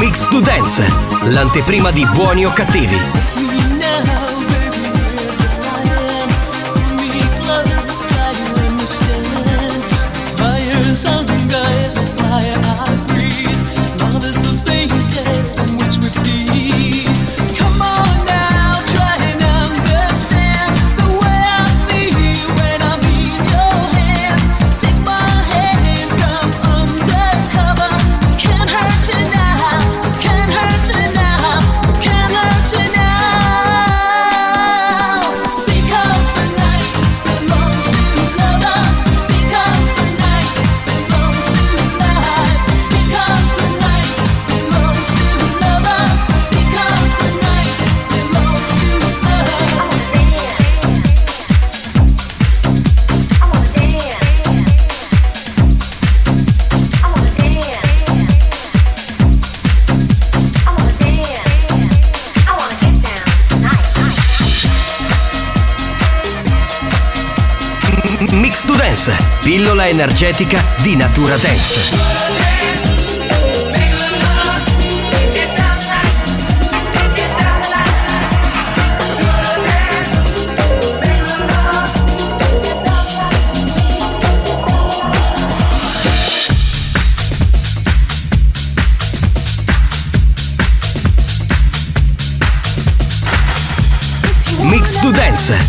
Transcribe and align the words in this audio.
Mix 0.00 0.26
to 0.28 0.40
Dance, 0.40 0.82
l'anteprima 1.24 1.90
di 1.90 2.06
buoni 2.14 2.46
o 2.46 2.52
cattivi. 2.54 2.96
Mix 2.96 3.34
to 3.34 3.50
Pillola 69.42 69.86
energetica 69.86 70.62
di 70.82 70.96
natura 70.96 71.36
dance. 71.36 72.49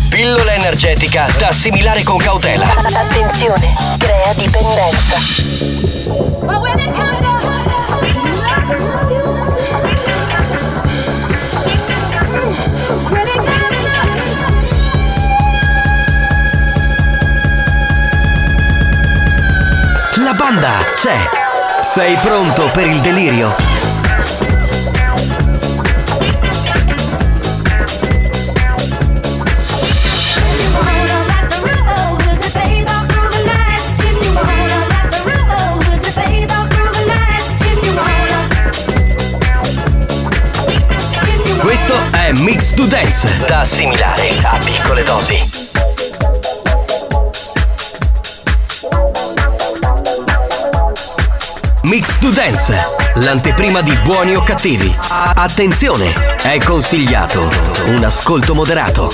Pillola 0.08 0.54
energetica 0.54 1.26
da 1.38 1.48
assimilare 1.48 2.02
con 2.02 2.18
cautela. 2.18 2.66
Attenzione, 2.66 3.74
crea 3.98 4.32
dipendenza. 4.34 5.16
La 20.24 20.34
banda 20.34 20.84
c'è. 20.94 21.16
Sei 21.80 22.16
pronto 22.18 22.70
per 22.70 22.86
il 22.86 23.00
delirio? 23.00 23.71
Mix 42.72 42.80
to 42.80 42.86
Dance, 42.86 43.44
da 43.46 43.60
assimilare 43.60 44.30
a 44.44 44.56
piccole 44.56 45.02
dosi. 45.02 45.36
Mix 51.82 52.18
to 52.18 52.30
Dance, 52.30 52.74
l'anteprima 53.16 53.82
di 53.82 53.94
buoni 54.02 54.34
o 54.34 54.42
cattivi. 54.42 54.94
Attenzione, 55.08 56.36
è 56.36 56.58
consigliato 56.60 57.46
un 57.88 58.04
ascolto 58.04 58.54
moderato. 58.54 59.10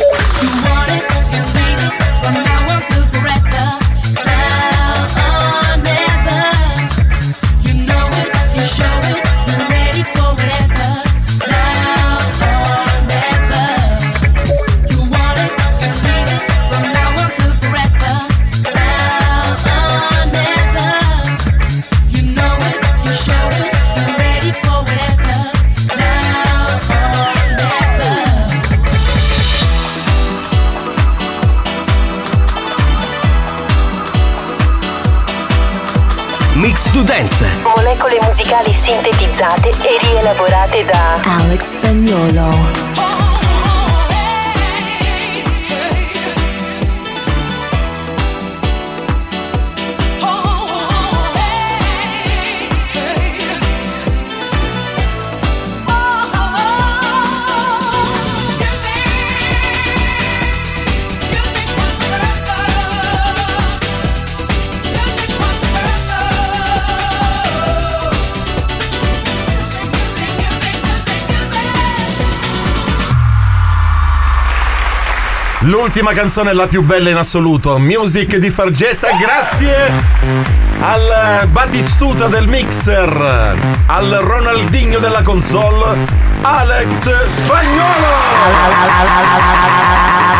Molecole 37.98 38.20
musicali 38.28 38.72
sintetizzate 38.72 39.70
e 39.70 39.98
rielaborate 40.00 40.84
da 40.84 41.20
Alex 41.24 41.78
Spagnolo. 41.78 42.87
L'ultima 75.68 76.14
canzone 76.14 76.50
è 76.50 76.52
la 76.54 76.66
più 76.66 76.82
bella 76.82 77.10
in 77.10 77.16
assoluto. 77.16 77.78
Music 77.78 78.36
di 78.36 78.48
Fargetta, 78.48 79.08
grazie 79.20 79.92
al 80.80 81.46
Batistuta 81.48 82.26
del 82.26 82.48
mixer, 82.48 83.54
al 83.84 84.08
Ronaldinho 84.22 84.98
della 84.98 85.20
console 85.20 85.94
Alex 86.40 87.26
Spagnolo! 87.32 88.06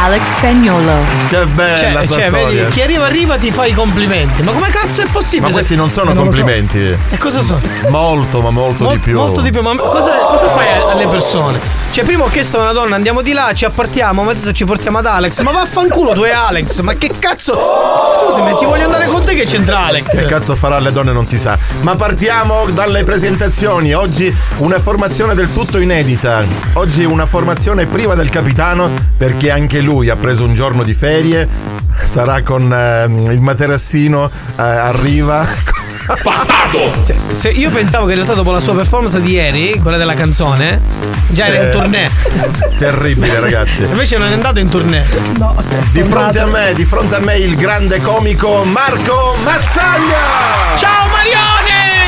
Alex 0.04 0.22
Spagnolo. 0.36 0.92
Che 1.28 1.44
bella 1.44 1.76
Cioè, 1.76 1.90
sta 1.90 2.14
cioè, 2.14 2.28
storia. 2.28 2.46
vedi, 2.46 2.70
chi 2.70 2.80
arriva 2.80 3.04
arriva 3.04 3.36
ti 3.36 3.50
fa 3.50 3.66
i 3.66 3.74
complimenti. 3.74 4.42
Ma 4.42 4.52
come 4.52 4.70
cazzo 4.70 5.02
è 5.02 5.06
possibile? 5.12 5.48
Ma 5.48 5.52
questi 5.52 5.76
non 5.76 5.90
sono 5.90 6.12
so. 6.12 6.16
complimenti. 6.16 6.96
E 7.10 7.18
cosa 7.18 7.42
sono? 7.42 7.60
Molto, 7.88 8.40
ma 8.40 8.48
molto 8.48 8.84
Mol- 8.84 8.94
di 8.94 9.00
più. 9.00 9.16
Molto 9.18 9.42
di 9.42 9.50
più, 9.50 9.60
ma 9.60 9.76
cosa, 9.76 10.20
cosa 10.20 10.48
fai 10.48 10.80
alle 10.90 11.06
persone? 11.06 11.60
Cioè, 11.90 12.04
prima 12.04 12.24
ho 12.24 12.28
chiesto 12.28 12.58
a 12.58 12.62
una 12.62 12.72
donna, 12.72 12.94
andiamo 12.96 13.22
di 13.22 13.32
là, 13.32 13.50
ci 13.54 13.64
appartiamo, 13.64 14.22
mi 14.22 14.30
ha 14.30 14.34
detto 14.34 14.52
ci 14.52 14.64
portiamo 14.64 14.98
ad 14.98 15.06
Alex. 15.06 15.40
Ma 15.40 15.50
vaffanculo 15.50 16.12
due 16.12 16.30
Alex, 16.32 16.80
ma 16.80 16.94
che 16.94 17.12
cazzo? 17.18 17.58
Scusami, 18.14 18.54
ti 18.56 18.64
voglio 18.64 18.84
andare 18.84 19.06
con 19.06 19.24
te 19.24 19.34
che 19.34 19.44
c'entra 19.44 19.86
Alex? 19.86 20.14
Che 20.14 20.24
cazzo 20.24 20.54
farà 20.54 20.76
alle 20.76 20.92
donne 20.92 21.12
non 21.12 21.26
si 21.26 21.38
sa. 21.38 21.58
Ma 21.80 21.96
partiamo 21.96 22.66
dalle 22.66 23.04
presentazioni. 23.04 23.94
Oggi 23.94 24.34
una 24.58 24.78
formazione 24.78 25.34
del 25.34 25.52
tutto 25.52 25.78
inedita. 25.78 26.44
Oggi 26.74 27.04
una 27.04 27.26
formazione 27.26 27.86
priva 27.86 28.14
del 28.14 28.28
capitano 28.28 28.90
perché 29.16 29.50
anche 29.50 29.80
lui 29.80 30.08
ha 30.08 30.16
preso 30.16 30.44
un 30.44 30.54
giorno 30.54 30.84
di 30.84 30.94
ferie. 30.94 31.48
Sarà 32.04 32.42
con 32.42 32.72
ehm, 32.72 33.30
il 33.30 33.40
materassino, 33.40 34.30
eh, 34.56 34.62
arriva. 34.62 35.46
Se, 37.00 37.14
se 37.30 37.48
io 37.50 37.70
pensavo 37.70 38.06
che 38.06 38.12
in 38.12 38.18
realtà 38.18 38.34
dopo 38.34 38.50
la 38.50 38.60
sua 38.60 38.74
performance 38.74 39.20
di 39.20 39.32
ieri, 39.32 39.78
quella 39.80 39.96
della 39.96 40.14
canzone, 40.14 40.80
già 41.28 41.46
era 41.46 41.64
in 41.64 41.70
tournée. 41.70 42.10
Terribile, 42.78 43.40
ragazzi. 43.40 43.82
Invece 43.82 44.16
non 44.16 44.28
è 44.28 44.32
andato 44.32 44.58
in 44.58 44.68
tournée. 44.68 45.04
Di 45.92 46.02
fronte 46.02 46.38
a 46.40 46.46
me, 46.46 46.72
di 46.74 46.84
fronte 46.84 47.16
a 47.16 47.20
me 47.20 47.36
il 47.36 47.56
grande 47.56 48.00
comico 48.00 48.64
Marco 48.64 49.36
Mazzaglia! 49.42 50.76
Ciao 50.76 51.08
Marione! 51.08 52.07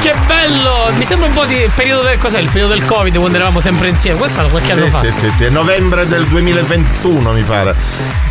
Che 0.00 0.14
bello! 0.26 0.90
Mi 0.96 1.04
sembra 1.04 1.26
un 1.26 1.32
po' 1.32 1.44
di 1.44 1.68
periodo 1.74 2.02
del 2.02 2.18
cos'è? 2.18 2.38
Il 2.38 2.48
periodo 2.48 2.74
del 2.74 2.84
Covid 2.84 3.16
quando 3.18 3.36
eravamo 3.36 3.60
sempre 3.60 3.88
insieme. 3.88 4.18
Questo 4.18 4.38
è 4.40 4.42
stato 4.44 4.56
qualche 4.56 4.72
anno 4.72 4.84
Sì, 4.84 4.90
fa. 4.90 4.98
sì, 5.00 5.10
sì, 5.10 5.30
sì, 5.30 5.44
è 5.44 5.48
novembre 5.48 6.06
del 6.06 6.24
2021 6.26 7.32
mi 7.32 7.42
pare. 7.42 7.74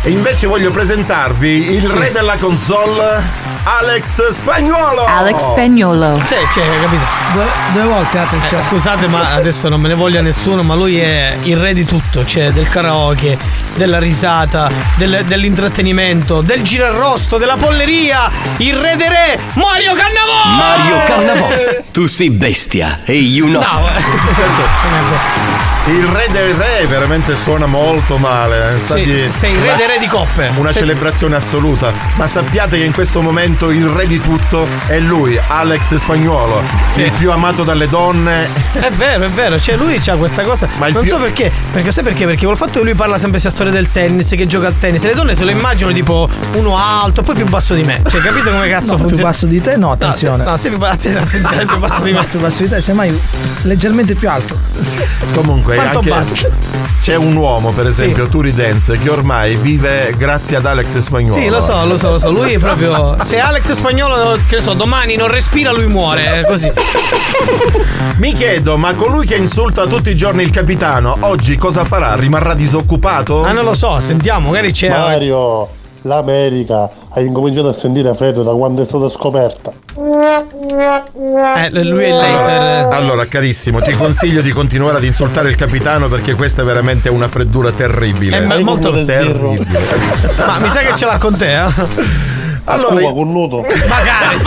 E 0.02 0.10
invece 0.10 0.46
voglio 0.46 0.70
presentarvi 0.70 1.72
il 1.74 1.86
re 1.90 2.12
della 2.12 2.36
console, 2.36 3.22
Alex 3.64 4.28
Spagnuolo! 4.30 5.04
Alex 5.04 5.44
Spagnolo. 5.44 6.20
Sì, 6.24 6.36
cioè, 6.52 6.64
capito? 6.80 7.02
Due, 7.32 7.44
due 7.72 7.82
volte, 7.82 8.18
attenzione. 8.18 8.62
Eh, 8.62 8.66
scusate, 8.66 9.06
ma 9.08 9.32
adesso 9.34 9.68
non 9.68 9.80
me 9.80 9.88
ne 9.88 9.94
voglia 9.94 10.22
nessuno, 10.22 10.62
ma 10.62 10.74
lui 10.74 10.98
è 10.98 11.36
il 11.42 11.56
re 11.58 11.74
di 11.74 11.84
tutto, 11.84 12.24
cioè 12.24 12.52
del 12.52 12.68
karaoke, 12.68 13.36
della 13.74 13.98
risata, 13.98 14.70
del- 14.94 15.24
dell'intrattenimento, 15.26 16.40
del 16.40 16.62
girarrosto, 16.62 17.36
della 17.36 17.56
polleria, 17.56 18.30
il 18.58 18.74
re 18.76 18.96
dei 18.96 19.08
re, 19.08 19.38
Mario 19.54 19.92
Cannavò! 19.94 20.44
Mario 20.56 21.02
Cannavò, 21.04 21.55
tu 21.92 22.06
sei 22.06 22.30
bestia 22.30 23.00
e 23.04 23.14
you 23.14 23.48
know. 23.48 23.60
No, 23.62 23.88
Il 25.88 26.04
re 26.04 26.26
del 26.32 26.52
re 26.54 26.84
veramente 26.88 27.36
suona 27.36 27.66
molto 27.66 28.16
male. 28.16 28.80
Stati- 28.82 29.04
sì, 29.04 29.28
sei 29.30 29.52
il 29.52 29.60
re 29.60 29.74
dei 29.76 29.86
re 29.86 29.98
di 30.00 30.08
coppe. 30.08 30.50
Una 30.56 30.72
Sei- 30.72 30.80
celebrazione 30.82 31.36
assoluta. 31.36 31.92
Ma 32.16 32.26
sappiate 32.26 32.76
che 32.76 32.82
in 32.82 32.92
questo 32.92 33.20
momento 33.22 33.70
il 33.70 33.86
re 33.86 34.08
di 34.08 34.20
tutto 34.20 34.66
è 34.88 34.98
lui, 34.98 35.38
Alex 35.46 35.94
Spagnuolo. 35.94 36.60
Sì. 36.88 37.02
Il 37.02 37.12
più 37.12 37.30
amato 37.30 37.62
dalle 37.62 37.88
donne. 37.88 38.48
È 38.72 38.90
vero, 38.90 39.26
è 39.26 39.28
vero, 39.28 39.60
cioè 39.60 39.76
lui 39.76 39.98
c'ha 40.00 40.16
questa 40.16 40.42
cosa. 40.42 40.66
Ma 40.78 40.88
non 40.88 41.02
più- 41.02 41.12
so 41.12 41.18
perché, 41.18 41.52
perché 41.72 41.92
sai 41.92 42.02
perché? 42.02 42.24
Perché 42.26 42.46
col 42.46 42.56
fatto 42.56 42.80
che 42.80 42.84
lui 42.84 42.94
parla 42.94 43.16
sempre 43.16 43.38
sia 43.38 43.50
storia 43.50 43.70
del 43.70 43.92
tennis, 43.92 44.30
che 44.30 44.46
gioca 44.48 44.66
al 44.66 44.76
tennis, 44.80 45.04
e 45.04 45.08
le 45.08 45.14
donne 45.14 45.36
se 45.36 45.44
lo 45.44 45.52
immaginano 45.52 45.94
tipo 45.94 46.28
uno 46.54 46.76
alto, 46.76 47.22
poi 47.22 47.36
più 47.36 47.46
basso 47.46 47.74
di 47.74 47.84
me. 47.84 48.02
Cioè, 48.08 48.20
capite 48.22 48.50
come 48.50 48.68
cazzo 48.68 48.90
No, 48.90 48.96
più 48.96 49.04
funziona? 49.06 49.30
basso 49.30 49.46
di 49.46 49.60
te, 49.62 49.76
no, 49.76 49.86
No, 49.86 49.92
attenzione. 49.92 50.42
se- 50.42 50.50
No, 50.50 50.56
sei 50.56 50.70
più, 50.72 50.82
attenzione, 50.84 51.18
attenzione, 51.26 51.45
più 51.66 51.78
basso 51.78 52.02
di 52.02 52.12
me. 52.12 52.24
più 52.24 52.40
basso 52.40 52.62
di 52.62 52.68
te, 52.68 52.80
semmai 52.80 53.18
leggermente 53.62 54.14
più 54.14 54.28
alto. 54.28 54.58
Comunque 55.34 55.74
Quanto 55.76 55.98
anche 56.12 56.50
c'è 57.00 57.14
un 57.14 57.36
uomo, 57.36 57.70
per 57.70 57.86
esempio, 57.86 58.24
Sì. 58.24 58.30
Turi 58.30 58.52
Dance, 58.54 58.98
che 58.98 59.08
ormai 59.08 59.54
vive 59.56 60.14
grazie 60.16 60.56
ad 60.56 60.66
Alex 60.66 60.96
Spagnuolo. 60.98 61.40
Sì, 61.40 61.48
lo 61.48 61.60
so, 61.60 61.84
lo 61.84 61.96
so, 61.96 62.10
lo 62.10 62.18
so. 62.18 62.30
Lui 62.30 62.54
è 62.54 62.58
proprio. 62.58 63.16
Se 63.22 63.38
Alex 63.38 63.72
Spagnolo, 63.72 64.38
che 64.48 64.56
ne 64.56 64.60
so, 64.60 64.72
domani 64.72 65.14
non 65.16 65.28
respira, 65.28 65.72
lui 65.72 65.86
muore. 65.86 66.40
È 66.40 66.44
così. 66.46 66.70
Mi 68.16 68.32
chiedo, 68.32 68.76
ma 68.76 68.94
colui 68.94 69.26
che 69.26 69.36
insulta 69.36 69.86
tutti 69.86 70.10
i 70.10 70.16
giorni 70.16 70.42
il 70.42 70.50
capitano, 70.50 71.16
oggi 71.20 71.56
cosa 71.56 71.84
farà? 71.84 72.14
Rimarrà 72.14 72.54
disoccupato? 72.54 73.44
Ah, 73.44 73.52
non 73.52 73.64
lo 73.64 73.74
so, 73.74 74.00
sentiamo, 74.00 74.48
magari 74.48 74.72
c'è. 74.72 74.88
Mario, 74.88 75.68
l'America 76.02 76.90
ha 77.16 77.20
incominciato 77.22 77.68
a 77.68 77.72
sentire 77.72 78.14
freddo 78.14 78.42
da 78.42 78.52
quando 78.52 78.82
è 78.82 78.84
stata 78.84 79.08
scoperta. 79.08 79.72
Eh, 79.96 81.82
lui 81.82 82.04
è 82.04 82.08
il 82.08 82.14
later. 82.14 82.92
Allora, 82.92 83.24
carissimo, 83.24 83.80
ti 83.80 83.92
consiglio 83.92 84.42
di 84.42 84.50
continuare 84.50 84.98
ad 84.98 85.04
insultare 85.04 85.48
il 85.48 85.56
capitano 85.56 86.08
perché 86.08 86.34
questa 86.34 86.60
è 86.60 86.64
veramente 86.66 87.08
una 87.08 87.26
freddura 87.26 87.70
terribile. 87.72 88.36
È 88.36 88.44
ma- 88.44 88.60
molto 88.60 88.90
terribile. 89.02 89.66
Ma 90.36 90.58
mi 90.58 90.68
sa 90.68 90.80
che 90.80 90.94
ce 90.94 91.06
l'ha 91.06 91.16
con 91.16 91.34
te, 91.38 91.54
eh? 91.54 92.34
Allora, 92.64 92.96
Cuba 92.96 93.12
con 93.12 93.32
nudo. 93.32 93.64
Magari. 93.88 94.42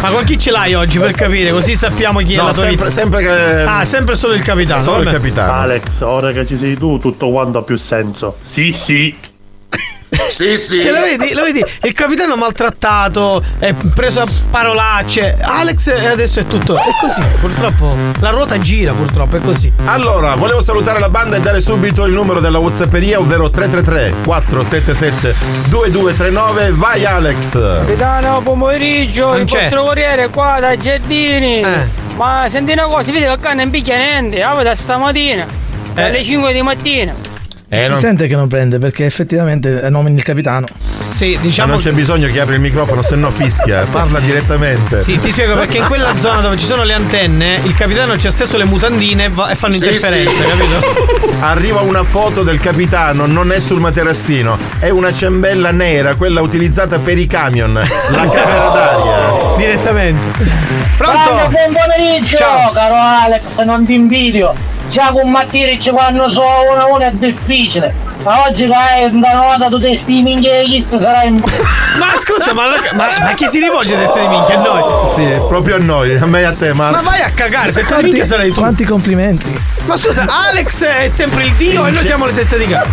Ma 0.00 0.08
con 0.08 0.24
chi 0.24 0.38
ce 0.38 0.50
l'hai 0.52 0.72
oggi 0.72 0.98
per 0.98 1.10
capire? 1.10 1.50
Così 1.50 1.76
sappiamo 1.76 2.20
chi 2.20 2.34
è 2.34 2.36
no, 2.38 2.44
la 2.46 2.52
tua 2.54 2.62
sempre, 2.62 2.90
sempre 2.90 3.22
che. 3.22 3.62
Ah, 3.66 3.84
sempre 3.84 4.14
solo 4.14 4.32
il 4.32 4.42
capitano. 4.42 4.80
solo 4.80 4.98
il 4.98 5.04
vabbè. 5.04 5.16
capitano. 5.16 5.52
Alex, 5.52 6.00
ora 6.00 6.32
che 6.32 6.46
ci 6.46 6.56
sei 6.56 6.78
tu, 6.78 6.96
tutto 6.98 7.28
quanto 7.30 7.58
ha 7.58 7.62
più 7.62 7.76
senso. 7.76 8.36
Sì, 8.40 8.72
sì. 8.72 9.14
Sì, 10.28 10.56
sì. 10.58 10.80
Cioè, 10.80 10.92
lo 10.92 11.00
vedi, 11.00 11.32
lo 11.34 11.42
vedi? 11.44 11.64
Il 11.82 11.92
capitano 11.92 12.36
maltrattato, 12.36 13.42
è 13.58 13.72
preso 13.94 14.20
a 14.20 14.26
parolacce. 14.50 15.36
Alex 15.40 15.88
e 15.88 16.06
adesso 16.06 16.40
è 16.40 16.46
tutto. 16.46 16.76
È 16.76 16.90
così, 17.00 17.22
purtroppo. 17.40 17.94
La 18.20 18.30
ruota 18.30 18.58
gira, 18.58 18.92
purtroppo, 18.92 19.36
è 19.36 19.40
così. 19.40 19.72
Allora, 19.86 20.34
volevo 20.36 20.60
salutare 20.60 20.98
la 21.00 21.08
banda 21.08 21.36
e 21.36 21.40
dare 21.40 21.60
subito 21.60 22.04
il 22.04 22.12
numero 22.12 22.40
della 22.40 22.58
Whatsapperia, 22.58 23.18
ovvero 23.18 23.50
333 23.50 24.14
477 24.24 25.34
2239. 25.68 26.72
Vai 26.72 27.04
Alex! 27.04 27.52
Capitano, 27.52 28.40
pomeriggio, 28.42 29.26
Non 29.28 29.40
il 29.40 29.46
c'è. 29.46 29.60
vostro 29.60 29.82
corriere 29.84 30.28
qua 30.28 30.58
da 30.60 30.76
Giardini. 30.76 31.60
Eh. 31.60 31.98
Ma 32.16 32.44
senti 32.48 32.72
una 32.72 32.84
cosa, 32.84 33.10
vedi 33.12 33.24
che 33.24 33.36
qua 33.40 33.52
non 33.54 33.70
picchia 33.70 33.96
niente, 33.96 34.42
ah, 34.42 34.62
da 34.62 34.74
stamattina, 34.74 35.46
Eh. 35.94 36.02
alle 36.02 36.22
5 36.22 36.52
di 36.52 36.62
mattina. 36.62 37.14
Eh, 37.72 37.82
si 37.84 37.88
non- 37.90 37.98
sente 37.98 38.26
che 38.26 38.34
non 38.34 38.48
prende 38.48 38.78
perché 38.78 39.04
effettivamente 39.04 39.88
nomini 39.90 40.16
il 40.16 40.24
capitano. 40.24 40.66
Sì, 41.08 41.34
Ma 41.36 41.40
diciamo. 41.40 41.72
non 41.72 41.80
c'è 41.80 41.92
bisogno 41.92 42.26
che 42.28 42.40
apri 42.40 42.54
il 42.54 42.60
microfono, 42.60 43.00
se 43.00 43.14
no 43.14 43.30
fischia. 43.30 43.86
Parla 43.90 44.18
direttamente. 44.18 44.98
Sì, 45.00 45.20
ti 45.20 45.30
spiego 45.30 45.54
perché 45.54 45.78
in 45.78 45.86
quella 45.86 46.16
zona 46.16 46.40
dove 46.40 46.56
ci 46.56 46.64
sono 46.66 46.82
le 46.82 46.94
antenne, 46.94 47.60
il 47.62 47.74
capitano 47.76 48.14
c'ha 48.18 48.30
stesso 48.32 48.56
le 48.56 48.64
mutandine 48.64 49.26
e 49.26 49.54
fanno 49.54 49.74
Sì, 49.74 49.84
interferenze, 49.84 50.32
sì. 50.42 50.48
capito? 50.48 51.38
Arriva 51.40 51.80
una 51.82 52.02
foto 52.02 52.42
del 52.42 52.58
capitano, 52.58 53.26
non 53.26 53.52
è 53.52 53.60
sul 53.60 53.78
materassino, 53.78 54.58
è 54.80 54.88
una 54.88 55.12
ciambella 55.12 55.70
nera, 55.70 56.16
quella 56.16 56.40
utilizzata 56.42 56.98
per 56.98 57.18
i 57.18 57.26
camion, 57.28 57.72
la 57.74 58.28
camera 58.30 58.68
d'aria. 58.68 59.56
Direttamente. 59.56 60.42
Pronto, 60.96 61.18
Pronto? 61.22 61.48
buon 61.50 61.72
pomeriggio, 61.86 62.36
Ciao. 62.36 62.72
caro 62.72 62.94
Alex, 62.96 63.62
non 63.64 63.86
ti 63.86 63.94
invidio. 63.94 64.54
Già 64.90 65.12
con 65.12 65.30
Mattiric 65.30 65.88
quando 65.92 66.28
so 66.28 66.40
uno 66.42 66.80
a 66.80 66.86
uno 66.86 66.98
è 67.04 67.10
difficile. 67.12 67.94
Ma 68.24 68.44
oggi 68.46 68.64
hai 68.64 69.04
una 69.04 69.32
nota 69.32 69.68
tu 69.68 69.78
testi 69.78 70.20
minchia 70.20 70.62
chi 70.64 70.82
sarai 70.82 71.28
in 71.28 71.36
Ma 71.98 72.06
scusa, 72.18 72.52
ma, 72.52 72.64
ma, 72.94 73.06
ma 73.22 73.32
chi 73.34 73.46
si 73.48 73.60
rivolge 73.60 73.94
a 73.94 73.98
testa 74.00 74.18
di 74.20 74.26
minchia? 74.26 74.58
A 74.58 74.62
noi? 74.62 75.12
Sì, 75.12 75.24
proprio 75.48 75.76
a 75.76 75.78
noi, 75.78 76.14
a 76.16 76.26
me 76.26 76.40
e 76.40 76.44
a 76.44 76.52
te, 76.52 76.74
ma. 76.74 76.90
Ma 76.90 77.00
vai 77.02 77.22
a 77.22 77.30
cagare, 77.32 77.72
testa 77.72 77.80
di 77.80 77.86
Quanti, 77.88 78.04
minchia 78.06 78.24
sarai 78.24 78.48
tu. 78.52 78.60
quanti 78.60 78.84
complimenti. 78.84 79.60
Ma 79.86 79.96
scusa, 79.96 80.26
Alex 80.48 80.84
è 80.84 81.06
sempre 81.08 81.44
il 81.44 81.52
dio 81.54 81.86
e 81.86 81.90
noi 81.92 82.04
siamo 82.04 82.26
le 82.26 82.34
teste 82.34 82.58
di 82.58 82.66
cazzo. 82.66 82.88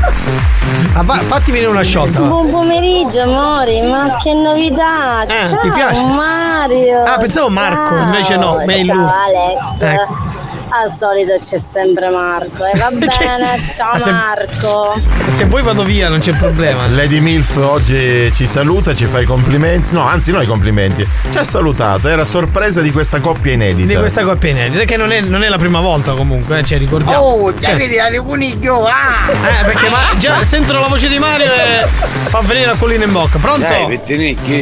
Ah, 0.93 1.01
va- 1.03 1.21
fatti 1.27 1.51
venire 1.51 1.69
una 1.69 1.83
sciolta. 1.83 2.19
Buon 2.19 2.49
pomeriggio 2.49 3.21
amori, 3.23 3.81
ma 3.81 4.17
che 4.21 4.33
novità! 4.33 5.23
Eh, 5.23 5.47
Ciao 5.49 5.57
ti 5.59 5.69
piace? 5.69 6.01
Mario! 6.05 7.03
Ah, 7.03 7.17
pensavo 7.17 7.49
Marco, 7.49 7.97
Ciao. 7.97 8.05
invece 8.05 8.35
no, 8.37 8.63
mi 8.65 8.85
Ciao 8.85 8.95
illuso. 8.95 9.13
Alex! 9.13 9.81
Ecco. 10.01 10.35
Al 10.69 10.91
solito 10.91 11.37
c'è 11.39 11.57
sempre 11.57 12.09
Marco 12.09 12.65
e 12.65 12.77
va 12.77 12.89
Che- 12.99 13.05
bene, 13.19 13.69
ciao 13.73 13.93
Ma 13.93 13.99
se- 13.99 14.11
Marco! 14.11 14.99
Se 15.29 15.45
poi 15.45 15.61
vado 15.63 15.83
via 15.83 16.09
non 16.09 16.19
c'è 16.19 16.33
problema. 16.33 16.87
Lady 16.87 17.19
Milf 17.19 17.55
oggi 17.55 18.31
ci 18.35 18.45
saluta, 18.47 18.93
ci 18.93 19.05
fa 19.05 19.21
i 19.21 19.25
complimenti. 19.25 19.93
No, 19.93 20.01
anzi, 20.05 20.31
no 20.31 20.41
i 20.41 20.45
complimenti. 20.45 21.07
Ci 21.31 21.37
ha 21.37 21.43
salutato, 21.43 22.09
era 22.09 22.25
sorpresa 22.25 22.81
di 22.81 22.91
questa 22.91 23.19
coppia 23.19 23.53
inedita. 23.53 23.87
Di 23.87 23.95
questa 23.95 24.23
coppia 24.23 24.49
inedita, 24.49 24.83
che 24.83 24.97
non 24.97 25.11
è, 25.11 25.21
non 25.21 25.43
è 25.43 25.47
la 25.49 25.57
prima 25.57 25.79
volta 25.79 26.11
comunque, 26.13 26.59
eh, 26.59 26.63
cioè 26.65 26.77
ricordiamo. 26.77 27.23
Oh, 27.23 27.53
già 27.53 27.69
Cioè, 27.69 27.77
vedi 27.77 27.97
alle 27.99 28.17
coniglio, 28.17 28.83
ah! 28.85 29.29
eh, 29.31 29.65
perché 29.65 29.89
ma 29.89 29.99
già 30.17 30.43
sentono 30.43 30.81
la 30.81 30.87
voce 30.87 31.07
di 31.07 31.17
Mario 31.17 31.45
e 31.51 31.87
fa 32.27 32.41
venire 32.41 32.67
la 32.67 32.75
collina 32.77 33.05
in 33.05 33.11
bocca. 33.13 33.37
Pronto? 33.37 33.65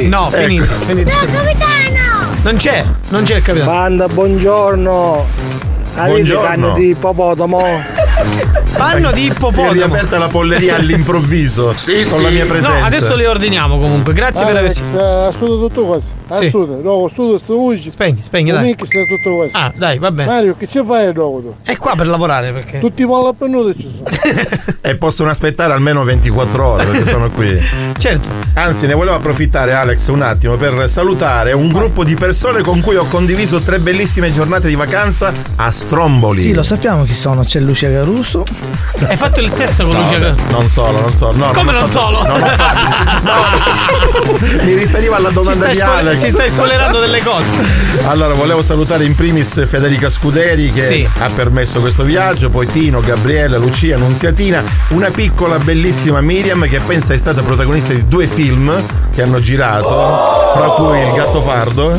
No, 0.07 0.29
finito, 0.31 0.65
finito. 0.85 1.11
Non 2.43 2.57
c'è, 2.57 2.85
non 3.09 3.23
c'è 3.23 3.35
il 3.37 3.41
capitano. 3.41 3.71
Banda, 3.71 4.07
buongiorno. 4.07 5.64
Buongiorno. 5.95 6.43
canne 6.43 6.73
di 6.73 6.89
ippopotamo? 6.89 7.59
Panno 8.75 9.11
di 9.11 9.21
Si 9.21 9.27
è 9.27 9.31
ippopotamo. 9.31 9.71
riaperta 9.71 10.17
la 10.17 10.27
polleria 10.27 10.75
all'improvviso 10.77 11.73
Sì, 11.75 12.03
con 12.09 12.17
sì. 12.19 12.23
la 12.23 12.29
mia 12.29 12.45
presenza. 12.45 12.79
No, 12.79 12.85
adesso 12.85 13.15
le 13.15 13.27
ordiniamo 13.27 13.77
comunque. 13.79 14.13
Grazie 14.13 14.45
per 14.45 14.57
Alex, 14.57 14.77
averci. 14.79 14.95
eh, 14.97 15.29
studio 15.31 15.67
tutto 15.67 15.85
cosa. 16.27 16.41
Sì. 16.41 16.47
Studio, 16.49 16.79
no, 16.81 17.07
studio, 17.07 17.37
sto 17.37 17.55
voce. 17.55 17.89
Spegni, 17.89 18.21
spegni, 18.21 18.51
dai. 18.51 18.63
Mica 18.63 18.85
sta 18.85 18.99
tutto 19.07 19.35
questo. 19.37 19.57
Ah, 19.57 19.71
dai, 19.75 19.97
va 19.99 20.11
bene. 20.11 20.29
Mario, 20.29 20.55
che 20.57 20.67
ci 20.67 20.81
fai 20.85 21.11
dopo? 21.13 21.55
È 21.63 21.75
qua 21.77 21.93
per 21.95 22.07
lavorare 22.07 22.51
perché. 22.51 22.79
Tutti 22.79 23.01
i 23.03 23.05
molla 23.05 23.33
pennuti 23.33 23.81
ci 23.81 23.91
sono. 23.95 24.73
E 24.85 24.95
possono 24.97 25.31
aspettare 25.31 25.73
almeno 25.73 26.03
24 26.03 26.63
ore 26.67 26.85
perché 26.85 27.05
sono 27.09 27.31
qui. 27.31 27.59
Certo. 27.97 28.29
Anzi, 28.53 28.85
ne 28.85 28.93
volevo 28.93 29.15
approfittare, 29.15 29.73
Alex, 29.73 30.07
un 30.09 30.21
attimo 30.21 30.57
per 30.57 30.87
salutare 30.87 31.53
un 31.53 31.69
gruppo 31.71 32.03
di 32.03 32.13
persone 32.13 32.61
con 32.61 32.81
cui 32.81 32.95
ho 32.95 33.05
condiviso 33.07 33.61
tre 33.61 33.79
bellissime 33.79 34.31
giornate 34.31 34.67
di 34.67 34.75
vacanza 34.75 35.33
a 35.55 35.71
Stromboli. 35.71 36.39
Sì, 36.39 36.53
lo 36.53 36.61
sappiamo 36.61 37.03
chi 37.03 37.13
sono. 37.13 37.43
C'è 37.43 37.59
Lucia 37.61 37.89
Caruso. 37.89 38.43
Hai 39.07 39.17
fatto 39.17 39.39
il 39.39 39.49
sesso 39.49 39.85
con 39.85 39.93
No, 39.93 40.01
Lucia 40.01 40.19
beh, 40.19 40.33
non 40.51 40.67
solo, 40.67 41.01
non 41.01 41.11
solo. 41.13 41.35
No, 41.37 41.51
Come 41.51 41.71
non 41.71 41.87
fatto- 41.87 41.99
solo? 41.99 42.21
non 42.27 42.41
ho 42.43 42.45
fatto- 42.45 44.37
Mi 44.65 44.73
riferivo 44.75 45.15
alla 45.15 45.29
domanda 45.31 45.67
di 45.67 45.75
spo- 45.75 45.85
Alex. 46.15 46.23
ci 46.23 46.29
stai 46.31 46.49
spoilerando 46.49 46.99
delle 46.99 47.21
cose. 47.21 47.51
Allora, 48.07 48.33
volevo 48.33 48.61
salutare 48.61 49.05
in 49.05 49.15
primis 49.15 49.67
Federica 49.67 50.09
Scuderi 50.09 50.71
che 50.71 50.81
Sì. 50.83 51.07
ha 51.19 51.29
permesso 51.29 51.79
questo 51.79 52.03
viaggio, 52.03 52.49
poi 52.49 52.67
Tino, 52.67 52.99
Gabriella, 53.01 53.57
Lucia, 53.57 53.97
Nunziatina, 53.97 54.63
una 54.89 55.09
piccola 55.09 55.57
bellissima 55.59 56.21
Miriam 56.21 56.67
che 56.67 56.79
pensa 56.79 57.13
è 57.13 57.17
stata 57.17 57.41
protagonista 57.41 57.93
di 57.93 58.07
due 58.07 58.27
film 58.27 58.71
che 59.13 59.21
hanno 59.21 59.39
girato, 59.39 60.53
fra 60.53 60.67
cui 60.75 60.99
Il 60.99 61.13
gatto 61.13 61.41
pardo, 61.41 61.91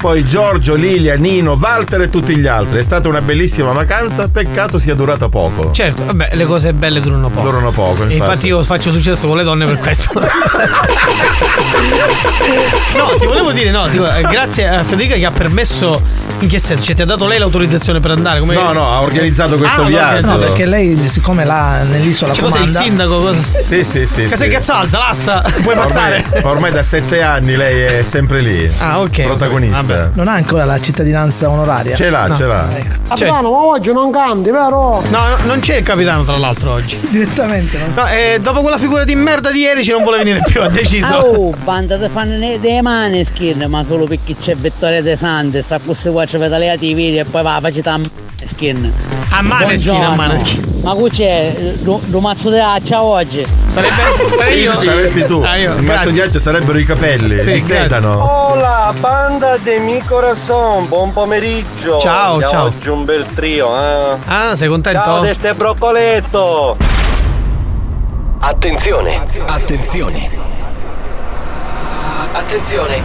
poi 0.00 0.24
Giorgio, 0.24 0.74
Lilia, 0.76 1.14
Nino, 1.16 1.58
Walter 1.60 2.00
e 2.00 2.08
tutti 2.08 2.34
gli 2.34 2.46
altri. 2.46 2.78
È 2.78 2.82
stata 2.82 3.06
una 3.06 3.20
bellissima 3.20 3.72
vacanza, 3.72 4.28
peccato 4.28 4.78
sia 4.78 4.94
durata 4.94 5.28
poco. 5.28 5.72
Certo, 5.72 6.06
vabbè, 6.06 6.30
le 6.32 6.46
cose 6.46 6.72
belle 6.72 7.02
durano 7.02 7.28
poco. 7.28 7.42
Durano 7.42 7.70
poco, 7.70 8.04
infatti. 8.04 8.14
infatti 8.14 8.46
io 8.46 8.62
faccio 8.62 8.90
successo 8.90 9.26
con 9.26 9.36
le 9.36 9.42
donne 9.42 9.66
per 9.66 9.78
questo. 9.78 10.18
no, 12.96 13.08
ti 13.18 13.26
volevo 13.26 13.52
dire, 13.52 13.70
no, 13.70 13.86
grazie 14.30 14.68
a 14.68 14.82
Federica 14.84 15.16
che 15.16 15.26
ha 15.26 15.30
permesso. 15.30 16.28
In 16.40 16.48
che 16.48 16.58
senso? 16.58 16.84
Cioè, 16.86 16.94
ti 16.94 17.02
ha 17.02 17.04
dato 17.04 17.26
lei 17.26 17.38
l'autorizzazione 17.38 18.00
per 18.00 18.12
andare? 18.12 18.40
Come... 18.40 18.54
No, 18.54 18.72
no, 18.72 18.90
ha 18.90 19.02
organizzato 19.02 19.58
questo 19.58 19.82
Ah, 19.82 19.86
viaggio. 19.86 20.26
No, 20.26 20.38
perché 20.38 20.64
lei, 20.64 20.96
siccome 21.06 21.44
là 21.44 21.82
nell'isola 21.82 22.32
Cioè, 22.32 22.44
cos'è 22.44 22.60
il 22.60 22.66
comanda. 22.66 22.80
sindaco? 22.80 23.18
Cosa? 23.20 23.34
Sì, 23.68 23.84
sì, 23.84 24.06
sì. 24.06 24.24
Casa 24.26 24.44
sì. 24.44 24.50
Cazzalza, 24.50 24.98
l'asta, 24.98 25.44
puoi 25.62 25.74
passare. 25.74 26.24
Ormai, 26.30 26.50
ormai 26.50 26.72
da 26.72 26.82
sette 26.82 27.20
anni 27.20 27.56
lei 27.56 27.82
è 27.82 28.02
sempre 28.02 28.40
lì. 28.40 28.70
Ah, 28.78 29.00
ok. 29.00 29.22
Protagonista. 29.22 29.89
Non 30.14 30.28
ha 30.28 30.32
ancora 30.32 30.64
la 30.64 30.80
cittadinanza 30.80 31.48
onoraria. 31.48 31.94
Ce 31.94 32.10
l'ha, 32.10 32.26
No. 32.26 32.36
ce 32.36 32.46
l'ha. 32.46 32.68
Cioè- 32.70 32.86
Capitano, 33.08 33.50
ma 33.50 33.56
oggi 33.66 33.92
non 33.92 34.10
canti, 34.10 34.50
vero? 34.50 35.02
No, 35.08 35.18
no, 35.28 35.36
non 35.44 35.60
c'è 35.60 35.76
il 35.76 35.82
capitano 35.84 36.24
tra 36.24 36.36
l'altro 36.36 36.72
oggi. 36.72 36.96
Direttamente, 37.08 37.78
no? 37.78 38.02
No, 38.02 38.08
eh, 38.08 38.38
dopo 38.40 38.60
quella 38.60 38.78
figura 38.78 39.04
di 39.04 39.14
merda 39.14 39.50
di 39.50 39.60
ieri 39.60 39.82
ci 39.84 39.90
non 39.90 40.02
vuole 40.02 40.18
venire 40.18 40.40
più, 40.46 40.62
ha 40.62 40.68
deciso. 40.68 41.14
Oh, 41.16 41.50
banda 41.64 41.96
di 41.96 42.08
fanno 42.08 42.36
dei 42.58 42.82
mani 42.82 43.24
skin, 43.24 43.64
ma 43.68 43.82
solo 43.82 44.06
perché 44.06 44.36
c'è 44.36 44.54
Vittoria 44.54 45.02
De 45.02 45.16
Santis, 45.16 45.70
a 45.72 45.80
questo 45.84 46.12
qua 46.12 46.24
ci 46.26 46.36
vede 46.36 46.56
le 46.58 46.76
video 46.78 47.22
e 47.22 47.24
poi 47.24 47.42
va 47.42 47.56
a 47.56 47.60
facita 47.60 47.94
a 47.94 48.00
skin. 48.44 48.92
A 49.32 49.42
Maneskin, 49.42 50.02
a 50.02 50.14
Maneskin. 50.14 50.68
Ma 50.82 50.94
qui 50.94 51.10
c'è 51.10 51.54
lo, 51.82 52.00
mazzo 52.20 52.48
di 52.50 52.58
accia 52.58 53.02
oggi. 53.02 53.46
Sarebbe 53.68 53.94
sarei 54.40 54.62
io? 54.62 54.72
Saresti 54.72 55.24
tu. 55.26 55.42
Ah, 55.44 55.56
io, 55.56 55.74
Il 55.74 55.82
mazzo 55.82 56.10
di 56.10 56.20
accia 56.20 56.38
sarebbero 56.38 56.78
i 56.78 56.84
capelli 56.84 57.36
Sì, 57.38 57.52
di 57.52 57.60
sedano. 57.60 58.18
Hola, 58.24 58.92
banda 58.98 59.58
de 59.58 59.78
mi 59.80 60.00
corazon, 60.02 60.86
buon 60.88 61.12
pomeriggio. 61.12 61.98
Ciao, 61.98 62.34
Abbiamo 62.34 62.52
ciao. 62.52 62.66
Oggi 62.66 62.88
un 62.88 63.04
bel 63.04 63.26
trio, 63.34 63.74
eh. 63.76 64.16
Ah, 64.26 64.54
sei 64.54 64.68
contento? 64.68 65.02
Ciao 65.02 65.20
de 65.20 65.34
ste 65.34 65.54
broccoletto. 65.54 66.76
Attenzione, 68.38 69.20
attenzione. 69.46 70.30
Attenzione. 72.32 73.02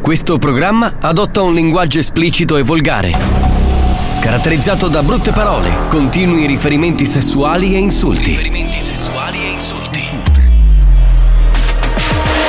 Questo 0.00 0.38
programma 0.38 0.94
adotta 1.00 1.42
un 1.42 1.54
linguaggio 1.54 1.98
esplicito 1.98 2.56
e 2.56 2.62
volgare, 2.62 3.12
caratterizzato 4.20 4.88
da 4.88 5.02
brutte 5.02 5.30
parole, 5.30 5.70
continui 5.88 6.46
riferimenti 6.46 7.06
sessuali 7.06 7.74
e 7.74 7.78
insulti. 7.78 8.50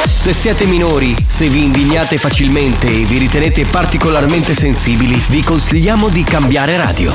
Se 0.06 0.34
siete 0.34 0.66
minori, 0.66 1.16
se 1.28 1.48
vi 1.48 1.64
indignate 1.64 2.18
facilmente 2.18 2.88
e 2.88 3.04
vi 3.06 3.18
ritenete 3.18 3.66
particolarmente 3.66 4.54
sensibili, 4.54 5.22
vi 5.28 5.44
consigliamo 5.44 6.10
di 6.10 6.24
cambiare 6.24 6.78
radio. 6.78 7.14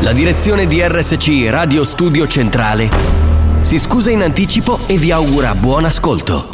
La 0.00 0.12
direzione 0.12 0.66
di 0.66 0.80
RSC 0.80 1.46
Radio 1.48 1.84
Studio 1.84 2.26
Centrale 2.26 2.88
si 3.60 3.78
scusa 3.78 4.10
in 4.10 4.22
anticipo 4.22 4.80
e 4.86 4.96
vi 4.96 5.10
augura 5.10 5.54
buon 5.54 5.84
ascolto. 5.84 6.48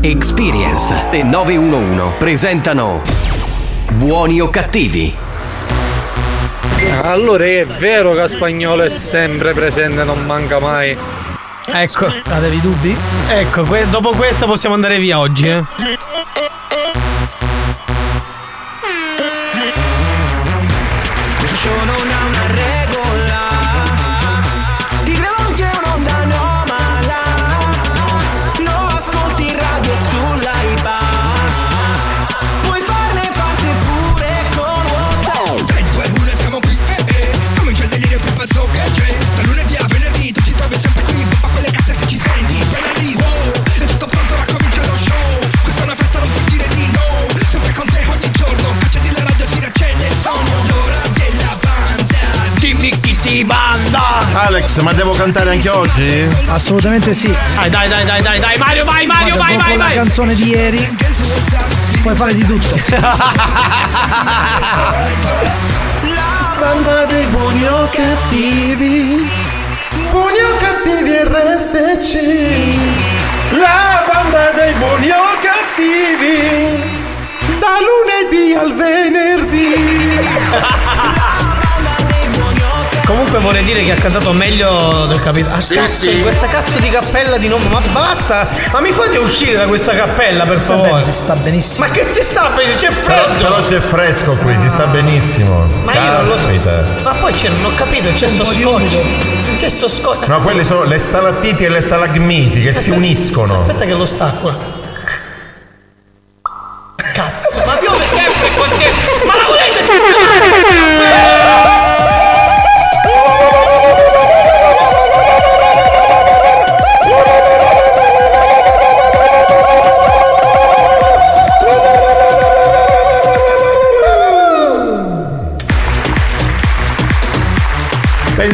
Experience 0.00 0.94
e 1.10 1.22
911 1.22 2.16
presentano 2.18 3.02
Buoni 3.92 4.40
o 4.40 4.48
cattivi? 4.50 5.12
Allora 7.02 7.44
è 7.44 7.66
vero 7.66 8.14
che 8.14 8.28
spagnolo 8.28 8.82
è 8.82 8.90
sempre 8.90 9.52
presente, 9.52 10.04
non 10.04 10.24
manca 10.24 10.58
mai. 10.58 10.96
Ecco. 11.70 12.12
Avevi 12.30 12.60
dubbi? 12.60 12.96
Ecco, 13.28 13.64
dopo 13.90 14.10
questo 14.10 14.46
possiamo 14.46 14.74
andare 14.74 14.98
via 14.98 15.18
oggi, 15.18 15.48
eh. 15.48 15.62
Ma 54.80 54.92
devo 54.92 55.12
cantare 55.12 55.50
anche 55.50 55.68
oggi? 55.68 56.26
Assolutamente 56.48 57.12
sì. 57.12 57.34
Dai, 57.54 57.68
dai, 57.68 57.88
dai, 57.88 58.04
dai, 58.04 58.22
dai, 58.22 58.40
dai, 58.40 58.56
Mario, 58.58 58.84
vai, 58.84 59.06
Mario, 59.06 59.36
vai, 59.36 59.56
dopo 59.56 59.68
vai, 59.68 59.76
la 59.76 59.84
vai! 59.84 59.94
canzone 59.94 60.34
di 60.34 60.48
ieri 60.48 60.96
puoi 62.02 62.14
fare 62.14 62.34
di 62.34 62.44
tutto. 62.44 62.76
La 66.02 66.56
banda 66.58 67.04
dei 67.04 67.26
buoni 67.26 67.66
o 67.66 67.88
cattivi 67.90 69.28
Buoni 70.10 70.38
o 70.38 70.56
cattivi 70.58 71.16
RSC 71.24 72.12
La 73.58 74.04
banda 74.10 74.50
dei 74.52 74.72
buoni 74.74 75.10
o 75.10 75.36
cattivi 75.42 76.96
Da 77.58 77.78
lunedì 77.80 78.54
al 78.54 78.72
venerdì 78.74 79.74
Comunque 83.08 83.38
vorrei 83.38 83.64
dire 83.64 83.82
che 83.84 83.92
ha 83.92 83.94
cantato 83.94 84.32
meglio 84.32 85.06
del 85.06 85.18
capitano. 85.22 85.54
Ah, 85.54 85.60
Sì, 85.62 85.76
cazzo, 85.76 86.10
sì. 86.10 86.16
in 86.16 86.20
questa 86.20 86.46
cazzo 86.46 86.78
di 86.78 86.90
cappella 86.90 87.38
di 87.38 87.48
nome. 87.48 87.64
Ma 87.70 87.80
basta! 87.90 88.46
Ma 88.70 88.80
mi 88.82 88.90
fate 88.92 89.16
uscire 89.16 89.56
da 89.56 89.64
questa 89.64 89.94
cappella, 89.94 90.44
per 90.44 90.58
Sta 90.60 90.72
favore! 90.74 90.90
bene, 90.90 91.02
si 91.04 91.12
sta 91.12 91.34
benissimo. 91.34 91.86
Ma 91.86 91.90
che 91.92 92.04
si 92.04 92.20
sta 92.20 92.50
bene? 92.54 92.74
C'è 92.76 92.90
però, 92.90 93.22
freddo! 93.24 93.38
però 93.44 93.60
c'è 93.62 93.78
fresco 93.80 94.32
qui, 94.34 94.54
si 94.60 94.68
sta 94.68 94.86
benissimo 94.88 95.66
Ma 95.84 95.94
io 95.94 96.12
non 96.12 96.26
lo 96.26 96.34
so. 96.34 96.48
Ma 97.02 97.12
poi 97.12 97.32
c'è, 97.32 97.48
non 97.48 97.64
ho 97.64 97.74
capito, 97.74 98.10
c'è 98.12 98.28
sto 98.28 98.44
scotch. 98.44 98.98
C'è 99.58 99.68
sto 99.70 99.88
scotch. 99.88 100.28
No, 100.28 100.40
quelle 100.42 100.62
sono 100.62 100.82
le 100.84 100.98
stalattiti 100.98 101.64
e 101.64 101.70
le 101.70 101.80
stalagmiti 101.80 102.60
che 102.60 102.74
si 102.74 102.90
uniscono 102.90 103.54
Aspetta 103.54 103.86
che 103.86 103.94
lo 103.94 104.04
stacco. 104.04 104.77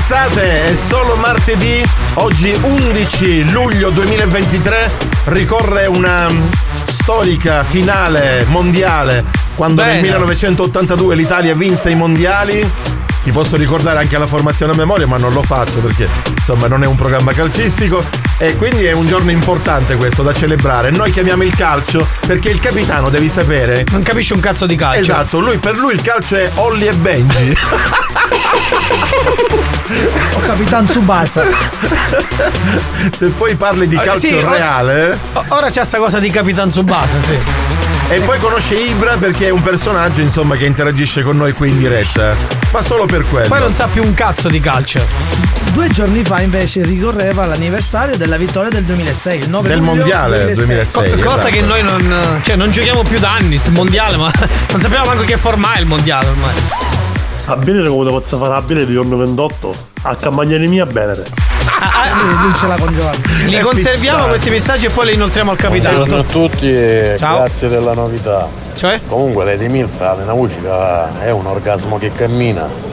Pensate, 0.06 0.66
è 0.66 0.74
solo 0.74 1.16
martedì, 1.16 1.82
oggi 2.16 2.52
11 2.60 3.50
luglio 3.50 3.88
2023, 3.88 4.90
ricorre 5.24 5.86
una 5.86 6.30
mm, 6.30 6.42
storica 6.84 7.64
finale 7.64 8.44
mondiale 8.48 9.24
quando 9.54 9.80
nel 9.80 9.92
Bene. 9.92 10.02
1982 10.02 11.16
l'Italia 11.16 11.54
vinse 11.54 11.88
i 11.88 11.94
mondiali 11.94 12.70
ti 13.22 13.30
posso 13.30 13.56
ricordare 13.56 13.98
anche 13.98 14.18
la 14.18 14.26
formazione 14.26 14.72
a 14.72 14.76
memoria, 14.76 15.06
ma 15.06 15.16
non 15.16 15.32
lo 15.32 15.40
faccio 15.40 15.78
perché 15.78 16.06
insomma 16.36 16.66
non 16.66 16.82
è 16.82 16.86
un 16.86 16.96
programma 16.96 17.32
calcistico. 17.32 18.04
E 18.38 18.56
quindi 18.56 18.84
è 18.84 18.92
un 18.92 19.06
giorno 19.06 19.30
importante 19.30 19.94
questo 19.96 20.22
da 20.22 20.34
celebrare. 20.34 20.90
Noi 20.90 21.12
chiamiamo 21.12 21.44
il 21.44 21.54
calcio 21.54 22.06
perché 22.26 22.50
il 22.50 22.58
capitano, 22.60 23.08
devi 23.08 23.28
sapere. 23.28 23.84
Non 23.90 24.02
capisce 24.02 24.34
un 24.34 24.40
cazzo 24.40 24.66
di 24.66 24.74
calcio. 24.76 25.00
Esatto, 25.00 25.38
lui, 25.40 25.56
per 25.58 25.76
lui 25.76 25.94
il 25.94 26.02
calcio 26.02 26.34
è 26.36 26.50
Olli 26.56 26.86
e 26.86 26.92
Benji. 26.94 27.56
O 30.34 30.40
Capitan 30.40 30.86
Tsubasa. 30.86 31.44
Se 33.14 33.26
poi 33.28 33.54
parli 33.54 33.86
di 33.86 33.94
Eh, 33.96 34.02
calcio 34.02 34.26
sì, 34.26 34.40
reale. 34.40 35.16
o- 35.34 35.44
Ora 35.48 35.70
c'è 35.70 35.84
sta 35.84 35.98
cosa 35.98 36.18
di 36.18 36.30
Capitan 36.30 36.68
Tsubasa, 36.70 37.20
sì. 37.20 37.38
E 38.08 38.20
poi 38.20 38.38
conosce 38.38 38.74
Ibra 38.74 39.16
perché 39.16 39.46
è 39.46 39.50
un 39.50 39.62
personaggio, 39.62 40.20
insomma, 40.20 40.56
che 40.56 40.64
interagisce 40.64 41.22
con 41.22 41.36
noi 41.36 41.52
qui 41.52 41.68
in 41.68 41.78
diretta. 41.78 42.34
Ma 42.74 42.82
solo 42.82 43.06
per 43.06 43.24
quello. 43.28 43.46
Poi 43.46 43.60
non 43.60 43.72
sa 43.72 43.86
più 43.86 44.02
un 44.02 44.14
cazzo 44.14 44.48
di 44.48 44.58
calcio. 44.58 45.00
Due 45.72 45.90
giorni 45.90 46.24
fa 46.24 46.40
invece 46.40 46.82
ricorreva 46.82 47.46
l'anniversario 47.46 48.16
della 48.16 48.36
vittoria 48.36 48.68
del 48.68 48.82
2006, 48.82 49.38
il 49.38 49.48
9 49.48 49.68
Del 49.68 49.80
mondiale 49.80 50.52
2006. 50.54 51.10
Co- 51.10 51.22
cosa 51.22 51.34
esatto. 51.36 51.54
che 51.54 51.60
noi 51.60 51.84
non. 51.84 52.40
Cioè, 52.42 52.56
non 52.56 52.72
giochiamo 52.72 53.04
più 53.04 53.20
da 53.20 53.30
anni, 53.30 53.58
sul 53.58 53.74
mondiale, 53.74 54.16
ma 54.16 54.28
non 54.72 54.80
sappiamo 54.80 55.04
manco 55.04 55.22
che 55.22 55.36
forma 55.36 55.74
è 55.74 55.78
il 55.78 55.86
mondiale 55.86 56.26
ormai. 56.26 56.52
A 57.44 57.54
bene 57.54 57.88
come 57.88 58.10
posso 58.10 58.38
fare 58.38 58.54
a 58.54 58.60
bene 58.60 58.84
di 58.84 58.92
giorno 58.92 59.18
28? 59.18 59.76
A 60.02 60.16
campagnare 60.16 60.66
mia 60.66 60.84
bene. 60.84 61.14
Lui 61.14 62.54
ce 62.56 62.66
l'ha 62.66 62.76
con 62.76 62.92
Giovanni. 62.92 63.22
Li 63.50 63.58
conserviamo 63.60 64.26
questi 64.26 64.50
messaggi 64.50 64.86
e 64.86 64.90
poi 64.90 65.06
li 65.06 65.14
inoltriamo 65.14 65.52
al 65.52 65.56
capitano. 65.56 66.04
Buongiorno 66.04 66.22
a 66.22 66.48
tutti 66.48 66.72
e 66.72 67.14
Ciao. 67.20 67.36
grazie 67.36 67.68
della 67.68 67.94
novità. 67.94 68.63
Cioè? 68.74 69.00
Comunque 69.08 69.44
Lady 69.44 69.68
Milf 69.68 70.00
alla 70.00 70.34
musica 70.34 71.20
è 71.20 71.30
un 71.30 71.46
orgasmo 71.46 71.98
che 71.98 72.10
cammina. 72.14 72.92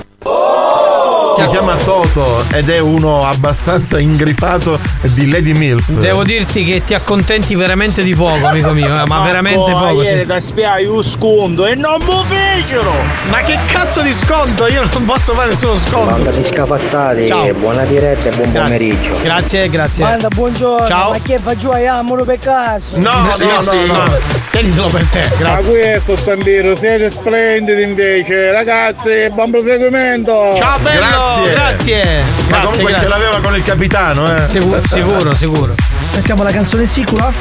Si 1.33 1.47
chiama 1.47 1.75
Toto 1.75 2.43
ed 2.51 2.69
è 2.69 2.77
uno 2.79 3.25
abbastanza 3.25 3.97
ingrifato 3.97 4.77
di 5.01 5.27
Lady 5.31 5.53
Milf. 5.53 5.88
Devo 5.89 6.23
dirti 6.23 6.63
che 6.63 6.83
ti 6.85 6.93
accontenti 6.93 7.55
veramente 7.55 8.03
di 8.03 8.13
poco, 8.13 8.45
amico 8.45 8.73
mio, 8.73 9.01
eh, 9.01 9.07
ma 9.07 9.21
veramente 9.21 9.71
poco. 9.71 10.03
Ieri 10.03 10.19
Sì. 10.19 10.25
da 10.27 10.39
spiai 10.39 10.85
un 10.85 11.01
sconto 11.03 11.65
e 11.65 11.73
non 11.73 11.97
mi 12.05 12.23
fecero! 12.27 12.91
Ma 13.29 13.39
che 13.39 13.57
cazzo 13.71 14.01
di 14.01 14.13
sconto? 14.13 14.67
Io 14.67 14.83
non 14.91 15.05
posso 15.05 15.33
fare 15.33 15.50
nessuno 15.50 15.77
sconto. 15.79 16.11
Banda 16.11 16.31
di 16.31 16.43
scapazzati, 16.43 17.25
Ciao. 17.25 17.53
buona 17.53 17.83
diretta 17.85 18.29
e 18.29 18.35
buon 18.35 18.51
Grazie. 18.51 18.77
pomeriggio. 18.77 19.19
Grazie, 19.23 19.69
grazie. 19.69 20.03
Guarda, 20.03 20.27
buongiorno. 20.27 20.85
Ciao. 20.85 21.11
Ma 21.11 21.17
che 21.23 21.39
fa 21.39 21.57
giù 21.57 21.71
amore 21.71 22.23
per 22.23 22.39
caso? 22.39 22.97
No, 22.97 23.11
no, 23.11 23.29
no, 23.39 23.93
no. 23.93 24.17
Tenitelo 24.61 24.89
per 24.89 25.05
te, 25.09 25.27
Ma 25.27 25.35
grazie. 25.37 26.01
questo 26.03 26.17
Sandiro, 26.23 26.77
siete 26.77 27.09
splendidi 27.09 27.81
invece, 27.81 28.51
ragazzi, 28.51 29.27
buon 29.33 29.49
proseguimento! 29.49 30.53
Ciao 30.55 30.77
bello, 30.77 30.99
Grazie. 30.99 31.51
grazie. 31.51 32.03
Ma 32.03 32.03
Grazie, 32.03 32.59
comunque 32.59 32.83
grazie. 32.91 32.99
ce 33.01 33.07
l'aveva 33.07 33.39
con 33.41 33.55
il 33.55 33.63
capitano, 33.63 34.35
eh. 34.37 34.47
Sicuro, 34.47 34.81
sicuro, 34.85 35.33
sicuro. 35.33 35.75
Mettiamo 36.13 36.43
la 36.43 36.51
canzone 36.51 36.85
sicura? 36.85 37.33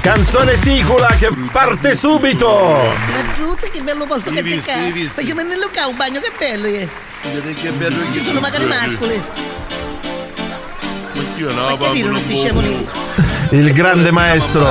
Canzone 0.00 0.56
sicula 0.56 1.08
che 1.18 1.28
parte 1.52 1.94
subito! 1.94 2.94
Raggiunte 3.12 3.70
che 3.70 3.82
bello 3.82 4.06
posto 4.06 4.30
che 4.30 4.42
c'è 4.42 4.62
qua. 4.62 4.72
Facciamo 5.06 5.42
nel 5.42 5.58
locale 5.58 5.90
un 5.90 5.96
bagno, 5.98 6.20
che 6.20 6.32
bello 6.38 6.66
è. 6.66 6.88
Che 7.60 7.70
bello 7.72 7.96
Ci 8.10 8.20
sono 8.20 8.40
magari 8.40 8.64
mascoli. 8.64 9.22
Io 11.36 11.52
Ma 11.52 11.76
che 11.78 11.90
dire, 11.92 12.08
non 12.08 12.24
ti 12.24 12.34
scemo 12.38 12.60
lì. 12.60 13.03
Il 13.50 13.72
grande 13.72 14.10
maestro. 14.10 14.66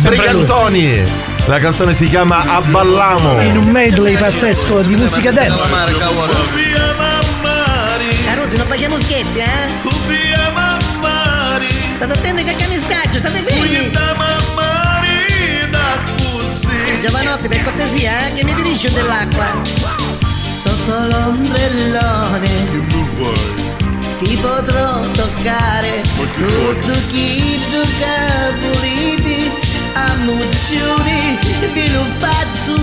Brigantoni. 0.00 1.02
La 1.46 1.58
canzone 1.58 1.94
si 1.94 2.08
chiama 2.08 2.44
Abballamo. 2.56 3.40
In 3.40 3.56
un 3.56 3.66
medley 3.66 4.16
pazzesco 4.16 4.82
di 4.82 4.96
musica 4.96 5.30
dance. 5.30 5.62
Carusi, 8.24 8.56
non 8.56 8.66
facciamo 8.66 8.98
scherzi, 9.00 9.38
eh? 9.38 9.68
State 11.94 12.12
attenti 12.12 12.44
che 12.44 12.54
scaggio, 12.86 13.18
state 13.18 13.42
fermi! 13.42 13.90
Giovanotti, 17.00 17.48
per 17.48 17.62
cortesia, 17.62 18.26
eh, 18.26 18.34
che 18.34 18.44
mi 18.44 18.54
finisce 18.54 18.90
dell'acqua. 18.92 19.46
Sotto 20.58 21.06
l'ombrellone 21.08 22.44
ti 24.18 24.36
potrò 24.36 25.00
toccare. 25.12 26.02
Tutto 26.36 26.92
chi 27.08 27.60
gioca 27.70 28.54
puliti 28.60 29.50
a 29.94 30.14
muccioni 30.24 31.38
vi 31.72 31.92
lo 31.92 32.04
faccio 32.18 32.74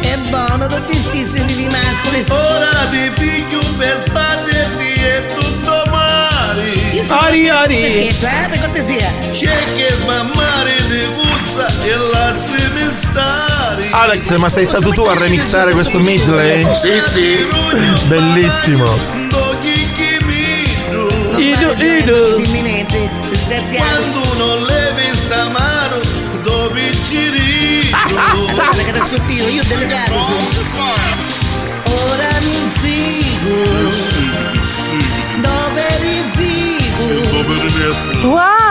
è 0.00 0.16
buono 0.28 0.66
tutti 0.66 0.94
sti 0.94 1.26
sentiti 1.32 1.68
mascoli. 1.68 2.24
Ora 2.28 2.70
ti 2.90 3.10
piglio 3.14 3.60
per 3.76 4.02
sbatterti 4.06 4.92
e 4.92 5.26
tutto 5.34 5.82
mare 5.90 6.72
Ari, 7.08 7.48
ari. 7.48 7.84
scherzo 7.86 8.26
eh 8.26 8.48
per 8.48 8.58
cortesia. 8.60 9.12
C'è 9.32 9.64
che 9.76 9.90
smammare 10.00 10.72
di 10.88 11.29
gussa 11.40 11.66
e 11.84 11.96
lasciami 11.96 12.90
stare 12.92 13.88
Alex, 13.90 14.36
ma 14.36 14.48
sei 14.48 14.66
stato 14.66 14.90
tu 14.90 15.02
a 15.02 15.14
remixare 15.14 15.72
questo 15.72 15.98
medley? 15.98 16.62
Sì, 16.74 17.00
sì. 17.00 17.46
Bellissimo. 18.06 18.86
Imminente 22.36 23.08
disgraziato. 23.30 24.20
Quando 24.20 24.34
non 24.36 24.62
levi 24.64 25.14
sta 25.14 25.48
mano 25.48 26.00
dove 26.42 26.92
ci 27.04 27.30
rido? 27.30 28.52
Guarda 28.52 28.82
che 28.82 28.92
da 28.92 29.06
sottile 29.06 29.50
io 29.50 29.62
delegato 29.64 30.12
ora 31.84 32.38
mi 32.42 32.56
insigo. 32.58 33.64
Dove 35.40 35.86
rifigo 36.00 36.50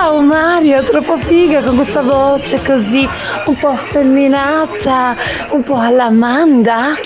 Wow 0.09 0.21
Mario, 0.21 0.81
troppo 0.81 1.19
figa 1.19 1.61
con 1.61 1.75
questa 1.75 2.01
voce 2.01 2.59
così 2.65 3.07
un 3.45 3.55
po' 3.55 3.75
femminata, 3.75 5.15
un 5.51 5.61
po' 5.61 5.75
all'Amanda. 5.75 6.97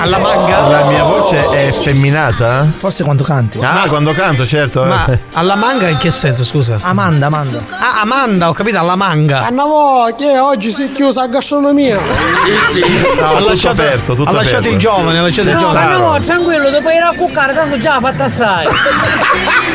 Alla 0.00 0.18
manga? 0.18 0.66
La 0.66 0.84
mia 0.86 1.04
voce 1.04 1.46
è 1.50 1.66
effeminata? 1.66 2.66
Forse 2.74 3.04
quando 3.04 3.22
canti. 3.22 3.58
Ah, 3.60 3.84
quando 3.86 4.12
canto, 4.12 4.46
certo. 4.46 4.82
Ma 4.84 5.04
eh. 5.06 5.18
alla 5.34 5.56
manga 5.56 5.88
in 5.88 5.98
che 5.98 6.10
senso, 6.10 6.42
scusa? 6.42 6.78
Amanda, 6.80 7.26
Amanda. 7.26 7.62
Ah, 7.68 8.00
Amanda, 8.00 8.48
ho 8.48 8.52
capito, 8.52 8.78
alla 8.78 8.96
manga. 8.96 9.44
Annavo, 9.46 10.14
che 10.16 10.38
oggi 10.38 10.72
si 10.72 10.84
è 10.84 10.92
chiusa 10.92 11.20
la 11.20 11.26
gastronomia. 11.26 11.98
Sì, 11.98 12.80
sì. 12.80 12.80
No, 13.20 13.26
ha 13.26 13.32
tutto 13.36 13.48
lasciato, 13.48 13.80
aperto, 13.80 14.14
tutto 14.14 14.30
ha 14.30 14.32
lasciato 14.32 14.68
aperto. 14.68 14.76
i 14.76 14.78
giovani, 14.78 15.18
ha 15.18 15.22
lasciato 15.22 15.48
i 15.50 15.52
giovani. 15.52 15.72
Saro. 15.72 15.94
Annavo, 15.94 16.24
tranquillo, 16.24 16.70
dopo 16.70 16.90
ir 16.90 17.02
a 17.02 17.12
cuccare, 17.14 17.54
tanto 17.54 17.78
già 17.78 17.94
l'ha 17.94 18.00
fatta 18.00 18.24
assai. 18.24 18.66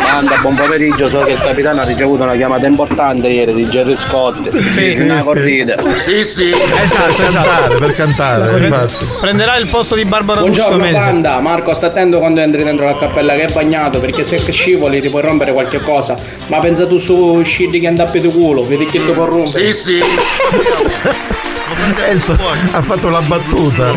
Banda, 0.01 0.37
buon 0.41 0.55
pomeriggio, 0.55 1.09
so 1.09 1.19
che 1.19 1.33
il 1.33 1.41
capitano 1.41 1.81
ha 1.81 1.83
ricevuto 1.83 2.23
una 2.23 2.35
chiamata 2.35 2.65
importante 2.65 3.27
ieri 3.27 3.53
di 3.53 3.65
Jerry 3.67 3.95
Scott. 3.95 4.49
Sì, 4.57 4.91
sì, 4.91 5.01
una 5.01 5.19
sì. 5.19 5.25
corrida. 5.25 5.75
Sì, 5.95 6.23
sì. 6.23 6.51
Esatto, 6.51 7.13
Per 7.15 7.25
esatto. 7.25 7.47
cantare, 7.49 7.77
per 7.77 7.93
cantare, 7.93 8.65
infatti. 8.65 9.05
Prenderà 9.19 9.55
il 9.57 9.67
posto 9.67 9.95
di 9.95 10.05
Barbara 10.15 10.39
Russo 10.39 10.51
Buongiorno 10.53 10.83
Mezzi. 10.83 10.93
banda, 10.93 11.39
Marco 11.41 11.73
sta 11.73 11.87
attento 11.87 12.19
quando 12.19 12.39
entri 12.39 12.63
dentro 12.63 12.85
la 12.85 12.97
cappella 12.97 13.35
che 13.35 13.43
è 13.47 13.51
bagnato 13.51 13.99
perché 13.99 14.23
se 14.23 14.37
scivoli 14.39 15.01
ti 15.01 15.09
puoi 15.09 15.21
rompere 15.21 15.51
qualche 15.51 15.81
cosa. 15.81 16.15
Ma 16.47 16.59
pensa 16.59 16.87
tu 16.87 16.97
su 16.97 17.41
scilli 17.41 17.81
che 17.81 17.87
andappi 17.87 18.21
di 18.21 18.29
culo, 18.29 18.65
vedi 18.65 18.85
che 18.85 19.03
ti 19.03 19.11
può 19.11 19.25
rompere. 19.25 19.73
Sì, 19.73 19.75
sì. 19.97 19.99
Enzo 22.07 22.31
ha 22.71 22.81
fatto 22.81 23.09
la 23.09 23.19
battuta. 23.27 23.91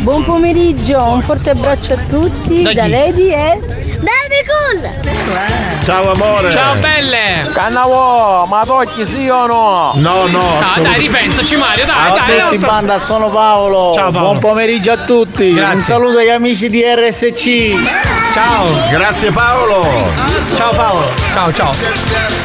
Buon 0.00 0.24
pomeriggio, 0.24 1.02
un 1.02 1.22
forte 1.22 1.48
abbraccio 1.50 1.94
a 1.94 1.98
tutti 2.06 2.62
Da 2.62 2.74
da? 2.74 2.86
Lady 2.86 3.32
e 3.32 3.58
Cool. 3.58 3.98
Ciao 5.84 6.10
amore. 6.12 6.50
Ciao 6.50 6.74
belle! 6.76 7.48
Cannavo, 7.52 8.44
ma 8.46 8.64
tocchi 8.64 9.06
sì 9.06 9.28
o 9.28 9.46
no? 9.46 9.92
No, 9.94 10.26
no. 10.26 10.58
Ah, 10.58 10.80
dai, 10.80 10.98
ripensaci 10.98 11.54
Mario, 11.56 11.86
dai, 11.86 11.94
Ciao 11.94 12.14
a 12.14 12.18
dai. 12.26 12.40
tutti 12.40 12.58
non- 12.58 12.68
banda, 12.68 12.98
sono 12.98 13.28
Paolo. 13.30 13.92
Ciao, 13.94 14.10
Paolo. 14.10 14.28
Buon 14.30 14.38
pomeriggio 14.40 14.92
a 14.92 14.96
tutti. 14.96 15.54
Grazie. 15.54 15.74
Un 15.76 15.80
saluto 15.80 16.18
agli 16.18 16.28
amici 16.30 16.68
di 16.68 16.82
RSC. 16.82 17.74
Ciao, 18.34 18.66
Grazie 18.90 19.30
Paolo. 19.30 19.86
ciao 20.56 20.70
Paolo. 20.74 21.06
Ciao, 21.32 21.52
ciao. 21.52 22.44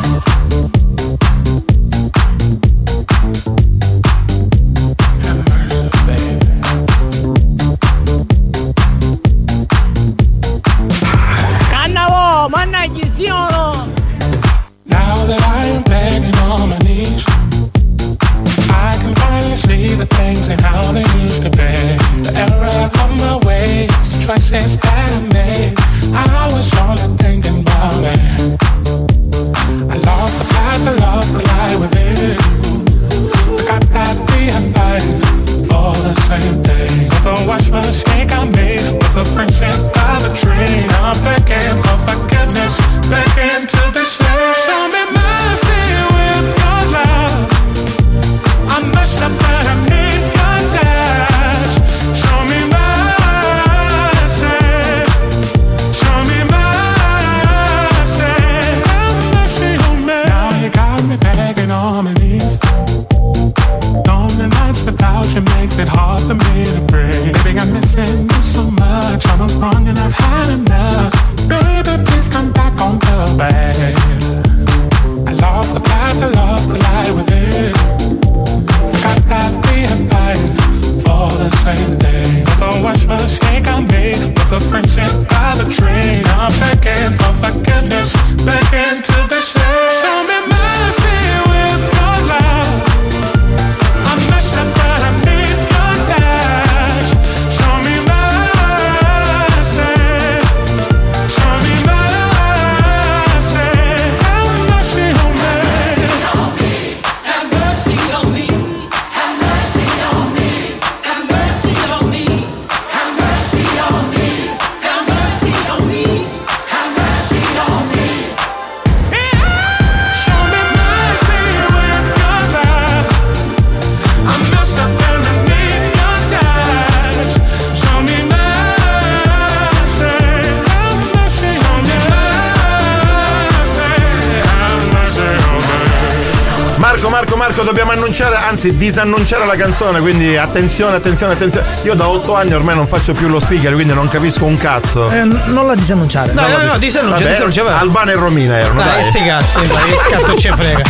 Dobbiamo 137.71 137.91
annunciare, 137.91 138.35
anzi 138.35 138.75
disannunciare 138.75 139.45
la 139.45 139.55
canzone, 139.55 140.01
quindi 140.01 140.35
attenzione, 140.35 140.97
attenzione, 140.97 141.33
attenzione. 141.33 141.65
Io 141.83 141.93
da 141.93 142.09
otto 142.09 142.35
anni 142.35 142.53
ormai 142.53 142.75
non 142.75 142.85
faccio 142.85 143.13
più 143.13 143.29
lo 143.29 143.39
speaker, 143.39 143.73
quindi 143.73 143.93
non 143.93 144.09
capisco 144.09 144.43
un 144.45 144.57
cazzo. 144.57 145.09
Eh, 145.09 145.23
non 145.23 145.67
la 145.67 145.75
disannunciare. 145.75 146.33
No, 146.33 146.41
no, 146.47 146.57
no, 146.63 146.77
disannuncia, 146.77 147.23
Vabbè, 147.23 147.29
disannuncia. 147.29 147.79
Albano 147.79 148.11
e 148.11 148.15
Romina 148.15 148.57
erano. 148.57 148.81
Dai, 148.81 148.91
Dai, 148.91 149.03
sti 149.05 149.23
cazzi, 149.25 149.67
dai, 149.67 149.77
che 149.77 150.09
cazzo 150.11 150.35
ci 150.37 150.49
frega. 150.49 150.83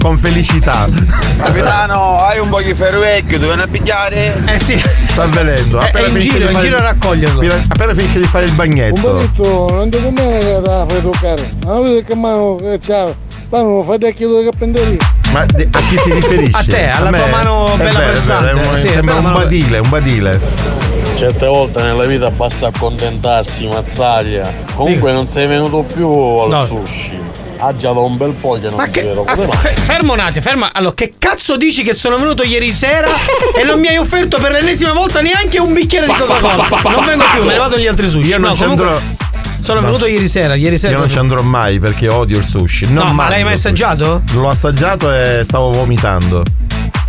Con 0.00 0.16
felicità. 0.16 0.86
Capitano, 1.38 2.18
hai 2.20 2.38
un 2.38 2.48
po' 2.50 2.62
di 2.62 2.72
ferro 2.74 3.00
vecchio, 3.00 3.38
dove 3.40 3.56
ne 3.56 3.66
pigliare? 3.66 4.40
Eh 4.46 4.58
sì. 4.58 4.80
Sta 5.08 5.24
avvenendo. 5.24 5.80
È- 5.80 5.86
Appena 5.88 6.04
è 6.04 6.08
in 6.08 6.14
finisce 6.14 6.32
giro, 6.32 6.38
di 6.38 6.44
in 6.44 6.52
fare- 6.52 6.64
giro 6.66 6.76
a 6.76 6.80
raccoglierlo. 6.82 7.54
appena- 7.68 7.94
finisce 7.94 8.18
di 8.20 8.26
fare 8.26 8.44
il 8.44 8.50
Un 8.50 8.56
bagnetto. 8.56 9.00
pochino, 9.34 9.68
non 9.70 9.90
ti 9.90 10.00
conviene 10.00 10.38
che 10.38 10.60
la 10.62 10.84
fai 10.88 11.02
toccare. 11.02 11.50
Ma 11.64 11.80
vedi 11.80 12.04
che 12.04 12.14
mano 12.14 12.56
che 12.56 12.78
c'ha. 12.80 13.12
Fanno 13.48 13.82
fai 13.82 13.98
da 13.98 14.10
chiedere 14.10 14.44
che 14.44 14.50
penderia. 14.56 14.98
Ma 15.38 15.78
a 15.78 15.82
chi 15.88 15.96
si 15.98 16.12
riferisce? 16.12 16.56
A 16.56 16.64
te, 16.64 16.88
alla 16.88 17.10
me? 17.10 17.18
tua 17.18 17.26
mano 17.28 17.66
È 17.66 17.76
bella 17.76 17.84
vero, 17.90 17.98
vero, 17.98 18.10
prestante. 18.12 18.50
è 18.50 18.54
un- 18.54 18.76
Sì, 18.76 18.88
sembra 18.88 19.14
un 19.14 19.32
badile, 19.32 19.78
un 19.78 19.88
badile. 19.88 20.40
Certe 21.16 21.46
volte 21.46 21.82
nella 21.82 22.04
vita 22.06 22.30
basta 22.30 22.66
accontentarsi, 22.68 23.66
mazzaglia. 23.66 24.48
Comunque 24.74 25.12
non 25.12 25.28
sei 25.28 25.46
venuto 25.46 25.84
più 25.92 26.08
al 26.08 26.48
No. 26.48 26.64
sushi. 26.64 27.16
Ha 27.60 27.74
già 27.76 27.92
da 27.92 27.98
un 28.00 28.16
bel 28.16 28.32
po' 28.32 28.52
che 28.54 28.66
non 28.68 28.74
Ma 28.74 28.84
ti 28.84 28.90
che. 28.90 29.02
vedo. 29.02 29.24
Come 29.24 29.30
aspetta, 29.32 29.54
mai? 29.62 29.74
fe- 29.74 29.80
fermo 29.80 30.12
un 30.12 30.20
attimo, 30.20 30.40
ferma. 30.42 30.70
Allora, 30.72 30.94
che 30.94 31.12
cazzo 31.18 31.56
dici 31.56 31.82
che 31.82 31.92
sono 31.92 32.16
venuto 32.16 32.44
ieri 32.44 32.70
sera 32.70 33.08
e 33.56 33.64
non 33.64 33.80
mi 33.80 33.88
hai 33.88 33.96
offerto 33.98 34.38
per 34.38 34.52
l'ennesima 34.52 34.92
volta 34.92 35.20
neanche 35.20 35.58
un 35.58 35.72
bicchiere 35.72 36.06
di 36.06 36.12
Coca-Cola? 36.18 36.68
Non 36.94 37.04
vengo 37.04 37.24
più, 37.32 37.42
me 37.44 37.52
ne 37.52 37.58
vado 37.58 37.74
agli 37.74 37.86
altri 37.88 38.08
sushi. 38.08 38.28
Io 38.28 38.38
non 38.38 38.50
No, 38.50 38.56
comunque- 38.56 38.86
andrò. 38.86 39.00
Sono 39.60 39.80
No. 39.80 39.86
venuto 39.86 40.06
ieri 40.06 40.28
sera, 40.28 40.54
ieri 40.54 40.78
sera. 40.78 40.94
Io 40.94 40.98
non 41.00 41.08
ci 41.08 41.18
andrò 41.18 41.42
mai 41.42 41.78
perché 41.78 42.08
odio 42.08 42.38
il 42.38 42.44
sushi. 42.44 42.92
Non 42.92 43.06
No, 43.08 43.12
ma 43.12 43.28
l'hai 43.28 43.42
mai 43.44 43.54
assaggiato? 43.54 44.22
L'ho 44.32 44.48
assaggiato 44.48 45.12
e 45.12 45.40
stavo 45.44 45.70
vomitando. 45.72 46.42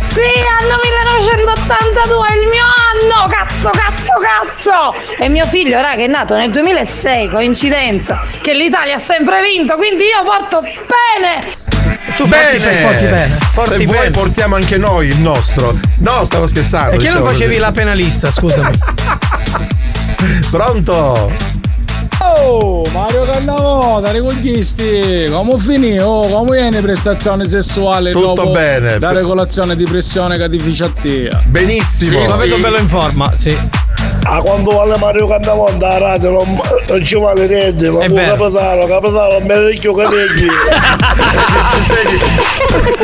Sì, 0.08 0.20
anno 0.20 0.78
1982 0.82 2.26
è 2.28 2.32
il 2.34 2.48
mio 2.48 2.64
anno! 2.64 3.28
Cazzo, 3.28 3.70
cazzo, 3.70 4.12
cazzo! 4.20 5.22
E 5.22 5.28
mio 5.28 5.46
figlio, 5.46 5.80
raga, 5.80 6.02
è 6.02 6.08
nato 6.08 6.34
nel 6.36 6.50
2006, 6.50 7.28
coincidenza, 7.30 8.20
che 8.42 8.52
l'Italia 8.54 8.96
ha 8.96 8.98
sempre 8.98 9.40
vinto, 9.40 9.76
quindi 9.76 10.02
io 10.04 10.22
porto 10.24 10.60
bene! 10.62 11.58
Tu 12.16 12.26
bene! 12.26 12.58
porti- 12.58 12.82
porti 12.82 13.04
bene, 13.06 13.38
porti 13.54 13.76
Se 13.76 13.84
vuoi 13.84 13.98
bene. 13.98 14.10
portiamo 14.10 14.54
anche 14.56 14.76
noi 14.78 15.06
il 15.06 15.18
nostro. 15.18 15.78
No, 15.98 16.24
stavo 16.24 16.46
scherzando. 16.48 16.96
E 16.96 16.98
che 16.98 17.10
non 17.10 17.22
facevi 17.24 17.50
così. 17.50 17.58
la 17.60 17.70
penalista, 17.70 18.30
scusami. 18.32 18.78
Pronto? 20.50 21.30
Oh, 22.22 22.84
Mario 22.92 23.24
Cannavota, 23.24 24.10
ricoglisti! 24.10 25.26
Come 25.30 25.58
finì? 25.58 25.98
Oh, 25.98 26.28
come 26.28 26.58
viene 26.58 26.80
prestazione 26.80 27.46
sessuale 27.46 28.12
Tutto 28.12 28.34
dopo 28.34 28.50
bene. 28.50 28.98
la 28.98 29.12
regolazione 29.12 29.74
di 29.74 29.84
pressione 29.84 30.36
che 30.36 30.48
ti 30.50 30.58
a 30.84 30.90
te? 31.00 31.30
Benissimo. 31.46 32.26
Lo 32.26 32.36
vedo 32.36 32.58
bello 32.58 32.78
in 32.78 32.88
forma, 32.88 33.32
sì. 33.34 33.56
Ah, 34.24 34.40
quando 34.40 34.70
vale 34.76 34.96
Mario 34.98 35.26
Candamonda 35.26 35.88
a 35.88 35.98
radio 35.98 36.30
non, 36.30 36.60
non 36.88 37.04
ci 37.04 37.14
vale 37.16 37.46
niente, 37.48 37.90
ma 37.90 38.04
tu 38.04 38.14
capitano, 38.14 38.86
capitano, 38.86 39.40
me 39.40 39.54
ne 39.56 39.66
ricchio 39.68 39.94
capelli. 39.94 40.46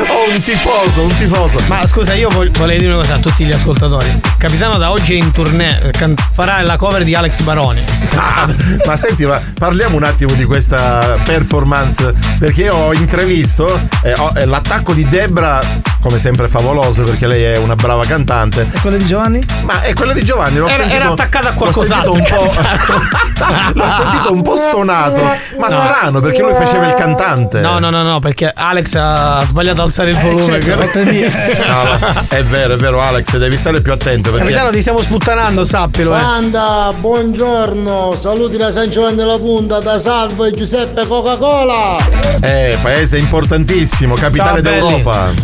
Oh, 0.09 0.31
un 0.33 0.41
tifoso, 0.43 1.03
un 1.03 1.15
tifoso. 1.17 1.59
Ma 1.67 1.87
scusa, 1.87 2.15
io 2.15 2.29
vol- 2.31 2.51
volevo 2.51 2.79
dire 2.79 2.93
una 2.93 3.03
cosa 3.03 3.15
a 3.15 3.19
tutti 3.19 3.45
gli 3.45 3.53
ascoltatori. 3.53 4.21
Capitano 4.39 4.79
da 4.79 4.91
oggi 4.91 5.15
è 5.15 5.17
in 5.23 5.31
tournée, 5.33 5.91
can- 5.93 6.15
farà 6.33 6.61
la 6.63 6.77
cover 6.77 7.03
di 7.05 7.15
Alex 7.15 7.41
Baroni. 7.43 7.83
Ah, 8.17 8.49
ma 8.87 8.97
senti, 8.97 9.25
ma 9.27 9.41
parliamo 9.59 9.97
un 9.97 10.05
attimo 10.05 10.33
di 10.35 10.45
questa 10.45 11.17
performance. 11.25 12.15
Perché 12.39 12.63
io 12.65 12.75
ho 12.75 12.93
intravisto 12.95 13.67
eh, 14.03 14.15
ho- 14.17 14.33
eh, 14.37 14.45
l'attacco 14.47 14.93
di 14.93 15.07
Debra 15.09 15.61
come 16.01 16.19
sempre 16.19 16.47
favoloso 16.49 17.03
perché 17.03 17.27
lei 17.27 17.43
è 17.43 17.57
una 17.57 17.75
brava 17.75 18.05
cantante. 18.05 18.69
E 18.73 18.81
quella 18.81 18.97
di 18.97 19.07
Giovanni? 19.07 19.41
Ma 19.65 19.83
è 19.83 19.93
quella 19.93 20.13
di 20.13 20.23
Giovanni, 20.25 20.59
l'ho 20.59 20.69
Era- 20.69 20.85
sentito, 21.07 21.23
attaccata 21.23 21.49
a 21.49 21.55
l'ho 21.59 21.73
sentito 21.73 22.13
qualcos'altro, 22.13 22.13
un 22.13 22.23
po'. 22.23 23.73
l'ho 23.75 23.89
sentito 23.89 24.33
un 24.33 24.43
po' 24.43 24.57
stonato. 24.57 25.21
Ma 25.59 25.67
No. 25.67 25.71
strano 25.71 26.21
perché 26.21 26.43
lui 26.43 26.55
faceva 26.55 26.87
il 26.87 26.95
cantante. 26.95 27.61
No, 27.61 27.79
no, 27.79 27.91
no, 27.91 28.03
no, 28.03 28.19
perché 28.21 28.53
Alex 28.55 28.95
ha 28.95 29.43
sbagliato 29.45 29.81
a 29.81 29.85
alzare 29.85 30.11
il 30.11 30.19
volume. 30.19 30.61
certo, 30.61 30.99
No, 31.05 32.25
è 32.29 32.43
vero, 32.45 32.75
è 32.75 32.77
vero, 32.77 33.01
Alex, 33.01 33.37
devi 33.37 33.57
stare 33.57 33.81
più 33.81 33.93
attento 33.93 34.31
perché. 34.31 34.47
Capitano, 34.47 34.71
ti 34.71 34.81
stiamo 34.81 35.01
sputtanando, 35.01 35.65
sappilo. 35.65 36.15
Eh. 36.17 36.21
Banda, 36.21 36.93
buongiorno, 36.97 38.15
saluti 38.17 38.57
da 38.57 38.71
San 38.71 38.89
Giovanni 38.91 39.17
della 39.17 39.37
Punta, 39.39 39.81
da 39.81 39.99
Salvo 39.99 40.45
e 40.45 40.53
Giuseppe 40.53 41.07
Coca-Cola. 41.07 41.97
Eh, 42.41 42.77
paese 42.81 43.19
importantissimo, 43.19 44.15
capitale 44.15 44.63
Ciao, 44.63 44.73
d'Europa. 44.73 45.27
No, 45.27 45.35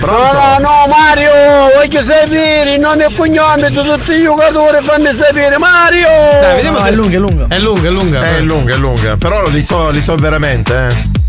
Pronto? 0.00 0.32
no, 0.32 0.58
no, 0.60 0.86
Mario, 0.88 1.30
voglio 1.76 2.00
sapere, 2.02 2.76
non 2.78 3.00
è 3.00 3.06
cognome 3.14 3.68
di 3.68 3.74
tutti 3.74 4.12
i 4.12 4.22
giocatori, 4.22 4.78
fammi 5.12 5.14
sapere, 5.14 5.58
Mario! 5.58 6.06
Dai, 6.40 6.54
vediamo 6.54 6.78
se 6.80 6.88
è 6.88 6.92
lunga, 6.92 7.16
è 7.16 7.20
lunga. 7.20 7.46
È 7.48 7.58
lunga, 7.58 7.86
è 7.88 7.90
lunga. 7.90 8.22
È 8.22 8.40
lunga, 8.40 8.74
è 8.74 8.76
lunga. 8.76 9.16
Però 9.16 9.46
li 9.48 9.62
so, 9.62 9.90
li 9.90 10.02
so 10.02 10.14
veramente, 10.16 10.88
eh. 10.88 11.20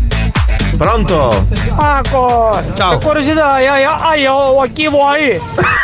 Pronto? 0.76 1.40
Ah, 1.76 2.02
cosa? 2.10 2.74
Ciao. 2.74 2.98
Per 2.98 3.06
curiosità, 3.06 3.60
io, 3.60 3.74
io, 3.76 3.92
io, 4.16 4.70
chi 4.72 4.88
vuoi? 4.88 5.40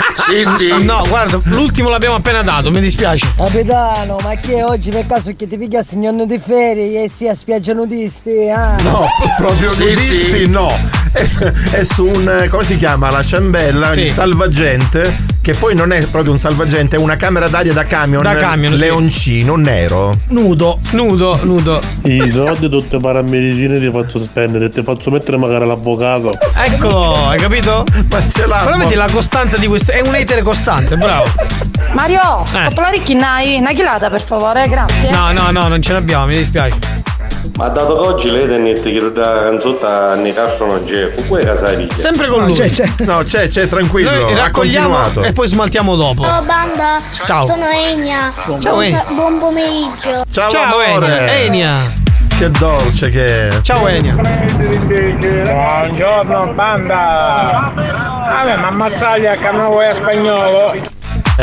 No, 0.83 1.03
guarda, 1.09 1.41
l'ultimo 1.45 1.89
l'abbiamo 1.89 2.17
appena 2.17 2.43
dato, 2.43 2.71
mi 2.71 2.81
dispiace. 2.81 3.33
Capitano, 3.37 4.17
ma 4.23 4.35
che 4.37 4.63
oggi 4.63 4.91
per 4.91 5.07
caso 5.07 5.33
che 5.35 5.49
ti 5.49 5.57
pigliassi 5.57 6.01
giorno 6.01 6.25
di 6.25 6.39
ferie 6.39 7.05
e 7.05 7.09
sia 7.09 7.35
spiaggia 7.35 7.73
nudisti? 7.73 8.49
Ah. 8.49 8.77
No, 8.83 9.05
proprio 9.37 9.71
Sì, 9.71 9.85
nudisti 9.85 10.37
sì. 10.39 10.47
no. 10.49 10.73
È, 11.13 11.23
è 11.73 11.83
su 11.85 12.05
un. 12.07 12.29
eh, 12.45 12.49
come 12.49 12.63
si 12.63 12.77
chiama? 12.77 13.11
La 13.11 13.23
ciambella, 13.23 13.91
Sì. 13.91 14.01
il 14.03 14.13
salvagente. 14.13 15.29
Che 15.43 15.55
poi 15.55 15.75
non 15.75 15.91
è 15.91 16.05
proprio 16.07 16.33
un 16.33 16.39
salvagente, 16.39 16.97
è 16.97 16.99
una 16.99 17.17
camera 17.17 17.49
d'aria 17.49 17.73
da 17.73 17.85
camion. 17.85 18.23
Da 18.23 18.37
camion, 18.37 18.75
sì. 18.75 18.79
leoncino 18.81 19.57
nero. 19.57 20.19
Nudo, 20.29 20.81
nudo, 20.91 21.39
nudo. 21.45 21.81
I 22.05 22.31
soldi 22.31 22.69
tutte 22.69 22.99
paramedicine 22.99 23.79
ti 23.81 23.91
faccio 23.91 24.19
spendere 24.19 24.67
e 24.67 24.69
ti 24.69 24.83
faccio 24.83 25.11
mettere 25.11 25.39
magari 25.39 25.67
l'avvocato. 25.67 26.33
Eccolo, 26.55 27.29
hai 27.29 27.39
capito? 27.39 27.85
Ma 28.11 28.29
ce 28.29 28.47
l'ha. 28.47 28.59
Però 28.65 28.77
vedi 28.77 28.95
la 28.95 29.09
costanza 29.11 29.57
di 29.57 29.67
questo. 29.67 29.93
È 29.93 30.01
un 30.01 30.15
etere 30.15 30.43
costante, 30.43 30.97
bravo. 30.97 31.25
Mario, 31.95 32.45
Eh. 32.45 32.67
scopla 32.67 32.89
ricchi 32.91 33.15
nai, 33.15 33.57
una 33.57 33.73
chilata 33.73 34.11
per 34.11 34.23
favore, 34.23 34.69
grazie. 34.69 35.11
No, 35.11 35.33
no, 35.33 35.51
no, 35.51 35.69
non 35.69 35.81
ce 35.83 35.95
l'abbiamo, 35.95 36.27
mi 36.27 36.37
dispiace. 36.37 36.77
Ma 37.57 37.69
dato 37.69 37.95
che 38.01 38.07
oggi 38.07 38.31
lei 38.31 38.47
tenne 38.49 38.73
che 38.75 39.13
da 39.13 39.43
canzota 39.43 40.15
ne 40.15 40.33
castro 40.33 40.67
non 40.67 40.85
c'è, 40.85 41.15
con 41.15 41.27
quei 41.29 41.45
casari. 41.45 41.89
Sempre 41.95 42.27
con 42.29 42.45
lui. 42.45 42.57
No, 42.99 43.23
c'è, 43.25 43.49
c'è, 43.49 43.69
tranquillo. 43.69 44.11
Noi 44.11 44.33
ha 44.33 44.37
raccogliamo 44.37 45.23
e 45.23 45.33
poi 45.33 45.49
smaltiamo 45.49 45.97
dopo. 45.97 46.23
Ciao 46.23 46.43
banda, 46.43 47.01
Ciao. 47.25 47.47
sono 47.47 47.67
Enia. 47.67 48.33
Ciao, 48.45 48.59
buon, 48.59 48.83
Enia. 48.85 49.05
buon 49.15 49.39
pomeriggio. 49.39 50.25
Ciao, 50.31 50.51
Ciao, 50.51 50.65
amore. 50.65 51.45
Enia. 51.45 52.09
Che 52.39 52.51
dolce 52.51 53.11
che 53.11 53.49
è. 53.49 53.61
Ciao 53.63 53.87
Enia. 53.87 54.15
Buongiorno, 55.45 56.53
banda. 56.55 57.73
Vabbè, 57.75 58.57
ma 58.57 58.69
ammazzagli 58.69 59.27
a 59.27 59.37
cannavo 59.37 59.81
a 59.81 59.93
spagnolo. 59.93 60.99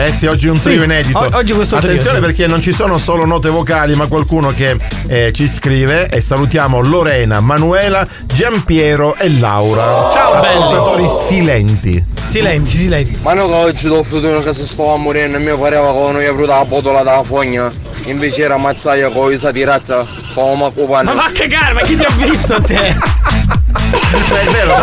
Eh 0.06 0.12
sì, 0.12 0.28
oggi 0.28 0.48
un 0.48 0.60
trio 0.60 0.78
Sì, 0.78 0.84
inedito. 0.84 1.18
o- 1.18 1.30
oggi 1.34 1.54
questo 1.54 1.78
trio, 1.78 1.90
Attenzione 1.90 2.20
sì. 2.20 2.24
perché 2.26 2.46
non 2.46 2.62
ci 2.62 2.72
sono 2.72 3.00
solo 3.00 3.26
note 3.26 3.50
vocali, 3.50 3.96
ma 3.96 4.06
qualcuno 4.06 4.54
che 4.54 4.78
eh, 5.08 5.32
ci 5.34 5.48
scrive 5.48 6.08
e 6.10 6.22
salutiamo 6.22 6.80
Lorena, 6.82 7.40
Manuela, 7.40 8.06
Giampiero 8.26 9.16
e 9.16 9.28
Laura. 9.40 10.08
Ciao, 10.12 10.34
Ascoltatori 10.34 11.02
belli. 11.04 11.16
silenti. 11.18 12.04
Silenti, 12.28 12.78
silenti. 12.78 13.18
Ma 13.24 13.34
no 13.34 13.48
che 13.48 13.54
oggi 13.54 13.88
do 13.88 14.04
futuro 14.04 14.42
che 14.42 14.54
si 14.54 14.68
stava 14.68 14.98
morendo 14.98 15.38
e 15.38 15.40
mi 15.40 15.58
pareva 15.58 15.92
che 15.92 16.00
non 16.00 16.20
gli 16.20 16.26
avuto 16.26 16.46
la 16.46 16.64
botola 16.66 17.02
dalla 17.02 17.24
fogna. 17.24 17.72
Invece 18.04 18.44
era 18.44 18.58
mazzaia 18.58 19.10
con 19.10 19.32
i 19.32 19.38
satirazza, 19.38 20.06
stavamo 20.30 20.68
a 20.68 20.72
cupando. 20.72 21.12
Ma 21.14 21.22
va 21.22 21.26
a 21.28 21.32
cagare, 21.32 21.74
ma 21.74 21.82
chi 21.82 21.96
ti 21.98 22.04
ha 22.04 22.12
visto 22.12 22.54
a 22.54 22.62
te? 22.62 22.76
è 22.78 24.52
vero. 24.52 24.76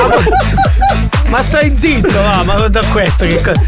Ma 1.29 1.41
stai 1.43 1.77
zitto, 1.77 2.13
va, 2.21 2.43
ma 2.45 2.69
da 2.69 2.83
questo 2.93 3.25
che 3.27 3.41
cosa. 3.41 3.61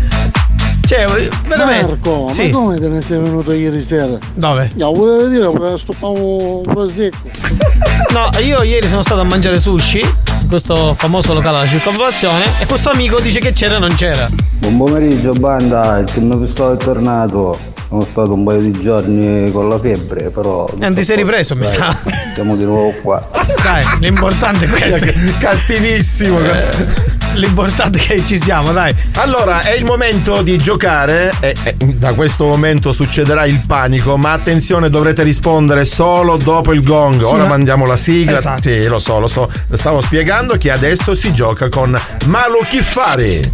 Cioè, 0.87 1.05
veramente. 1.49 1.87
Marco, 2.03 2.29
Sì. 2.33 2.49
ma 2.49 2.59
come 2.59 2.79
te 2.79 2.89
ne 2.89 3.01
sei 3.03 3.19
venuto 3.19 3.53
ieri 3.53 3.83
sera? 3.83 4.19
Dove? 4.35 4.71
No, 4.75 4.93
volevo 4.93 5.27
dire, 5.29 5.45
volevo 5.47 5.77
stoppare 5.77 6.19
un 6.19 6.63
prosecco. 6.63 7.17
No, 8.13 8.31
io 8.41 8.63
ieri 8.63 8.87
sono 8.89 9.03
stato 9.03 9.21
a 9.21 9.25
mangiare 9.25 9.59
sushi 9.59 9.99
in 9.99 10.49
questo 10.49 10.95
famoso 10.95 11.35
locale 11.35 11.59
alla 11.59 11.67
circonvallazione 11.67 12.45
e 12.61 12.67
questo 12.67 12.91
amico 12.91 13.21
dice 13.21 13.41
che 13.41 13.53
c'era 13.53 13.77
e 13.77 13.79
non 13.79 13.95
c'era. 13.95 14.29
Buon 14.59 14.77
pomeriggio 14.79 15.33
banda, 15.33 15.99
il 15.99 16.39
pistola 16.41 16.75
è 16.75 16.77
tornato. 16.77 17.59
Sono 17.89 18.03
stato 18.03 18.33
un 18.33 18.45
paio 18.45 18.61
di 18.61 18.73
giorni 18.81 19.51
con 19.51 19.69
la 19.69 19.79
febbre, 19.79 20.31
però. 20.31 20.67
E 20.69 20.77
non 20.79 20.95
ti 20.95 21.05
sei 21.05 21.17
ripreso, 21.17 21.55
mi 21.57 21.67
sa. 21.67 21.95
Siamo 22.35 22.57
di 22.57 22.65
nuovo 22.65 22.93
qua. 23.03 23.29
Dai, 23.63 23.83
l'importante 24.01 24.65
è 24.65 24.69
questo. 24.69 25.07
Cattivissimo. 25.39 26.39
Eh, 26.41 27.16
L'importante 27.37 27.99
è 27.99 28.07
che 28.07 28.25
ci 28.25 28.39
siamo, 28.39 28.73
dai. 28.73 28.95
Allora, 29.17 29.61
è 29.61 29.73
il 29.75 29.85
momento 29.85 30.43
di 30.43 30.57
giocare 30.57 31.33
e, 31.41 31.55
e 31.63 31.75
da 31.79 32.15
questo 32.15 32.47
momento 32.47 32.93
succederà 32.93 33.45
il 33.45 33.63
panico, 33.67 34.17
ma 34.17 34.33
attenzione, 34.33 34.89
dovrete 34.89 35.23
rispondere 35.23 35.85
solo 35.85 36.37
dopo 36.37 36.73
il 36.73 36.83
gong. 36.83 37.23
Sì, 37.23 37.33
Ora 37.35 37.43
ma- 37.43 37.49
mandiamo 37.51 37.85
la 37.87 37.97
sigla. 37.97 38.39
Esatto. 38.39 38.63
Sì, 38.63 38.87
lo 38.87 38.99
so, 38.99 39.19
lo 39.19 39.29
so. 39.29 39.51
Stavo 39.73 40.01
spiegando 40.01 40.57
che 40.57 40.71
adesso 40.71 41.15
si 41.15 41.33
gioca 41.35 41.69
con 41.69 41.99
Malu 42.27 42.65
Kiffari. 42.69 43.53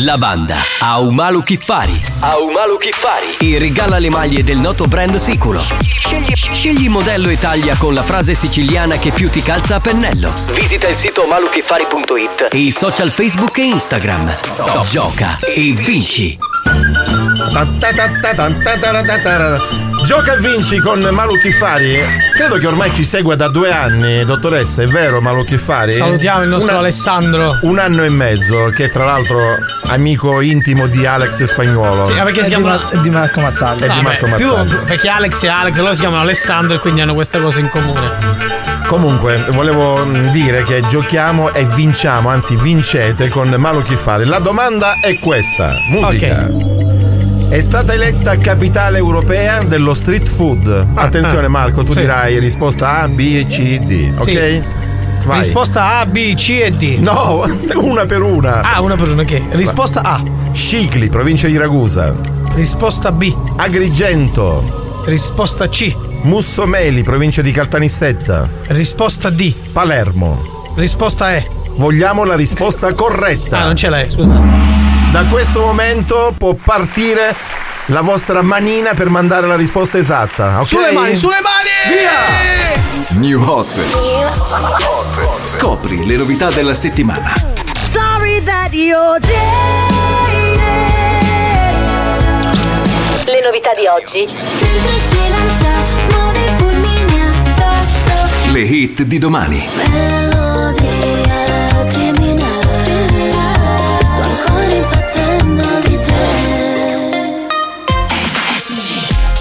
La 0.00 0.16
banda 0.16 0.56
Aumalu 0.80 1.42
Kiffari. 1.42 2.00
Aumalu 2.20 2.76
Kiffari. 2.78 3.36
E 3.54 3.58
regala 3.58 3.98
le 3.98 4.10
maglie 4.10 4.44
del 4.44 4.58
noto 4.58 4.84
brand 4.86 5.16
Siculo. 5.16 5.64
Scegli, 5.80 6.32
scegli 6.52 6.88
modello 6.88 7.28
e 7.28 7.38
taglia 7.38 7.74
con 7.76 7.92
la 7.92 8.02
frase 8.02 8.34
siciliana 8.34 8.96
che 8.96 9.10
più 9.10 9.28
ti 9.28 9.42
calza 9.42 9.76
a 9.76 9.80
pennello. 9.80 10.32
Visita 10.52 10.86
il 10.88 10.94
sito 10.94 11.26
maluchiffari.it 11.26 12.48
e 12.52 12.56
i 12.58 12.70
social 12.70 12.95
Facebook 13.04 13.60
e 13.60 13.66
Instagram. 13.66 14.26
Gioca 14.82 15.36
e 15.54 15.72
vinci. 15.72 16.38
Gioca 20.04 20.34
e 20.34 20.40
vinci 20.40 20.78
con 20.78 21.00
Malu 21.00 21.38
Kiffari. 21.38 21.98
Credo 22.34 22.56
che 22.56 22.66
ormai 22.66 22.92
ci 22.94 23.04
segua 23.04 23.34
da 23.34 23.48
due 23.48 23.70
anni, 23.70 24.24
dottoressa, 24.24 24.82
è 24.82 24.86
vero 24.86 25.20
Malu 25.20 25.44
Kiffari? 25.44 25.92
Salutiamo 25.92 26.42
il 26.44 26.48
nostro 26.48 26.78
Alessandro. 26.78 27.58
Un 27.62 27.78
anno 27.78 28.04
e 28.04 28.08
mezzo, 28.08 28.70
che 28.74 28.84
è 28.84 28.88
tra 28.88 29.04
l'altro 29.04 29.38
amico 29.88 30.40
intimo 30.40 30.86
di 30.86 31.04
Alex 31.04 31.42
Spagnuolo. 31.42 32.04
Sì, 32.04 32.12
ma 32.14 32.22
perché 32.24 32.42
si 32.42 32.52
E 32.52 32.56
di 32.56 32.62
chiama 32.62 32.80
Ma- 32.82 32.90
e 32.90 33.00
di 33.02 33.10
Marco 33.10 33.40
Mazzagli. 33.40 33.78
E 33.82 33.82
di 33.82 33.88
Vabbè, 33.88 34.02
Marco 34.02 34.26
più- 34.36 34.56
Mazzagli. 34.56 34.84
perché 34.84 35.08
Alex 35.08 35.42
e 35.42 35.48
Alex, 35.48 35.74
loro 35.76 35.92
si 35.94 36.00
chiamano 36.00 36.22
Alessandro 36.22 36.76
e 36.76 36.78
quindi 36.78 37.00
hanno 37.02 37.14
questa 37.14 37.38
cosa 37.38 37.60
in 37.60 37.68
comune. 37.68 38.10
Comunque, 38.86 39.44
volevo 39.48 40.04
mm, 40.06 40.28
dire 40.28 40.62
che 40.64 40.80
giochiamo 40.88 41.52
e 41.52 41.64
vinciamo, 41.66 42.28
anzi 42.30 42.56
vincete 42.56 43.28
con 43.28 43.48
Malu 43.50 43.82
Kiffari. 43.82 44.24
La 44.24 44.38
domanda 44.38 45.00
è 45.00 45.18
questa: 45.18 45.74
musica. 45.90 46.85
È 47.48 47.60
stata 47.60 47.92
eletta 47.92 48.36
capitale 48.36 48.98
europea 48.98 49.62
dello 49.62 49.94
street 49.94 50.28
food. 50.28 50.86
Attenzione 50.94 51.48
Marco, 51.48 51.84
tu 51.84 51.92
Sì. 51.92 52.00
dirai 52.00 52.38
risposta 52.40 53.00
A, 53.00 53.08
B, 53.08 53.46
C, 53.46 53.78
D, 53.78 54.12
ok? 54.18 54.24
Sì. 54.24 54.62
Vai. 55.24 55.38
Risposta 55.38 55.98
A, 55.98 56.06
B, 56.06 56.34
C 56.34 56.60
e 56.62 56.70
D. 56.72 56.98
No, 56.98 57.44
una 57.82 58.04
per 58.06 58.22
una. 58.22 58.60
Ah, 58.62 58.80
una 58.80 58.96
per 58.96 59.08
una, 59.08 59.22
ok. 59.22 59.40
Risposta 59.50 60.02
A. 60.02 60.22
Scicli, 60.52 61.08
provincia 61.08 61.46
di 61.46 61.56
Ragusa. 61.56 62.14
Risposta 62.54 63.10
B. 63.12 63.34
Agrigento. 63.56 64.62
Risposta 65.06 65.68
C. 65.68 65.94
Mussomeli, 66.22 67.02
provincia 67.02 67.42
di 67.42 67.52
Caltanissetta. 67.52 68.48
Risposta 68.68 69.30
D. 69.30 69.52
Palermo. 69.72 70.36
Risposta 70.76 71.34
E. 71.36 71.46
Vogliamo 71.76 72.24
la 72.24 72.34
risposta 72.34 72.92
corretta. 72.92 73.58
Ah, 73.60 73.64
non 73.64 73.76
ce 73.76 73.88
l'hai, 73.88 74.10
scusa. 74.10 74.65
Da 75.16 75.24
questo 75.24 75.60
momento 75.60 76.34
può 76.36 76.52
partire 76.52 77.34
la 77.86 78.02
vostra 78.02 78.42
manina 78.42 78.92
per 78.92 79.08
mandare 79.08 79.46
la 79.46 79.56
risposta 79.56 79.96
esatta. 79.96 80.60
ok? 80.60 80.66
Sulle 80.66 80.92
mani, 80.92 81.14
sulle 81.14 81.38
mani! 81.40 83.18
New 83.26 83.42
Hot. 83.42 83.80
Scopri 85.44 86.04
le 86.04 86.16
novità 86.16 86.50
della 86.50 86.74
settimana. 86.74 87.32
Sorry 87.90 88.42
that 88.42 88.74
you're 88.74 89.18
Le 93.24 93.40
novità 93.42 93.72
di 93.72 93.86
oggi. 93.86 94.28
Le 98.52 98.60
hit 98.60 99.02
di 99.04 99.18
domani. 99.18 100.35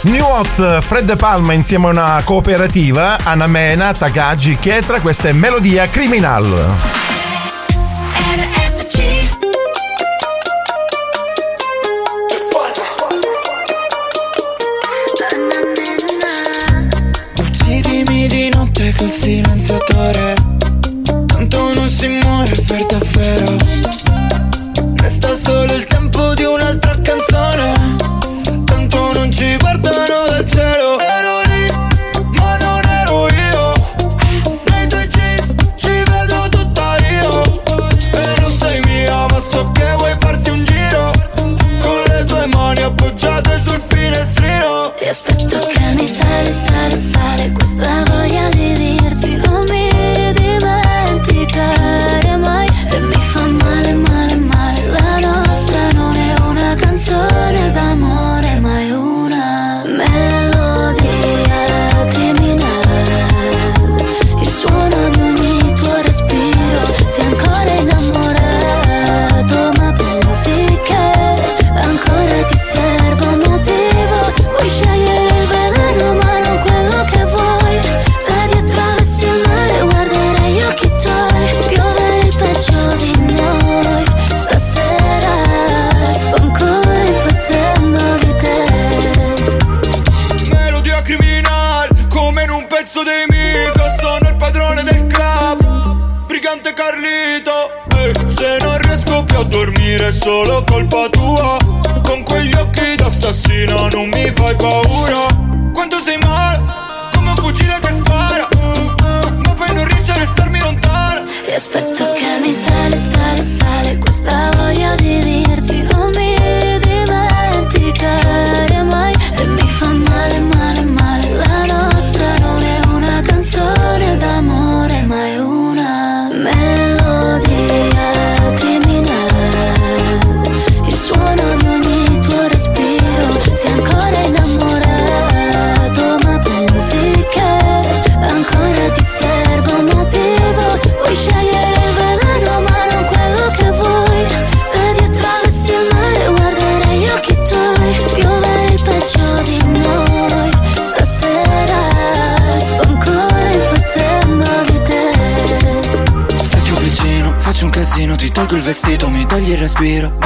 New 0.06 0.24
Hot, 0.24 0.82
Fred 0.82 1.06
De 1.06 1.16
Palma 1.16 1.54
insieme 1.54 1.88
a 1.88 1.90
una 1.90 2.22
cooperativa, 2.24 3.18
Anna 3.24 3.48
Mena, 3.48 3.92
Takagi, 3.92 4.56
Chetra, 4.58 5.00
questa 5.00 5.30
è 5.30 5.32
Melodia 5.32 5.90
Criminal. 5.90 7.05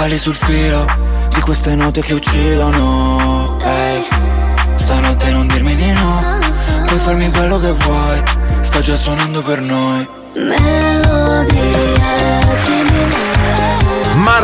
Balli 0.09 0.17
sul 0.17 0.35
filo 0.35 0.87
di 1.31 1.39
queste 1.41 1.75
note 1.75 2.01
che 2.01 2.13
uccidono. 2.13 3.57
Ehi, 3.61 4.03
stanotte 4.75 5.29
non 5.31 5.47
dirmi 5.47 5.75
di 5.75 5.91
no, 5.91 6.39
puoi 6.85 6.99
farmi 6.99 7.29
quello 7.29 7.59
che 7.59 7.71
vuoi, 7.71 8.23
sto 8.61 8.79
già 8.79 8.95
suonando 8.95 9.43
per 9.43 9.61
noi. 9.61 10.07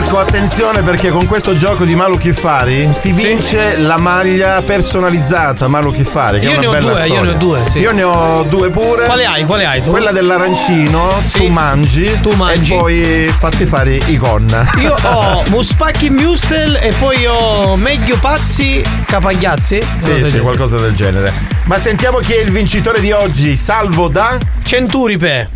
Marco, 0.05 0.19
attenzione 0.19 0.83
perché 0.83 1.09
con 1.09 1.25
questo 1.25 1.55
gioco 1.55 1.83
di 1.83 1.95
Malu 1.95 2.19
Kiffari 2.19 2.89
si 2.93 3.11
vince 3.11 3.79
la 3.79 3.97
maglia 3.97 4.61
personalizzata 4.61 5.67
Malu 5.67 5.91
Kiffari. 5.91 6.39
Che 6.39 6.45
Io 6.45 6.51
è 6.51 6.57
ne 6.59 6.67
una 6.67 6.69
ho 6.69 6.79
bella 6.79 6.91
due, 6.91 6.99
io 7.07 7.13
storia. 7.15 7.23
ne 7.23 7.35
ho 7.35 7.39
due, 7.39 7.63
sì. 7.67 7.79
Io 7.79 7.91
ne 7.91 8.03
ho 8.03 8.43
due 8.43 8.69
pure. 8.69 9.05
Quale 9.05 9.25
hai? 9.25 9.45
Quale 9.45 9.65
hai 9.65 9.81
tu? 9.81 9.89
Quella 9.89 10.11
dell'arancino, 10.11 11.09
tu 11.31 11.47
mangi, 11.47 12.21
Tu 12.21 12.29
mangi. 12.35 12.73
e 12.73 12.77
poi 12.77 13.33
fatti 13.35 13.65
fare 13.65 13.95
i 13.95 14.17
gonna. 14.17 14.69
Io 14.77 14.95
ho 15.09 15.43
Muspacchi 15.49 16.11
Mustel 16.11 16.75
e 16.75 16.93
poi 16.99 17.25
ho 17.25 17.75
Meglio 17.75 18.17
Pazzi 18.17 18.83
Capagliazzi. 19.05 19.81
Sì, 19.97 20.23
sì, 20.29 20.37
qualcosa 20.39 20.77
del 20.77 20.93
genere. 20.93 21.33
Ma 21.63 21.79
sentiamo 21.79 22.19
chi 22.19 22.33
è 22.33 22.41
il 22.41 22.51
vincitore 22.51 22.99
di 22.99 23.11
oggi. 23.11 23.57
Salvo 23.57 24.07
da 24.07 24.37
Centuripe. 24.63 25.49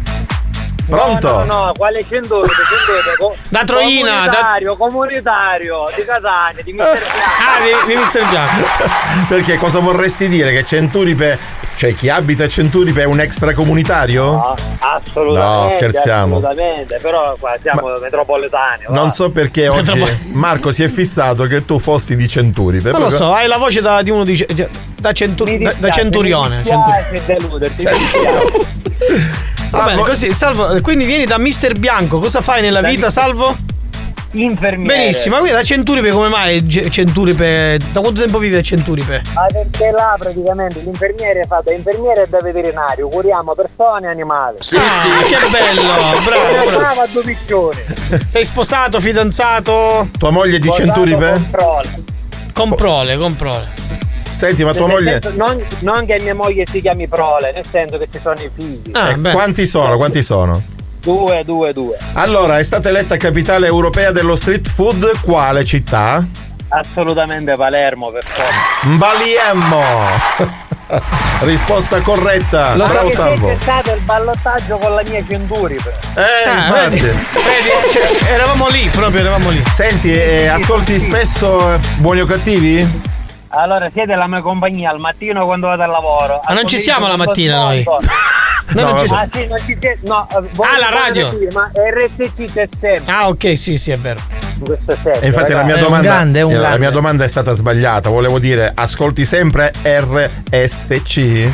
Pronto? 0.90 1.28
No, 1.30 1.44
no, 1.44 1.66
no, 1.66 1.72
quale 1.78 2.04
centuripe? 2.08 2.54
Centuripe 2.54 3.16
co- 3.18 3.36
Da 3.50 3.64
Troina, 3.64 4.10
da- 4.10 4.76
Comunitario, 4.76 4.76
comunitario, 4.76 5.84
di 5.96 6.06
Catania, 6.06 6.64
di 6.64 6.74
Mister 6.74 6.98
Bianco. 7.00 7.18
Ah, 7.40 7.86
di, 7.86 7.94
di 7.94 8.00
Mister 8.00 8.28
Bianco. 8.28 8.68
Perché 9.30 9.58
cosa 9.58 9.80
vorresti 9.80 10.28
dire? 10.28 10.52
Che 10.52 10.64
Centuripe, 10.64 11.38
cioè 11.76 11.94
chi 11.96 12.10
abita 12.10 12.44
a 12.46 12.48
Centuripe 12.48 13.02
è 13.02 13.06
un 13.06 13.20
extracomunitario? 13.20 14.24
No, 14.32 14.56
assolutamente. 14.80 15.64
No, 15.64 15.70
scherziamo. 15.70 16.38
Assolutamente, 16.38 17.00
però 17.02 17.36
qua 17.40 17.54
siamo 17.62 17.88
metropolitani. 18.02 18.84
va. 18.88 18.94
Non 18.96 19.12
so 19.12 19.30
perché 19.32 19.68
oggi 19.68 20.04
Marco 20.32 20.72
si 20.72 20.84
è 20.84 20.88
fissato 20.88 21.46
che 21.46 21.66
tu 21.66 21.78
fossi 21.80 22.16
di 22.16 22.28
Centuripe. 22.28 22.92
Non 22.92 23.02
lo 23.02 23.10
so, 23.10 23.34
hai 23.34 23.48
la 23.48 23.58
voce 23.58 23.82
da, 23.82 24.02
di 24.02 24.10
uno 24.10 24.24
di, 24.24 24.46
da, 24.96 25.14
centur- 25.14 25.56
da- 25.58 25.74
da 25.78 25.90
centurione. 25.90 26.58
Mi 26.58 26.64
dispiace 26.64 27.22
deluderti, 27.26 27.86
mi 27.86 27.98
dispiace. 27.98 29.58
Va 29.70 29.86
bene, 29.86 30.02
così, 30.04 30.34
Salvo, 30.34 30.80
quindi 30.82 31.06
vieni 31.06 31.26
da 31.26 31.38
Mister 31.38 31.78
Bianco, 31.78 32.20
cosa 32.20 32.42
fai 32.42 32.62
nella 32.62 32.82
vita, 32.82 33.10
Salvo? 33.10 33.56
Infermiere. 34.32 34.96
Benissimo, 34.96 35.36
ma 35.36 35.42
qui 35.42 35.50
da 35.50 35.64
Centuripe 35.64 36.12
come 36.12 36.28
mai 36.28 36.64
Centuripe? 36.70 37.80
Da 37.92 38.00
quanto 38.00 38.22
tempo 38.22 38.38
vive 38.38 38.60
a 38.60 38.62
Centuripe? 38.62 39.24
Ah, 39.34 39.48
perché 39.52 39.90
là 39.90 40.16
praticamente 40.20 40.82
l'infermiere 40.84 41.46
fa 41.48 41.62
da 41.64 41.72
infermiere 41.74 42.24
e 42.24 42.28
da 42.28 42.40
veterinario, 42.40 43.10
curiamo 43.10 43.56
persone 43.56 44.06
e 44.08 44.12
animali. 44.12 44.58
Sì, 44.60 44.76
Ah, 44.78 45.24
che 45.24 45.50
bello, 45.50 45.82
bravo, 46.26 46.78
bravo. 46.78 47.02
due 47.12 47.24
piccioni. 47.24 47.80
Sei 48.28 48.46
sposato, 48.46 49.00
fidanzato? 49.00 50.08
Tua 50.18 50.30
moglie 50.30 50.58
è 50.58 50.60
di 50.60 50.70
Centuripe? 50.70 51.32
con 51.32 51.50
prole. 51.50 51.90
Con 52.54 52.76
prole, 52.76 53.18
con 53.18 53.36
prole. 53.36 53.68
Senti, 54.40 54.64
ma 54.64 54.72
tua 54.74 54.88
Nel 54.88 54.96
moglie. 54.96 55.20
senso, 55.22 55.38
non, 55.38 55.62
non 55.80 56.06
che 56.06 56.18
mia 56.22 56.34
moglie 56.34 56.64
si 56.66 56.80
chiami 56.80 57.10
prole, 57.10 57.52
nel 57.52 57.66
senso 57.70 57.98
che 57.98 58.08
ci 58.10 58.20
sono 58.22 58.40
i 58.40 58.50
figli. 58.56 58.90
Eh, 58.96 59.32
quanti 59.34 59.68
sono? 59.68 59.98
Quanti 59.98 60.24
sono? 60.24 60.62
Due, 61.02 61.44
due, 61.44 61.74
due. 61.74 61.98
Allora, 62.14 62.58
è 62.58 62.64
stata 62.64 62.88
eletta 62.88 63.18
capitale 63.18 63.68
europea 63.68 64.12
dello 64.12 64.38
street 64.38 64.70
food 64.70 65.20
quale 65.22 65.66
città? 65.66 66.26
Assolutamente 66.70 67.54
Palermo 67.56 68.12
per 68.12 68.24
forza. 68.26 68.88
Mbaliemmo! 68.88 69.84
Risposta 71.42 72.00
corretta. 72.02 72.76
Lo 72.76 72.86
Bravo 72.86 73.08
che 73.10 73.14
Salvo. 73.16 73.48
c'è 73.50 73.58
stato 73.60 73.92
il 73.94 74.02
ballottaggio 74.02 74.78
con 74.78 74.94
la 74.96 75.02
mia 75.08 75.24
Centuripe. 75.28 75.94
Eh, 76.16 76.50
Ah, 76.50 76.66
infatti. 76.68 77.00
vedi, 77.00 77.18
vedi, 77.34 77.92
cioè, 77.92 78.32
eravamo 78.34 78.68
lì, 78.70 78.88
proprio 78.90 79.20
eravamo 79.22 79.50
lì. 79.50 79.62
Senti, 79.72 80.14
eh, 80.14 80.48
ascolti 80.48 80.98
spesso 81.00 81.74
eh, 81.74 81.80
buoni 81.98 82.22
o 82.22 82.26
cattivi? 82.26 83.18
Allora, 83.50 83.90
siete 83.92 84.16
la 84.16 84.28
mia 84.28 84.42
compagnia 84.42 84.92
al 84.92 85.00
mattino 85.00 85.46
quando 85.46 85.68
vado 85.68 85.84
al 85.84 85.90
lavoro. 85.90 86.42
Ma 86.48 86.54
non 86.54 86.68
ci 86.68 86.78
siamo 86.78 87.08
la 87.08 87.18
mattina 87.18 87.58
noi. 87.58 87.84
Noi 88.72 88.84
non 88.84 88.98
ci 89.00 89.06
ah, 89.06 89.08
siamo. 89.08 89.30
sì, 89.32 89.48
non 89.48 89.58
ci 89.58 89.78
siete. 89.80 90.00
No, 90.04 90.28
eh, 90.30 90.36
Ah, 90.36 90.78
la 90.78 90.90
radio. 90.92 91.30
Dire, 91.30 91.52
ma 91.52 91.72
RSC 91.74 92.54
c'è 92.54 92.70
sempre. 92.80 93.04
Ah, 93.12 93.28
ok, 93.28 93.58
sì, 93.58 93.78
sì, 93.78 93.90
è 93.90 93.98
vero. 93.98 94.20
Senso. 94.86 95.22
E 95.22 95.26
infatti 95.26 95.54
la 95.54 95.64
mia, 95.64 95.78
domanda, 95.78 96.22
eh, 96.22 96.54
la 96.56 96.78
mia 96.78 96.92
domanda 96.92 97.24
è 97.24 97.28
stata 97.28 97.54
sbagliata. 97.54 98.10
Volevo 98.10 98.38
dire, 98.38 98.72
ascolti 98.76 99.26
sempre 99.26 99.72
RSC? 99.82 101.50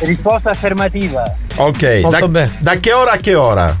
Risposta 0.00 0.50
affermativa. 0.50 1.32
Ok, 1.56 2.00
Molto 2.02 2.18
da, 2.20 2.28
bene. 2.28 2.52
da 2.58 2.74
che 2.74 2.92
ora 2.92 3.12
a 3.12 3.16
che 3.18 3.34
ora? 3.34 3.76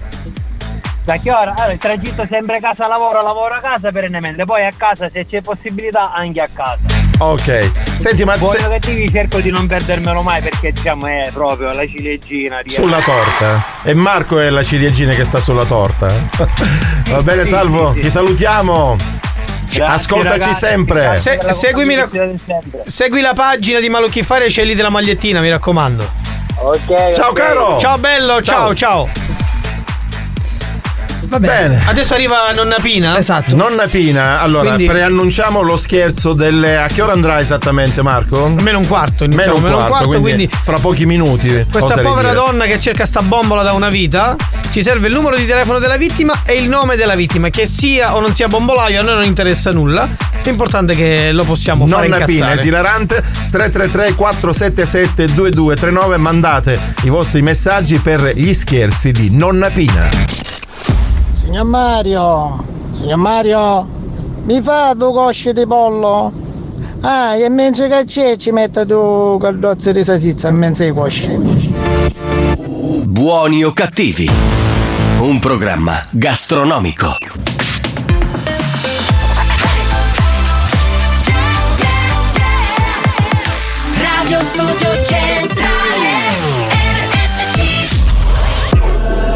Da 1.04 1.16
che 1.16 1.30
ora? 1.32 1.54
Allora, 1.54 1.72
il 1.72 1.78
tragitto 1.78 2.26
sempre 2.28 2.60
casa 2.60 2.86
lavoro, 2.86 3.22
lavoro 3.22 3.54
a 3.54 3.60
casa 3.60 3.90
perennemente. 3.90 4.44
Poi 4.44 4.64
a 4.64 4.72
casa, 4.76 5.08
se 5.08 5.26
c'è 5.26 5.40
possibilità, 5.40 6.12
anche 6.12 6.40
a 6.40 6.48
casa. 6.52 7.07
Ok. 7.20 7.70
Senti, 7.98 8.24
ma 8.24 8.36
Buoni 8.36 8.60
se- 8.60 8.68
cattivi 8.68 9.10
cerco 9.10 9.40
di 9.40 9.50
non 9.50 9.66
perdermelo 9.66 10.22
mai 10.22 10.40
perché 10.40 10.72
diciamo 10.72 11.06
è 11.06 11.30
proprio 11.32 11.72
la 11.72 11.84
ciliegina 11.86 12.62
di 12.62 12.70
sulla 12.70 13.00
torta. 13.00 13.64
E 13.82 13.92
Marco 13.94 14.38
è 14.38 14.48
la 14.50 14.62
ciliegina 14.62 15.12
che 15.14 15.24
sta 15.24 15.40
sulla 15.40 15.64
torta. 15.64 16.06
Va 17.10 17.22
bene, 17.22 17.42
Sì, 17.44 17.50
Salvo, 17.50 17.88
sì, 17.90 17.94
sì. 17.96 18.00
ti 18.02 18.10
salutiamo. 18.10 18.96
Grazie, 19.70 19.82
Ascoltaci 19.84 20.38
ragazzi, 20.38 20.58
sempre. 20.58 21.20
la 21.42 21.52
seguimi 21.52 21.94
la- 21.96 22.08
sempre. 22.08 22.84
Segui 22.86 23.20
la 23.20 23.34
pagina 23.34 23.80
di 23.80 23.88
Malucchi 23.88 24.22
Fare 24.22 24.46
e 24.46 24.48
scegli 24.48 24.74
della 24.74 24.88
magliettina, 24.88 25.40
mi 25.40 25.50
raccomando. 25.50 26.08
Ok. 26.60 27.12
Ciao, 27.14 27.30
ok. 27.30 27.32
caro. 27.36 27.78
Ciao 27.78 27.98
bello, 27.98 28.40
ciao, 28.42 28.74
ciao. 28.74 29.08
Va 31.28 31.38
bene. 31.38 31.82
Adesso 31.84 32.14
arriva 32.14 32.50
Nonna 32.54 32.76
Pina. 32.80 33.18
Esatto. 33.18 33.54
Nonna 33.54 33.86
Pina, 33.86 34.40
allora 34.40 34.74
Quindi- 34.74 34.86
preannunciamo 34.86 35.60
lo 35.60 35.76
scherzo 35.76 36.32
delle. 36.32 36.78
A 36.78 36.86
che 36.86 37.02
ora 37.02 37.12
andrà 37.12 37.38
esattamente, 37.38 38.02
Marco? 38.02 38.48
Meno 38.48 38.78
un 38.78 38.86
quarto, 38.86 39.24
Meno 39.24 39.34
iniziamo 39.34 39.56
un 39.58 39.62
meno 39.62 39.76
un 39.76 39.86
quarto, 39.86 40.04
quarto, 40.06 40.20
quindi, 40.20 40.46
quindi 40.46 40.56
fra 40.64 40.78
pochi 40.78 41.06
minuti. 41.06 41.66
Questa 41.70 41.98
povera 42.00 42.30
dire. 42.30 42.34
donna 42.34 42.64
che 42.64 42.80
cerca 42.80 43.04
sta 43.04 43.20
bombola 43.22 43.62
da 43.62 43.72
una 43.72 43.90
vita 43.90 44.36
ci 44.70 44.82
serve 44.82 45.08
il 45.08 45.14
numero 45.14 45.36
di 45.36 45.46
telefono 45.46 45.78
della 45.78 45.96
vittima 45.96 46.42
e 46.44 46.54
il 46.54 46.68
nome 46.68 46.96
della 46.96 47.14
vittima. 47.14 47.48
Che 47.48 47.66
sia 47.66 48.14
o 48.14 48.20
non 48.20 48.34
sia 48.34 48.48
bombolaio, 48.48 49.00
a 49.00 49.02
noi 49.02 49.14
non 49.14 49.24
interessa 49.24 49.70
nulla. 49.70 50.08
L'importante 50.44 50.92
è 50.92 50.96
che 50.96 51.32
lo 51.32 51.44
possiamo 51.44 51.86
fare 51.86 52.08
Nonna 52.08 52.24
Pina, 52.24 52.52
esilarante 52.52 53.22
333 53.50 54.14
477 54.14 55.34
2239 55.34 56.16
mandate 56.16 56.78
i 57.02 57.08
vostri 57.08 57.42
messaggi 57.42 57.98
per 57.98 58.32
gli 58.34 58.54
scherzi 58.54 59.12
di 59.12 59.30
Nonna 59.30 59.68
Pina. 59.68 60.47
Signor 61.48 61.64
Mario, 61.64 62.62
signor 62.92 63.16
Mario, 63.16 63.88
mi 64.44 64.60
fa 64.60 64.92
due 64.92 65.12
cosce 65.12 65.54
di 65.54 65.66
pollo? 65.66 66.30
Ah, 67.00 67.36
e 67.36 67.48
mentre 67.48 67.88
che 67.88 68.04
c'è 68.04 68.36
ci 68.36 68.50
mette 68.50 68.84
due 68.84 69.38
caldozze 69.40 69.94
di 69.94 70.04
salsiccia 70.04 70.48
in 70.48 70.56
mezzo 70.56 70.82
ai 70.82 70.92
cosci. 70.92 71.32
Buoni 73.02 73.64
o 73.64 73.72
cattivi? 73.72 74.30
Un 75.20 75.38
programma 75.38 76.06
gastronomico. 76.10 77.16
Radio 83.96 84.42
Studio 84.42 85.02
Centrale 85.02 85.17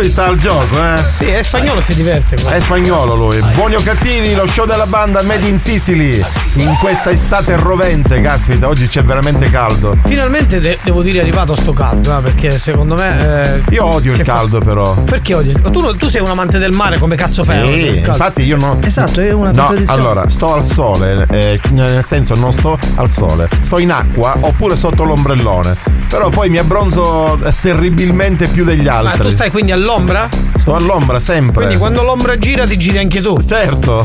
Lui 0.00 0.08
sta 0.08 0.26
al 0.28 0.36
gioco, 0.36 0.76
eh? 0.82 0.96
Sì, 1.14 1.26
è 1.26 1.42
spagnolo, 1.42 1.80
si 1.82 1.94
diverte. 1.94 2.36
qua. 2.40 2.52
È 2.52 2.60
spagnolo 2.60 3.14
lui. 3.14 3.38
Buoni 3.54 3.74
o 3.74 3.80
cattivi, 3.82 4.34
lo 4.34 4.46
show 4.46 4.64
della 4.64 4.86
banda 4.86 5.22
Made 5.22 5.46
in 5.46 5.58
Sicily. 5.58 6.22
In 6.54 6.74
questa 6.80 7.10
estate 7.10 7.54
rovente, 7.56 8.18
caspita, 8.22 8.66
oggi 8.66 8.86
c'è 8.88 9.02
veramente 9.02 9.50
caldo. 9.50 9.94
Finalmente 10.06 10.58
de- 10.58 10.78
devo 10.82 11.02
dire 11.02 11.18
è 11.18 11.20
arrivato 11.20 11.54
sto 11.54 11.72
caldo, 11.74 12.16
eh, 12.18 12.22
perché 12.22 12.58
secondo 12.58 12.94
me. 12.94 13.60
eh, 13.68 13.74
Io 13.74 13.84
odio 13.84 14.12
il 14.14 14.20
è 14.20 14.24
fa- 14.24 14.32
caldo 14.36 14.58
però. 14.60 14.94
Perché 14.94 15.34
odi? 15.34 15.52
Tu, 15.70 15.96
tu 15.96 16.08
sei 16.08 16.22
un 16.22 16.28
amante 16.28 16.56
del 16.58 16.72
mare, 16.72 16.98
come 16.98 17.16
cazzo 17.16 17.44
fai? 17.44 17.66
Sì, 17.66 17.94
caldo? 17.96 18.08
infatti 18.10 18.42
io 18.42 18.56
non. 18.56 18.78
Esatto, 18.82 19.20
è 19.20 19.32
una 19.32 19.50
No, 19.50 19.64
contraddizione. 19.64 20.00
allora, 20.00 20.28
sto 20.30 20.54
al 20.54 20.64
sole, 20.64 21.26
eh, 21.30 21.60
nel 21.72 22.04
senso 22.04 22.34
non 22.36 22.52
sto 22.52 22.78
al 22.94 23.08
sole, 23.10 23.48
sto 23.64 23.78
in 23.78 23.92
acqua 23.92 24.34
oppure 24.40 24.76
sotto 24.76 25.04
l'ombrellone. 25.04 25.98
Però 26.10 26.28
poi 26.28 26.48
mi 26.48 26.58
abbronzo 26.58 27.38
terribilmente 27.60 28.48
più 28.48 28.64
degli 28.64 28.86
Ma 28.86 28.96
altri. 28.98 29.22
tu 29.28 29.30
stai 29.30 29.48
quindi 29.50 29.70
all'ombra? 29.70 29.88
Sto 29.90 30.74
all'ombra 30.76 31.18
sempre. 31.18 31.62
Quindi 31.64 31.76
quando 31.78 32.02
l'ombra 32.04 32.38
gira 32.38 32.64
ti 32.64 32.78
giri 32.78 32.98
anche 32.98 33.20
tu. 33.20 33.36
Certo. 33.40 34.04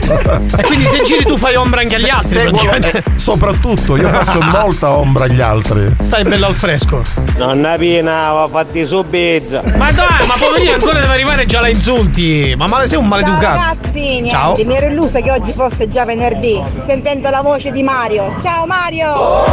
E 0.58 0.64
quindi 0.64 0.88
se 0.88 1.04
giri 1.04 1.24
tu 1.24 1.38
fai 1.38 1.56
ombra 1.56 1.82
anche 1.82 1.94
agli 1.96 2.06
Se- 2.06 2.10
altri. 2.10 2.40
seguo- 2.40 2.72
eh, 2.72 3.04
soprattutto, 3.18 3.96
io 3.96 4.10
faccio 4.10 4.42
molta 4.50 4.92
ombra 4.98 5.26
agli 5.26 5.42
altri. 5.42 5.94
Stai 6.00 6.24
bello 6.24 6.48
al 6.48 6.56
fresco. 6.56 7.04
Nonna 7.38 7.76
Pina, 7.78 8.32
va 8.32 8.48
fatti 8.50 8.84
su 8.84 9.06
pizza. 9.08 9.62
Ma 9.78 9.92
dai, 9.92 10.26
ma 10.26 10.34
poverino 10.40 10.72
ancora 10.72 11.00
deve 11.02 11.14
arrivare 11.14 11.46
già 11.46 11.60
la 11.62 11.68
insulti. 11.68 12.56
Ma 12.58 12.66
male 12.66 12.88
sei 12.88 12.98
un 12.98 13.08
maleducato. 13.08 13.60
Ciao 13.60 13.76
ragazzi, 13.76 14.00
niente, 14.00 14.30
Ciao. 14.30 14.56
mi 14.66 14.76
ero 14.76 14.88
illusa 14.88 15.20
che 15.22 15.30
oggi 15.32 15.52
fosse 15.52 15.88
già 15.88 16.04
venerdì, 16.04 16.60
sentendo 16.78 17.30
la 17.30 17.42
voce 17.42 17.72
di 17.72 17.84
Mario. 17.84 18.34
Ciao 18.42 18.66
Mario! 18.66 19.44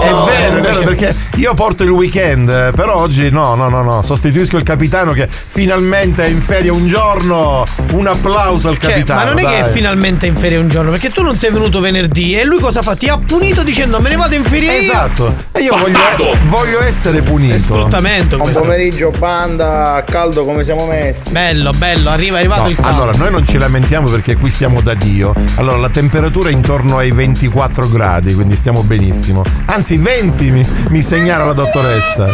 È 0.00 0.12
vero, 0.24 0.56
è 0.56 0.60
vero, 0.60 0.82
perché 0.82 1.14
io 1.36 1.52
porto 1.52 1.82
il 1.82 1.90
weekend, 1.90 2.48
eh, 2.48 2.70
però 2.74 2.96
oggi 2.96 3.28
no, 3.30 3.54
no, 3.54 3.68
no, 3.68 3.82
no. 3.82 4.00
Sostituisco 4.02 4.56
il 4.56 4.62
capitano 4.62 5.12
che 5.12 5.28
finalmente 5.74 6.24
è 6.24 6.28
in 6.28 6.40
ferie 6.40 6.70
un 6.70 6.86
giorno. 6.86 7.64
Un 7.92 8.06
applauso 8.06 8.68
al 8.68 8.78
Cioè, 8.78 8.90
capitano. 8.92 9.20
ma 9.20 9.28
non 9.30 9.38
è 9.38 9.42
che 9.42 9.60
dai. 9.60 9.70
è 9.70 9.72
finalmente 9.72 10.26
in 10.26 10.36
ferie 10.36 10.56
un 10.58 10.68
giorno, 10.68 10.90
perché 10.92 11.10
tu 11.10 11.22
non 11.22 11.36
sei 11.36 11.50
venuto 11.50 11.80
venerdì 11.80 12.34
e 12.38 12.44
lui 12.44 12.60
cosa 12.60 12.80
fa? 12.82 12.94
Ti 12.94 13.08
ha 13.08 13.18
punito 13.18 13.62
dicendo 13.62 14.00
me 14.00 14.08
ne 14.08 14.16
vado 14.16 14.34
in 14.34 14.44
ferie. 14.44 14.78
Esatto. 14.78 15.34
E 15.52 15.60
io 15.62 15.76
voglio, 15.76 15.98
voglio 16.44 16.80
essere 16.82 17.22
punito. 17.22 17.58
sfruttamento 17.58 18.36
Buon 18.36 18.52
pomeriggio, 18.52 19.10
banda, 19.18 19.94
a 19.94 20.02
caldo 20.02 20.44
come 20.44 20.62
siamo 20.64 20.86
messi. 20.86 21.30
Bello, 21.30 21.70
bello, 21.72 22.10
arriva, 22.10 22.36
è 22.36 22.40
arrivato 22.40 22.62
No, 22.62 22.68
il 22.68 22.76
caldo. 22.76 22.90
allora, 23.02 23.18
noi 23.18 23.30
non 23.32 23.46
ci 23.46 23.58
lamentiamo 23.58 24.08
perché 24.08 24.36
qui 24.36 24.50
stiamo 24.50 24.80
da 24.80 24.94
Dio. 24.94 25.32
Allora, 25.56 25.78
la 25.78 25.88
temperatura 25.90 26.50
è 26.50 26.52
intorno 26.52 26.98
ai 26.98 27.10
24 27.10 27.88
gradi, 27.88 28.34
quindi 28.34 28.54
stiamo 28.56 28.82
benissimo. 28.82 29.42
Anzi, 29.66 29.96
20 29.96 30.50
mi, 30.50 30.66
mi 30.90 31.02
segnala 31.02 31.44
la 31.44 31.52
dottoressa. 31.52 32.26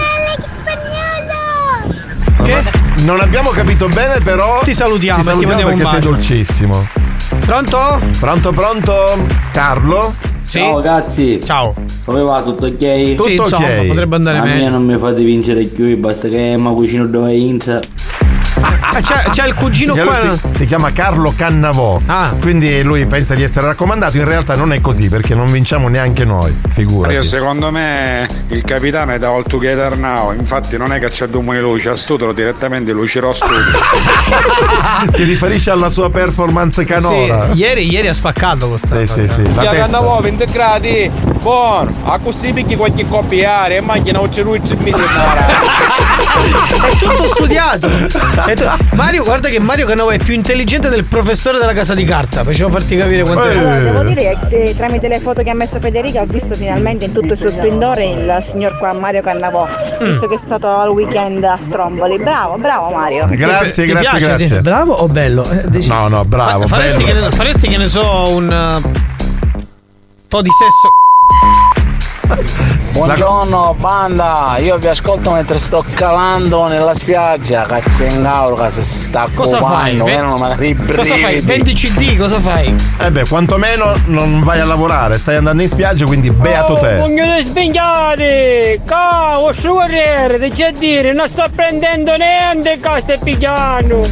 Che? 2.42 2.79
Non 3.04 3.20
abbiamo 3.20 3.50
capito 3.50 3.88
bene, 3.88 4.20
però. 4.20 4.60
Ti 4.62 4.74
salutiamo, 4.74 5.22
Ti 5.22 5.28
e 5.28 5.32
ti 5.32 5.38
salutiamo 5.38 5.70
un 5.70 5.74
perché 5.76 5.90
sei 5.90 6.00
dolcissimo. 6.00 6.86
Pronto? 7.46 8.00
Pronto, 8.18 8.52
pronto? 8.52 9.26
Carlo? 9.52 10.14
Sì. 10.42 10.58
Ciao 10.58 10.76
ragazzi. 10.80 11.40
Ciao. 11.42 11.74
Come 12.04 12.20
va? 12.22 12.42
Tutto 12.42 12.66
ok? 12.66 13.14
Tutto 13.14 13.28
Sì, 13.28 13.34
insomma, 13.36 13.66
ok. 13.66 13.86
potrebbe 13.86 14.16
andare 14.16 14.38
A 14.38 14.42
me 14.42 14.54
meglio. 14.54 14.68
non 14.70 14.84
mi 14.84 14.98
fate 14.98 15.22
vincere 15.22 15.64
più, 15.64 15.96
basta 15.98 16.28
che 16.28 16.54
mi 16.58 16.74
cucino 16.74 17.06
dove 17.06 17.34
inizia. 17.34 17.78
Ah, 18.62 19.00
c'è, 19.00 19.30
c'è 19.30 19.46
il 19.46 19.54
cugino 19.54 19.94
qua. 19.94 20.14
si, 20.14 20.28
si 20.54 20.66
chiama 20.66 20.92
Carlo 20.92 21.32
Cannavò. 21.36 22.00
Ah. 22.06 22.34
Quindi 22.40 22.82
lui 22.82 23.06
pensa 23.06 23.34
di 23.34 23.42
essere 23.42 23.66
raccomandato. 23.66 24.16
In 24.16 24.24
realtà 24.24 24.54
non 24.54 24.72
è 24.72 24.80
così 24.80 25.08
perché 25.08 25.34
non 25.34 25.50
vinciamo 25.50 25.88
neanche 25.88 26.24
noi. 26.24 26.54
Figurati. 26.68 27.14
Io 27.14 27.22
secondo 27.22 27.70
me 27.70 28.28
il 28.48 28.62
capitano 28.62 29.12
è 29.12 29.18
da 29.18 29.28
All 29.28 29.44
Together 29.46 29.96
Now, 29.96 30.32
infatti 30.32 30.76
non 30.76 30.92
è 30.92 30.98
che 30.98 31.08
c'è 31.08 31.26
Dumo 31.28 31.52
di 31.52 31.60
luce, 31.60 31.90
a 31.90 31.96
studio 31.96 32.32
direttamente 32.32 32.92
lucirò 32.92 33.32
studio. 33.32 33.56
si 35.08 35.22
riferisce 35.24 35.70
alla 35.70 35.88
sua 35.88 36.10
performance 36.10 36.84
canora. 36.84 37.52
Sì, 37.52 37.58
ieri, 37.58 37.88
ieri 37.88 38.08
ha 38.08 38.14
spaccato 38.14 38.68
questa. 38.68 38.98
Sì, 38.98 39.06
sì, 39.06 39.28
sì. 39.28 39.42
La 39.54 39.68
testa. 39.68 39.84
andavo 39.84 40.20
20 40.20 40.44
gradi, 40.46 41.10
buono, 41.40 41.92
a 42.04 42.18
così 42.18 42.52
picchi 42.52 42.76
qualche 42.76 43.06
copiare 43.08 43.76
e 43.76 43.80
macchina 43.80 44.18
non 44.18 44.28
c'è 44.28 44.42
lui 44.42 44.60
mi 44.60 44.90
È 44.90 44.96
tutto 46.98 47.26
studiato. 47.34 47.88
È 48.46 48.54
tu- 48.54 48.64
Mario, 48.94 49.24
guarda 49.24 49.48
che 49.48 49.58
Mario 49.58 49.86
Canova 49.86 50.12
è 50.12 50.18
più 50.18 50.34
intelligente 50.34 50.88
del 50.88 51.04
professore 51.04 51.58
della 51.58 51.72
casa 51.72 51.94
di 51.94 52.04
carta. 52.04 52.44
Facevo 52.44 52.70
farti 52.70 52.96
capire 52.96 53.22
quanto 53.22 53.42
Allora, 53.42 53.76
è. 53.76 53.82
devo 53.82 54.02
dire 54.04 54.38
che 54.48 54.68
eh, 54.68 54.74
tramite 54.74 55.08
le 55.08 55.18
foto 55.20 55.42
che 55.42 55.50
ha 55.50 55.54
messo 55.54 55.78
Federica 55.80 56.20
ho 56.20 56.26
visto 56.26 56.54
finalmente 56.54 57.06
in 57.06 57.12
tutto 57.12 57.32
il 57.32 57.38
suo 57.38 57.50
splendore 57.50 58.04
il 58.06 58.38
signor 58.40 58.76
qua 58.78 58.92
Mario 58.92 59.22
Cannavò, 59.22 59.66
Mm. 60.00 60.06
visto 60.06 60.26
che 60.28 60.34
è 60.34 60.38
stato 60.38 60.68
al 60.68 60.88
weekend 60.90 61.42
a 61.44 61.56
Stromboli. 61.58 62.18
Bravo, 62.18 62.56
bravo 62.58 62.90
Mario. 62.90 63.26
Grazie, 63.28 63.84
Ti 63.84 63.90
grazie, 63.90 64.18
piace? 64.18 64.26
grazie. 64.36 64.60
Bravo 64.60 64.92
o 64.94 65.08
bello? 65.08 65.44
Eh, 65.50 65.62
decidi. 65.68 65.94
No, 65.94 66.08
no, 66.08 66.24
bravo, 66.24 66.66
faresti, 66.66 67.02
bello. 67.04 67.20
che 67.20 67.26
ne, 67.26 67.30
faresti 67.34 67.68
che 67.68 67.76
ne 67.76 67.86
so 67.88 68.28
un 68.28 68.80
uh, 68.82 68.90
po' 70.28 70.42
di 70.42 70.50
sesso. 70.50 70.88
Buongiorno 72.92 73.74
banda, 73.78 74.56
io 74.58 74.76
vi 74.76 74.88
ascolto 74.88 75.30
mentre 75.30 75.58
sto 75.58 75.84
calando 75.94 76.66
nella 76.66 76.94
spiaggia, 76.94 77.62
cazzo 77.62 78.04
in 78.04 78.20
gauro 78.22 78.56
che 78.56 78.70
si 78.70 78.82
sta 78.82 79.26
Cosa 79.32 79.58
fai? 79.58 79.98
occupando, 79.98 80.56
Ve- 80.56 80.94
Cosa 80.96 81.16
fai? 81.16 81.40
20 81.40 81.72
CD, 81.72 82.16
cosa 82.18 82.38
fai? 82.40 82.74
Eh 82.98 83.10
beh, 83.10 83.26
quantomeno 83.28 83.94
non 84.06 84.40
vai 84.40 84.60
a 84.60 84.64
lavorare, 84.64 85.18
stai 85.18 85.36
andando 85.36 85.62
in 85.62 85.68
spiaggia, 85.68 86.04
quindi 86.04 86.30
beato 86.30 86.74
te. 86.74 86.96
Pugno 86.98 87.34
di 87.36 87.42
spigliati! 87.42 88.80
Cavo, 88.84 89.50
corriere, 89.62 90.38
ti 90.38 90.50
c'è 90.50 90.72
dire, 90.72 91.12
non 91.12 91.28
sto 91.28 91.46
prendendo 91.54 92.14
niente, 92.16 92.78
qua 92.80 93.00
stai 93.00 93.18
pigliando! 93.18 94.02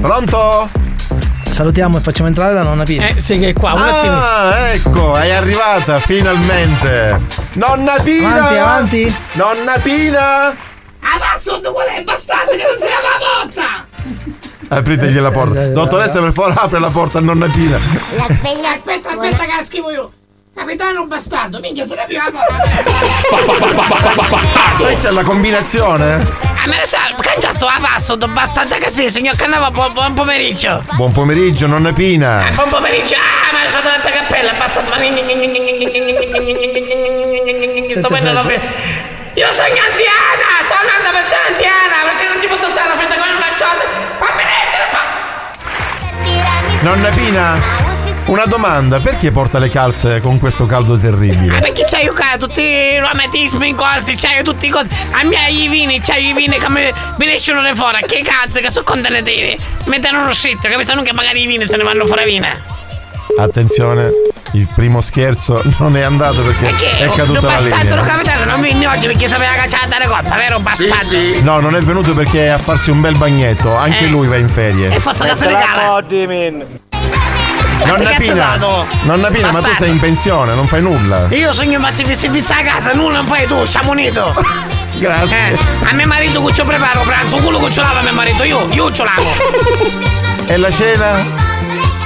Pronto? 0.00 0.68
Salutiamo 1.54 1.98
e 1.98 2.00
facciamo 2.00 2.26
entrare 2.26 2.52
la 2.52 2.64
nonna 2.64 2.82
Pina. 2.82 3.06
Eh, 3.06 3.20
sì, 3.20 3.38
che 3.38 3.50
è 3.50 3.52
qua, 3.52 3.74
un 3.74 3.80
attimo. 3.80 4.12
Ah, 4.12 4.70
ecco, 4.70 5.14
è 5.14 5.30
arrivata 5.30 5.98
finalmente. 5.98 7.20
Nonna 7.52 7.94
Pina! 8.02 8.48
Avanti, 8.48 8.58
avanti. 8.58 9.16
Nonna 9.34 9.78
Pina! 9.80 10.48
Adesso 10.48 11.60
tu 11.60 11.70
qual 11.70 11.86
è 11.86 12.02
bastardo 12.02 12.50
che 12.50 12.56
non 12.56 12.76
si 12.76 12.92
lava 12.92 13.46
botta! 13.46 14.74
Apritegli 14.76 15.20
la 15.20 15.30
porta. 15.30 15.68
Dottoressa, 15.68 16.18
per 16.18 16.32
favore, 16.32 16.54
apre 16.56 16.80
la 16.80 16.90
porta 16.90 17.18
a 17.18 17.20
nonna 17.20 17.46
Pina. 17.46 17.78
La 18.16 18.26
sveglia 18.34 18.70
aspetta, 18.72 19.10
aspetta 19.10 19.44
che 19.44 19.54
la 19.56 19.62
scrivo 19.62 19.90
io! 19.92 20.12
Capitano 20.54 21.04
bastardo, 21.06 21.58
minchia 21.58 21.84
se 21.84 21.96
ne 21.96 22.04
più 22.06 22.16
la 22.16 22.30
Lei 24.78 24.96
c'è 24.96 25.10
la 25.10 25.24
combinazione? 25.24 26.14
A 26.14 26.66
me 26.68 26.76
ne 26.78 26.84
sa, 26.84 27.00
che 27.20 27.36
già 27.40 27.52
sto 27.52 27.66
a 27.66 27.76
passo, 27.80 28.14
do 28.14 28.28
bastardo 28.28 28.76
che 28.76 28.88
sì, 28.88 29.10
signor 29.10 29.34
Cannava, 29.34 29.72
buon, 29.72 29.92
buon 29.92 30.14
pomeriggio! 30.14 30.84
Buon 30.92 31.12
pomeriggio, 31.12 31.66
nonna 31.66 31.92
Pina. 31.92 32.48
Buon 32.54 32.68
pomeriggio! 32.68 33.16
Ah, 33.16 33.52
ma 33.52 33.60
ho 33.60 33.64
lasciato 33.64 33.88
l'altra 33.88 34.12
cappella, 34.12 34.52
bastardo! 34.52 34.90
Ma... 34.90 34.96
Sto 37.88 38.08
la 38.08 38.40
pre- 38.40 38.62
Io 39.34 39.50
sono 39.50 39.66
anziana! 39.66 40.46
Sono 40.68 40.80
una 40.86 41.10
persona 41.10 41.46
anziana! 41.48 42.04
Perché 42.14 42.28
non 42.32 42.40
ci 42.40 42.46
posso 42.46 42.68
stare 42.68 42.86
alla 42.86 42.94
frente 42.96 43.16
come 43.16 43.32
una 43.32 43.56
ciota? 43.58 43.82
Fammi 44.18 44.42
essere 44.62 44.84
spa- 44.86 45.02
Nonna 46.82 47.08
Pina, 47.08 47.83
una 48.26 48.44
domanda. 48.46 48.98
Perché 49.00 49.30
porta 49.30 49.58
le 49.58 49.68
calze 49.70 50.20
con 50.20 50.38
questo 50.38 50.66
caldo 50.66 50.96
terribile? 50.96 51.58
Perché 51.60 51.84
c'hai 51.86 52.04
io 52.04 52.12
qua 52.12 52.36
tutti 52.38 52.60
i 52.60 52.98
romantismi, 52.98 53.74
cose, 53.74 54.14
c'hai 54.16 54.42
tutti 54.42 54.66
i 54.66 54.70
cose. 54.70 54.88
A 55.12 55.24
me 55.24 55.50
i 55.50 55.68
vini, 55.68 56.00
c'hai 56.00 56.28
i 56.28 56.32
vini 56.32 56.58
che 56.58 56.68
mi, 56.70 56.90
mi 57.18 57.32
escono 57.34 57.62
fuori. 57.74 58.00
Che 58.06 58.22
cazzo, 58.22 58.60
che 58.60 58.70
sono 58.70 58.84
contenitivi. 58.84 59.56
Mettono 59.86 60.22
uno 60.22 60.32
scritto, 60.32 60.68
capisci? 60.68 60.94
Non 60.94 61.04
che 61.04 61.12
magari 61.12 61.42
i 61.42 61.46
vini 61.46 61.66
se 61.66 61.76
ne 61.76 61.82
vanno 61.82 62.06
fuori 62.06 62.24
vina. 62.24 62.72
Attenzione, 63.36 64.10
il 64.52 64.68
primo 64.74 65.00
scherzo 65.00 65.60
non 65.78 65.96
è 65.96 66.02
andato 66.02 66.42
perché 66.42 66.66
Perché? 66.66 66.98
è 66.98 67.08
caduta 67.10 67.40
la 67.40 67.46
bastardo, 67.54 67.74
lo 67.76 67.80
linea. 68.02 68.04
capitano, 68.04 68.44
non 68.44 68.60
vieni 68.60 68.86
oggi 68.86 69.06
perché 69.06 69.26
sapeva 69.26 69.52
che 69.54 69.66
c'era 69.68 69.86
da 69.88 69.98
dare 69.98 70.06
coppa, 70.06 70.36
vero 70.36 70.60
bastardo? 70.60 71.42
No, 71.42 71.58
non 71.58 71.74
è 71.74 71.80
venuto 71.80 72.14
perché 72.14 72.44
è 72.44 72.48
a 72.50 72.58
farsi 72.58 72.90
un 72.90 73.00
bel 73.00 73.16
bagnetto. 73.16 73.74
Anche 73.74 74.04
Eh. 74.04 74.08
lui 74.08 74.28
va 74.28 74.36
in 74.36 74.48
ferie. 74.48 74.88
E 74.94 75.00
forza 75.00 75.24
che 75.26 75.34
se 75.34 75.46
ne 75.46 75.52
cala. 75.54 76.02
Nonna 77.84 78.10
Pina, 78.16 78.56
nonna 79.02 79.28
Pina, 79.30 79.50
ma 79.52 79.60
tu 79.60 79.74
sei 79.74 79.90
in 79.90 80.00
pensione, 80.00 80.54
non 80.54 80.66
fai 80.66 80.80
nulla. 80.80 81.26
Io 81.30 81.52
sono 81.52 81.70
imbazzi 81.70 82.02
di 82.02 82.14
servizio 82.14 82.54
a 82.54 82.62
casa, 82.62 82.92
nulla 82.92 83.18
non 83.18 83.26
fai 83.26 83.46
tu, 83.46 83.64
siamo 83.66 83.90
unito. 83.90 84.34
Grazie. 84.96 85.36
Eh, 85.36 85.58
a 85.90 85.92
mio 85.92 86.06
marito 86.06 86.42
che 86.44 86.54
ci 86.54 86.62
preparo 86.62 87.02
pranzo, 87.02 87.36
quello 87.36 87.58
che 87.58 87.72
ce 87.72 87.80
lava 87.80 88.00
mio 88.00 88.12
marito, 88.12 88.44
io, 88.44 88.66
io 88.70 88.92
ce 88.92 89.04
lavo. 89.04 89.26
E 90.46 90.58
la 90.58 90.70
cena? 90.70 91.24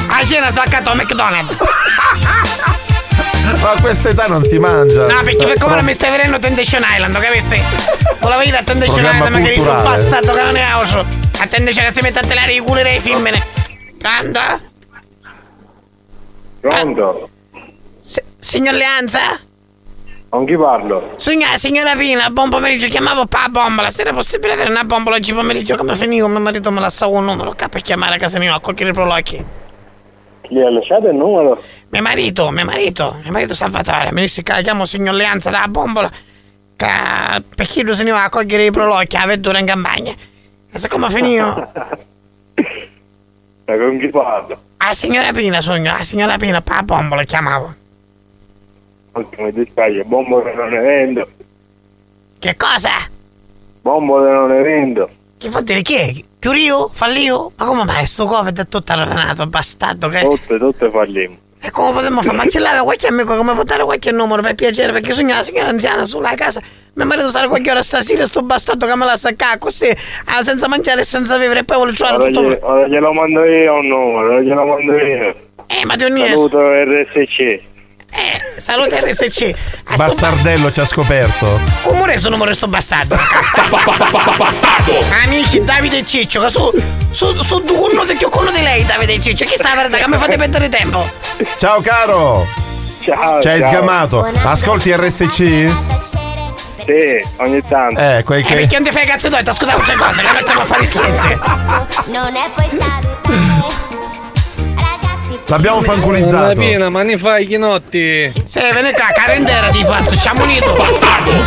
A 0.06 0.24
cena 0.24 0.48
sta 0.52 0.62
accanto 0.62 0.90
al 0.90 0.96
McDonald's. 0.96 1.56
Ma 3.60 3.70
a 3.72 3.80
questa 3.80 4.10
età 4.10 4.26
non 4.26 4.44
si 4.44 4.58
mangia. 4.60 5.06
No, 5.06 5.22
perché 5.24 5.44
per 5.44 5.58
come 5.58 5.74
Pro- 5.74 5.82
mi 5.82 5.92
stai 5.92 6.10
venendo 6.10 6.36
a 6.36 6.38
Temptation 6.38 6.84
Island, 6.88 7.18
capisci? 7.18 7.60
Volevo 8.20 8.42
dire 8.42 8.58
a 8.58 8.62
Temptation 8.62 9.04
Island, 9.04 9.32
magari 9.32 9.58
un 9.58 9.64
culturale. 9.64 9.82
bastardo 9.82 10.32
che 10.32 10.42
non 10.42 10.56
è 10.56 10.62
auso. 10.62 10.98
A 11.40 11.46
Temptation 11.46 11.84
che 11.86 11.92
si 11.92 12.00
mette 12.00 12.20
a 12.20 12.22
telare 12.22 12.52
i 12.52 12.60
culi 12.60 12.82
dei 12.82 13.00
femmine. 13.00 13.44
Pronto? 16.68 17.28
Pronto? 17.50 18.22
Signor 18.40 18.74
Leanza? 18.74 19.40
Con 20.28 20.44
chi 20.44 20.56
parlo? 20.56 21.14
Signora, 21.16 21.56
signora 21.56 21.94
Pina, 21.96 22.28
buon 22.28 22.50
pomeriggio, 22.50 22.86
chiamavo 22.88 23.24
per 23.24 23.40
la 23.40 23.48
bombola. 23.48 23.90
Se 23.90 24.02
era 24.02 24.12
possibile 24.12 24.52
avere 24.52 24.70
una 24.70 24.84
bombola 24.84 25.16
oggi 25.16 25.32
pomeriggio 25.32 25.76
come 25.76 25.96
finivo, 25.96 26.28
mio 26.28 26.40
marito 26.40 26.70
me 26.70 26.80
lasciava 26.80 27.16
un 27.16 27.24
numero, 27.24 27.54
qua 27.54 27.68
per 27.68 27.80
chiamare 27.80 28.16
a 28.16 28.18
casa 28.18 28.38
mia 28.38 28.54
a 28.54 28.60
cogliere 28.60 28.90
i 28.90 28.92
prolocchi. 28.92 29.44
Gli 30.48 30.60
ha 30.60 30.70
lasciato 30.70 31.08
il 31.08 31.16
numero? 31.16 31.62
Mio 31.88 32.02
marito, 32.02 32.50
mio 32.50 32.64
marito, 32.64 33.16
mio 33.22 33.32
marito 33.32 33.54
Salvatore, 33.54 34.12
mi 34.12 34.20
disse 34.20 34.42
che 34.42 34.62
chiamo 34.62 34.84
signor 34.84 35.14
Leanza 35.14 35.48
dalla 35.48 35.68
bombola, 35.68 36.10
che 36.76 36.86
perché 37.54 37.82
lui 37.82 37.94
se 37.94 38.02
ne 38.02 38.10
va 38.10 38.24
a 38.24 38.28
cogliere 38.28 38.66
i 38.66 38.70
prolocchi 38.70 39.16
a 39.16 39.24
vettura 39.24 39.58
in 39.58 39.66
campagna. 39.66 40.14
E 40.70 40.78
se 40.78 40.88
come 40.88 41.08
finivo? 41.08 41.72
Ma 43.68 43.76
con 43.76 43.98
chi 43.98 44.08
parlo? 44.08 44.58
A 44.78 44.94
signora 44.94 45.30
Pina, 45.30 45.60
sogno, 45.60 45.92
a 45.92 46.02
signora 46.02 46.38
Pina, 46.38 46.62
per 46.62 46.76
la 46.76 46.82
bombola 46.82 47.22
chiamavo. 47.24 47.74
Oddio, 49.12 49.44
mi 49.44 49.52
dispiace, 49.52 50.04
bombole 50.04 50.54
non 50.54 50.70
ne 50.70 50.78
vendo. 50.78 51.28
Che 52.38 52.56
cosa? 52.56 52.90
Bombole 53.82 54.32
non 54.32 54.48
ne 54.48 54.62
vendo. 54.62 55.10
Che 55.36 55.50
vuol 55.50 55.64
dire 55.64 55.82
che? 55.82 56.24
Chiurio? 56.38 56.88
Fallio? 56.90 57.52
Ma 57.56 57.66
come 57.66 57.84
mai 57.84 58.06
sto 58.06 58.24
Covid 58.24 58.58
è 58.58 58.68
tutto 58.68 58.94
rovinato, 58.94 59.46
bastardo 59.46 60.08
che... 60.08 60.20
Tutte, 60.20 60.58
tutte 60.58 60.90
fallimmo. 60.90 61.36
E 61.60 61.70
come 61.70 61.92
potremmo 61.92 62.22
fare? 62.22 62.36
Ma 62.36 62.46
ce 62.46 62.58
l'aveva 62.60 62.84
qualche 62.84 63.06
amico 63.08 63.36
come 63.36 63.52
può 63.54 63.62
dare 63.64 63.84
qualche 63.84 64.12
numero 64.12 64.42
per 64.42 64.54
piacere? 64.54 64.92
Perché 64.92 65.12
sogno 65.12 65.34
la 65.34 65.42
signora 65.42 65.68
anziana 65.68 66.04
sulla 66.04 66.34
casa. 66.34 66.60
Mio 66.94 67.06
marito 67.06 67.28
stare 67.28 67.48
qualche 67.48 67.70
ora 67.70 67.82
stasera 67.82 68.26
sto 68.26 68.42
bastardo 68.42 68.86
che 68.86 68.96
me 68.96 69.04
la 69.04 69.16
sacca 69.16 69.56
così, 69.58 69.88
ah, 70.26 70.42
senza 70.42 70.66
mangiare 70.68 71.02
e 71.02 71.04
senza 71.04 71.36
vivere 71.38 71.60
e 71.60 71.64
poi 71.64 71.76
vuole 71.76 71.92
trovare 71.92 72.16
Ora, 72.16 72.26
tutto... 72.30 72.50
gli- 72.50 72.58
ora 72.60 72.86
glielo 72.88 73.12
mando 73.12 73.44
io 73.44 73.74
un 73.74 73.86
numero, 73.86 74.40
glielo 74.40 74.64
mando 74.64 74.96
io. 74.96 75.34
Eh, 75.66 75.84
ma 75.84 75.94
Dionisio, 75.96 76.34
Saluto 76.34 76.58
RSC. 76.72 77.60
Salute 78.56 79.00
RSC. 79.00 79.50
A 79.84 79.94
sto 79.94 79.96
Bastardello 79.96 80.72
ci 80.72 80.80
ha 80.80 80.84
scoperto. 80.84 81.60
Come 81.82 82.14
è 82.14 82.16
sto 82.16 82.28
numero 82.30 82.52
sto 82.54 82.66
bastardo? 82.68 83.16
Amici 85.24 85.62
Davide 85.62 85.98
e 85.98 86.04
Ciccio, 86.04 86.40
che 86.40 86.48
su, 86.50 86.70
su, 87.10 87.42
su 87.42 87.62
uno 87.92 88.04
di 88.04 88.14
più 88.16 88.28
quello 88.28 88.50
di 88.50 88.62
lei 88.62 88.84
Davide 88.84 89.14
e 89.14 89.20
Ciccio, 89.20 89.44
chi 89.44 89.54
sta 89.56 89.70
per 89.74 89.86
che 89.86 90.08
mi 90.08 90.16
fate 90.16 90.36
perdere 90.36 90.68
tempo? 90.68 91.08
Ciao 91.58 91.80
caro. 91.80 92.46
Ciao. 93.02 93.40
Ci 93.40 93.48
hai 93.48 93.60
ciao. 93.60 93.70
sgamato. 93.70 94.30
Ascolti 94.42 94.94
RSC? 94.94 95.34
Sì, 96.88 97.22
ogni 97.36 97.62
tanto. 97.66 98.00
Eh, 98.00 98.22
quei 98.24 98.40
Eh, 98.40 98.44
che. 98.44 98.54
perché 98.54 98.74
non 98.78 98.84
ti 98.84 98.90
fai 98.92 99.06
cazzo 99.06 99.28
d'oetta, 99.28 99.52
scusa 99.52 99.72
queste 99.72 99.94
cose, 99.94 100.22
che 100.22 100.32
mettiamo 100.32 100.60
a 100.62 100.64
fare 100.64 100.84
scherzi. 100.86 101.28
Non 102.06 102.34
è 102.34 102.50
poi 102.54 102.68
salutare. 102.68 104.07
L'abbiamo 105.48 105.80
fanculizzato. 105.80 106.60
Pina, 106.60 106.90
ma 106.90 107.02
ne 107.02 107.16
fai 107.16 107.44
i 107.44 107.46
chinotti? 107.46 108.30
Se 108.44 108.68
vieni 108.72 108.92
qua, 108.92 109.06
carendera 109.14 109.68
ti 109.68 109.82
faccio, 109.84 110.14
siamo 110.14 110.42
uniti. 110.44 110.64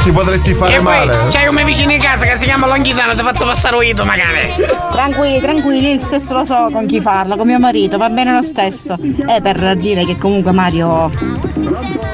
Ti 0.03 0.11
potresti 0.11 0.53
fare 0.55 0.73
E 0.73 0.79
poi 0.79 0.83
male. 1.05 1.17
c'hai 1.29 1.47
un 1.47 1.53
mio 1.53 1.65
vicino 1.65 1.91
in 1.91 1.99
casa 1.99 2.25
che 2.25 2.35
si 2.35 2.45
chiama 2.45 2.65
Longhitano, 2.67 3.13
ti 3.15 3.21
faccio 3.21 3.45
passare 3.45 3.75
un 3.75 3.83
ito 3.83 4.03
magari. 4.03 4.51
Tranquilli, 4.91 5.39
tranquilli, 5.39 5.93
io 5.93 5.99
stesso 5.99 6.33
lo 6.33 6.45
so 6.45 6.69
con 6.71 6.87
chi 6.87 6.99
farlo, 6.99 7.35
con 7.35 7.45
mio 7.45 7.59
marito, 7.59 7.97
va 7.97 8.09
bene 8.09 8.33
lo 8.33 8.41
stesso. 8.41 8.97
È 9.27 9.39
per 9.39 9.75
dire 9.75 10.03
che 10.05 10.17
comunque 10.17 10.51
Mario 10.51 11.09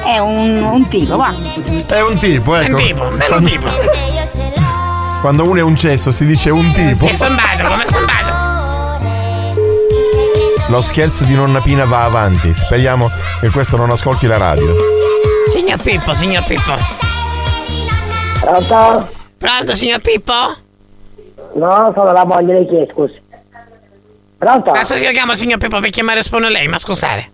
è 0.04 0.18
un, 0.18 0.62
un 0.62 0.88
tipo, 0.88 1.16
va. 1.16 1.32
È 1.86 2.00
un 2.02 2.18
tipo, 2.18 2.54
ecco. 2.54 2.76
Un 2.76 2.82
tipo, 2.82 3.02
un 3.04 3.16
bello 3.16 3.40
tipo. 3.40 3.66
quando 5.22 5.44
uno 5.48 5.58
è 5.58 5.62
un 5.62 5.74
cesso 5.76 6.10
si 6.10 6.26
dice 6.26 6.50
un 6.50 6.70
tipo. 6.72 7.06
È 7.06 7.12
sambato, 7.12 7.66
come 7.66 7.84
è 7.84 7.86
sambato? 7.88 8.27
Lo 10.68 10.80
scherzo 10.82 11.24
di 11.24 11.34
nonna 11.34 11.60
Pina 11.60 11.84
va 11.86 12.04
avanti. 12.04 12.52
Speriamo 12.52 13.10
che 13.40 13.48
questo 13.50 13.76
non 13.76 13.90
ascolti 13.90 14.26
la 14.26 14.36
radio. 14.36 14.74
Signor 15.48 15.80
Pippo, 15.82 16.12
signor 16.12 16.44
Pippo. 16.44 16.72
Pronto? 18.40 19.08
Pronto, 19.38 19.74
signor 19.74 20.00
Pippo? 20.00 20.32
No, 21.54 21.90
sono 21.94 22.12
la 22.12 22.24
moglie 22.26 22.58
di 22.60 22.66
chi, 22.66 22.86
scusi. 22.92 23.20
Pronto? 24.36 24.70
Adesso 24.70 24.96
si 24.96 25.08
chiama 25.10 25.34
signor 25.34 25.58
Pippo 25.58 25.80
per 25.80 25.90
chiamare 25.90 26.18
risponde 26.18 26.50
lei, 26.50 26.68
ma 26.68 26.78
scusate. 26.78 27.30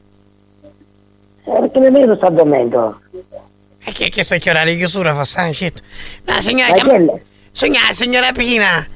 Eh, 1.47 1.59
perché 1.61 1.79
mio 1.81 1.91
marito 1.91 2.15
sta 2.17 2.31
dormendo. 2.31 3.01
E 3.87 3.93
chi 3.93 4.05
ha 4.05 4.09
chiesto 4.09 4.37
che 4.39 4.49
orario 4.51 4.73
di 4.73 4.79
chiusura 4.79 5.13
fosse 5.15 5.43
uscito? 5.43 5.83
No, 6.25 6.41
signora, 6.41 6.71
Ma 6.71 6.75
chiama... 6.77 6.91
chi 6.91 6.97
è 6.97 7.01
lei? 7.01 7.23
signora, 7.51 7.93
signora 7.93 8.33
Pina. 8.33 8.87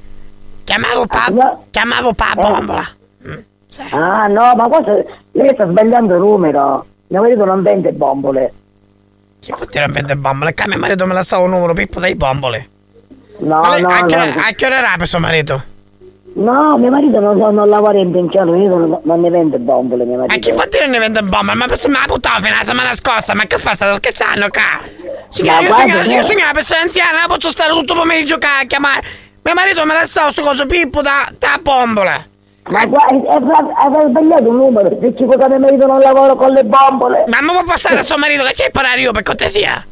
Chiamavo 0.65 1.07
pa... 1.07 1.25
signor- 1.27 1.59
Chiamavo 1.71 2.13
pa 2.15 2.33
Eh. 2.37 2.97
Ah, 3.91 4.27
no, 4.27 4.55
ma 4.55 4.69
cosa... 4.69 4.93
Lei 5.33 5.51
sta 5.55 5.67
sbagliando 5.67 6.15
il 6.15 6.21
numero. 6.21 6.85
Mio 7.09 7.21
marito 7.21 7.45
non 7.45 7.63
vende 7.63 7.93
bombole. 7.93 8.53
Chi 9.41 9.53
può 9.57 9.65
dire 9.71 9.87
vende 9.89 10.17
bombole? 10.17 10.53
Che 10.55 10.67
mio 10.67 10.79
marito 10.79 11.07
me 11.07 11.15
la 11.15 11.23
sa 11.23 11.39
un 11.39 11.51
numero, 11.51 11.73
Pippo 11.75 12.01
dei 12.01 12.15
bombole. 12.17 12.69
No, 13.39 13.61
Ma 13.61 13.71
lei- 13.75 13.83
no, 13.83 13.89
a, 13.89 14.05
che 14.05 14.15
ora, 14.17 14.25
no. 14.25 14.41
a 14.41 14.51
che 14.55 14.67
ora 14.67 14.79
era 14.79 14.95
per 14.99 15.07
suo 15.07 15.19
marito? 15.21 15.63
No, 16.35 16.77
mio 16.77 16.91
marito 16.91 17.19
non, 17.21 17.37
non 17.37 17.69
lavora 17.69 17.99
in 17.99 18.11
pensione, 18.11 18.51
marito 18.51 18.77
non, 18.77 19.01
non 19.03 19.21
ne 19.21 19.31
vende 19.31 19.59
bombole, 19.59 20.05
mio 20.05 20.19
Ma 20.19 20.27
chi 20.27 20.51
marito. 20.51 20.55
può 20.55 20.65
dire 20.71 20.87
ne 20.89 20.99
vende 20.99 21.23
bombole? 21.23 21.55
Ma 21.55 21.75
se 21.75 21.89
me 21.89 21.99
la 21.99 22.05
buttavo 22.07 22.37
fino 22.43 22.55
alla 22.55 22.65
settimana 22.65 22.95
scorsa, 22.95 23.35
ma 23.35 23.45
che 23.45 23.59
fa? 23.59 23.75
State 23.75 23.95
scherzando 23.95 24.49
qua? 24.49 24.81
Signora, 25.29 25.61
io, 25.61 25.69
guarda, 25.69 25.83
signora, 25.85 26.03
io 26.03 26.09
guarda. 26.11 26.27
signora, 26.29 26.51
persona 26.53 26.81
anziana, 26.83 27.19
non 27.19 27.27
posso 27.29 27.51
stare 27.51 27.71
tutto 27.71 27.95
pomeriggio 27.95 28.39
qua 28.39 28.59
a 28.61 28.65
chiamare. 28.67 29.03
Mio 29.43 29.55
marito 29.55 29.85
me 29.87 29.95
la 29.95 30.05
sa 30.05 30.31
sto 30.31 30.43
coso 30.43 30.67
Pippo 30.67 31.01
da, 31.01 31.29
da 31.39 31.59
bombola. 31.63 32.25
Ma 32.71 32.87
guarda, 32.87 33.75
hai 33.77 34.09
sbagliato 34.09 34.49
un 34.49 34.57
numero. 34.57 34.89
Dici 34.91 35.25
cosa 35.25 35.49
mio 35.49 35.59
marito 35.59 35.87
non 35.87 36.01
lavora 36.01 36.35
con 36.35 36.51
le 36.51 36.65
bombole. 36.65 37.25
Ma 37.27 37.41
mi 37.41 37.49
può 37.53 37.65
passare 37.65 37.99
a 37.99 38.03
suo 38.03 38.19
marito 38.19 38.45
che 38.45 38.53
c'è 38.53 38.67
a 38.67 38.71
parlare 38.71 39.01
io 39.01 39.13
per 39.13 39.23
cortesia? 39.23 39.85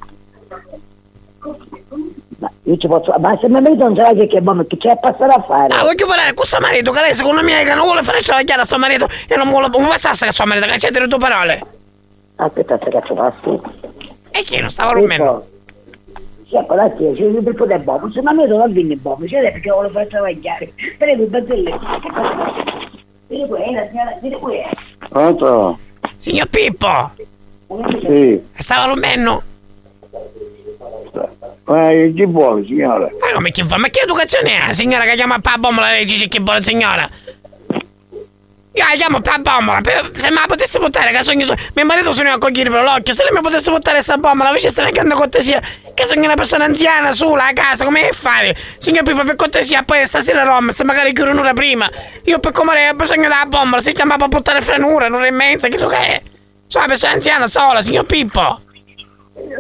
Io 2.65 2.77
ci 2.77 2.87
posso... 2.87 3.15
Ma 3.19 3.37
se 3.39 3.49
mio 3.49 3.61
marito 3.63 3.85
non 3.85 3.95
ce 3.95 4.03
l'ha 4.03 4.13
che 4.13 4.27
che 4.27 4.41
bombe, 4.41 4.67
che 4.67 4.77
c'è 4.77 4.99
passare 4.99 5.33
a 5.33 5.41
fare? 5.41 5.75
Ah, 5.75 5.83
voglio 5.83 6.07
parlare 6.07 6.35
con 6.35 6.45
suo 6.45 6.61
marito, 6.61 6.91
che 6.91 7.01
lei 7.01 7.15
secondo 7.15 7.43
me 7.43 7.65
che 7.65 7.75
non 7.75 7.85
vuole 7.85 8.03
fare 8.03 8.21
travagliare 8.21 8.61
a 8.61 8.65
suo 8.65 8.79
marito 8.79 9.09
e 9.27 9.37
non 9.37 9.49
vuole 9.49 9.69
non 9.69 9.87
passasse 9.87 10.27
a 10.27 10.33
suo 10.33 10.45
marito, 10.45 10.67
che 10.67 10.77
c'è 10.77 10.91
delle 10.91 11.09
tue 11.09 11.19
parole. 11.19 11.61
Aspetta, 12.37 12.77
che 12.77 12.91
cazzo 12.91 13.15
passi? 13.15 13.61
E 14.31 14.43
chi 14.43 14.61
non 14.61 14.69
stava 14.69 14.93
rompendo? 14.93 15.49
Sì, 16.49 16.57
ecco, 16.57 16.75
la 16.75 16.89
c'è 16.93 17.03
il 17.09 17.55
po' 17.57 17.67
di 17.67 17.77
bombe. 17.79 18.13
Se 18.13 18.21
non 18.21 18.73
viene 18.73 18.97
bombe, 18.97 19.27
c'è 19.27 19.41
perché 19.51 19.71
vuole 19.71 19.89
fare 19.91 20.07
travagliare. 20.07 20.73
Prego, 20.97 21.25
battelle. 21.27 21.79
Vieni 23.29 23.49
qui, 23.49 23.63
eh, 23.63 23.73
la 23.75 23.89
signora, 23.89 24.19
vieni 24.21 24.37
qui. 24.37 24.57
eh. 24.59 24.71
Pronto? 25.09 25.79
Signor 26.17 26.47
Pippo, 26.49 27.11
Sì. 28.01 28.41
stava 28.55 28.85
rompendo? 28.87 29.43
Ma 31.65 31.89
chi 32.15 32.25
vuole, 32.27 32.65
signora? 32.65 33.09
Ma 33.21 33.33
come 33.35 33.51
chi 33.51 33.65
fa? 33.65 33.77
Ma 33.77 33.89
che 33.89 34.01
educazione 34.03 34.53
è? 34.63 34.67
La 34.69 34.73
signora 34.73 35.03
che 35.05 35.15
chiama 35.17 35.41
pa 35.41 35.57
bombola 35.59 35.91
lei 35.91 36.05
dice 36.05 36.29
che 36.29 36.39
vuole 36.41 36.63
signora? 36.63 37.09
Io 38.73 38.85
la 38.85 38.95
chiamo 38.95 39.21
pa 39.21 39.39
bombola, 39.39 39.81
se 40.15 40.29
me 40.31 40.41
la 40.41 40.47
potesse 40.47 40.79
buttare, 40.79 41.11
che 41.11 41.23
sogno 41.23 41.45
so- 41.45 41.55
Mio 41.75 41.85
marito 41.85 42.13
sogna 42.13 42.35
a 42.35 42.39
cogliere 42.39 42.71
per 42.71 42.83
l'occhio, 42.85 43.15
se 43.15 43.25
lei 43.25 43.33
mi 43.33 43.41
potesse 43.41 43.71
buttare 43.71 44.01
sta 44.01 44.17
bombola, 44.17 44.51
invece 44.51 44.69
sta 44.69 44.83
una 44.83 44.91
grande 44.91 45.15
cortesia, 45.15 45.61
che 45.97 46.05
sogno 46.05 46.25
una 46.25 46.35
persona 46.35 46.67
anziana, 46.67 47.13
sola, 47.13 47.47
a 47.47 47.53
casa, 47.55 47.87
come 47.87 48.11
fare? 48.13 48.55
Signor 48.77 49.03
Pippo, 49.03 49.25
per 49.25 49.35
cortesia, 49.35 49.83
poi 49.83 50.05
stasera 50.05 50.43
Rom, 50.43 50.69
se 50.69 50.85
magari 50.85 51.15
chiudo 51.15 51.31
un'ora 51.31 51.55
prima. 51.55 51.91
Io 52.25 52.39
per 52.39 52.53
come 52.53 52.91
ho 52.91 52.95
bisogno 52.95 53.23
della 53.23 53.47
bombola, 53.47 53.81
si 53.81 53.93
chiama 53.93 54.17
per 54.17 54.29
buttare 54.29 54.61
fra 54.61 54.77
un'ora, 54.77 55.07
un'ora 55.07 55.27
e 55.27 55.31
mezza, 55.31 55.69
che 55.69 55.79
lo 55.79 55.89
che 55.89 55.97
è? 55.97 56.23
Sono 56.67 56.85
una 56.85 56.93
persona 56.93 57.15
anziana 57.15 57.47
sola, 57.47 57.81
signor 57.81 58.05
Pippo. 58.05 58.61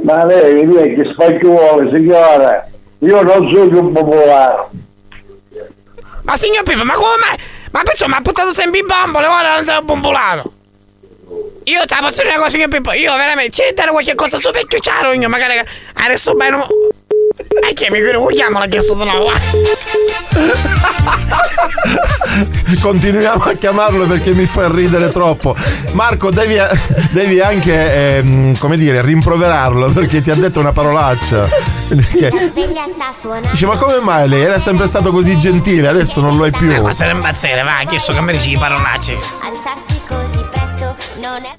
Ma 0.03 0.27
lei, 0.27 0.67
lei 0.67 0.95
che 0.95 1.11
spacchiuole, 1.11 1.89
signora? 1.91 2.69
Io 2.99 3.23
non 3.23 3.49
sono 3.49 3.69
più 3.69 3.93
popolare. 3.93 4.67
Ma 6.21 6.37
signor 6.37 6.65
Pippo, 6.65 6.85
ma 6.85 6.93
come 6.93 7.17
mai? 7.19 7.39
Ma 7.71 7.83
perciò 7.83 8.09
mi 8.09 8.15
ha 8.15 8.21
buttato 8.21 8.53
sempre 8.53 8.81
in 8.81 8.87
bombole, 8.87 9.27
ora 9.27 9.55
non 9.55 9.65
sono 9.65 9.81
bombolato. 9.81 10.53
Io 11.65 11.81
ti 11.85 11.95
posso 11.99 12.23
dire 12.23 12.29
una 12.29 12.37
cosa, 12.37 12.51
signor 12.51 12.69
Pippo, 12.69 12.93
io 12.93 13.17
veramente, 13.17 13.51
c'è 13.51 13.73
da 13.75 13.91
qualche 13.91 14.15
cosa 14.15 14.39
su 14.39 14.51
vecchio 14.53 14.79
ciaro, 14.79 15.13
io 15.13 15.29
magari 15.29 15.55
adesso 15.95 16.35
bene... 16.35 16.57
ma- 16.57 16.67
E 17.69 17.75
che 17.75 17.91
mi 17.91 17.99
chiamo 18.33 18.59
l'ha 18.61 18.67
chiesto 18.67 18.95
di 18.95 19.05
nuovo? 19.05 19.33
Continuiamo 22.81 23.43
a 23.43 23.53
chiamarlo 23.55 24.07
perché 24.07 24.33
mi 24.35 24.47
fa 24.47 24.69
ridere 24.71 25.11
troppo. 25.11 25.57
Marco, 25.93 26.31
devi, 26.31 26.57
devi 27.11 27.41
anche, 27.41 28.19
ehm, 28.19 28.57
come 28.59 28.77
dire, 28.77 29.01
rimproverarlo 29.03 29.91
perché 29.91 30.23
ti 30.23 30.31
ha 30.31 30.35
detto 30.37 30.61
una 30.61 30.73
parolaccia. 30.73 31.49
Che- 31.89 32.31
sveglia 32.53 32.85
sta 32.95 33.13
suonando. 33.19 33.49
Dice, 33.51 33.67
ma 33.67 33.77
come 33.77 33.99
mai 34.01 34.29
lei 34.29 34.43
era 34.43 34.59
sempre 34.61 34.87
stato 34.87 35.11
così 35.11 35.37
gentile, 35.39 35.89
adesso 35.89 36.21
non 36.21 36.37
lo 36.37 36.47
è 36.47 36.51
più? 36.51 36.69
Ma 36.71 36.81
cosa 36.81 37.07
ne 37.07 37.13
impazzire, 37.13 37.63
va, 37.63 37.79
ha 37.79 37.85
chiesto 37.85 38.13
che 38.13 38.21
mi 38.21 38.33
dici 38.33 38.53
i 38.53 38.59
parolacce. 38.59 39.13
Alzarsi 39.15 40.01
così 40.07 40.45
presto 40.51 40.66
non 41.27 41.43
è. 41.43 41.59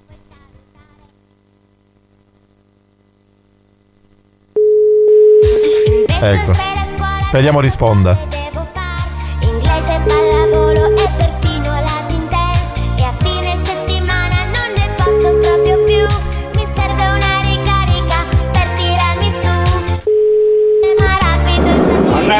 Ecco. 6.20 6.54
Speriamo 7.26 7.60
risponda. 7.60 8.18
Inglese, 9.42 10.02
pallavolo 10.06 10.37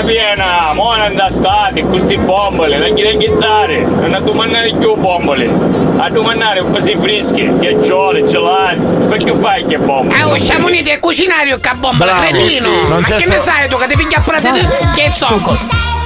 piena, 0.08 0.72
mo 0.74 0.96
non 0.96 1.16
da 1.16 1.30
state, 1.30 1.82
questi 1.84 2.18
bombole, 2.18 2.78
non 2.78 2.94
chiede 2.96 3.18
chittare, 3.18 3.84
non 3.84 4.14
a 4.14 4.20
domandare 4.22 4.74
più 4.74 4.96
bombole, 4.96 5.52
a 5.98 6.10
domandare 6.10 6.62
un 6.62 6.72
po' 6.72 6.80
si 6.82 6.96
freschi, 7.00 7.46
ghiacciole, 7.60 8.24
gelati, 8.24 8.80
perché 9.10 9.34
fai 9.34 9.66
che 9.66 9.78
bombole? 9.78 10.20
Ah, 10.20 10.28
usciamo 10.28 10.68
uniti 10.68 10.92
a 10.92 11.00
cucinario 11.00 11.60
che 11.60 11.72
bombola, 11.76 12.20
cretino! 12.22 12.70
Ma 12.88 13.02
che 13.02 13.26
ne 13.28 13.38
sai 13.38 13.68
tu 13.68 13.76
che 13.78 13.88
ti 13.88 13.96
pigli 13.98 14.16
a 14.16 14.22
prati 14.22 14.48
che 14.96 15.04
è 15.04 15.10
zoccolo? 15.12 15.60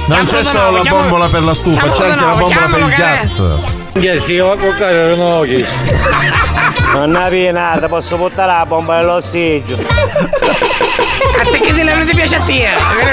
Non 0.08 0.24
c'è 0.24 0.42
solo 0.42 0.70
la 0.72 0.82
bombola 0.82 1.26
per 1.28 1.44
la 1.44 1.54
stufa, 1.54 1.88
c'è 1.88 2.08
anche 2.08 2.24
la 2.24 2.34
bombola 2.34 2.66
per 2.70 2.80
il 2.80 2.94
gas. 2.96 3.42
Che 3.92 4.20
si 4.20 4.36
va 4.36 4.52
a 4.52 4.56
coccare 4.56 5.14
no 5.14 5.40
che. 5.42 5.64
Non 6.92 7.16
è 7.16 7.28
piena, 7.28 7.78
ti 7.80 7.86
posso 7.86 8.16
buttare 8.16 8.52
la 8.52 8.66
bomba 8.66 8.98
dell'ossigeno. 8.98 9.82
Ah, 11.38 11.44
se 11.44 11.58
che 11.58 11.72
te 11.74 11.82
non 11.82 12.06
ti 12.06 12.14
piace 12.14 12.36
a 12.36 12.40
te, 12.40 12.68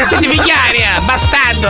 sei 0.07 0.19
di 0.19 0.27
pigliaria, 0.27 0.99
bastardo! 1.05 1.69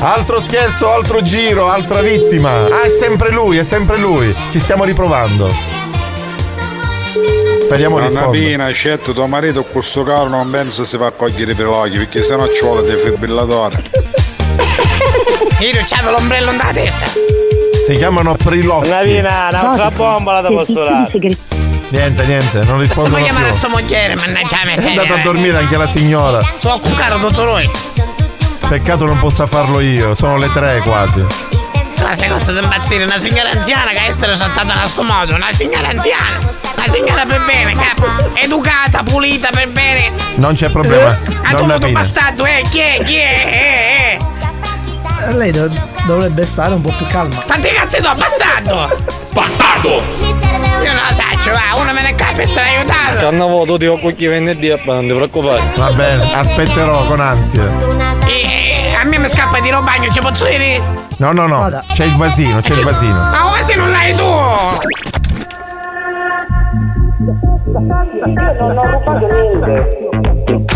Altro 0.00 0.38
scherzo, 0.38 0.92
altro 0.92 1.22
giro, 1.22 1.68
altra 1.68 2.00
vittima. 2.00 2.50
Ah, 2.66 2.82
è 2.82 2.88
sempre 2.88 3.30
lui, 3.30 3.58
è 3.58 3.62
sempre 3.64 3.96
lui. 3.96 4.34
Ci 4.50 4.60
stiamo 4.60 4.84
riprovando. 4.84 5.52
Speriamo 7.62 7.96
Nonna 7.96 8.06
risponda. 8.06 8.30
Pina, 8.30 8.70
scelto 8.70 9.12
tuo 9.12 9.26
marito 9.26 9.62
con 9.62 9.72
questo 9.72 10.04
carro 10.04 10.28
non 10.28 10.48
penso 10.50 10.84
si 10.84 10.96
va 10.96 11.06
a 11.06 11.10
cogliere 11.10 11.54
per 11.54 11.66
occhi 11.66 11.98
perché 11.98 12.22
sennò 12.22 12.46
ci 12.52 12.62
vuole 12.62 12.82
defibrillatore. 12.82 13.82
Io 15.58 15.72
non 15.74 15.84
c'avevo 15.84 16.10
l'ombrello 16.12 16.52
nella 16.52 16.70
testa. 16.72 17.35
Si 17.86 17.94
chiamano 17.94 18.34
prilocchi. 18.34 18.88
Una 18.88 19.02
vina, 19.02 19.48
un'altra 19.52 19.90
bombola 19.92 20.42
ti 20.44 20.52
posso 20.52 20.72
dare. 20.82 21.08
Niente, 21.88 22.24
niente, 22.24 22.58
non 22.64 22.78
Possiamo 22.78 22.80
rispondono 22.80 23.22
chiamare 23.22 23.46
a 23.46 23.50
più. 23.50 23.58
sua 23.58 23.68
moglie, 23.68 24.14
mannaggia 24.16 24.58
me. 24.64 24.74
È 24.74 24.88
andata 24.88 25.14
a 25.14 25.22
dormire 25.22 25.58
anche 25.58 25.76
la 25.76 25.86
signora. 25.86 26.40
Sono 26.58 26.80
cucaro, 26.80 27.18
dottor 27.18 27.48
lui. 27.48 27.70
Peccato 28.68 29.04
non 29.04 29.18
possa 29.18 29.46
farlo 29.46 29.78
io, 29.78 30.14
sono 30.14 30.36
le 30.36 30.50
tre 30.52 30.80
quasi. 30.82 31.24
La 31.98 32.14
sai 32.14 32.28
cosa 32.28 32.50
da 32.50 32.60
impazzire? 32.60 33.04
Una 33.04 33.18
signora 33.18 33.50
anziana 33.50 33.92
che 33.92 34.06
essere 34.08 34.34
saltata 34.34 34.74
nel 34.74 34.88
suo 34.88 35.04
modo, 35.04 35.36
una 35.36 35.52
signora 35.52 35.88
anziana, 35.88 36.38
una 36.76 36.86
signora 36.88 37.24
per 37.24 37.44
bene, 37.44 37.72
capo, 37.72 38.06
educata, 38.34 39.04
pulita 39.04 39.50
per 39.50 39.68
bene. 39.68 40.10
Non 40.36 40.54
c'è 40.54 40.70
problema. 40.70 41.16
Ha 41.42 41.52
Nonna 41.52 41.78
dovuto 41.78 41.92
bastardo, 41.92 42.44
eh, 42.44 42.64
chi 42.68 42.78
è, 42.80 42.98
chi 43.04 43.14
è, 43.14 43.28
eh, 43.46 44.12
eh. 44.12 44.18
Lei 45.32 45.50
do- 45.52 45.70
dovrebbe 46.06 46.44
stare 46.46 46.74
un 46.74 46.80
po' 46.80 46.92
più 46.96 47.06
calma. 47.06 47.34
Quanti 47.44 47.68
cazzo 47.68 48.00
do, 48.00 48.14
bastardo? 48.14 48.96
Bastardo! 49.32 49.88
Io 49.88 50.92
non 50.92 51.02
lo 51.08 51.14
saccio, 51.14 51.50
va, 51.52 51.80
uno 51.80 51.92
me 51.92 52.02
ne 52.02 52.14
capa 52.14 52.42
e 52.42 52.46
sarà 52.46 52.66
aiutato. 52.68 53.18
Quando 53.20 53.46
voto 53.48 53.78
ti 53.78 53.86
ho 53.86 53.98
qui 53.98 54.14
venerdì, 54.26 54.68
non 54.68 55.00
ti 55.06 55.12
preoccupare. 55.14 55.62
Va 55.76 55.92
bene, 55.92 56.32
aspetterò 56.34 57.04
con 57.06 57.20
ansia. 57.20 57.64
E, 58.26 58.94
a 59.00 59.04
me 59.04 59.18
mi 59.18 59.28
scappa 59.28 59.58
di 59.60 59.70
bagno, 59.70 60.10
ci 60.12 60.20
posso 60.20 60.44
dire? 60.46 60.80
No, 61.18 61.32
no, 61.32 61.46
no. 61.46 61.82
C'è 61.92 62.04
il 62.04 62.16
vasino, 62.16 62.60
c'è 62.60 62.74
il 62.74 62.82
vasino. 62.82 63.14
Ma 63.14 63.46
quasi 63.48 63.74
non 63.74 63.90
l'hai 63.90 64.14
tu! 64.14 64.24
Non 68.58 68.78
ho 68.78 68.90
rubato 68.90 69.26
niente. 69.32 70.75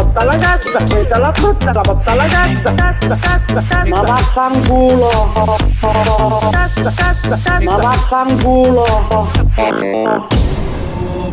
botta 0.03 0.19
alla 0.21 0.35
cazza, 0.35 0.83
questa 0.83 1.19
la 1.19 1.31
frutta, 1.33 1.71
la 1.71 1.81
botta 1.81 2.11
alla 2.11 2.25
cazza, 2.25 2.73
cazza, 2.73 3.17
cazza, 3.19 3.63
cazza. 3.67 3.89
Ma 3.89 4.01
vaffanculo. 4.01 5.69
Cazza, 6.51 6.93
cazza, 6.95 7.37
cazza. 7.43 7.59
Ma 7.61 7.75
vaffanculo. 7.75 9.29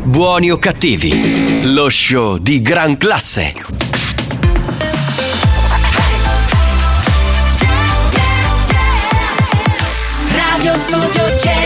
Buoni 0.03 0.51
o 0.51 0.59
cattivi, 0.59 1.73
lo 1.73 1.89
show 1.89 2.37
di 2.37 2.61
gran 2.61 2.97
classe. 2.99 3.55
Radio 10.31 10.77
Studio 10.77 11.23
J 11.37 11.58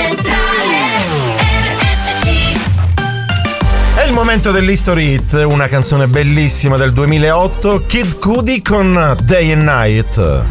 il 4.13 4.19
momento 4.19 4.51
dell'History 4.51 5.15
Hit, 5.15 5.33
una 5.33 5.69
canzone 5.69 6.07
bellissima 6.07 6.77
del 6.77 6.93
2008, 6.93 7.85
Kid 7.87 8.19
Cudi 8.19 8.61
con 8.61 9.17
Day 9.25 9.53
and 9.53 9.63
Night. 9.63 10.45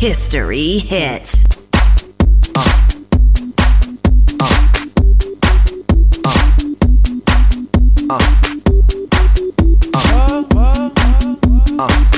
History 0.00 0.84
hits. 0.88 1.46
day 11.78 12.17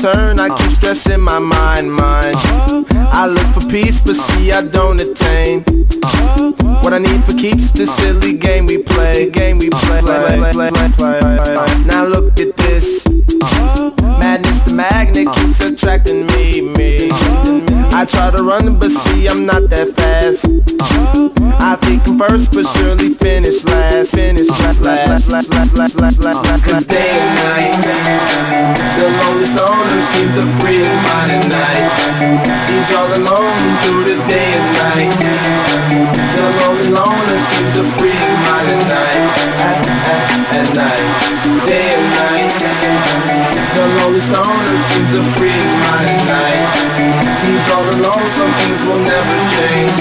turn, 0.00 0.40
I 0.40 0.48
keep 0.56 0.70
stressing 0.70 1.20
my 1.20 1.38
mind, 1.38 1.92
mind. 1.92 2.36
I 3.12 3.26
look 3.26 3.46
for 3.48 3.68
peace, 3.68 4.00
but 4.00 4.16
see 4.16 4.50
I 4.50 4.62
don't 4.62 5.00
attain. 5.00 5.62
What 6.82 6.94
I 6.94 6.98
need 6.98 7.22
for 7.24 7.34
keeps 7.34 7.72
this 7.72 7.94
silly 7.94 8.32
game 8.32 8.66
we 8.66 8.78
play, 8.78 9.28
game 9.28 9.58
we 9.58 9.68
play. 9.68 10.00
Now 11.84 12.06
look 12.06 12.40
at 12.40 12.56
this. 12.56 13.06
Madness, 14.18 14.62
the 14.62 14.72
magnet 14.74 15.28
keeps 15.34 15.60
attracting 15.60 16.26
me, 16.26 16.62
me. 16.62 17.69
I 17.92 18.04
try 18.06 18.30
to 18.30 18.42
run, 18.42 18.78
but 18.78 18.90
see 18.90 19.26
I'm 19.28 19.44
not 19.44 19.68
that 19.70 19.88
fast. 19.94 20.46
I 21.60 21.76
think 21.76 22.06
I'm 22.08 22.18
first, 22.18 22.52
but 22.52 22.64
surely 22.64 23.14
finish 23.14 23.64
last. 23.64 24.14
Finish 24.14 24.48
last, 24.48 24.80
last, 24.80 25.08
last, 25.08 25.30
last, 25.30 25.50
last, 25.52 26.00
last, 26.00 26.24
last, 26.24 26.44
last. 26.44 26.64
Cause 26.64 26.86
day 26.86 27.10
and 27.10 27.30
night, 27.44 27.76
the 28.96 29.06
lonely 29.20 29.46
loner 29.58 30.00
seems 30.00 30.32
to 30.38 30.46
free 30.62 30.80
his 30.80 30.96
mind 31.04 31.30
at 31.34 31.44
night. 31.50 31.90
He's 32.70 32.90
all 32.94 33.10
alone 33.10 33.60
through 33.82 34.04
the 34.06 34.18
day 34.30 34.48
and 34.54 34.68
night. 34.80 35.12
The 36.36 36.46
lonely 36.62 36.90
loner 36.94 37.40
seems 37.42 37.70
to 37.76 37.84
free 37.98 38.14
his 38.14 38.36
mind 38.46 38.68
at 38.70 38.82
night. 38.88 39.22
At, 39.60 39.76
at, 40.08 40.26
at 40.56 40.68
night, 40.78 41.66
day 41.66 41.94
and 41.94 42.06
night. 42.16 43.39
The 43.80 43.86
lonely 43.86 44.20
loner 44.28 44.76
seems 44.76 45.08
to 45.08 45.22
free 45.40 45.48
my 45.48 46.04
night. 46.28 46.68
He's 47.48 47.64
all 47.72 47.80
alone, 47.80 48.26
some 48.28 48.52
things 48.60 48.84
will 48.84 49.00
never 49.08 49.36
change. 49.56 49.96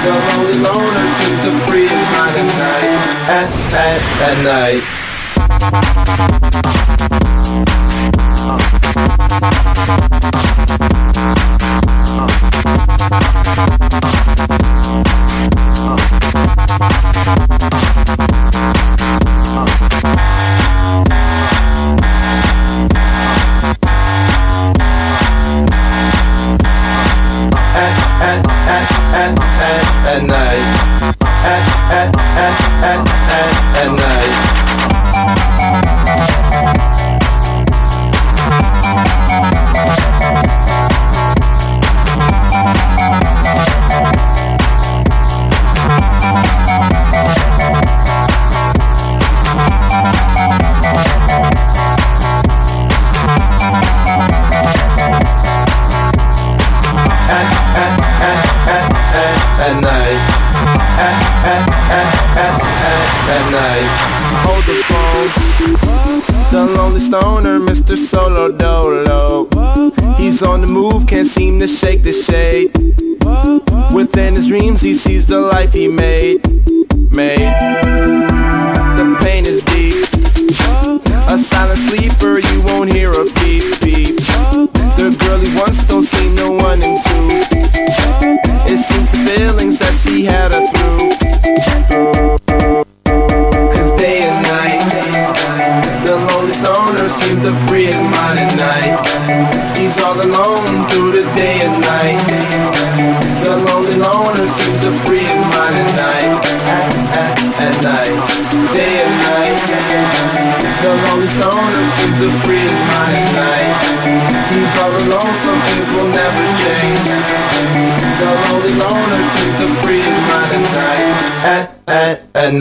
The 0.00 0.12
lonely 0.32 0.56
loner 0.56 1.06
seems 1.06 1.36
to 1.44 1.52
free 1.68 1.84
at 1.84 2.48
night. 2.56 2.96
At, 3.28 3.52
at, 3.76 4.00
at 4.24 4.36
night. 4.48 4.80
At, 19.54 19.91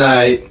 night. 0.01 0.49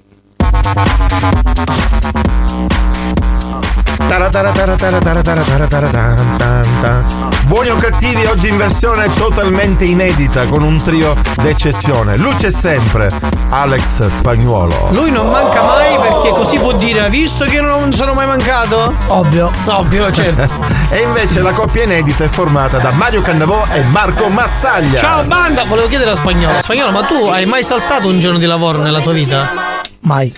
Buoni 7.46 7.68
o 7.70 7.76
cattivi 7.76 8.24
oggi 8.26 8.48
in 8.48 8.56
versione 8.56 9.08
totalmente 9.12 9.84
inedita 9.84 10.46
con 10.46 10.62
un 10.62 10.80
trio 10.80 11.16
d'eccezione. 11.42 12.16
Luce 12.16 12.50
sempre 12.50 13.10
Alex 13.48 14.06
Spagnuolo. 14.06 14.90
Lui 14.92 15.10
non 15.10 15.28
manca 15.28 15.62
mai 15.62 15.98
perché 15.98 16.30
così 16.30 16.58
può 16.58 16.72
dire, 16.72 17.08
visto 17.10 17.44
che 17.44 17.60
non 17.60 17.92
sono 17.92 18.14
mai 18.14 18.26
mancato? 18.26 18.94
Ovvio. 19.08 19.50
Ovvio, 19.66 20.12
certo. 20.12 20.79
e 20.90 21.02
invece 21.02 21.40
la 21.40 21.52
coppia 21.52 21.84
inedita 21.84 22.24
è 22.24 22.28
formata 22.28 22.78
da 22.78 22.90
Mario 22.90 23.22
Cannavò 23.22 23.64
e 23.72 23.82
Marco 23.84 24.28
Mazzaglia. 24.28 24.98
Ciao 24.98 25.22
banda, 25.24 25.64
volevo 25.64 25.86
chiedere 25.88 26.10
a 26.10 26.16
spagnolo. 26.16 26.60
Spagnolo, 26.60 26.90
ma 26.90 27.02
tu 27.04 27.14
hai 27.26 27.46
mai 27.46 27.62
saltato 27.62 28.08
un 28.08 28.18
giorno 28.18 28.38
di 28.38 28.46
lavoro 28.46 28.78
nella 28.78 29.00
tua 29.00 29.12
vita? 29.12 29.78
Mai. 30.00 30.34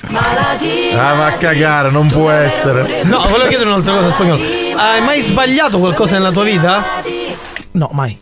Ah, 0.94 1.14
va 1.14 1.26
a 1.26 1.32
cagare, 1.32 1.90
non 1.90 2.08
può 2.08 2.30
essere. 2.30 3.02
No, 3.04 3.20
volevo 3.28 3.48
chiedere 3.48 3.70
un'altra 3.70 3.94
cosa, 3.94 4.10
spagnolo. 4.10 4.42
Hai 4.76 5.00
mai 5.00 5.20
sbagliato 5.22 5.78
qualcosa 5.78 6.18
nella 6.18 6.32
tua 6.32 6.44
vita? 6.44 6.84
No, 7.72 7.88
mai. 7.92 8.18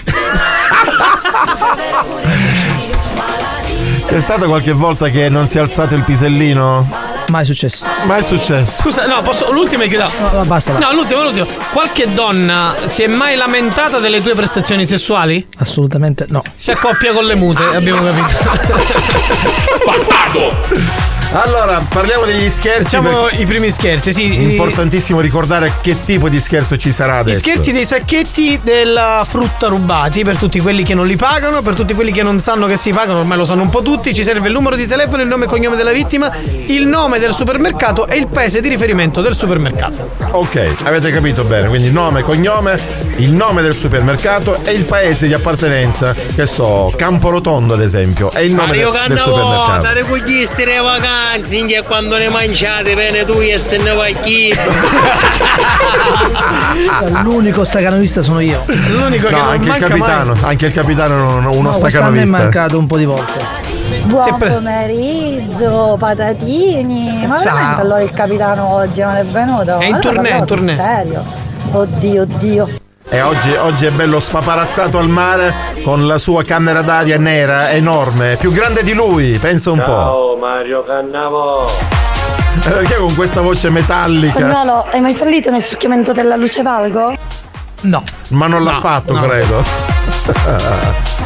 C'è 4.07 4.21
stata 4.21 4.47
qualche 4.47 4.73
volta 4.73 5.09
che 5.09 5.29
non 5.29 5.49
si 5.49 5.59
è 5.59 5.61
alzato 5.61 5.95
il 5.97 6.03
pisellino? 6.03 7.10
Mai 7.31 7.45
successo. 7.45 7.87
Mai 8.07 8.25
successo. 8.25 8.83
Scusa, 8.83 9.07
no, 9.07 9.23
posso. 9.23 9.53
L'ultima 9.53 9.85
e 9.85 9.89
chiudo. 9.89 10.11
No, 10.21 10.31
no, 10.33 10.45
basta. 10.45 10.77
No, 10.77 10.93
l'ultimo, 10.93 11.23
l'ultimo. 11.23 11.47
Qualche 11.73 12.13
donna 12.13 12.75
si 12.87 13.05
è 13.05 13.07
mai 13.07 13.37
lamentata 13.37 14.01
delle 14.01 14.21
tue 14.21 14.35
prestazioni 14.35 14.85
sessuali? 14.85 15.47
Assolutamente 15.59 16.27
no. 16.29 16.43
Si 16.57 16.73
accoppia 16.73 17.13
con 17.13 17.25
le 17.25 17.37
mute, 17.37 17.63
abbiamo 17.63 18.03
capito. 18.03 18.37
Allora, 21.33 21.81
parliamo 21.89 22.25
degli 22.25 22.51
scherzi. 22.51 22.97
Facciamo 22.97 23.29
i 23.29 23.47
primi 23.47 23.71
scherzi, 23.71 24.13
sì. 24.13 24.43
importantissimo 24.43 25.21
ricordare 25.21 25.75
che 25.81 25.97
tipo 26.05 26.29
di 26.29 26.41
scherzo 26.41 26.77
ci 26.77 26.91
sarà 26.91 27.19
Gli 27.19 27.21
adesso. 27.21 27.39
scherzi 27.41 27.71
dei 27.71 27.85
sacchetti 27.85 28.59
della 28.61 29.25
frutta 29.29 29.69
rubati 29.69 30.25
per 30.25 30.37
tutti 30.39 30.59
quelli 30.59 30.83
che 30.83 30.93
non 30.95 31.07
li 31.07 31.15
pagano, 31.15 31.63
per 31.63 31.75
tutti 31.75 31.95
quelli 31.95 32.11
che 32.11 32.25
non 32.25 32.41
sanno 32.41 32.67
che 32.67 32.77
si 32.77 32.91
pagano, 32.91 33.21
ormai 33.21 33.37
lo 33.39 33.45
sanno 33.45 33.63
un 33.63 33.71
po' 33.71 33.81
tutti. 33.81 34.13
Ci 34.13 34.25
serve 34.25 34.49
il 34.49 34.55
numero 34.55 34.75
di 34.75 34.89
telefono, 34.89 35.23
il 35.23 35.29
nome 35.29 35.45
e 35.45 35.49
cognome 35.49 35.77
della 35.77 35.93
vittima, 35.93 36.33
il 36.67 36.89
nome 36.89 37.21
del 37.21 37.33
supermercato 37.33 38.09
e 38.09 38.17
il 38.17 38.27
paese 38.27 38.61
di 38.61 38.69
riferimento 38.69 39.21
del 39.21 39.37
supermercato. 39.37 40.11
Ok, 40.33 40.75
avete 40.83 41.13
capito 41.13 41.45
bene, 41.45 41.69
quindi 41.69 41.93
nome, 41.93 42.23
cognome, 42.23 42.77
il 43.19 43.31
nome 43.31 43.63
del 43.63 43.77
supermercato 43.77 44.59
e 44.65 44.73
il 44.73 44.85
paese 44.85 45.29
di 45.29 45.35
appartenenza, 45.35 46.13
che 46.13 46.47
so, 46.47 46.93
Camporotondo 46.97 47.75
ad 47.75 47.83
esempio, 47.83 48.33
è 48.33 48.41
il 48.41 48.53
nome 48.53 48.77
del, 48.77 48.91
del 49.07 49.19
supermercato. 49.19 49.83
dare 49.83 50.03
cuglisti 50.03 50.65
le 50.65 50.81
vacanze, 51.21 51.65
che 51.67 51.83
quando 51.87 52.17
ne 52.17 52.29
mangiate 52.29 52.95
bene 52.95 53.25
tu 53.25 53.39
e 53.41 53.59
se 53.59 53.77
ne 53.79 53.93
vai 53.93 54.15
chi. 54.21 54.53
L'unico 57.23 57.65
stacanovista 57.65 58.23
sono 58.23 58.41
io. 58.41 58.63
L'unico 58.91 59.31
No, 59.31 59.41
anche 59.51 59.69
il 59.69 59.77
capitano, 59.77 60.35
anche 60.43 60.67
il 60.67 60.73
capitano 60.73 61.15
è 61.15 61.55
uno, 61.55 61.71
No, 61.71 61.79
quest'anno 61.79 61.87
è 61.87 61.91
stacanovista. 61.91 62.37
mancato 62.39 62.79
un 62.79 62.87
po' 62.87 62.97
di 62.97 63.05
volte. 63.05 63.59
Buon 64.05 64.23
Sempre- 64.23 64.51
pomeriggio, 64.51 65.97
patatini. 65.99 67.27
Ma 67.27 67.37
Ciao. 67.37 67.55
veramente 67.55 67.81
allora 67.83 68.01
il 68.01 68.13
capitano 68.13 68.73
oggi 68.75 69.01
non 69.03 69.15
è 69.17 69.25
venuto? 69.25 69.79
È 69.79 69.85
in 69.85 69.95
Allora 69.95 70.01
tournée, 70.01 70.37
in 70.39 70.45
tournée. 70.47 70.77
Serio. 70.77 71.25
Oddio, 71.73 72.23
oddio. 72.23 72.69
E 73.13 73.21
oggi, 73.23 73.51
oggi 73.57 73.87
è 73.87 73.91
bello 73.91 74.21
spaparazzato 74.21 74.97
al 74.99 75.09
mare 75.09 75.53
con 75.83 76.07
la 76.07 76.17
sua 76.17 76.45
camera 76.45 76.81
d'aria 76.83 77.19
nera, 77.19 77.71
enorme, 77.73 78.37
più 78.37 78.53
grande 78.53 78.85
di 78.85 78.93
lui, 78.93 79.37
pensa 79.39 79.73
un 79.73 79.79
po'. 79.79 79.85
Ciao 79.85 80.37
Mario 80.37 80.85
Cannavo. 80.85 81.67
Eh, 81.67 82.69
Perché 82.69 82.97
con 82.99 83.13
questa 83.17 83.41
voce 83.41 83.69
metallica? 83.69 84.39
Spagnolo, 84.39 84.87
hai 84.93 85.01
mai 85.01 85.15
fallito 85.15 85.51
nel 85.51 85.65
succhiamento 85.65 86.13
della 86.13 86.37
luce 86.37 86.63
valgo? 86.63 87.13
No. 87.83 88.05
Ma 88.29 88.47
non 88.47 88.63
l'ha 88.63 88.79
fatto, 88.79 89.15
credo. 89.15 89.65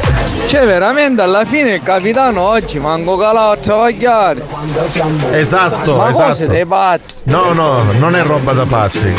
Cioè, 0.47 0.67
veramente 0.67 1.23
alla 1.23 1.45
fine 1.45 1.75
il 1.75 1.83
capitano 1.83 2.43
oggi 2.43 2.79
manco 2.79 3.17
calato 3.17 3.51
a 3.51 3.57
travagliare. 3.57 4.43
Esatto, 5.33 5.97
Ma 5.97 6.11
cose 6.11 6.33
esatto. 6.33 6.51
dei 6.51 6.67
pazzi. 6.67 7.23
No, 7.25 7.53
no, 7.53 7.83
non 7.99 8.15
è 8.15 8.23
roba 8.23 8.53
da 8.53 8.67
pazzi. 8.67 9.13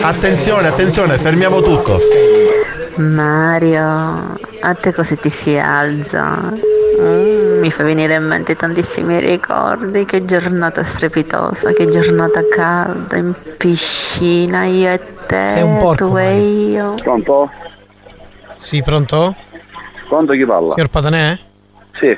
Attenzione, 0.00 0.68
attenzione, 0.68 1.16
fermiamo 1.18 1.60
tutto. 1.60 1.98
Mario, 2.96 4.38
a 4.60 4.74
te 4.74 4.92
cosa 4.92 5.16
ti 5.16 5.30
si 5.30 5.56
alza? 5.56 6.52
Mm, 6.98 7.60
mi 7.60 7.70
fa 7.70 7.82
venire 7.84 8.14
in 8.14 8.24
mente 8.24 8.56
tantissimi 8.56 9.20
ricordi, 9.20 10.04
che 10.04 10.24
giornata 10.24 10.82
strepitosa, 10.82 11.72
che 11.72 11.88
giornata 11.88 12.40
calda, 12.48 13.16
in 13.16 13.34
piscina, 13.58 14.64
io 14.64 14.90
e 14.90 15.00
te, 15.26 15.44
Sei 15.44 15.62
un 15.62 15.76
porco, 15.76 16.08
tu 16.08 16.16
e 16.16 16.38
io. 16.38 16.94
Pronto? 17.02 17.50
Sì, 18.56 18.82
pronto? 18.82 19.34
Pronto 20.08 20.32
chi 20.32 20.44
parla? 20.44 20.74
Signor 20.74 20.88
Patanè? 20.88 21.38
Sì. 21.94 22.16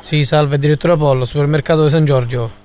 Sì, 0.00 0.24
salve, 0.24 0.58
direttore 0.58 0.94
Apollo, 0.94 1.24
supermercato 1.24 1.84
di 1.84 1.90
San 1.90 2.04
Giorgio. 2.04 2.58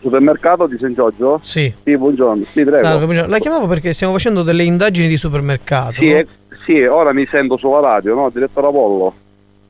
Supermercato 0.00 0.66
di 0.66 0.76
San 0.78 0.92
Giorgio? 0.92 1.40
Sì. 1.42 1.72
Sì, 1.82 1.96
buongiorno. 1.96 2.44
Sì, 2.52 2.62
prego. 2.64 2.84
Salve, 2.84 3.04
buongiorno. 3.04 3.30
La 3.30 3.38
chiamavo 3.38 3.66
perché 3.66 3.92
stiamo 3.92 4.12
facendo 4.12 4.42
delle 4.42 4.64
indagini 4.64 5.08
di 5.08 5.16
supermercato. 5.16 5.94
Sì, 5.94 6.10
no? 6.10 6.16
eh, 6.16 6.26
sì, 6.64 6.82
ora 6.82 7.12
mi 7.12 7.26
sento 7.26 7.56
sulla 7.56 7.80
radio, 7.80 8.14
no? 8.14 8.30
Direttore 8.30 8.66
Apollo. 8.66 9.14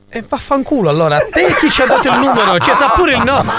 E 0.09 0.23
vaffanculo 0.27 0.89
allora, 0.89 1.19
te 1.19 1.45
chi 1.59 1.69
ci 1.69 1.81
ha 1.81 1.85
dato 1.87 2.07
il 2.09 2.19
numero? 2.19 2.57
Ci 2.59 2.73
sa 2.73 2.93
pure 2.95 3.15
il 3.15 3.23
nome. 3.23 3.51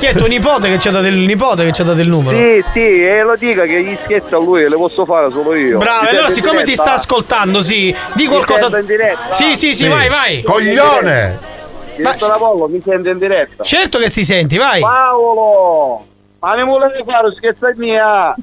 Chi 0.00 0.06
è 0.06 0.14
tuo 0.14 0.26
nipote 0.28 0.68
che 0.70 0.78
ci 0.78 0.88
ha 0.88 0.92
dato 0.92 1.08
il 1.08 1.14
nipote 1.14 1.62
che 1.62 1.72
ci 1.72 1.82
ha 1.82 1.84
dato 1.84 2.00
il 2.00 2.08
numero? 2.08 2.34
Sì, 2.34 2.64
sì, 2.72 3.04
e 3.04 3.22
lo 3.22 3.36
dica 3.36 3.64
che 3.64 3.82
gli 3.82 3.98
scherzi 4.02 4.32
a 4.32 4.38
lui 4.38 4.66
le 4.66 4.74
posso 4.74 5.04
fare 5.04 5.30
solo 5.30 5.54
io. 5.54 5.76
Bravo, 5.76 6.08
allora 6.08 6.30
siccome 6.30 6.62
ti 6.62 6.74
sta 6.74 6.94
ascoltando, 6.94 7.60
sì, 7.60 7.94
di 8.14 8.24
qualcosa. 8.24 8.78
in 8.78 8.86
diretta? 8.86 9.30
Sì, 9.30 9.56
sì, 9.56 9.74
sì, 9.74 9.86
vai, 9.88 10.08
vai. 10.08 10.42
Coglione! 10.42 11.38
Direttore 11.96 12.32
Apollo, 12.32 12.68
mi 12.68 12.80
sento 12.82 13.10
in 13.10 13.18
diretta. 13.18 13.62
Certo 13.62 13.98
che 13.98 14.10
ti 14.10 14.24
senti, 14.24 14.56
vai. 14.56 14.80
Paolo! 14.80 16.06
Ma 16.38 16.56
mi 16.56 16.64
volevi 16.64 17.02
fare 17.04 17.34
scherza 17.36 17.70
mia? 17.76 18.34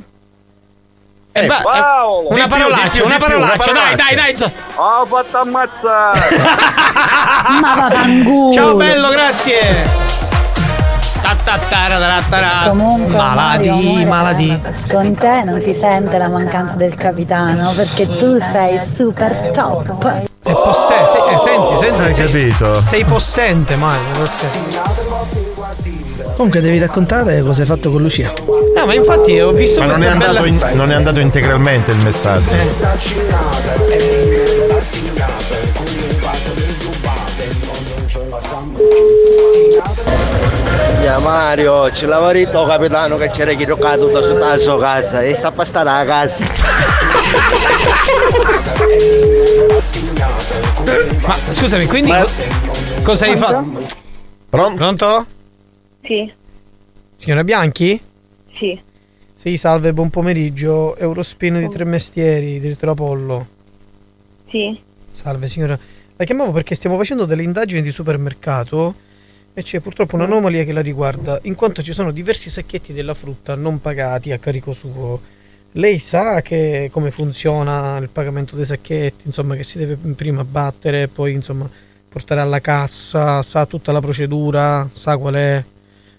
Eh, 1.32 1.48
va- 1.48 1.62
Paolo! 1.64 2.30
Una 2.30 2.46
parolaccia, 2.46 3.04
una 3.04 3.18
parolaccia, 3.18 3.72
dai, 3.72 3.96
dai, 3.96 4.16
dai. 4.16 4.32
insomma. 4.32 4.52
Ho 4.76 5.06
fatto 5.08 5.38
ammazzare! 5.40 6.20
Ma. 7.62 8.52
Ciao 8.54 8.76
bello, 8.76 9.10
grazie. 9.10 10.07
Comunque, 12.70 13.16
Maladi, 13.16 13.68
Mario, 13.70 14.08
maladi. 14.08 14.62
Con 14.90 15.14
te 15.16 15.44
non 15.44 15.62
si 15.62 15.74
sente 15.74 16.18
la 16.18 16.28
mancanza 16.30 16.76
del 16.76 16.96
capitano 16.96 17.74
perché 17.76 18.08
tu 18.16 18.38
sei 18.52 18.80
super 18.94 19.34
top. 19.52 20.06
È 20.44 20.52
posse- 20.52 21.06
se- 21.06 21.34
eh, 21.34 21.38
senti, 21.38 21.78
senti. 21.86 22.02
Hai 22.02 22.14
sei- 22.14 22.26
capito? 22.50 22.82
Sei 22.82 23.04
possente, 23.04 23.76
Mario. 23.76 24.02
possente. 24.18 24.80
Comunque 26.36 26.62
devi 26.62 26.78
raccontare 26.80 27.42
cosa 27.42 27.62
hai 27.62 27.68
fatto 27.68 27.92
con 27.92 28.02
Lucia. 28.02 28.32
No, 28.76 28.86
ma 28.86 28.94
infatti 28.94 29.40
ho 29.40 29.52
visto 29.52 29.80
Ma 29.80 29.88
non 29.88 30.04
è, 30.04 30.16
bella... 30.16 30.46
in- 30.46 30.70
non 30.74 30.92
è 30.92 30.94
andato 30.96 31.20
integralmente 31.20 31.92
il 31.92 31.98
messaggio. 31.98 32.52
Ya 41.08 41.20
Mario, 41.20 41.90
ci 41.94 42.06
lavori 42.06 42.44
tu 42.44 42.66
capitano 42.66 43.16
che 43.16 43.30
c'era 43.30 43.54
chi 43.54 43.66
tocca 43.66 43.96
tutto 43.96 44.22
su 44.22 44.36
la 44.36 44.58
sua 44.58 44.78
casa 44.78 45.22
e 45.22 45.36
sa 45.36 45.54
stare 45.64 45.90
a 45.90 46.04
casa. 46.04 46.44
Ma 51.26 51.34
scusami, 51.54 51.86
quindi 51.86 52.10
co- 52.10 52.30
cosa 53.04 53.26
hai 53.26 53.38
fatto? 53.38 53.86
Pronto? 54.50 54.76
Pronto? 54.76 55.26
Sì, 56.04 56.30
Signora 57.16 57.46
Bianchi? 57.46 58.02
sì. 58.54 58.78
Sì, 59.34 59.56
salve, 59.56 59.94
buon 59.94 60.10
pomeriggio. 60.10 60.98
Eurospin 60.98 61.60
di 61.60 61.70
Tre 61.70 61.86
Mestieri, 61.86 62.60
direttore 62.60 62.92
Apollo. 62.92 63.48
Sì. 64.50 64.78
Salve 65.10 65.48
signora. 65.48 65.80
La 66.18 66.26
chiamavo 66.26 66.52
perché 66.52 66.76
stiamo 66.76 66.98
facendo 66.98 67.24
delle 67.24 67.44
indagini 67.44 67.82
di 67.82 67.92
supermercato 67.92 69.06
e 69.58 69.64
c'è 69.64 69.80
purtroppo 69.80 70.14
un'anomalia 70.14 70.64
che 70.64 70.72
la 70.72 70.82
riguarda, 70.82 71.40
in 71.44 71.56
quanto 71.56 71.82
ci 71.82 71.92
sono 71.92 72.12
diversi 72.12 72.48
sacchetti 72.48 72.94
della 72.94 73.16
frutta 73.16 73.56
non 73.56 73.82
pagati 73.82 74.32
a 74.32 74.38
carico 74.38 74.72
suo. 74.72 75.20
Lei 75.72 75.98
sa 75.98 76.42
che 76.42 76.90
come 76.92 77.10
funziona 77.10 77.98
il 77.98 78.10
pagamento 78.10 78.56
dei 78.56 78.66
sacchetti, 78.66 79.26
insomma 79.26 79.56
che 79.56 79.64
si 79.64 79.80
deve 79.80 79.96
prima 80.14 80.44
battere, 80.44 81.08
poi 81.08 81.34
insomma 81.34 81.68
portare 82.08 82.42
alla 82.42 82.60
cassa, 82.60 83.42
sa 83.42 83.66
tutta 83.66 83.92
la 83.92 84.00
procedura, 84.00 84.88
sa 84.92 85.18
qual 85.18 85.34
è 85.34 85.64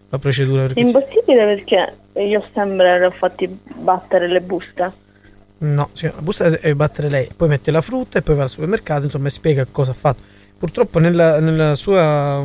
la 0.08 0.18
procedura? 0.18 0.62
Perché 0.62 0.80
si- 0.80 0.86
Impossibile 0.88 1.44
perché 1.44 1.96
io 2.20 2.44
sempre 2.52 2.98
le 2.98 3.06
ho 3.06 3.10
fatti 3.12 3.46
battere 3.76 4.26
le 4.26 4.40
buste. 4.40 4.92
No, 5.58 5.90
sì, 5.92 6.06
la 6.06 6.20
busta 6.20 6.48
deve 6.48 6.74
battere 6.74 7.08
lei, 7.08 7.28
poi 7.36 7.46
mette 7.46 7.70
la 7.70 7.82
frutta 7.82 8.18
e 8.18 8.22
poi 8.22 8.34
va 8.34 8.42
al 8.42 8.50
supermercato, 8.50 9.04
insomma, 9.04 9.28
e 9.28 9.30
spiega 9.30 9.64
cosa 9.70 9.92
ha 9.92 9.94
fatto. 9.94 10.22
Purtroppo 10.58 10.98
nella, 10.98 11.38
nella 11.38 11.76
sua, 11.76 12.44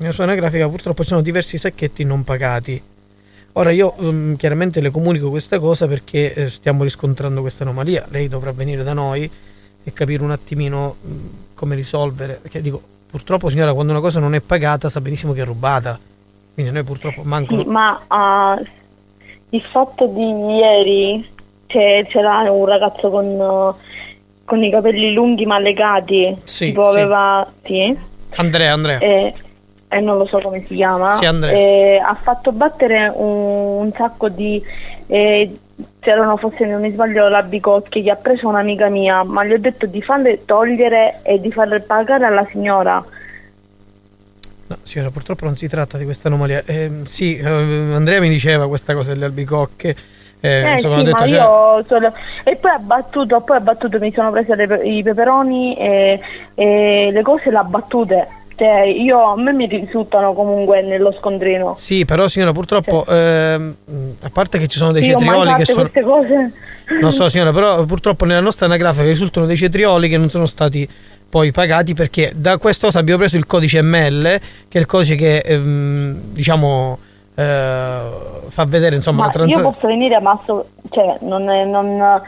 nella 0.00 0.12
sua 0.12 0.24
anagrafica 0.24 0.68
purtroppo 0.68 1.02
ci 1.02 1.08
sono 1.08 1.20
diversi 1.20 1.58
sacchetti 1.58 2.04
non 2.04 2.24
pagati. 2.24 2.82
Ora 3.54 3.70
io 3.70 3.94
mm, 4.00 4.34
chiaramente 4.34 4.80
le 4.80 4.90
comunico 4.90 5.28
questa 5.28 5.58
cosa 5.58 5.86
perché 5.86 6.32
eh, 6.32 6.50
stiamo 6.50 6.84
riscontrando 6.84 7.40
questa 7.40 7.64
anomalia. 7.64 8.06
Lei 8.08 8.28
dovrà 8.28 8.52
venire 8.52 8.82
da 8.82 8.92
noi 8.92 9.30
e 9.82 9.92
capire 9.92 10.22
un 10.22 10.30
attimino 10.30 10.96
mm, 11.06 11.26
come 11.54 11.74
risolvere. 11.74 12.38
Perché 12.40 12.60
dico, 12.62 12.80
purtroppo 13.10 13.50
signora, 13.50 13.74
quando 13.74 13.92
una 13.92 14.00
cosa 14.00 14.20
non 14.20 14.34
è 14.34 14.40
pagata 14.40 14.88
sa 14.88 15.00
benissimo 15.00 15.32
che 15.32 15.42
è 15.42 15.44
rubata. 15.44 15.98
Quindi 16.54 16.72
noi 16.72 16.84
purtroppo 16.84 17.22
manco... 17.22 17.60
Sì, 17.60 17.68
ma 17.68 18.00
ah, 18.06 18.58
il 19.50 19.62
fatto 19.62 20.06
di 20.06 20.56
ieri 20.56 21.28
c'è, 21.66 22.06
c'era 22.08 22.50
un 22.50 22.64
ragazzo 22.64 23.10
con, 23.10 23.26
eh, 23.26 23.74
con 24.44 24.62
i 24.62 24.70
capelli 24.70 25.12
lunghi 25.12 25.44
ma 25.44 25.58
legati. 25.58 26.34
Sì, 26.44 26.66
tipo 26.66 26.86
aveva. 26.86 27.46
Sì. 27.64 27.96
Andrea, 28.36 28.72
Andrea. 28.72 28.98
E, 28.98 29.34
e 29.92 30.00
non 30.00 30.18
lo 30.18 30.24
so 30.26 30.38
come 30.38 30.64
si 30.66 30.76
chiama, 30.76 31.10
Sì, 31.10 31.24
eh, 31.24 32.00
ha 32.02 32.14
fatto 32.14 32.52
battere 32.52 33.12
un, 33.12 33.78
un 33.80 33.92
sacco 33.92 34.28
di... 34.28 34.62
eh, 35.08 35.58
c'erano 35.98 36.36
forse 36.36 36.64
non 36.66 36.80
mi 36.80 36.90
sbaglio 36.92 37.28
la 37.28 37.42
bicocchi 37.42 38.02
che 38.02 38.10
ha 38.10 38.14
preso 38.14 38.46
un'amica 38.48 38.88
mia, 38.88 39.24
ma 39.24 39.44
gli 39.44 39.52
ho 39.52 39.58
detto 39.58 39.86
di 39.86 40.00
farle 40.00 40.44
togliere 40.44 41.20
e 41.22 41.40
di 41.40 41.50
farle 41.50 41.80
pagare 41.80 42.24
alla 42.24 42.46
signora. 42.50 43.04
No, 44.68 44.76
signora, 44.82 45.10
purtroppo 45.10 45.44
non 45.46 45.56
si 45.56 45.66
tratta 45.66 45.98
di 45.98 46.04
questa 46.04 46.28
anomalia. 46.28 46.62
Ehm, 46.64 47.04
sì, 47.04 47.36
eh, 47.36 47.44
Andrea 47.48 48.20
mi 48.20 48.28
diceva 48.28 48.68
questa 48.68 48.94
cosa 48.94 49.12
delle 49.12 49.24
albicocche. 49.24 49.96
Eh, 50.38 50.62
Eh, 50.62 50.70
insomma, 50.72 50.94
sì, 50.96 51.00
ho 51.00 51.04
detto, 51.04 51.16
ma 51.18 51.26
cioè- 51.26 51.84
solo... 51.86 52.12
E 52.44 52.56
poi 52.56 52.70
ha 52.70 52.78
battuto, 52.78 53.40
poi 53.40 53.56
ha 53.56 53.60
battuto, 53.60 53.98
mi 53.98 54.12
sono 54.12 54.30
presa 54.30 54.54
le 54.54 54.80
i 54.84 55.02
peperoni 55.02 55.76
e, 55.76 56.20
e 56.54 57.08
le 57.12 57.22
cose 57.22 57.50
le 57.50 57.56
ha 57.58 57.64
battute. 57.64 58.28
Cioè, 58.60 58.82
io, 58.82 59.18
a 59.22 59.36
me 59.40 59.54
mi 59.54 59.64
risultano 59.64 60.34
comunque 60.34 60.82
nello 60.82 61.12
scontrino. 61.12 61.72
Sì, 61.78 62.04
però 62.04 62.28
signora, 62.28 62.52
purtroppo, 62.52 63.06
ehm, 63.08 63.74
a 64.20 64.28
parte 64.30 64.58
che 64.58 64.68
ci 64.68 64.76
sono 64.76 64.92
dei 64.92 65.00
mai 65.00 65.12
cetrioli 65.12 65.54
che 65.54 65.64
sono... 65.64 65.90
cose. 66.04 66.52
Non 67.00 67.10
so 67.10 67.30
signora, 67.30 67.54
però 67.54 67.82
purtroppo 67.84 68.26
nella 68.26 68.40
nostra 68.40 68.66
anagrafica 68.66 69.04
risultano 69.04 69.46
dei 69.46 69.56
cetrioli 69.56 70.10
che 70.10 70.18
non 70.18 70.28
sono 70.28 70.44
stati 70.44 70.86
poi 71.26 71.52
pagati 71.52 71.94
perché 71.94 72.32
da 72.34 72.58
questa 72.58 72.88
cosa 72.88 72.98
abbiamo 72.98 73.20
preso 73.20 73.38
il 73.38 73.46
codice 73.46 73.80
ML, 73.80 74.40
che 74.68 74.76
è 74.76 74.78
il 74.78 74.86
codice 74.86 75.14
che 75.14 75.38
ehm, 75.38 76.20
diciamo 76.32 76.98
eh, 77.36 78.00
fa 78.46 78.64
vedere 78.66 78.94
insomma 78.94 79.20
Ma 79.20 79.26
la 79.26 79.32
transazione. 79.32 79.66
io 79.66 79.72
posso 79.72 79.86
venire, 79.86 80.20
ma 80.20 80.38
so- 80.44 80.66
cioè, 80.90 81.16
non 81.20 81.48
è, 81.48 81.64
non, 81.64 82.20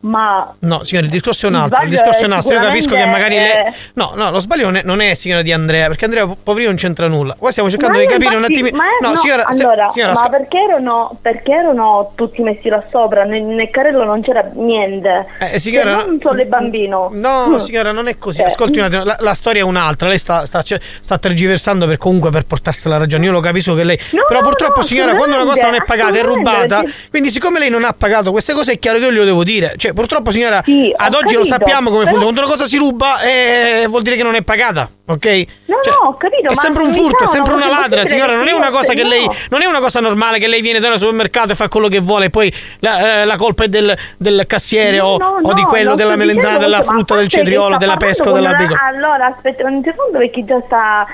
ma 0.00 0.54
No, 0.60 0.84
signora, 0.84 1.06
il 1.06 1.12
discorso 1.12 1.46
è 1.46 1.48
un 1.48 1.56
altro. 1.56 1.82
Il 1.82 1.90
discorso 1.90 2.20
è 2.20 2.22
è 2.22 2.26
un 2.26 2.32
altro. 2.32 2.52
Io 2.54 2.60
capisco 2.60 2.94
che 2.94 3.04
magari 3.04 3.34
sicuramente, 3.36 3.62
lei. 3.64 3.74
No, 3.94 4.12
no, 4.14 4.30
lo 4.30 4.38
sbaglio 4.38 4.64
non 4.64 4.76
è, 4.76 4.82
non 4.84 5.00
è, 5.00 5.14
signora 5.14 5.42
di 5.42 5.52
Andrea, 5.52 5.88
perché 5.88 6.04
Andrea, 6.04 6.26
po- 6.26 6.36
poverino, 6.42 6.70
non 6.70 6.78
c'entra 6.78 7.08
nulla. 7.08 7.34
Qua 7.38 7.50
stiamo 7.50 7.68
cercando 7.68 7.98
di 7.98 8.06
capire 8.06 8.34
infatti- 8.34 8.52
un 8.52 8.66
attimino. 8.68 8.76
ma 8.76 8.84
è- 8.84 9.02
no, 9.10 9.16
signora, 9.16 9.42
se- 9.50 9.62
allora, 9.62 9.88
signora, 9.90 10.12
ma 10.12 10.20
asco- 10.20 10.30
perché 10.30 10.58
erano, 10.58 11.18
perché 11.20 11.52
erano 11.52 12.12
tutti 12.14 12.42
messi 12.42 12.68
là 12.68 12.82
sopra? 12.90 13.24
Nel, 13.24 13.42
nel 13.42 13.70
carrello 13.70 14.04
non 14.04 14.22
c'era 14.22 14.48
niente. 14.54 15.26
Eh, 15.40 15.58
signora, 15.58 15.98
Cioè, 15.98 16.06
non 16.06 16.18
solo 16.22 16.40
il 16.42 16.48
bambino. 16.48 17.10
No, 17.12 17.46
Mm. 17.48 17.56
signora, 17.56 17.90
non 17.92 18.06
è 18.08 18.16
così. 18.18 18.38
Cioè, 18.38 18.46
Ascolti 18.46 18.78
un 18.78 18.84
attimo, 18.84 19.04
la, 19.04 19.16
la 19.18 19.34
storia 19.34 19.62
è 19.62 19.64
un'altra. 19.64 20.08
Lei 20.08 20.18
sta, 20.18 20.46
sta, 20.46 20.60
sta 20.62 21.18
tergiversando 21.18 21.86
per 21.86 21.96
comunque 21.96 22.30
per 22.30 22.44
portarsela 22.44 22.94
la 22.94 23.00
ragione. 23.00 23.24
Io 23.26 23.32
lo 23.32 23.40
capisco 23.40 23.74
che 23.74 23.84
lei. 23.84 23.98
No, 24.12 24.24
Però 24.28 24.40
no, 24.40 24.46
purtroppo, 24.46 24.80
no, 24.80 24.86
signora, 24.86 25.14
quando 25.16 25.34
una 25.36 25.44
cosa 25.44 25.66
non 25.66 25.74
è 25.74 25.84
pagata, 25.84 26.16
è 26.18 26.22
rubata. 26.22 26.82
Quindi, 27.10 27.30
siccome 27.30 27.58
lei 27.58 27.70
non 27.70 27.84
ha 27.84 27.92
pagato 27.92 28.30
queste 28.30 28.52
cose, 28.54 28.72
è 28.72 28.78
chiaro 28.78 28.98
che 28.98 29.04
io 29.04 29.10
glielo 29.12 29.24
devo 29.24 29.42
dire. 29.44 29.74
Cioè, 29.76 29.87
purtroppo, 29.92 30.30
signora, 30.30 30.58
ad 30.58 31.14
oggi 31.14 31.34
lo 31.34 31.40
capito, 31.40 31.44
sappiamo 31.44 31.90
come 31.90 32.02
funziona. 32.04 32.22
Quando 32.24 32.40
una 32.40 32.50
cosa 32.50 32.66
si 32.66 32.76
ruba, 32.76 33.20
eh, 33.20 33.86
vuol 33.88 34.02
dire 34.02 34.16
che 34.16 34.22
non 34.22 34.34
è 34.34 34.42
pagata, 34.42 34.88
ok? 35.06 35.26
No, 35.66 35.76
Cioè, 35.82 35.92
no, 35.94 36.08
ho 36.08 36.16
capito. 36.16 36.50
È 36.50 36.54
sempre 36.54 36.82
un 36.82 36.92
furto, 36.92 37.24
è 37.24 37.26
sempre 37.26 37.54
una 37.54 37.68
ladra, 37.68 38.04
signora. 38.04 38.34
Non 38.36 38.48
è 38.48 38.52
una 38.52 38.70
cosa 38.70 38.92
che 38.94 39.04
lei. 39.04 39.28
Non 39.50 39.62
è 39.62 39.66
una 39.66 39.80
cosa 39.80 40.00
normale 40.00 40.38
che 40.38 40.46
lei 40.46 40.60
viene 40.60 40.80
dal 40.80 40.98
supermercato 40.98 41.52
e 41.52 41.54
fa 41.54 41.68
quello 41.68 41.88
che 41.88 42.00
vuole, 42.00 42.26
e 42.26 42.30
poi 42.30 42.52
la, 42.80 43.22
eh, 43.22 43.24
la 43.24 43.36
colpa 43.36 43.64
è 43.64 43.68
del, 43.68 43.96
del 44.16 44.44
cassiere 44.46 45.00
o, 45.00 45.14
o 45.16 45.52
di 45.52 45.62
quello 45.62 45.94
della 45.94 46.14
sto 46.14 46.24
dicendo 46.24 46.58
della 46.58 46.82
frutta, 46.82 47.14
del 47.16 47.28
cetriolo, 47.28 47.76
della 47.76 47.96
pesca 47.96 48.22
o 48.22 48.26
con 48.32 48.34
della 48.34 48.48
una- 48.50 48.58
bico. 48.58 48.74
Allora, 48.80 49.26
aspetta 49.26 49.66
un 49.66 49.82
secondo 49.84 50.18
perché 50.18 50.44
già 50.44 50.60
sta 50.64 51.06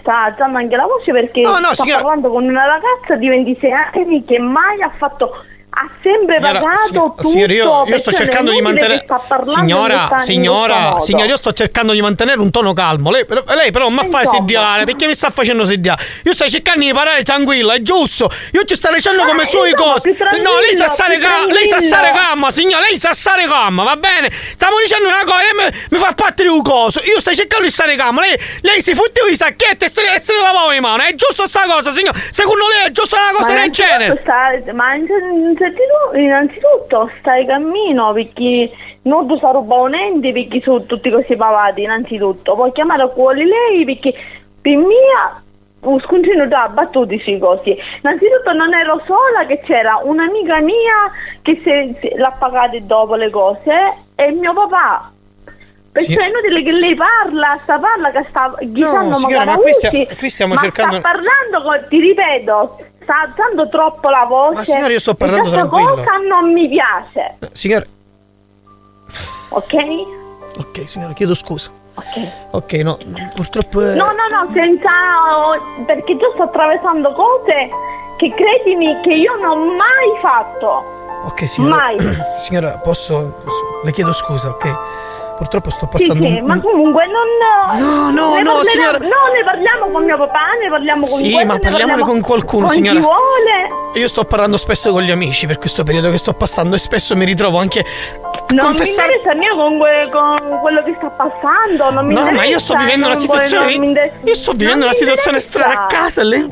sta 0.00 0.24
alzando 0.24 0.58
anche 0.58 0.76
la 0.76 0.84
voce 0.84 1.12
perché 1.12 1.40
No, 1.40 1.58
no, 1.60 1.72
sta 1.72 1.82
signora- 1.82 2.02
parlando 2.02 2.28
con 2.30 2.44
una 2.44 2.66
ragazza 2.66 3.14
di 3.16 3.26
26 3.28 3.70
anni 3.72 4.22
che 4.24 4.38
mai 4.38 4.82
ha 4.82 4.90
fatto 4.94 5.34
ha 5.76 5.88
sempre 6.02 6.36
Signora, 6.36 6.60
pagato 6.60 6.86
signora, 6.86 7.08
tutto 7.08 7.28
signora, 7.28 7.52
io, 7.52 7.84
io 7.86 7.98
sto 7.98 8.10
è 8.10 8.12
cercando 8.12 8.50
di 8.52 8.60
mantenere. 8.60 9.06
Signora, 9.44 10.18
signora, 10.18 11.00
signora, 11.00 11.24
io 11.26 11.36
sto 11.36 11.52
cercando 11.52 11.92
di 11.92 12.00
mantenere 12.00 12.40
un 12.40 12.50
tono 12.50 12.72
calmo. 12.72 13.10
Lei, 13.10 13.24
però- 13.24 13.42
lei 13.54 13.70
però 13.72 13.88
non 13.88 14.04
mi 14.04 14.10
fa 14.10 14.24
sediare. 14.24 14.84
Perché 14.84 15.06
mi 15.06 15.14
sta 15.14 15.30
facendo 15.30 15.64
sediare? 15.64 16.02
Io 16.22 16.32
sto 16.32 16.48
cercando 16.48 16.84
di 16.84 16.92
parlare 16.92 17.22
tranquilla, 17.22 17.74
è 17.74 17.82
giusto. 17.82 18.30
Io 18.52 18.64
ci 18.64 18.74
sto 18.76 18.92
dicendo 18.92 19.22
Ah, 19.22 19.26
come 19.26 19.44
più 20.00 20.14
tranquillo, 20.16 20.52
No, 20.52 20.60
lei 20.60 20.74
sa 20.74 20.86
stare 20.86 21.18
calma. 21.18 21.52
Lei 21.52 21.66
sa 21.66 21.80
stare 21.80 22.10
calma, 22.12 22.50
signora. 22.50 22.82
Lei 22.84 22.98
sa 22.98 23.12
stare 23.12 23.44
calma, 23.46 23.82
va 23.82 23.96
bene? 23.96 24.30
Stiamo 24.30 24.78
dicendo 24.78 25.08
una 25.08 25.22
cosa 25.24 25.42
mi, 25.54 25.78
mi 25.90 25.98
fa 25.98 26.12
di 26.42 26.46
un 26.46 26.62
coso. 26.62 27.00
Io 27.04 27.20
sto 27.20 27.32
cercando 27.34 27.64
di 27.64 27.70
stare 27.70 27.96
calma. 27.96 28.20
Lei, 28.20 28.38
lei 28.60 28.80
si 28.80 28.94
fotteva 28.94 29.28
i 29.28 29.36
sacchetti 29.36 29.84
e 29.84 29.88
se, 29.88 30.02
ne 30.02 30.40
lavava 30.40 30.70
le 30.70 30.80
mani. 30.80 31.04
È 31.04 31.14
giusto 31.14 31.46
sta 31.46 31.64
cosa, 31.66 31.90
signora? 31.90 32.18
Secondo 32.30 32.64
lei 32.68 32.86
è 32.86 32.90
giusto 32.90 33.16
una 33.16 33.36
cosa 33.36 33.52
Ma 33.54 33.60
del 33.60 33.70
genere? 33.70 34.18
sta- 34.22 34.72
ma 34.72 34.94
innanzitutto, 34.94 35.63
innanzitutto 36.14 37.10
stai 37.18 37.46
cammino 37.46 38.12
perché 38.12 38.70
non 39.02 39.26
tu 39.26 39.38
sa 39.38 39.50
rubare 39.50 39.82
un 39.82 39.94
ente 39.94 40.32
perché 40.32 40.60
sono 40.60 40.82
tutti 40.84 41.10
così 41.10 41.36
pavati 41.36 41.82
innanzitutto. 41.82 42.54
Puoi 42.54 42.72
chiamare 42.72 43.02
a 43.02 43.08
cuore 43.08 43.44
lei 43.44 43.84
perché 43.84 44.12
per 44.60 44.76
mia 44.76 45.42
un 45.80 46.00
scontrino 46.00 46.48
già 46.48 46.68
battuti 46.68 47.18
sui 47.20 47.38
cosi. 47.38 47.76
Innanzitutto 48.02 48.52
non 48.52 48.72
ero 48.72 49.00
sola 49.04 49.44
che 49.46 49.60
c'era 49.60 50.00
un'amica 50.02 50.60
mia 50.60 51.10
che 51.42 51.60
se, 51.62 51.94
se- 52.00 52.14
l'ha 52.16 52.34
pagata 52.38 52.76
dopo 52.80 53.14
le 53.16 53.28
cose 53.30 53.72
e 54.14 54.30
mio 54.32 54.52
papà. 54.54 55.10
Perché 55.92 56.12
Sì. 56.14 56.18
è 56.18 56.26
inutile 56.26 56.62
che 56.64 56.72
lei 56.72 56.94
parla, 56.96 57.56
sta 57.62 57.78
parla 57.78 58.10
che 58.10 58.24
sta 58.28 58.52
gli 58.60 58.80
No, 58.80 59.14
signora, 59.14 59.44
ma 59.44 59.56
qui 59.58 59.72
stia- 59.74 59.90
qui 60.18 60.28
stiamo 60.28 60.54
ma 60.54 60.60
cercando- 60.60 60.98
sta 60.98 61.08
parlando 61.08 61.62
con- 61.62 61.86
ti 61.88 62.00
ripeto, 62.00 62.78
sta 63.04 63.20
alzando 63.20 63.68
troppo 63.68 64.08
la 64.10 64.24
voce. 64.26 64.54
Ma 64.54 64.64
signora, 64.64 64.92
io 64.92 64.98
sto 64.98 65.14
parlando 65.14 65.48
questa 65.48 65.68
tranquillo. 65.68 65.94
cosa 66.02 66.16
non 66.18 66.52
mi 66.52 66.68
piace, 66.68 67.36
Signora, 67.52 67.86
ok? 69.50 69.74
ok, 70.58 70.82
signora, 70.88 71.12
chiedo 71.12 71.34
scusa. 71.34 71.70
Ok. 71.96 72.28
Ok, 72.50 72.72
no, 72.82 72.98
purtroppo. 73.36 73.80
eh, 73.80 73.94
No, 73.94 74.06
no, 74.06 74.26
no, 74.28 74.50
senza 74.52 74.90
perché 75.86 76.16
già 76.16 76.26
sto 76.34 76.42
attraversando 76.42 77.12
cose 77.12 77.70
che 78.16 78.34
credimi 78.34 79.00
che 79.00 79.12
io 79.14 79.36
non 79.36 79.50
ho 79.50 79.64
mai 79.76 80.18
fatto. 80.20 80.84
Ok, 81.26 81.48
signora. 81.48 81.76
Mai. 81.76 81.96
Signora, 82.38 82.70
posso, 82.82 83.40
posso- 83.44 83.80
Le 83.84 83.92
chiedo 83.92 84.12
scusa, 84.12 84.48
ok? 84.50 84.76
Purtroppo 85.36 85.70
sto 85.70 85.88
Sì, 85.96 86.06
passando. 86.06 86.24
sì, 86.24 86.38
un- 86.40 86.44
ma 86.46 86.60
comunque 86.60 87.04
non. 87.06 87.80
No, 87.80 88.10
no, 88.10 88.40
no, 88.40 88.62
signora. 88.62 88.98
No, 88.98 89.08
ne 89.34 89.42
parliamo 89.44 89.88
con 89.90 90.04
mio 90.04 90.16
papà, 90.16 90.52
ne 90.62 90.68
parliamo 90.70 91.00
con 91.00 91.10
Sì, 91.18 91.32
quello, 91.32 91.46
ma 91.46 91.54
ne 91.54 91.58
parliamone 91.60 91.86
parliamo 91.86 92.04
con 92.10 92.20
qualcuno, 92.20 92.66
con 92.66 92.74
signora. 92.74 92.98
Chi 92.98 93.04
vuole. 93.04 93.90
Io 93.94 94.08
sto 94.08 94.24
parlando 94.24 94.56
spesso 94.56 94.92
con 94.92 95.02
gli 95.02 95.10
amici 95.10 95.46
per 95.46 95.58
questo 95.58 95.82
periodo 95.82 96.10
che 96.10 96.18
sto 96.18 96.32
passando 96.34 96.76
e 96.76 96.78
spesso 96.78 97.16
mi 97.16 97.24
ritrovo 97.24 97.58
anche 97.58 97.80
a 97.80 97.84
Non 98.54 98.66
confessare. 98.66 99.08
mi 99.08 99.14
interessa 99.16 99.34
mio 99.38 99.56
con, 99.56 99.78
que- 99.78 100.08
con 100.12 100.58
quello 100.60 100.82
che 100.84 100.94
sta 100.98 101.08
passando, 101.08 101.90
non 101.90 102.06
mi 102.06 102.14
No, 102.14 102.20
interessa. 102.20 102.40
ma 102.42 102.44
io 102.48 102.58
sto 102.60 102.76
vivendo 102.76 103.06
una 103.06 103.14
non 103.14 103.24
vuole- 103.26 103.42
situazione. 103.44 103.70
non 103.72 103.80
mi 103.80 103.86
interessa- 103.88 104.14
Io 104.22 104.34
sto 104.34 104.52
vivendo 104.52 104.74
non 104.78 104.84
una 104.84 104.92
situazione 104.94 105.38
strana 105.40 105.72
a 105.82 105.86
casa 105.86 106.22
lei 106.22 106.48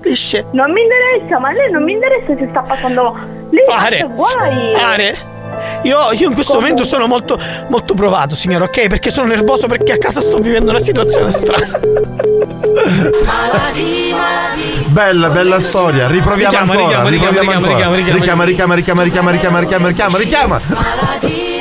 dice. 0.00 0.46
Non 0.52 0.70
mi 0.72 0.80
interessa, 0.82 1.38
ma 1.40 1.50
lei 1.52 1.70
non 1.70 1.82
mi 1.82 1.92
interessa 1.92 2.34
se 2.36 2.46
sta 2.48 2.60
passando. 2.60 3.16
Lei 3.50 3.64
Pare, 3.66 3.98
fa 3.98 4.04
guai. 4.06 4.72
pare. 4.72 5.18
Io, 5.82 6.12
io 6.12 6.28
in 6.28 6.34
questo 6.34 6.54
momento 6.54 6.84
sono 6.84 7.06
molto, 7.06 7.38
molto 7.68 7.94
provato, 7.94 8.34
signora, 8.34 8.64
ok? 8.64 8.86
Perché 8.86 9.10
sono 9.10 9.26
nervoso 9.28 9.66
perché 9.66 9.92
a 9.92 9.98
casa 9.98 10.20
sto 10.20 10.38
vivendo 10.38 10.70
una 10.70 10.80
situazione 10.80 11.30
strana. 11.30 11.80
Bella, 14.86 15.28
bella 15.28 15.60
storia. 15.60 16.06
Riproviamo 16.06 16.50
Richiama, 16.50 16.72
ancora. 16.72 17.02
richiama, 17.02 17.08
riproviamo 17.08 17.40
richiama, 17.40 17.56
ancora. 17.56 17.74
richiama, 17.74 18.44
richiama, 18.44 18.74
richiama, 18.74 19.02
richiama, 19.02 19.30
richiama, 19.30 19.30
richiama, 19.30 19.88
richiama, 19.88 20.18
richiama, 20.18 20.18
richiama. 20.18 20.60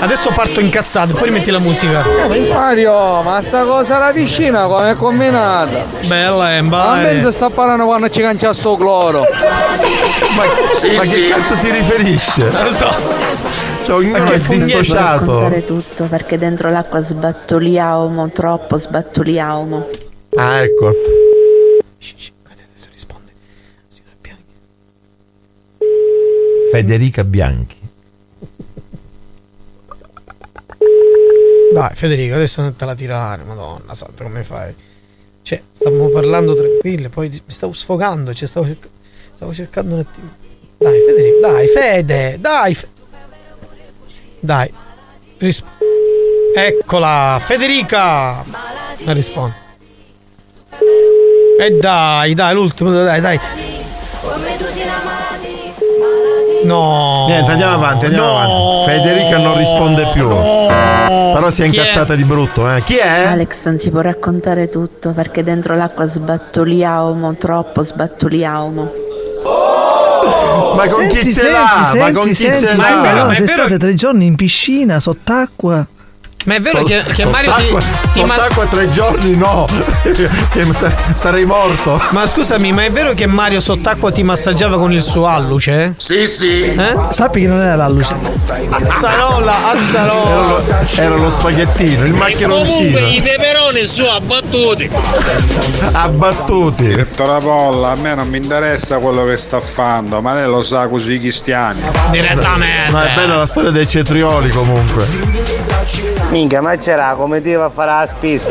Adesso 0.02 0.32
parto 0.34 0.62
incazzato, 0.62 1.14
poi 1.14 1.30
metti 1.30 1.52
la 1.52 1.60
musica. 1.60 2.06
Mario, 2.54 3.22
ma 3.22 3.42
sta 3.42 3.64
cosa 3.66 3.98
la 3.98 4.12
piscina 4.14 4.64
come 4.64 4.92
è 4.92 4.96
combinata? 4.96 5.84
Bella, 6.06 6.56
eh, 6.56 6.62
Ma 6.62 7.00
penso 7.02 7.32
sta 7.32 7.50
parlando 7.50 7.86
quando 7.86 8.10
ci 8.10 8.22
cancia 8.22 8.54
sto 8.54 8.78
cloro. 8.78 9.26
Ma, 10.36 10.44
ma 10.96 11.02
che 11.04 11.28
cazzo 11.30 11.54
si 11.54 11.70
riferisce? 11.70 12.50
Non 12.50 12.64
lo 12.64 12.72
so. 12.72 12.88
Cioè, 13.90 13.98
ognuno 13.98 14.32
è 14.32 14.40
dissociato. 14.40 15.50
tutto 15.66 16.06
perché 16.06 16.38
dentro 16.38 16.70
l'acqua 16.70 17.02
sbattoliamo 17.02 18.30
troppo, 18.30 18.78
sbattoliamo. 18.78 19.90
Ah, 20.36 20.62
ecco. 20.62 20.94
Federica 26.72 27.24
Bianchi. 27.24 27.78
Dai, 31.74 31.96
Federico, 31.96 32.36
adesso 32.36 32.62
non 32.62 32.76
te 32.76 32.86
la 32.86 32.94
tirare, 32.94 33.42
madonna 33.44 33.96
santa, 33.96 34.24
come 34.24 34.44
fai? 34.44 34.72
Cioè, 35.42 35.64
stavamo 35.72 36.10
parlando 36.10 36.54
tranquilli, 36.54 37.10
poi 37.10 37.30
mi 37.30 37.42
stavo 37.48 37.74
sfogando, 37.74 38.36
cioè 38.36 38.48
stavo, 38.48 38.68
cerc- 38.68 38.88
stavo 39.34 39.52
cercando 39.52 39.96
un 39.96 40.02
attimo. 40.02 40.30
Dai, 40.78 41.00
Federico, 41.02 41.40
dai, 41.40 41.68
Fede, 41.68 42.38
dai. 42.40 42.76
Fe- 42.76 42.98
dai. 44.40 44.72
Ris- 45.38 45.64
Eccola, 46.56 47.40
Federica. 47.44 48.44
Non 49.04 49.14
risponde. 49.14 49.54
E 51.60 51.72
dai, 51.80 52.34
dai, 52.34 52.54
l'ultimo, 52.54 52.92
dai, 52.92 53.22
dai. 53.22 53.40
No. 56.64 57.26
Niente, 57.28 57.52
andiamo 57.52 57.74
avanti, 57.76 58.06
andiamo 58.06 58.38
avanti. 58.38 58.92
Federica 58.92 59.38
non 59.38 59.58
risponde 59.58 60.08
più. 60.12 60.28
Però 60.28 61.50
si 61.50 61.64
è 61.64 61.70
Chi 61.70 61.78
è? 61.78 61.80
incazzata 61.82 62.16
di 62.16 62.24
brutto, 62.24 62.70
eh. 62.76 62.82
Chi 62.82 62.98
è? 62.98 63.26
Alex 63.28 63.66
non 63.66 63.78
ti 63.78 63.90
può 63.90 64.02
raccontare 64.02 64.68
tutto 64.70 65.12
perché 65.12 65.44
dentro 65.44 65.76
l'acqua 65.76 66.06
sbattuliamo, 66.06 67.36
troppo 67.36 67.82
sbattuliamo. 67.82 68.92
Ma 70.76 70.88
con 70.88 71.00
senti, 71.02 71.18
chi 71.18 71.24
ce 71.26 71.32
senti, 71.32 71.52
l'ha? 71.52 71.84
senti, 71.84 71.98
Ma 72.00 72.12
con 72.12 72.24
chi 72.24 72.34
senti, 72.34 72.68
ce 72.68 72.76
ma 72.76 72.90
l'ha? 72.96 73.02
però 73.02 73.34
sei 73.34 73.48
state 73.48 73.78
tre 73.78 73.94
giorni 73.96 74.26
in 74.26 74.36
piscina, 74.36 75.00
sott'acqua. 75.00 75.76
Ma 75.76 75.88
è 76.46 76.60
vero 76.62 76.84
che, 76.84 77.04
che 77.04 77.26
Mario 77.26 77.52
ti, 77.54 77.68
Sott'acqua, 77.68 77.80
ti 78.14 78.22
ma- 78.24 78.28
sott'acqua 78.34 78.66
tre 78.66 78.90
giorni 78.90 79.36
no. 79.36 79.66
Che 80.50 80.66
sa- 80.74 80.96
sarei 81.14 81.46
morto. 81.46 82.02
Ma 82.12 82.26
scusami, 82.26 82.72
ma 82.72 82.86
è 82.86 82.92
vero 82.92 83.14
che 83.14 83.28
Mario 83.28 83.60
sott'acqua 83.60 84.12
ti 84.12 84.24
massaggiava 84.24 84.78
con 84.78 84.92
il 84.92 85.02
suo 85.04 85.28
alluce? 85.28 85.94
Sì, 85.98 86.28
sì. 86.28 86.64
Eh? 86.64 86.96
Sappi 87.10 87.42
che 87.42 87.48
non 87.48 87.62
era 87.62 87.76
la 87.76 87.88
luce. 87.90 88.16
Azzarola, 88.70 89.58
Era 89.58 89.70
azzarola. 89.72 90.48
lo, 90.48 90.64
era 90.96 91.16
lo 91.16 91.30
spaghettino, 91.30 92.06
il 92.06 92.14
maccheroncino. 92.14 92.94
Comunque 92.98 93.10
i 93.16 93.22
peperoni 93.22 93.82
su 93.84 94.04
abbattuti. 94.04 94.90
Abbattuti. 95.92 96.88
Direttore 96.88 97.40
Polla, 97.42 97.92
a 97.92 97.96
me 97.96 98.16
non 98.16 98.28
mi 98.30 98.38
interessa 98.38 98.98
quello 98.98 99.24
che 99.26 99.38
sta 99.38 99.60
fando, 99.60 100.22
ma 100.22 100.34
lei 100.34 100.46
lo 100.48 100.64
sa 100.64 100.88
così 100.88 101.14
i 101.16 101.20
cristiani. 101.20 101.82
Direttamente. 102.12 102.92
Ma 102.92 103.10
è 103.12 103.14
bella 103.16 103.36
la 103.36 103.46
storia 103.46 103.70
dei 103.72 103.88
cetrioli 103.88 104.50
comunque. 104.50 105.69
Minchia, 106.30 106.62
ma 106.62 106.76
c'era 106.76 107.16
come 107.18 107.42
ti 107.42 107.54
va 107.54 107.66
a 107.66 107.70
fare 107.70 107.92
la 107.92 108.06
spesa? 108.06 108.50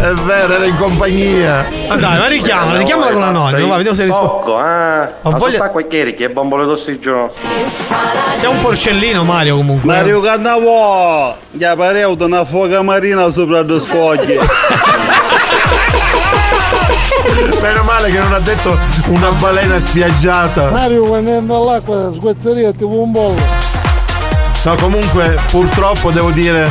È 0.00 0.12
vero, 0.24 0.52
era 0.52 0.64
in 0.66 0.76
compagnia. 0.76 1.64
Ma 1.88 1.96
dai, 1.96 2.18
ma 2.18 2.26
richiamala, 2.26 2.78
richiamala 2.78 3.12
con 3.12 3.20
la 3.20 3.30
nonna. 3.30 3.66
Va, 3.66 3.76
vediamo 3.76 3.96
se 3.96 4.04
risponde. 4.04 4.28
Poco, 4.28 4.60
eh. 4.60 5.08
Ho 5.22 5.30
Ma 5.30 5.38
voglia- 5.38 5.56
sott'acqua 5.56 5.80
e 5.80 5.88
chieri, 5.88 6.14
che 6.14 6.28
bombole 6.28 6.66
d'ossigeno. 6.66 7.30
Sei 8.34 8.50
un 8.50 8.60
porcellino, 8.60 9.24
Mario, 9.24 9.56
comunque. 9.56 9.90
Mario 9.90 10.20
Cannavò, 10.20 11.34
gli 11.50 11.64
pareu 11.64 12.14
una 12.20 12.44
foca 12.44 12.82
marina 12.82 13.30
sopra 13.30 13.62
due 13.62 13.80
scogli. 13.80 14.38
Meno 17.62 17.82
male 17.82 18.10
che 18.10 18.18
non 18.18 18.34
ha 18.34 18.40
detto 18.40 18.76
una 19.06 19.30
balena 19.30 19.78
spiaggiata. 19.78 20.70
Mario 20.70 21.04
quando 21.04 21.34
andò 21.38 21.62
all'acqua 21.62 22.12
sguazzeria 22.12 22.72
tipo 22.72 22.88
un 22.88 23.10
bollo. 23.10 23.63
No, 24.64 24.74
comunque, 24.76 25.36
purtroppo 25.50 26.10
devo 26.10 26.30
dire, 26.30 26.70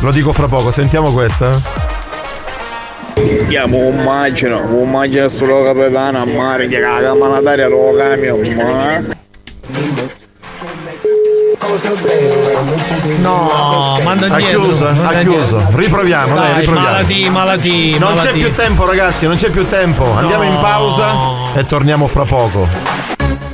lo 0.00 0.10
dico 0.12 0.32
fra 0.32 0.46
poco, 0.46 0.70
sentiamo 0.70 1.10
questa. 1.10 1.58
Chiamo 3.48 3.78
un 3.78 4.02
macino, 4.02 4.60
un 4.62 4.90
macino 4.90 5.28
sto 5.28 5.62
capitano 5.62 6.18
a 6.20 6.24
mare 6.26 6.68
che 6.68 6.78
la 6.78 6.98
camana 7.00 7.40
d'aria 7.40 7.68
lo 7.68 7.94
cambia, 7.96 8.34
ma... 8.34 9.18
No, 13.20 13.98
manda 14.02 14.26
Ha 14.26 14.36
dietro. 14.36 14.60
chiuso, 14.62 14.84
manda 14.84 15.08
ha 15.08 15.20
chiuso. 15.20 15.56
dietro. 15.58 15.76
Riproviamo, 15.78 16.34
dai, 16.34 16.50
Dai, 16.50 16.60
riproviamo. 16.60 16.88
malati, 16.90 17.28
malati, 17.30 17.98
Non 17.98 18.08
c'è 18.10 18.14
malati. 18.16 18.38
più 18.38 18.54
tempo, 18.54 18.86
ragazzi, 18.86 19.26
non 19.26 19.36
c'è 19.36 19.50
più 19.50 19.66
tempo. 19.68 20.12
Andiamo 20.14 20.42
in 20.42 20.56
pausa 20.60 21.12
e 21.54 21.64
torniamo 21.66 22.06
fra 22.06 22.24
poco. 22.24 22.66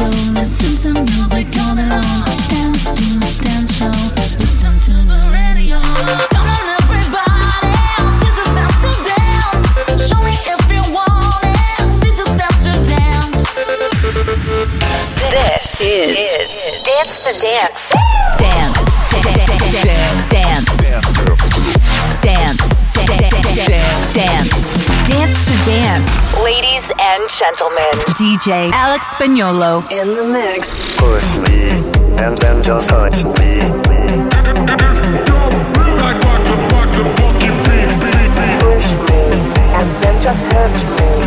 Dance 0.00 0.16
show, 0.16 0.32
listen 0.32 0.94
to 0.94 1.00
music 1.02 1.52
all 1.60 1.76
day. 1.76 1.84
Dance 2.48 2.88
to 2.88 3.04
dance 3.44 3.70
show, 3.76 3.92
listen 4.40 4.80
to 4.80 4.92
the 5.04 5.28
radio. 5.30 5.76
Come 6.32 6.48
on 6.48 6.64
everybody, 6.80 7.68
this 8.24 8.36
is 8.40 8.48
dance 8.56 8.80
to 8.80 8.90
dance. 9.04 10.08
Show 10.08 10.20
me 10.24 10.32
if 10.32 10.64
you 10.72 10.80
want 10.88 11.44
it, 11.44 12.00
this 12.00 12.16
is 12.18 12.32
dance 12.32 12.64
to 12.64 12.72
dance. 12.88 13.44
This 15.28 15.84
is, 15.84 16.70
Dance 16.82 17.20
to 17.24 17.32
dance. 17.38 17.92
Dance. 18.38 18.80
Dance, 22.22 22.88
dance, 22.94 23.20
dance, 23.54 24.14
dance, 24.14 24.79
dance 25.10 25.44
to 25.44 25.70
dance. 25.70 26.34
Ladies 26.42 26.92
and 26.98 27.28
gentlemen, 27.28 27.90
DJ 28.14 28.70
Alex 28.72 29.06
Spagnolo 29.08 29.82
in 29.90 30.14
the 30.14 30.24
mix. 30.24 30.80
Push 30.96 31.38
me, 31.44 31.70
and 32.22 32.38
then 32.38 32.62
just 32.62 32.88
touch 32.88 33.24
me. 33.24 33.60
Push 38.60 38.88
me 39.06 39.20
and 39.78 39.88
then 40.02 40.22
just 40.22 40.44
hurt 40.46 40.72
me. 40.98 41.19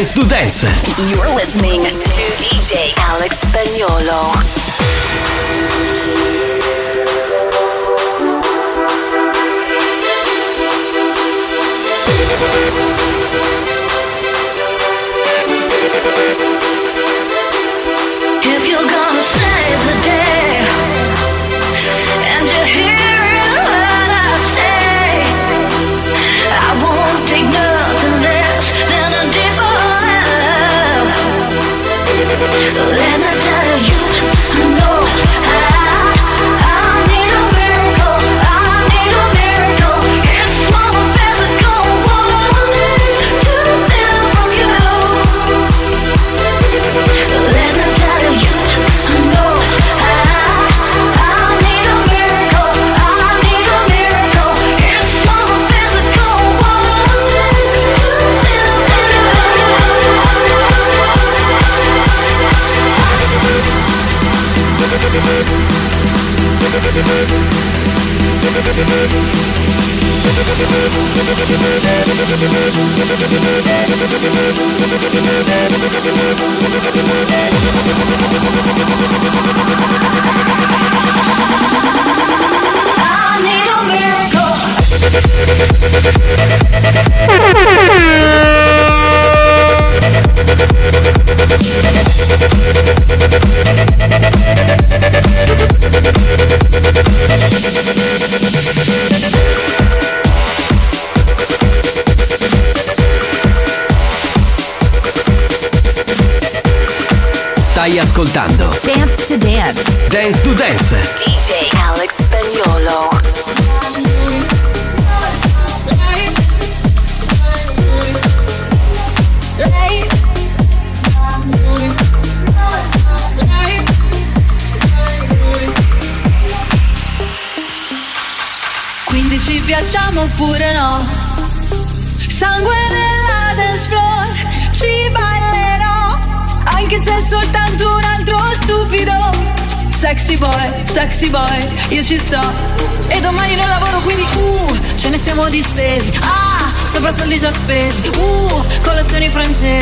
Dance 0.00 0.14
to 0.14 0.24
Dance. 0.26 0.79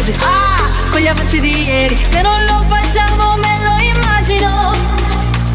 cose 0.08 0.14
Ah, 0.24 0.90
con 0.90 1.00
gli 1.00 1.06
avanzi 1.06 1.40
di 1.40 1.64
ieri 1.64 1.98
Se 2.02 2.20
non 2.22 2.44
lo 2.44 2.64
facciamo 2.68 3.36
me 3.36 3.58
lo 3.64 3.98
immagino. 3.98 4.72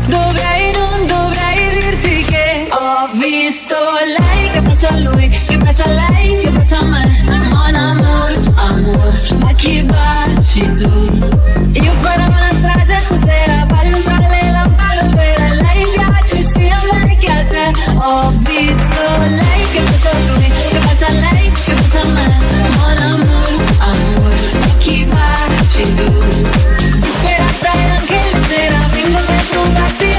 Dovrei, 0.08 0.72
non 0.74 1.08
dovrei 1.08 1.70
dirti 1.82 2.24
che 2.24 2.68
Ho 2.72 3.08
visto 3.14 3.76
lei 4.18 4.50
che 4.52 4.62
bacia 4.62 4.90
a 4.90 4.98
lui 4.98 5.30
Che 5.30 5.58
bacia 5.58 5.86
a 5.86 5.88
lei, 5.88 6.40
che 6.40 6.50
bacia 6.50 6.78
a 6.80 6.84
me. 6.84 7.24
Mon 7.52 7.76
amor, 7.76 8.54
amor 8.56 9.36
Ma 9.40 9.54
chi 9.54 9.84
baci 9.84 10.72
tu? 10.74 11.32
Io 11.74 11.94
farò 12.00 12.26
una 12.26 12.50
strage 12.52 12.98
stasera 13.00 13.66
Ballo 13.66 13.98
tra 14.02 14.18
le 14.20 14.52
lampade, 14.52 15.08
sfera 15.08 15.63
I'm 16.72 16.88
like 16.90 17.30
out 17.30 17.50
there 17.50 17.74
Obvious, 18.00 18.82
go 18.96 19.06
like 19.20 19.70
Que 19.74 19.82
pasa 19.90 20.12
lui, 20.28 20.48
que 20.72 20.80
pasa 20.86 21.10
like 21.22 21.54
Que 21.66 21.74
pasa 21.76 22.02
me, 22.16 22.26
mon 22.78 22.98
amor 23.12 23.52
Amor, 23.82 24.34
aquí 24.76 25.06
va, 25.06 25.36
si 25.68 25.84
tú 25.98 26.08
Desesperada 27.00 27.82
y 27.82 27.92
ángel 27.98 28.26
entera 28.34 28.88
Vengo 28.94 29.18
a 29.18 29.22
preguntarte 29.50 30.13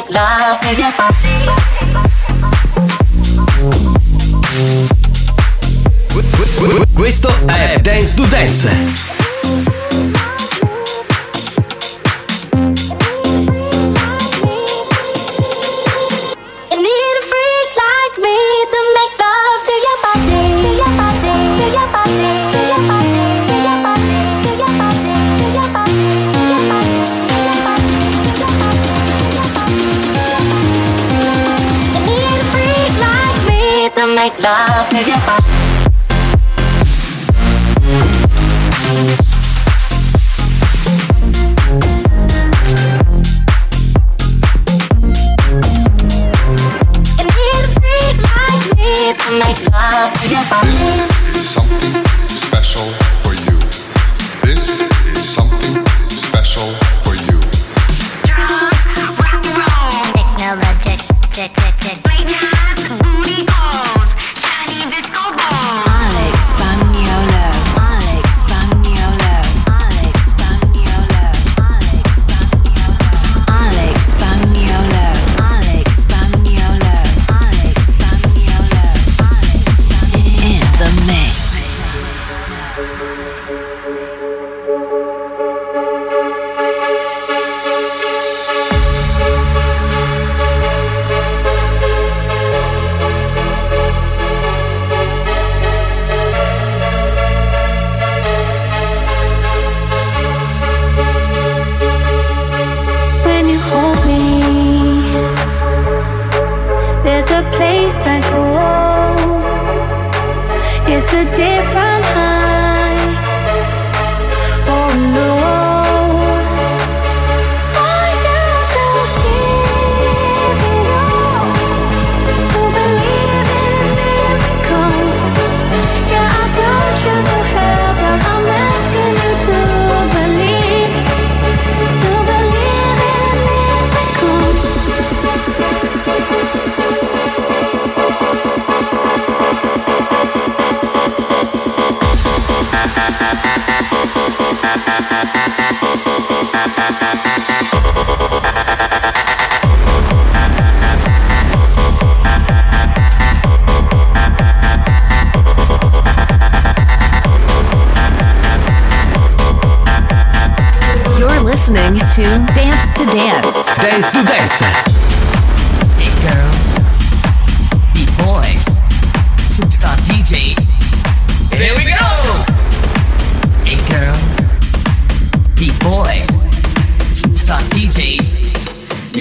like 0.00 0.10
love 0.10 0.60
to 0.60 0.76
get 0.76 0.94
Questo 6.94 7.34
è 7.46 7.78
Dance 7.80 8.14
to 8.14 8.26
Dance. 8.26 9.09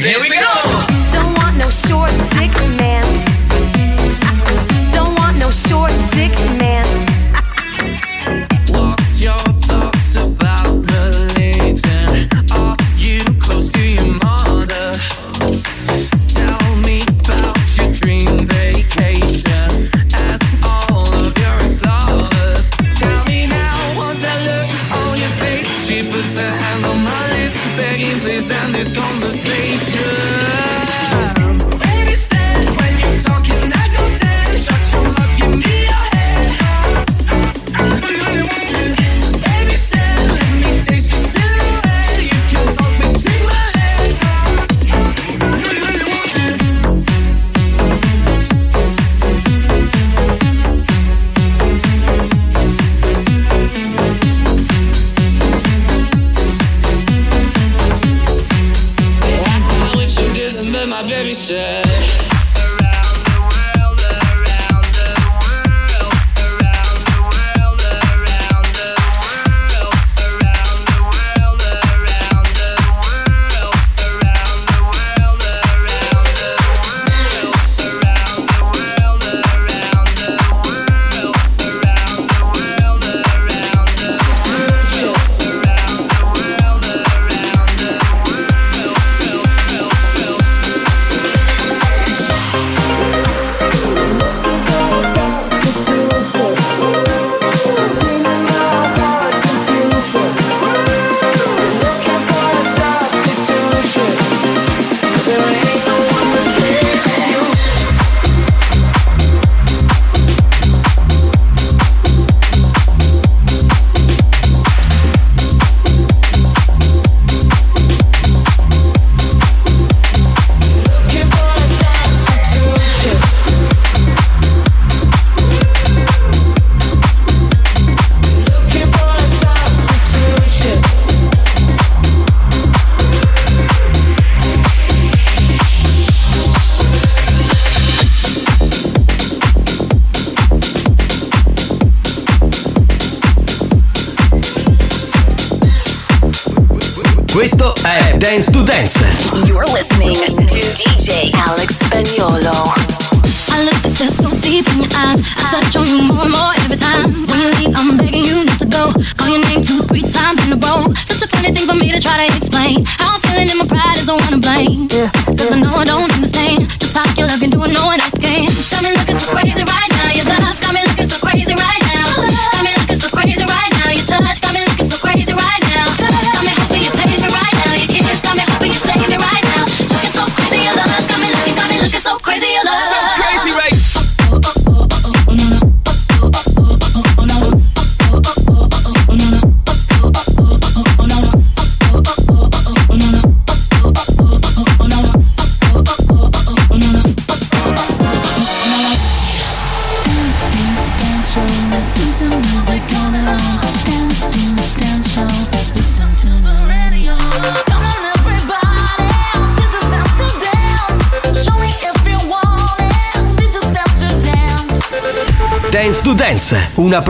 Here 0.09 0.19
we 0.19 0.27
go. 0.29 0.48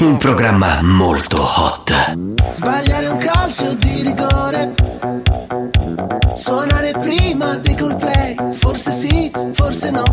un 0.00 0.16
programma 0.16 0.80
molto 0.82 1.42
hot. 1.42 2.16
Sbagliare 2.50 3.06
un 3.08 3.18
calcio 3.18 3.74
di 3.74 4.02
rigore. 4.02 4.74
Suonare 6.34 6.92
prima 7.00 7.56
di 7.56 7.74
colplay. 7.74 8.34
Forse 8.52 8.90
sì, 8.92 9.30
forse 9.52 9.90
no. 9.90 10.04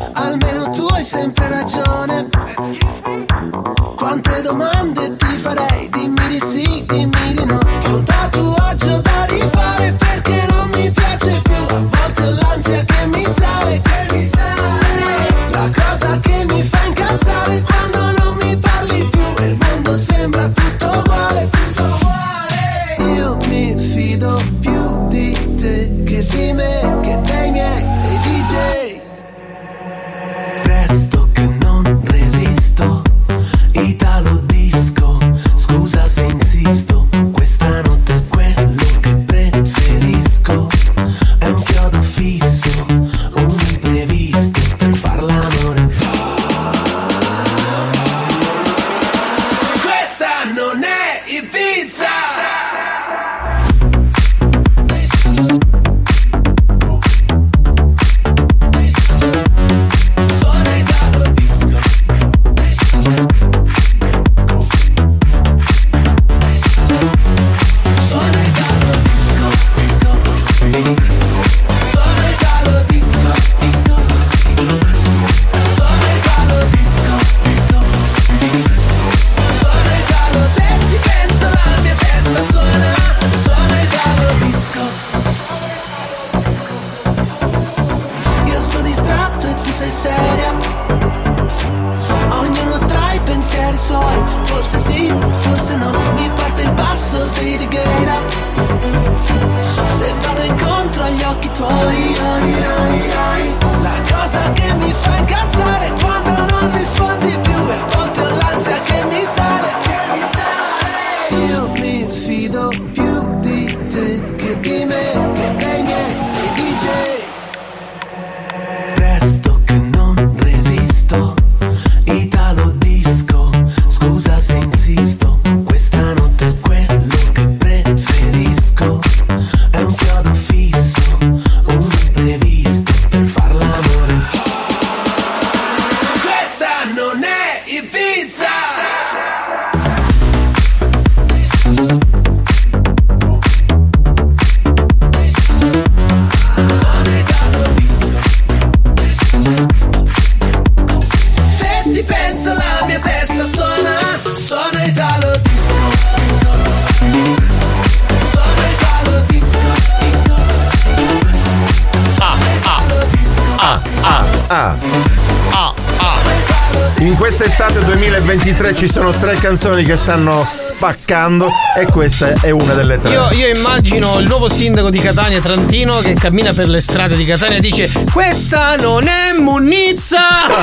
Ci 168.76 168.90
sono 168.90 169.12
tre 169.12 169.36
canzoni 169.36 169.84
che 169.84 169.96
stanno 169.96 170.44
spaccando 170.86 171.50
e 171.76 171.86
questa 171.86 172.34
è 172.42 172.52
una 172.52 172.76
delle 172.76 173.02
tre. 173.02 173.12
Io, 173.12 173.32
io 173.32 173.48
immagino 173.48 174.20
il 174.20 174.28
nuovo 174.28 174.48
sindaco 174.48 174.92
di 174.92 175.00
Catania 175.00 175.42
Trantino 175.42 175.98
che 175.98 176.14
cammina 176.14 176.54
per 176.54 176.68
le 176.68 176.80
strade 176.80 177.16
di 177.16 177.26
Catania 177.26 177.58
e 177.58 177.62
dice 177.62 177.90
Questa 178.12 178.76
non 178.76 179.08
è 179.08 179.32
Munizza 179.40 180.44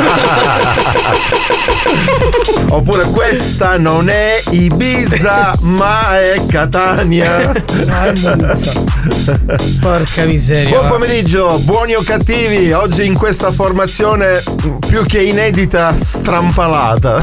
Oppure 2.68 3.04
questa 3.06 3.76
non 3.78 4.08
è 4.08 4.40
Ibiza 4.50 5.56
ma 5.60 6.20
è 6.20 6.40
Catania. 6.46 7.52
Porca 9.80 10.24
miseria 10.24 10.70
Buon 10.70 10.86
pomeriggio, 10.86 11.58
buoni 11.58 11.94
o 11.94 12.02
cattivi. 12.02 12.70
Oggi 12.72 13.04
in 13.04 13.14
questa 13.14 13.50
formazione 13.50 14.40
più 14.86 15.04
che 15.04 15.20
inedita, 15.22 15.92
strampalata. 15.98 17.20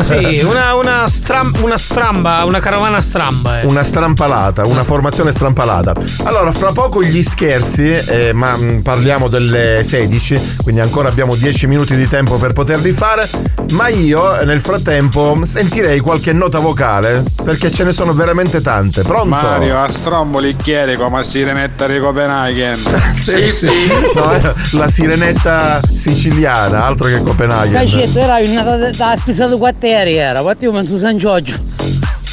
Sì, 0.00 0.40
una, 0.44 0.74
una, 0.74 1.08
stram- 1.08 1.56
una 1.60 1.76
stramba, 1.76 2.31
una 2.44 2.60
carovana 2.60 3.00
stramba 3.00 3.60
eh. 3.60 3.66
Una 3.66 3.82
strampalata, 3.82 4.66
una 4.66 4.82
formazione 4.82 5.30
strampalata. 5.30 5.94
Allora, 6.24 6.50
fra 6.52 6.72
poco 6.72 7.02
gli 7.02 7.22
scherzi, 7.22 7.92
eh, 7.92 8.32
ma 8.32 8.56
mh, 8.56 8.82
parliamo 8.82 9.28
delle 9.28 9.82
16, 9.84 10.56
quindi 10.62 10.80
ancora 10.80 11.08
abbiamo 11.08 11.34
10 11.34 11.66
minuti 11.66 11.94
di 11.96 12.08
tempo 12.08 12.36
per 12.36 12.52
poterli 12.52 12.92
fare. 12.92 13.28
Ma 13.72 13.88
io 13.88 14.38
eh, 14.38 14.44
nel 14.44 14.60
frattempo 14.60 15.38
sentirei 15.44 16.00
qualche 16.00 16.32
nota 16.32 16.58
vocale, 16.58 17.24
perché 17.42 17.70
ce 17.70 17.84
ne 17.84 17.92
sono 17.92 18.12
veramente 18.12 18.60
tante. 18.60 19.02
Pronto? 19.02 19.28
Mario, 19.28 19.82
a 19.82 19.88
stromboli 19.88 20.56
chiede 20.56 20.96
come 20.96 21.24
si 21.24 21.42
rimetta 21.44 21.86
di 21.86 21.98
Copenaghen. 21.98 22.80
Sì, 23.22 23.52
sì. 23.52 23.70
No, 24.14 24.32
eh, 24.34 24.52
la 24.72 24.88
sirenetta 24.88 25.80
siciliana, 25.94 26.84
altro 26.84 27.06
che 27.08 27.22
Copenaghen. 27.22 27.72
Cacetto 27.72 28.18
era 28.18 28.38
una 28.44 28.62
da, 28.62 28.90
da 28.90 29.16
spesa 29.18 29.46
di 29.46 29.56
quartieri 29.56 30.16
era, 30.16 30.40
infatti 30.40 30.64
io 30.64 30.72
penso 30.72 30.98
San 30.98 31.16
Giorgio. 31.16 31.54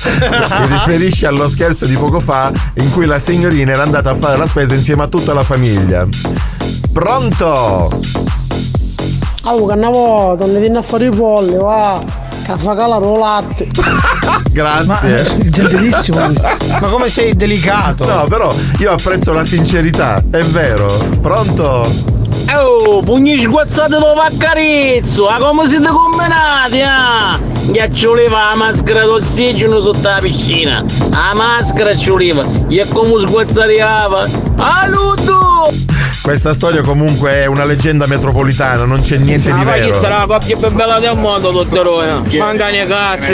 Si 0.49 0.65
riferisce 0.65 1.27
allo 1.27 1.48
scherzo 1.48 1.86
di 1.86 1.95
poco 1.95 2.19
fa 2.19 2.52
in 2.76 2.91
cui 2.91 3.06
la 3.06 3.19
signorina 3.19 3.72
era 3.72 3.84
andata 3.84 4.11
a 4.11 4.15
fare 4.15 4.38
la 4.38 4.48
spesa 4.48 4.73
insieme 4.73 5.03
a 5.03 5.07
tutta 5.07 5.34
la 5.34 5.44
famiglia. 5.44 6.07
Pronto? 6.91 7.99
Oh, 9.44 9.65
che 9.65 9.73
una 9.73 9.90
volta 9.90 10.45
ne 10.45 10.60
viene 10.60 10.80
a 10.80 10.81
fare 10.81 11.06
i 11.06 11.10
polli, 11.10 11.56
va. 11.56 12.02
Che 12.44 12.57
fa 12.57 12.76
calare 12.76 13.06
il 13.06 13.18
latte. 13.18 13.68
Grazie. 14.52 15.49
gentilissimo. 15.49 16.19
Ma 16.81 16.88
come 16.88 17.07
sei 17.07 17.36
delicato? 17.36 18.06
No, 18.06 18.26
però 18.26 18.53
io 18.80 18.91
apprezzo 18.91 19.34
la 19.34 19.44
sincerità, 19.44 20.23
è 20.30 20.41
vero. 20.41 20.88
Pronto? 21.22 22.09
Oh, 22.55 23.01
pugni 23.03 23.38
sguazzati 23.39 23.91
dove 23.91 24.21
accarezzo, 24.21 25.27
a 25.27 25.38
come 25.38 25.67
siete 25.67 25.88
combinati, 25.88 26.81
ah? 26.81 27.39
Ghiaccioleva 27.69 28.47
la 28.49 28.55
maschera 28.55 29.03
d'ossigeno 29.03 29.80
sotto 29.80 30.07
la 30.09 30.17
piscina. 30.19 30.84
La 31.11 31.34
maschera 31.35 31.95
ci 31.95 32.09
voleva, 32.09 32.43
e 32.67 32.85
come 32.91 33.19
sguazzariava. 33.19 34.27
Aluto! 34.57 35.71
Questa 36.21 36.53
storia 36.53 36.81
comunque 36.81 37.31
è 37.31 37.45
una 37.45 37.65
leggenda 37.65 38.05
metropolitana, 38.07 38.84
non 38.84 39.01
c'è 39.01 39.17
niente 39.17 39.51
di 39.51 39.63
Ma 39.63 39.73
chi 39.73 39.80
vero. 39.80 39.93
sarà 39.93 40.19
la 40.19 40.26
coppia 40.26 40.57
più 40.57 40.71
bella 40.71 40.99
del 40.99 41.17
mondo, 41.17 41.51
dottore? 41.51 42.21
Manca 42.38 42.69
ne 42.69 42.85
cazzo. 42.88 43.31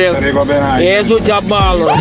E 0.78 1.04
tutti 1.06 1.32
a 1.32 1.42
ballo. 1.42 1.92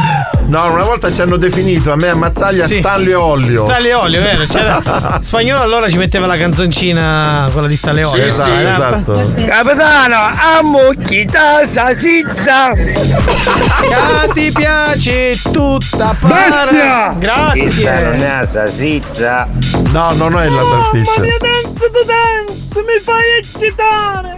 No, 0.55 0.70
una 0.70 0.85
volta 0.85 1.12
ci 1.12 1.20
hanno 1.20 1.36
definito 1.36 1.90
a 1.90 1.97
me 1.97 2.10
a 2.10 2.14
Mazzaglia 2.14 2.64
Sì. 2.64 2.78
Stanlio 2.78 3.10
e 3.10 3.14
Ollio. 3.14 3.62
Stanley 3.64 3.90
Olio, 3.90 4.20
vero? 4.22 4.44
C'era... 4.48 4.81
Spagnolo 5.20 5.60
allora 5.60 5.89
ci 5.89 5.97
metteva 5.97 6.26
la 6.26 6.36
canzoncina, 6.36 7.48
quella 7.51 7.66
di 7.66 7.74
Stanley 7.76 8.05
Olio. 8.05 8.22
Sì, 8.24 8.31
sì, 8.31 8.51
Eh, 8.51 8.62
esatto. 8.62 9.32
Capitano, 9.35 10.16
ammucchita 10.59 11.66
salsiccia! 11.66 12.70
Ah, 13.94 14.26
ti 14.32 14.51
piace 14.52 15.39
tutta 15.52 16.14
para. 16.20 16.66
Questa 16.66 17.05
non 17.10 17.18
Grazie. 17.18 17.90
è 17.90 18.18
la 18.18 18.47
salsiccia. 18.47 19.48
No, 19.90 20.12
non 20.14 20.39
è 20.39 20.48
la 20.48 20.62
salsiccia. 20.62 21.20
dance 21.20 21.90
to 21.90 22.05
dance, 22.06 22.82
mi 22.86 23.01
fai 23.02 23.22
eccitare. 23.40 24.35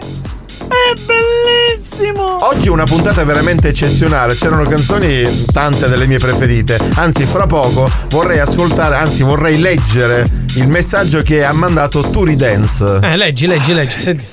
È 0.67 0.93
bellissimo. 1.05 2.45
Oggi 2.45 2.69
una 2.69 2.83
puntata 2.83 3.23
veramente 3.23 3.69
eccezionale, 3.69 4.35
c'erano 4.35 4.67
canzoni 4.67 5.45
tante 5.51 5.87
delle 5.89 6.05
mie 6.05 6.19
preferite, 6.19 6.79
anzi 6.95 7.25
fra 7.25 7.47
poco 7.47 7.89
vorrei 8.09 8.39
ascoltare, 8.39 8.95
anzi 8.95 9.23
vorrei 9.23 9.59
leggere 9.59 10.27
il 10.55 10.67
messaggio 10.67 11.21
che 11.21 11.43
ha 11.43 11.53
mandato 11.53 12.01
Turi 12.09 12.35
Dance. 12.35 12.99
Eh, 13.01 13.15
leggi, 13.15 13.47
leggi, 13.47 13.73
leggi. 13.73 13.99
Senti. 13.99 14.25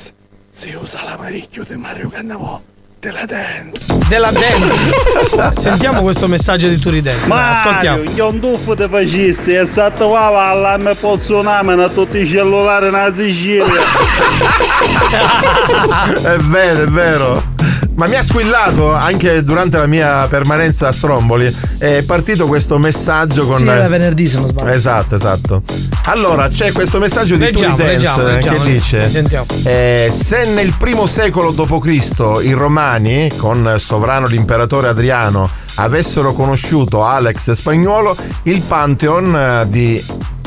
Se 0.51 0.79
usa 0.81 1.03
l'amarillo 1.05 1.65
di 1.67 1.77
Mario 1.77 2.09
Cannavò, 2.09 2.61
della 3.05 3.27
dance. 3.27 3.99
Della 4.09 4.31
dance. 4.31 4.93
Sentiamo 5.61 6.01
questo 6.01 6.27
messaggio 6.27 6.69
di 6.69 6.79
Turi 6.79 7.03
Dance. 7.03 7.29
Dai, 7.29 7.53
ascoltiamo. 7.53 7.99
Mario, 7.99 8.15
io 8.15 8.29
un 8.29 8.41
tuffo 8.41 8.75
di 8.75 8.87
fascisti 8.89 9.55
e 9.55 9.67
satto 9.67 10.09
qua 10.09 10.49
alla 10.49 10.79
me 10.79 10.95
pozzoname 10.95 11.83
a 11.83 11.89
tutti 11.91 12.17
i 12.19 12.27
cellulari 12.27 12.91
nella 12.91 13.15
Sicilia. 13.15 13.67
è 16.33 16.37
vero, 16.39 16.83
è 16.83 16.87
vero. 16.87 17.54
Ma 17.95 18.07
mi 18.07 18.17
ha 18.17 18.23
squillato 18.23 18.93
anche 18.93 19.43
durante 19.45 19.77
la 19.77 19.87
mia 19.87 20.27
permanenza 20.29 20.89
a 20.89 20.93
Stromboli. 20.93 21.55
È 21.79 22.03
partito 22.03 22.47
questo 22.47 22.79
messaggio 22.79 23.47
con. 23.47 23.59
Sì, 23.59 23.67
era 23.67 23.89
venerdì 23.89 24.27
se 24.27 24.39
non 24.39 24.49
sbaglio. 24.49 24.71
Esatto, 24.71 25.15
esatto. 25.15 25.63
Allora, 26.07 26.49
c'è 26.49 26.73
questo 26.73 26.99
messaggio 26.99 27.37
di 27.37 27.45
Leggiamo, 27.45 27.77
Turi 27.77 27.87
Dance 27.87 27.97
leggiamo, 27.97 28.29
eh, 28.29 28.33
leggiamo, 28.33 28.63
che 28.63 28.73
dice: 28.73 29.29
eh, 29.65 30.13
Se 30.13 30.45
nel 30.45 30.75
primo 30.77 31.07
secolo 31.07 31.53
d.C. 31.53 32.45
i 32.45 32.53
romani, 32.53 33.31
con 33.37 33.75
sovrano 33.79 34.27
l'imperatore 34.27 34.89
Adriano, 34.89 35.49
avessero 35.77 36.33
conosciuto 36.33 37.05
Alex 37.05 37.53
Spagnuolo, 37.53 38.17
il 38.45 38.61
Pantheon 38.61 39.37
eh, 39.37 39.69
di 39.69 40.05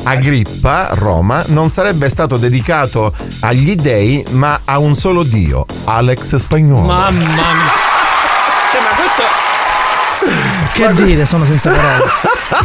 Agrippa, 0.09 0.91
Roma, 0.93 1.43
non 1.47 1.69
sarebbe 1.69 2.07
stato 2.07 2.37
dedicato 2.37 3.13
agli 3.41 3.75
dei, 3.75 4.23
ma 4.31 4.61
a 4.63 4.79
un 4.79 4.95
solo 4.95 5.21
dio, 5.21 5.65
Alex 5.83 6.37
Spagnuolo. 6.37 6.87
Mamma 6.87 7.11
mia. 7.11 7.27
Cioè, 8.71 8.81
ma 8.81 8.95
questo. 8.95 9.23
Che 10.71 11.03
dire, 11.03 11.25
sono 11.25 11.43
senza 11.43 11.71
parole. 11.71 12.03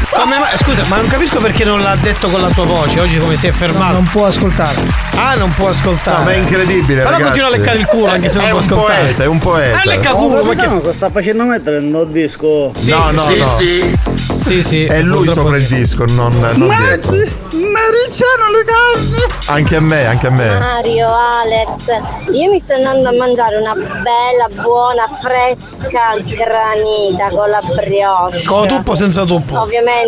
Come 0.13 0.39
mai- 0.39 0.57
scusa, 0.59 0.83
ma 0.89 0.97
non 0.97 1.07
capisco 1.07 1.41
perché 1.41 1.65
non 1.65 1.81
l'ha 1.81 1.97
detto 1.97 2.29
con 2.29 2.41
la 2.43 2.51
sua 2.51 2.65
voce. 2.65 3.01
Oggi 3.01 3.19
come 3.19 3.37
si 3.37 3.47
è 3.47 3.51
fermato? 3.51 3.95
Non 3.95 4.05
può 4.05 4.27
ascoltare. 4.27 4.77
Ah, 5.17 5.35
non 5.35 5.53
può 5.55 5.69
ascoltare. 5.69 6.19
No, 6.19 6.25
ma 6.25 6.33
è 6.33 6.37
incredibile. 6.37 7.01
Però 7.01 7.11
ragazzi. 7.11 7.23
continua 7.23 7.49
a 7.49 7.51
leccare 7.51 7.79
il 7.79 7.87
culo 7.87 8.07
anche 8.07 8.29
se 8.29 8.37
non 8.37 8.47
è 8.47 8.51
può 8.51 8.59
un 8.59 8.65
ascoltare. 8.65 9.03
poeta, 9.03 9.23
è 9.23 9.27
un 9.27 9.39
poeta. 9.39 9.81
Ah, 9.81 9.83
lecca 9.85 10.11
culo, 10.11 10.45
ma 10.45 10.55
che. 10.55 10.93
sta 10.93 11.09
facendo 11.09 11.45
mettere 11.45 11.79
il 11.79 12.07
disco. 12.11 12.73
Sì, 12.77 12.91
no, 12.91 13.11
no, 13.11 13.21
sì, 13.21 13.39
no. 13.39 13.47
sì. 13.47 13.99
Sì, 14.35 14.63
sì. 14.63 14.85
È 14.85 15.01
lui 15.01 15.29
sopra 15.29 15.57
il 15.57 15.65
sì. 15.65 15.77
disco, 15.77 16.05
non, 16.09 16.37
non 16.57 16.77
dietro. 16.77 17.13
Mariciano 17.53 18.51
le 18.51 18.65
carne! 18.65 19.27
Anche 19.47 19.77
a 19.77 19.81
me, 19.81 20.07
anche 20.07 20.27
a 20.27 20.31
me. 20.31 20.59
Mario, 20.59 21.09
Alex, 21.09 22.33
io 22.33 22.51
mi 22.51 22.61
sto 22.61 22.75
andando 22.75 23.09
a 23.09 23.13
mangiare 23.13 23.57
una 23.57 23.75
bella, 23.75 24.63
buona, 24.63 25.07
fresca 25.21 26.17
granita 26.19 27.29
con 27.29 27.49
la 27.49 27.61
brioche. 27.75 28.43
Con 28.45 28.67
tuppo 28.67 28.93
o 28.93 28.95
senza 28.95 29.25
tuppo? 29.25 29.61
Ovviamente 29.61 30.02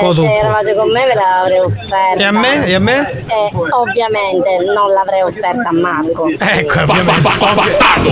Con 0.00 0.14
se 0.14 0.20
tuppo. 0.20 0.38
eravate 0.38 0.74
con 0.74 0.90
me 0.90 1.06
ve 1.06 1.14
l'avrei 1.14 1.58
offerta. 1.58 2.16
E 2.16 2.24
a 2.24 2.30
me? 2.32 2.66
E 2.66 2.74
a 2.74 2.78
me? 2.78 3.10
E 3.26 3.50
ovviamente 3.70 4.56
non 4.74 4.88
l'avrei 4.92 5.22
offerta 5.22 5.68
a 5.68 5.72
Marco. 5.72 6.28
Ecco, 6.38 6.80
ovviamente. 6.80 7.28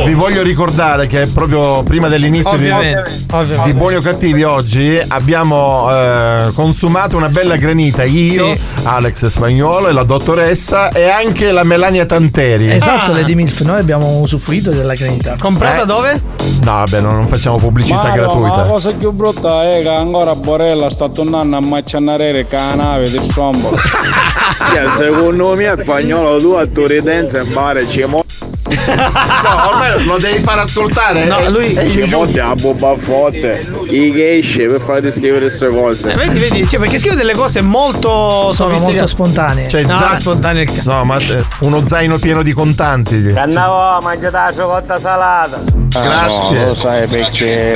Vi 0.05 0.15
voglio 0.15 0.43
ricordare 0.43 1.07
che 1.07 1.27
proprio 1.27 1.83
prima 1.83 2.09
dell'inizio 2.09 2.57
di, 2.57 2.69
Ovviamente, 2.71 3.11
ovviamente. 3.33 3.65
di 3.65 3.73
Buoni 3.79 3.97
o 3.97 4.01
Cattivi 4.01 4.43
oggi 4.43 5.01
abbiamo 5.09 5.89
eh, 5.91 6.51
consumato 6.55 7.17
una 7.17 7.29
bella 7.29 7.57
granita 7.57 8.05
io, 8.05 8.55
Sì. 8.55 8.61
Alex 8.85 9.27
Spagnuolo 9.27 9.89
e 9.89 9.93
la 9.93 10.03
dottoressa 10.05 10.91
e 10.91 11.09
anche 11.09 11.51
la 11.53 11.63
Melania 11.65 12.07
Tanteri. 12.07 12.71
Esatto, 12.71 13.13
Lady 13.13 13.35
Milf, 13.35 13.61
noi 13.63 13.79
abbiamo 13.79 14.19
usufruito 14.19 14.71
della 14.71 14.95
granita. 14.95 15.37
Comprata 15.39 15.83
Eh? 15.83 15.87
dove? 15.87 16.21
No, 16.63 16.73
vabbè, 16.73 17.01
no, 17.01 17.13
non 17.13 17.27
facciamo 17.27 17.57
pubblicità 17.57 18.03
ma 18.09 18.11
gratuita. 18.11 18.57
la 18.57 18.63
cosa 18.69 18.93
più 18.93 19.11
brutta 19.13 19.65
è 19.65 19.83
che 19.83 19.89
ancora 19.89 20.35
Borella 20.35 20.91
sta 20.91 21.09
tornando 21.19 21.57
a 21.57 21.61
maccianare 21.61 22.47
con 22.49 22.59
la 22.59 22.75
nave 22.77 23.11
di 23.11 23.19
Strombolo. 23.21 23.77
secondo 24.97 25.55
me 25.57 25.75
spagnolo 25.77 26.39
tu 26.39 26.51
a 26.53 26.65
Turidenza 26.67 27.41
in 27.41 27.51
mare 27.53 27.89
ci 27.89 28.05
mo- 28.05 28.23
No, 28.69 29.69
ormai 29.71 30.05
lo 30.05 30.19
devi 30.19 30.39
far 30.41 30.59
ascoltare. 30.59 31.25
No, 31.25 31.39
eh, 31.39 31.49
lui- 31.49 31.75
ci 31.91 32.03
motte 32.05 32.39
a 32.39 32.55
bobba 32.55 32.95
forte 32.99 33.67
chi 33.89 34.13
che 34.13 34.37
esce 34.39 34.67
per 34.67 34.81
farti 34.81 35.11
scrivere 35.11 35.41
queste 35.41 35.69
cose 35.69 36.11
Eh, 36.11 36.17
Vedi, 36.17 36.39
vedi, 36.39 36.69
cioè, 36.69 36.79
perché 36.79 36.99
scrive 36.99 37.17
delle 37.17 37.35
cose 37.35 37.63
molto 37.63 38.53
Sono 38.53 38.77
molto 38.79 39.07
spontanee. 39.07 39.69
Cioè, 39.69 39.83
No, 39.85 39.97
za- 39.97 40.15
spontaneo 40.17 40.63
il 40.63 40.71
cazzo. 40.73 40.93
No, 40.93 41.05
ma 41.05 41.17
eh, 41.19 41.45
uno 41.61 41.83
zaino 41.87 42.19
pieno 42.19 42.43
di 42.43 42.53
contanti. 42.53 43.33
Cannavo, 43.33 44.01
mangiate 44.03 44.37
la 44.37 44.53
cioccotta 44.55 44.99
salata. 44.99 45.61
Grazie. 45.89 46.59
No, 46.59 46.67
lo 46.67 46.75
sai 46.75 47.07
perché 47.09 47.75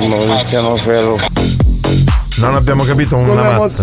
il 0.00 0.08
Maurizio 0.08 0.76
Ferro. 0.76 1.18
Non 2.38 2.54
abbiamo 2.56 2.82
capito 2.84 3.16
una 3.16 3.32
mazza. 3.58 3.82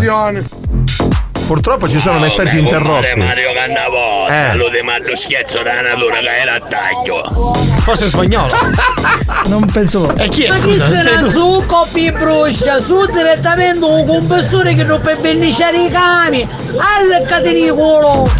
Purtroppo 1.46 1.88
ci 1.88 1.98
sono 2.00 2.18
messaggi 2.18 2.58
interrotti. 2.58 3.06
Mario 3.18 3.52
Cannavò, 3.52 4.26
Eh. 4.28 4.48
salute 4.50 4.82
ma 4.82 4.98
lo 4.98 5.16
scherzo 5.16 5.62
da 5.62 5.80
natura 5.82 6.18
che 6.18 6.36
era 6.40 6.54
a 6.54 6.60
taglio. 6.60 7.52
Forse 7.80 8.06
è 8.06 8.08
spagnolo. 8.08 8.50
Non 9.46 9.64
penso. 9.66 10.14
E 10.16 10.28
chi 10.28 10.44
è? 10.44 10.54
Scusa, 10.54 10.86
non 10.86 11.00
sei 11.02 11.18
tu. 11.18 11.30
su 11.30 11.64
coppi 11.66 12.12
bruscia, 12.12 12.80
su 12.80 13.04
direttamente 13.06 13.84
un 13.84 14.06
compressore 14.06 14.74
che 14.74 14.84
non 14.84 15.00
per 15.00 15.18
belliciare 15.20 15.84
i 15.84 15.90
cami. 15.90 16.42
Al 16.76 17.26
catenicolo. 17.26 18.30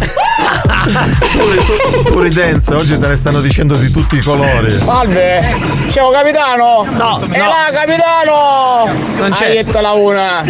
Pure 2.05 2.29
Dance, 2.29 2.73
oggi 2.73 2.97
te 2.99 3.07
ne 3.07 3.15
stanno 3.15 3.41
dicendo 3.41 3.75
di 3.75 3.91
tutti 3.91 4.15
i 4.17 4.21
colori. 4.21 4.69
Salve, 4.69 5.55
ciao 5.91 6.09
capitano! 6.09 6.85
No, 6.89 7.21
E 7.31 7.37
no. 7.37 7.45
là 7.47 7.69
capitano! 7.71 8.89
Non 9.17 9.31
c'è. 9.31 9.45
Hai 9.47 9.63
detto 9.63 9.79
la 9.81 9.91
una! 9.91 10.41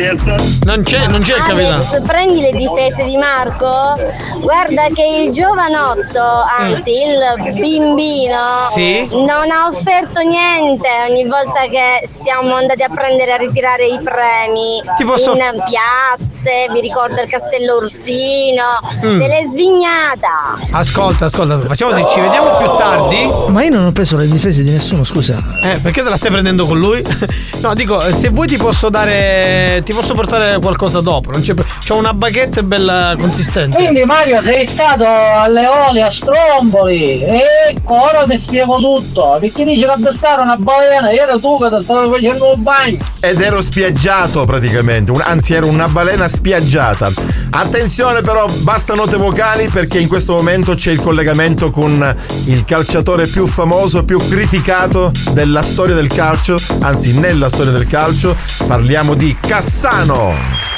Non 0.64 0.84
c'è, 0.84 1.08
non 1.08 1.22
c'è 1.22 1.36
il 1.36 1.44
capitano. 1.44 1.76
Alex, 1.76 2.02
prendi 2.06 2.42
le 2.44 2.52
difese 2.52 3.04
di 3.06 3.16
Marco. 3.18 3.96
Guarda 4.42 4.88
che 4.94 5.24
il 5.26 5.32
giovanozzo, 5.32 6.22
anzi 6.60 6.92
il 6.92 7.54
bimbino, 7.60 8.68
Sì? 8.72 9.08
non 9.16 9.50
ha 9.52 9.68
offerto 9.72 10.20
niente 10.22 10.88
ogni 11.10 11.26
volta 11.28 11.62
che 11.70 12.08
siamo 12.08 12.56
andati 12.56 12.84
a 12.84 12.90
prendere 12.90 13.32
a 13.34 13.38
ritirare 13.38 13.86
i 13.88 14.00
premi 14.04 14.82
Ti 14.98 15.06
posso- 15.06 15.32
in 15.34 15.64
piazze, 15.66 16.68
mi 16.72 16.82
ricordo 16.82 17.22
il 17.22 17.30
Castello 17.30 17.76
Ursino, 17.78 18.64
Mm. 19.06 19.20
se 19.22 19.28
l'è 19.28 19.44
svignata. 19.52 20.56
Ascolta, 20.72 21.26
ascolta, 21.26 21.58
facciamo 21.58 21.92
così, 21.92 22.06
ci 22.14 22.20
vediamo 22.20 22.58
più 22.58 22.68
tardi. 22.76 23.30
Ma 23.48 23.64
io 23.64 23.70
non 23.72 23.86
ho 23.86 23.92
preso 23.92 24.18
le 24.18 24.28
difese 24.28 24.64
di 24.64 24.72
nessuno, 24.72 25.04
scusa. 25.04 25.38
Eh, 25.64 25.78
perché 25.82 26.04
te 26.04 26.10
la 26.10 26.18
stai 26.18 26.32
prendendo 26.32 26.66
con 26.66 26.78
lui? 26.80 27.02
No, 27.64 27.74
dico, 27.76 27.98
eh, 28.04 28.14
se 28.14 28.28
vuoi 28.28 28.46
ti 28.46 28.58
posso 28.58 28.90
dare. 28.90 29.82
Ti 29.86 29.94
posso 29.94 30.14
portare 30.14 30.60
qualcosa 30.60 31.00
dopo. 31.00 31.32
Non 31.32 31.40
c'è. 31.42 31.54
C'ho 31.54 31.96
una 31.96 32.14
baguette 32.34 32.64
bella 32.64 33.16
consistente. 33.20 33.78
Quindi 33.78 34.04
Mario 34.04 34.42
sei 34.42 34.66
stato 34.66 35.06
alle 35.06 35.68
oli 35.68 36.02
a 36.02 36.10
Stromboli. 36.10 37.22
Ecco, 37.22 37.94
ora 37.94 38.24
ti 38.28 38.38
spiego 38.38 38.78
tutto. 38.78 39.38
Perché 39.40 39.64
dice 39.64 39.86
che 39.86 40.12
stare 40.12 40.42
una 40.42 40.56
balena, 40.58 41.12
era 41.12 41.38
tu 41.38 41.60
che 41.60 41.70
ti 41.76 41.84
stavi 41.84 42.10
facendo 42.10 42.54
il 42.54 42.60
bagno. 42.60 42.98
Ed 43.20 43.40
ero 43.40 43.62
spiaggiato 43.62 44.46
praticamente, 44.46 45.12
un- 45.12 45.22
anzi 45.24 45.54
ero 45.54 45.68
una 45.68 45.88
balena 45.88 46.28
spiaggiata. 46.28 47.12
Attenzione 47.52 48.22
però, 48.22 48.48
basta 48.48 48.96
note 48.96 49.16
vocali 49.18 49.68
perché 49.68 50.00
in 50.00 50.08
questo 50.08 50.34
momento 50.34 50.74
c'è 50.74 50.92
il 50.92 51.00
collegamento 51.00 51.70
con 51.70 52.16
il 52.46 52.66
calciatore 52.66 53.28
più 53.28 53.46
famoso, 53.46 54.04
più 54.04 54.18
criticato 54.18 55.12
della 55.34 55.62
storia 55.62 55.94
del 55.94 56.08
calcio, 56.08 56.58
anzi 56.82 57.20
nella 57.20 57.50
storia 57.50 57.72
del 57.72 57.86
calcio, 57.86 58.36
parliamo 58.66 59.14
di 59.14 59.36
Cassano. 59.40 60.73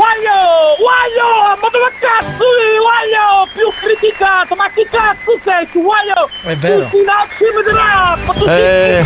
Guaglio! 0.00 0.80
Guaglio! 0.80 1.28
Ma 1.60 1.68
dove 1.68 1.92
cazzo 2.00 2.44
sei? 2.56 2.78
Guaglio! 2.80 3.44
Più 3.52 3.68
criticato! 3.84 4.54
Ma 4.54 4.66
chi 4.72 4.86
cazzo 4.90 5.38
sei 5.44 5.68
tu? 5.70 5.82
Guaglio! 5.82 6.24
È 6.42 6.56
vero. 6.56 6.84
Tutti 6.88 7.04
da 7.04 7.26
team 7.36 7.62
trap! 7.68 8.24
Tutti 8.32 8.48
Eh. 8.48 9.04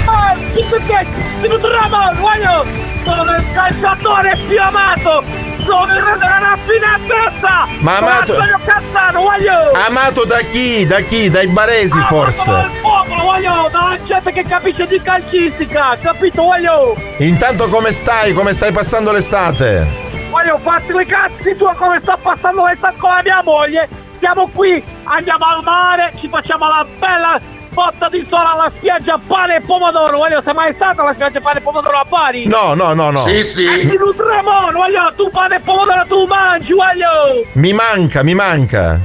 Chi 0.55 0.63
perché? 0.71 1.07
Team 1.41 1.61
trap! 1.61 2.17
Guaglio! 2.21 2.65
Sono 3.03 3.23
il 3.37 3.45
calciatore 3.53 4.39
più 4.47 4.61
amato! 4.61 5.25
Sono 5.65 5.97
il 5.97 6.01
re 6.03 6.13
della 6.19 6.39
raffinatezza! 6.39 7.67
Ma 7.81 7.97
amato- 7.97 8.35
Sono 8.35 8.61
Cazzano! 8.65 9.21
Guaglio! 9.23 9.73
Amato 9.73 10.25
da 10.25 10.39
chi? 10.43 10.87
Da 10.87 11.01
chi? 11.01 11.29
Dai 11.29 11.49
baresi 11.49 11.95
Amato 11.95 12.15
forse. 12.15 12.51
dal 12.53 12.71
popolo! 12.81 13.21
Guaglio! 13.23 13.69
Dalla 13.73 13.99
gente 14.05 14.33
che 14.33 14.45
capisce 14.45 14.87
di 14.87 15.01
calcistica! 15.03 15.97
Capito? 16.01 16.45
Guaglio! 16.45 16.95
Intanto 17.19 17.67
come 17.69 17.91
stai? 17.91 18.33
Come 18.33 18.53
stai 18.53 18.71
passando 18.71 19.11
l'estate? 19.11 20.13
Voglio 20.35 20.59
farti 20.59 20.93
le 20.93 21.07
cazzi 21.07 21.57
tu 21.57 21.65
come 21.77 22.01
sta 22.01 22.19
passando 22.21 22.67
l'estate 22.67 22.97
con 22.99 23.09
la 23.09 23.21
mia 23.23 23.41
moglie. 23.45 23.89
Siamo 24.19 24.49
qui, 24.53 24.83
andiamo 25.05 25.47
al 25.47 25.63
mare, 25.63 26.13
ci 26.19 26.27
facciamo 26.27 26.67
la 26.67 26.85
bella 26.99 27.41
botta 27.73 28.09
di 28.09 28.27
sole 28.29 28.45
alla 28.45 28.73
spiaggia 28.77 29.17
pane 29.25 29.55
e 29.55 29.61
pomodoro. 29.61 30.17
Voglio, 30.17 30.43
sei 30.43 30.55
mai 30.55 30.73
stato 30.75 31.03
alla 31.03 31.13
spiaggia 31.13 31.41
pane 31.41 31.61
e 31.61 31.63
pomodoro 31.63 31.97
a 31.97 32.05
Bari? 32.09 32.49
No, 32.49 32.75
no, 32.75 32.95
no, 32.95 33.13
no. 33.13 33.25
E 33.27 33.43
ti 33.45 33.97
nutremo, 33.97 34.73
voglio, 34.73 35.13
tu 35.15 35.31
pane 35.31 35.55
e 35.55 35.61
pomodoro 35.61 36.05
tu 36.09 36.27
mangi, 36.27 36.73
voglio. 36.73 37.47
Mi 37.53 37.73
manca, 37.73 38.25
mi 38.25 38.35
manca. 38.35 38.99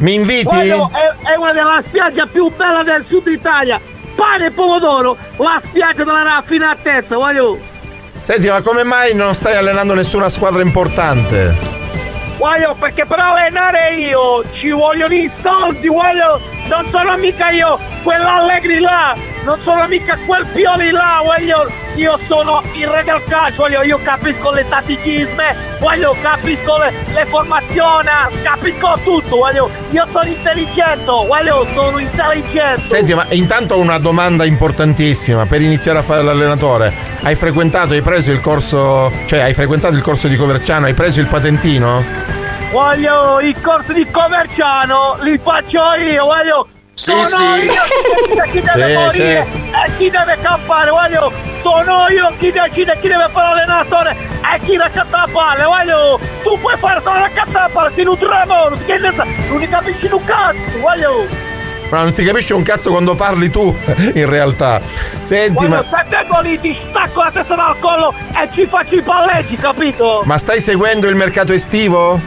Mi 0.00 0.12
inviti? 0.12 0.44
Voglio, 0.44 0.90
è, 0.92 1.30
è 1.30 1.34
una 1.34 1.52
delle 1.52 1.82
spiagge 1.86 2.26
più 2.26 2.54
belle 2.54 2.84
del 2.84 3.06
sud 3.08 3.26
Italia. 3.26 3.80
Pane 4.14 4.46
e 4.46 4.50
pomodoro, 4.50 5.16
la 5.38 5.62
spiaggia 5.64 6.04
della 6.04 6.22
raffinatezza, 6.24 7.16
voglio. 7.16 7.70
Senti, 8.22 8.48
ma 8.48 8.62
come 8.62 8.84
mai 8.84 9.14
non 9.14 9.34
stai 9.34 9.56
allenando 9.56 9.94
nessuna 9.94 10.28
squadra 10.28 10.62
importante? 10.62 11.54
Voglio, 12.38 12.74
perché 12.78 13.04
per 13.04 13.18
allenare 13.18 13.94
io 13.96 14.44
ci 14.52 14.70
vogliono 14.70 15.12
i 15.12 15.30
soldi, 15.40 15.88
voglio. 15.88 16.40
Non 16.68 16.86
sono 16.90 17.16
mica 17.16 17.50
io 17.50 17.78
quell'Allegri 18.02 18.80
là, 18.80 19.14
non 19.44 19.58
sono 19.60 19.86
mica 19.88 20.16
quel 20.26 20.46
Pioli 20.52 20.90
là, 20.90 21.20
voglio, 21.22 21.70
io 21.94 22.18
sono 22.26 22.62
il 22.72 22.86
re 22.86 23.02
del 23.04 23.22
calcio, 23.28 23.62
voglio, 23.62 23.82
io 23.82 23.98
capisco 24.02 24.50
le 24.52 24.66
tatticisme, 24.68 25.56
voglio, 25.78 26.14
capisco 26.20 26.78
le, 26.78 26.92
le 27.12 27.24
formazioni, 27.26 28.08
capisco 28.42 28.98
tutto, 29.02 29.36
voglio, 29.36 29.70
io 29.90 30.06
sono 30.10 30.26
intelligente, 30.26 31.04
voglio, 31.04 31.66
sono 31.72 31.98
intelligente. 31.98 32.88
Senti, 32.88 33.14
ma 33.14 33.26
intanto 33.30 33.74
ho 33.74 33.78
una 33.78 33.98
domanda 33.98 34.44
importantissima 34.44 35.46
per 35.46 35.60
iniziare 35.60 35.98
a 35.98 36.02
fare 36.02 36.22
l'allenatore. 36.22 36.92
Hai 37.22 37.34
frequentato, 37.34 37.92
hai 37.92 38.02
preso 38.02 38.32
il 38.32 38.40
corso, 38.40 39.10
cioè 39.26 39.40
hai 39.40 39.54
frequentato 39.54 39.94
il 39.94 40.02
corso 40.02 40.28
di 40.28 40.36
Coverciano, 40.36 40.86
hai 40.86 40.94
preso 40.94 41.20
il 41.20 41.26
patentino? 41.26 42.04
Voglio 42.72 43.38
i 43.40 43.54
corsi 43.60 43.92
di 43.92 44.06
Coverciano, 44.10 45.18
li 45.20 45.36
faccio 45.36 45.92
io, 45.94 46.24
voglio. 46.24 46.51
Sono 46.94 47.24
sì. 47.24 47.42
io 47.42 47.72
decide 48.14 48.50
chi 48.50 48.60
deve 48.60 48.86
Sì, 48.86 48.94
morire 48.94 49.46
sì. 49.50 49.58
e 49.58 49.96
chi 49.96 50.10
deve 50.10 50.38
campare, 50.40 50.90
voglio. 50.90 51.32
Sono 51.62 52.08
io 52.08 52.32
chi 52.38 52.50
decide 52.50 52.98
chi 53.00 53.08
deve 53.08 53.28
fare 53.28 53.54
l'allenatore 53.54 54.10
e 54.54 54.60
chi 54.64 54.76
la 54.76 54.90
catta 54.92 55.22
a 55.22 55.28
palle, 55.30 55.64
voglio. 55.64 56.20
Tu 56.42 56.58
puoi 56.60 56.76
fare 56.76 57.00
solo 57.02 57.20
la 57.20 57.30
catta 57.32 57.64
a 57.64 57.68
palle, 57.72 57.92
si 57.92 58.02
nutre 58.02 58.42
bonus, 58.46 58.84
che 58.84 58.98
ne 58.98 59.12
sa, 59.12 59.24
non 59.48 59.58
ne 59.58 59.68
capisci 59.68 60.08
un 60.10 60.24
cazzo, 60.24 60.78
voglio. 60.80 61.26
Ma 61.90 62.02
non 62.02 62.14
si 62.14 62.24
capisce 62.24 62.54
un 62.54 62.62
cazzo 62.62 62.90
quando 62.90 63.14
parli 63.14 63.50
tu, 63.50 63.74
in 64.14 64.28
realtà. 64.28 64.80
Senti, 65.20 65.52
Voglio, 65.52 65.68
ma, 65.68 65.84
se 65.84 66.04
vengo 66.08 66.40
lì 66.40 66.58
ti 66.60 66.78
stacco 66.88 67.22
la 67.22 67.30
testa 67.30 67.54
dal 67.54 67.78
collo 67.78 68.14
e 68.34 68.48
ci 68.52 68.66
faccio 68.66 68.94
i 68.96 69.02
palleggi, 69.02 69.56
capito? 69.56 70.22
ma 70.24 70.36
stai 70.38 70.60
seguendo 70.60 71.06
il 71.08 71.14
mercato 71.16 71.52
estivo? 71.52 72.18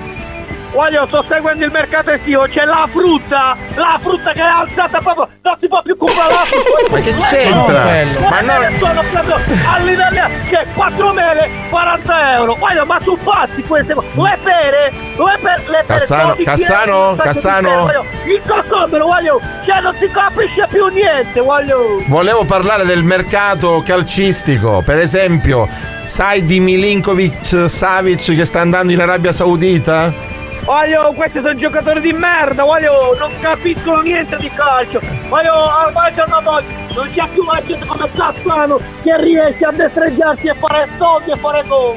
Voglio, 0.76 1.06
sto 1.08 1.24
seguendo 1.26 1.64
il 1.64 1.72
mercato 1.72 2.12
estivo, 2.12 2.42
c'è 2.50 2.66
la 2.66 2.86
frutta, 2.92 3.56
la 3.76 3.98
frutta 4.04 4.34
che 4.34 4.42
è 4.42 4.44
alzata 4.44 5.00
proprio, 5.00 5.26
non 5.42 5.56
si 5.58 5.70
può 5.70 5.82
più 5.82 5.96
comprare 5.96 6.34
la 6.34 6.44
frutta. 6.44 6.92
Ma 6.92 7.00
che 7.00 7.16
c'entra? 7.30 7.84
mele, 7.86 8.20
Ma 8.20 8.42
no- 8.42 8.60
mele 8.60 8.78
sono 8.78 9.02
proprio 9.10 9.38
all'Italia, 9.72 10.30
c'è 10.50 10.66
4 10.74 11.14
mele, 11.14 11.50
40 11.70 12.36
euro. 12.36 12.56
Voglio, 12.56 12.86
ma 12.86 13.00
su 13.02 13.18
pazzi 13.24 13.64
queste 13.64 13.94
cose. 13.94 14.08
Le 14.16 14.38
pere, 14.44 14.92
le 15.16 15.38
pere, 15.42 15.64
le 15.66 15.84
pere. 15.88 16.00
Cassano, 16.00 16.36
12 16.36 16.44
Cassano. 16.44 17.92
Il 18.26 18.42
cocomero, 18.46 19.06
voglio, 19.06 19.42
cioè 19.64 19.80
non 19.80 19.96
si 19.96 20.08
capisce 20.12 20.68
più 20.70 20.88
niente, 20.88 21.40
voglio. 21.40 22.04
Volevo 22.08 22.44
parlare 22.44 22.84
del 22.84 23.04
mercato 23.04 23.82
calcistico, 23.86 24.84
per 24.86 24.98
esempio, 24.98 25.70
sai 26.04 26.44
di 26.44 26.60
Milinkovic 26.60 27.70
Savic 27.70 28.36
che 28.36 28.44
sta 28.44 28.60
andando 28.60 28.92
in 28.92 29.00
Arabia 29.00 29.32
Saudita? 29.32 30.34
Voglio, 30.66 31.14
questi 31.14 31.42
sono 31.42 31.54
giocatori 31.54 32.02
di 32.02 32.12
merda, 32.12 32.64
voglio, 32.64 33.16
non 33.20 33.30
capiscono 33.40 34.02
niente 34.02 34.36
di 34.38 34.50
calcio. 34.50 35.00
Voglio, 35.30 35.54
ormai 35.54 36.12
giorno 36.16 36.42
d'oggi 36.42 36.66
non 36.96 37.08
c'è 37.14 37.28
più 37.32 37.44
la 37.44 37.62
gente 37.64 37.86
come 37.86 38.10
Cassano 38.16 38.80
che 39.04 39.22
riesce 39.22 39.64
a 39.64 39.72
destreggiarsi 39.72 40.48
e 40.48 40.54
fare 40.56 40.88
soldi 40.98 41.30
e 41.30 41.36
fare 41.36 41.64
gol. 41.68 41.94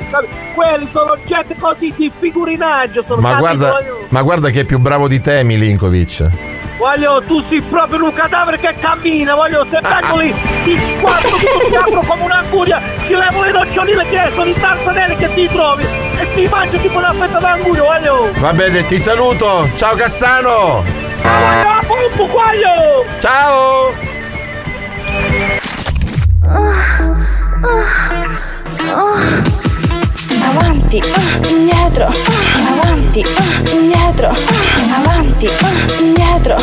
Quelli 0.54 0.86
sono 0.92 1.16
gente 1.24 1.56
così 1.56 1.94
di 1.96 2.12
figurinaggio, 2.14 3.02
sono 3.06 3.22
Ma 3.22 3.36
guarda, 3.36 3.70
voglio. 3.70 4.04
ma 4.08 4.20
guarda 4.20 4.50
che 4.50 4.60
è 4.60 4.64
più 4.64 4.78
bravo 4.78 5.08
di 5.08 5.18
te 5.18 5.42
Milinkovic. 5.44 6.57
Voglio, 6.78 7.20
tu 7.26 7.42
sei 7.48 7.60
proprio 7.60 8.04
un 8.04 8.12
cadavere 8.12 8.56
che 8.56 8.72
cammina, 8.78 9.34
voglio, 9.34 9.66
se 9.68 9.80
vengo 9.80 10.16
lì, 10.16 10.32
ti 10.62 10.78
squadro, 10.96 11.30
ti 11.68 11.74
apro 11.74 12.00
come 12.06 12.22
un'anguria, 12.22 12.80
ci 13.04 13.16
levo 13.16 13.42
le 13.42 13.50
noccioline 13.50 14.04
che 14.08 14.30
sono 14.32 14.48
i 14.48 14.54
tarzanelli 14.54 15.16
che 15.16 15.34
ti 15.34 15.48
trovi 15.48 15.84
e 15.84 16.34
ti 16.34 16.46
mangio 16.46 16.78
tipo 16.78 16.98
una 16.98 17.12
fetta 17.12 17.40
d'anguria, 17.40 17.82
voglio. 17.82 18.30
Va 18.36 18.52
bene, 18.52 18.86
ti 18.86 18.96
saluto. 18.96 19.68
Ciao 19.74 19.96
Cassano. 19.96 20.84
Voglio, 21.20 21.82
pompo, 21.84 22.26
voglio! 22.28 23.04
Ciao! 23.18 23.92
Avanti, 30.48 30.98
ah, 30.98 31.48
indietro, 31.48 32.06
ah, 32.06 32.80
avanti, 32.80 33.22
ah, 33.22 33.70
indietro, 33.70 34.32
avanti, 34.94 35.46
indietro, 35.98 36.56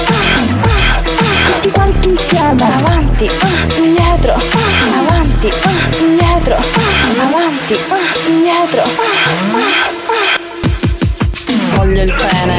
tutti 1.45 1.69
quanti 1.69 2.09
insieme, 2.09 2.63
avanti, 2.63 3.29
indietro, 3.77 4.33
avanti, 4.97 5.51
indietro, 5.99 6.57
avanti, 7.21 7.77
indietro. 8.25 8.83
Voglio 11.75 12.01
il 12.01 12.13
pene, 12.13 12.57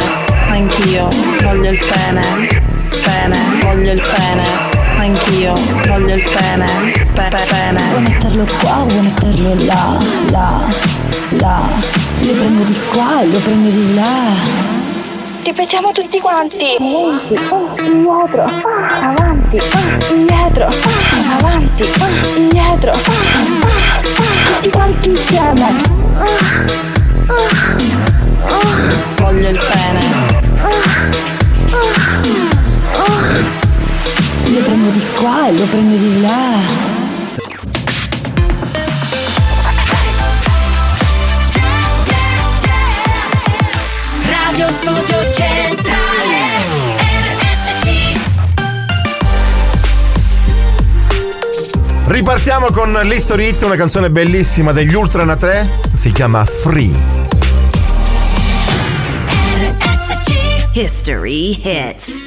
anch'io, 0.48 1.08
voglio 1.42 1.70
il 1.70 1.78
pene, 1.78 2.48
pene, 3.02 3.38
voglio 3.62 3.92
il 3.92 4.00
pene, 4.00 4.75
anch'io, 5.06 5.52
voglio 5.86 6.14
il 6.14 6.22
pene, 6.22 6.66
pe- 7.14 7.28
pe- 7.28 7.46
pene. 7.48 7.80
Vuoi 7.90 8.02
metterlo 8.02 8.46
qua 8.60 8.80
o 8.80 8.86
vuoi 8.86 9.02
metterlo 9.02 9.54
là, 9.64 9.96
là, 10.30 10.60
là? 11.40 11.62
Lo 12.20 12.32
prendo 12.32 12.62
di 12.64 12.78
qua 12.92 13.20
e 13.22 13.26
lo 13.28 13.38
prendo 13.38 13.68
di 13.68 13.94
là. 13.94 14.64
Ripetiamo 15.44 15.92
tutti 15.92 16.18
quanti. 16.18 16.76
Avanti, 16.78 17.34
ah, 17.34 17.80
indietro, 17.84 18.42
ah, 18.42 19.08
avanti, 19.08 19.56
ah, 19.58 20.08
indietro, 20.08 20.66
ah, 20.66 21.36
avanti, 21.38 21.84
ah, 22.00 22.08
indietro. 22.36 22.90
ah, 22.90 22.96
Tutti 24.54 24.70
quanti 24.70 25.08
insieme. 25.10 25.94
Voglio 29.20 29.48
il 29.48 29.58
pene. 29.70 31.04
Lo 34.48 34.60
prendo 34.62 34.90
di 34.90 35.02
qua 35.18 35.48
e 35.48 35.52
lo 35.52 35.64
prendo 35.64 35.96
di 35.96 36.20
là. 36.20 36.94
Radio 44.28 44.70
Studio 44.70 45.32
Centrale 45.32 46.54
RSC 47.40 48.20
Ripartiamo 52.06 52.70
con 52.70 52.92
l'History 52.92 53.48
Hit, 53.48 53.62
una 53.62 53.74
canzone 53.76 54.10
bellissima 54.10 54.72
degli 54.72 54.94
Ultrana 54.94 55.36
3. 55.36 55.68
Si 55.92 56.12
chiama 56.12 56.44
Free. 56.44 56.94
History 60.72 61.58
hit. 61.62 62.25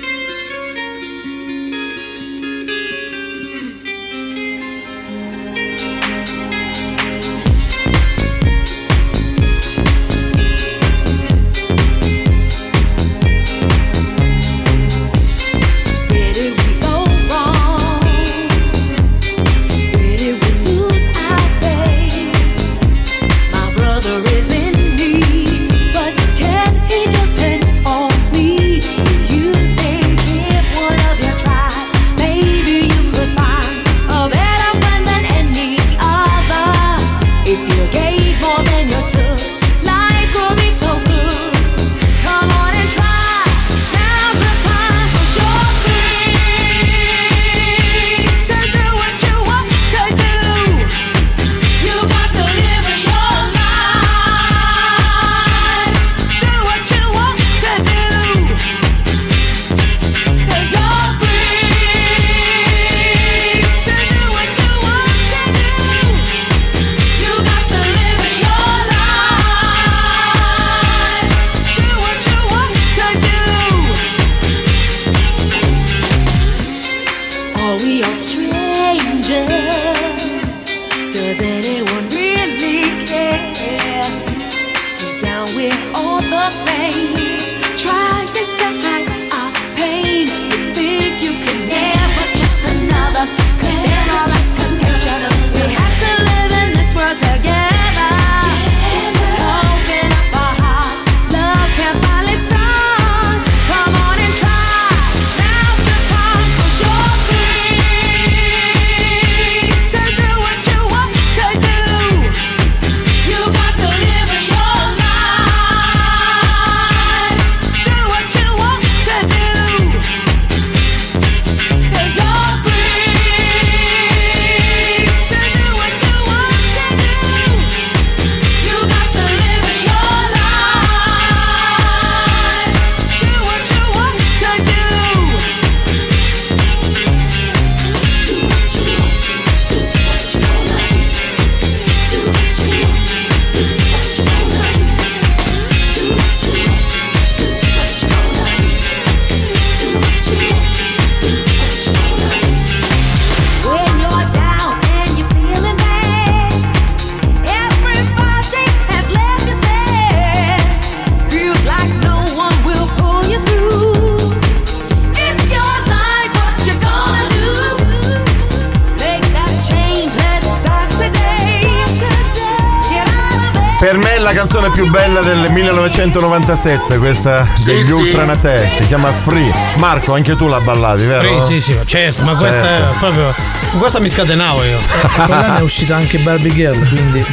1997, 176.27 176.97
questa 176.97 177.47
degli 177.63 177.83
sì. 177.83 177.91
Ultranate, 177.91 178.69
si 178.75 178.85
chiama 178.87 179.09
Free. 179.11 179.51
Marco, 179.77 180.13
anche 180.13 180.35
tu 180.35 180.47
la 180.47 180.59
ballavi, 180.59 181.05
vero? 181.05 181.41
Sì, 181.41 181.53
sì, 181.59 181.71
sì, 181.73 181.79
certo, 181.85 182.23
ma 182.23 182.35
questa 182.35 182.61
Certo. 182.61 182.93
è 182.93 182.97
proprio. 182.99 183.33
Questa 183.77 183.99
mi 183.99 184.09
scatenavo 184.09 184.63
io. 184.63 184.79
Quell'anno 185.15 185.57
è 185.57 185.61
uscita 185.61 185.95
anche 185.95 186.17
Barbie 186.19 186.53
Girl, 186.53 186.87
quindi. 186.89 187.25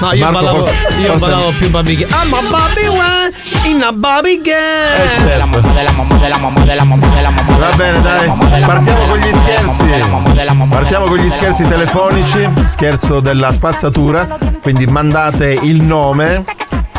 No, 0.00 0.12
io 0.12 0.24
Marco, 0.24 0.32
ballavo, 0.38 0.64
forse- 0.64 0.98
io 1.00 1.06
forse- 1.06 1.26
ballavo 1.26 1.52
più 1.56 1.70
Barbie 1.70 1.96
Girl. 1.96 2.10
I'm 2.10 2.32
a 2.34 2.40
Barbie 2.50 2.88
one 2.88 3.32
in 3.64 3.82
a 3.82 3.92
Barbie 3.92 4.40
Girl. 4.42 4.52
Eh, 4.56 5.08
certo. 5.16 5.72
Va 7.58 7.70
bene, 7.76 8.02
dai, 8.02 8.28
partiamo 8.64 9.06
con 9.06 9.18
gli 9.18 9.32
scherzi. 9.32 9.84
Partiamo 10.68 11.04
con 11.06 11.16
gli 11.18 11.30
scherzi 11.30 11.66
telefonici, 11.66 12.48
scherzo 12.66 13.20
della 13.20 13.52
spazzatura, 13.52 14.26
quindi 14.60 14.86
mandate 14.86 15.56
il 15.62 15.80
nome 15.82 16.44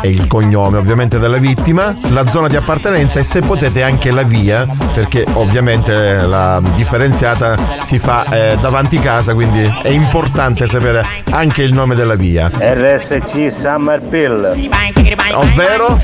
e 0.06 0.10
il 0.10 0.27
cognome 0.27 0.77
ovviamente 0.77 1.18
della 1.18 1.38
vittima, 1.38 1.95
la 2.10 2.26
zona 2.27 2.48
di 2.48 2.56
appartenenza 2.56 3.19
e 3.19 3.23
se 3.23 3.41
potete 3.41 3.82
anche 3.82 4.11
la 4.11 4.22
via, 4.22 4.68
perché 4.94 5.26
ovviamente 5.34 6.22
la 6.22 6.61
differenziata 6.76 7.57
si 7.82 7.98
fa 7.98 8.23
eh, 8.26 8.57
davanti 8.61 8.99
casa, 8.99 9.34
quindi 9.34 9.64
è 9.82 9.90
importante 9.90 10.68
sapere 10.68 11.03
anche 11.32 11.64
il 11.64 11.73
nome 11.73 11.95
della 11.95 12.14
via. 12.14 12.52
RSC 12.56 13.52
Summer 13.52 13.99
Pill. 13.99 14.69
Ovvero 15.34 15.99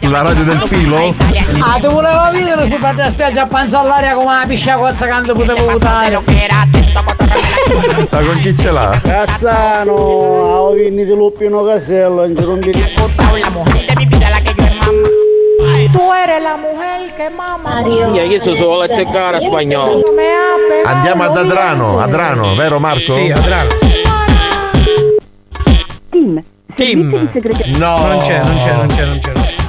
la 0.00 0.22
radio 0.22 0.44
del 0.44 0.58
filo? 0.60 1.14
Ah, 1.60 1.78
ti 1.78 1.86
volevo 1.86 2.30
vedere 2.32 2.70
su 2.70 2.78
parte 2.78 3.02
la 3.02 3.10
spiaggia 3.10 3.42
a 3.42 3.46
panza 3.46 3.80
all'aria 3.80 4.14
come 4.14 4.32
una 4.32 4.44
piscia 4.46 4.76
cozza 4.76 5.06
quando 5.06 5.34
potevo 5.34 5.72
votare. 5.72 6.20
Ma 8.10 8.20
con 8.20 8.38
chi 8.40 8.54
ce 8.54 8.70
l'ha? 8.70 8.98
Cassano, 9.02 9.92
ho 9.92 10.72
vinto 10.72 11.02
di 11.02 11.14
lupi 11.14 11.44
in 11.44 11.62
casello, 11.64 12.26
non 12.26 12.36
ci 12.36 12.44
rompi 12.44 12.70
Tu 15.92 16.12
eres 16.12 16.42
la 16.42 16.56
mujer 16.56 17.12
que 17.16 17.28
mama. 17.30 17.80
Io 17.80 18.28
che 18.28 18.40
so 18.40 18.54
solo 18.54 18.82
azzeccare 18.82 19.36
a 19.36 19.40
spagnolo. 19.40 20.02
Andiamo 20.84 21.24
ad 21.24 21.36
Adrano, 21.36 21.98
Adrano, 21.98 22.54
vero 22.54 22.78
Marco? 22.78 23.12
Sì, 23.12 23.30
Adrano. 23.30 23.68
Team. 26.10 26.42
Team. 26.74 27.30
No. 27.76 28.06
Non 28.06 28.18
c'è, 28.20 28.42
non 28.42 28.56
c'è, 28.58 28.74
non 28.74 28.86
c'è, 28.88 29.04
non 29.04 29.18
c'è. 29.18 29.32
c'è. 29.32 29.60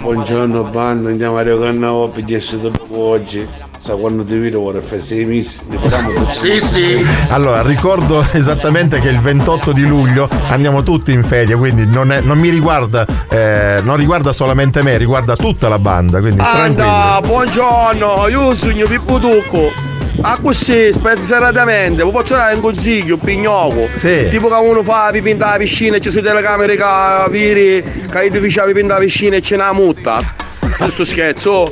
Buongiorno 0.00 0.62
banda, 0.64 1.10
andiamo 1.10 1.36
a 1.36 1.42
Recanavo 1.42 2.08
per 2.08 2.24
10 2.24 2.60
dopo 2.60 2.96
oggi. 2.96 3.46
Sa 3.78 3.94
quando 3.94 4.24
ti 4.24 4.36
vedo 4.36 4.60
ora 4.60 4.80
fa 4.80 4.98
sei 4.98 5.24
mesi. 5.24 5.60
Ne 5.68 5.76
parliamo 5.76 6.12
tutti. 6.12 7.06
Allora, 7.28 7.62
ricordo 7.62 8.24
esattamente 8.32 8.98
che 9.00 9.08
il 9.08 9.20
28 9.20 9.72
di 9.72 9.86
luglio 9.86 10.28
andiamo 10.48 10.82
tutti 10.82 11.12
in 11.12 11.22
ferie, 11.22 11.54
quindi 11.54 11.86
non, 11.86 12.10
è- 12.10 12.20
non 12.20 12.38
mi 12.38 12.48
riguarda, 12.50 13.06
eh, 13.28 13.80
non 13.82 13.96
riguarda 13.96 14.32
solamente 14.32 14.82
me, 14.82 14.96
riguarda 14.96 15.36
tutta 15.36 15.68
la 15.68 15.78
banda, 15.78 16.18
quindi 16.20 16.38
tranquilli. 16.38 16.80
Anda, 16.88 17.20
buongiorno, 17.26 18.28
io 18.28 18.54
sogno 18.54 18.86
Pippo 18.86 19.18
Tucco. 19.18 19.70
A 20.22 20.36
così, 20.42 20.92
spesso 20.92 21.22
seratamente, 21.22 22.04
vi 22.04 22.10
posso 22.10 22.34
dare 22.34 22.56
un 22.56 22.60
consiglio, 22.60 23.14
un 23.14 23.20
pignocco. 23.20 23.88
Sì. 23.92 24.26
Tipo 24.28 24.48
che 24.48 24.54
uno 24.54 24.82
fa 24.82 25.10
pipì 25.12 25.30
in 25.30 25.38
la 25.38 25.54
piscina 25.56 25.96
e 25.96 26.00
ci 26.00 26.10
sono 26.10 26.22
telecamere 26.22 26.74
che 26.74 26.82
viri, 27.30 27.84
che 28.10 28.28
dice 28.40 28.62
pipì 28.64 28.80
in 28.80 28.88
la 28.88 28.96
piscina 28.96 29.36
e 29.36 29.40
ce 29.40 29.54
n'ha 29.54 29.72
multa. 29.72 30.18
Questo 30.76 31.04
scherzo. 31.04 31.64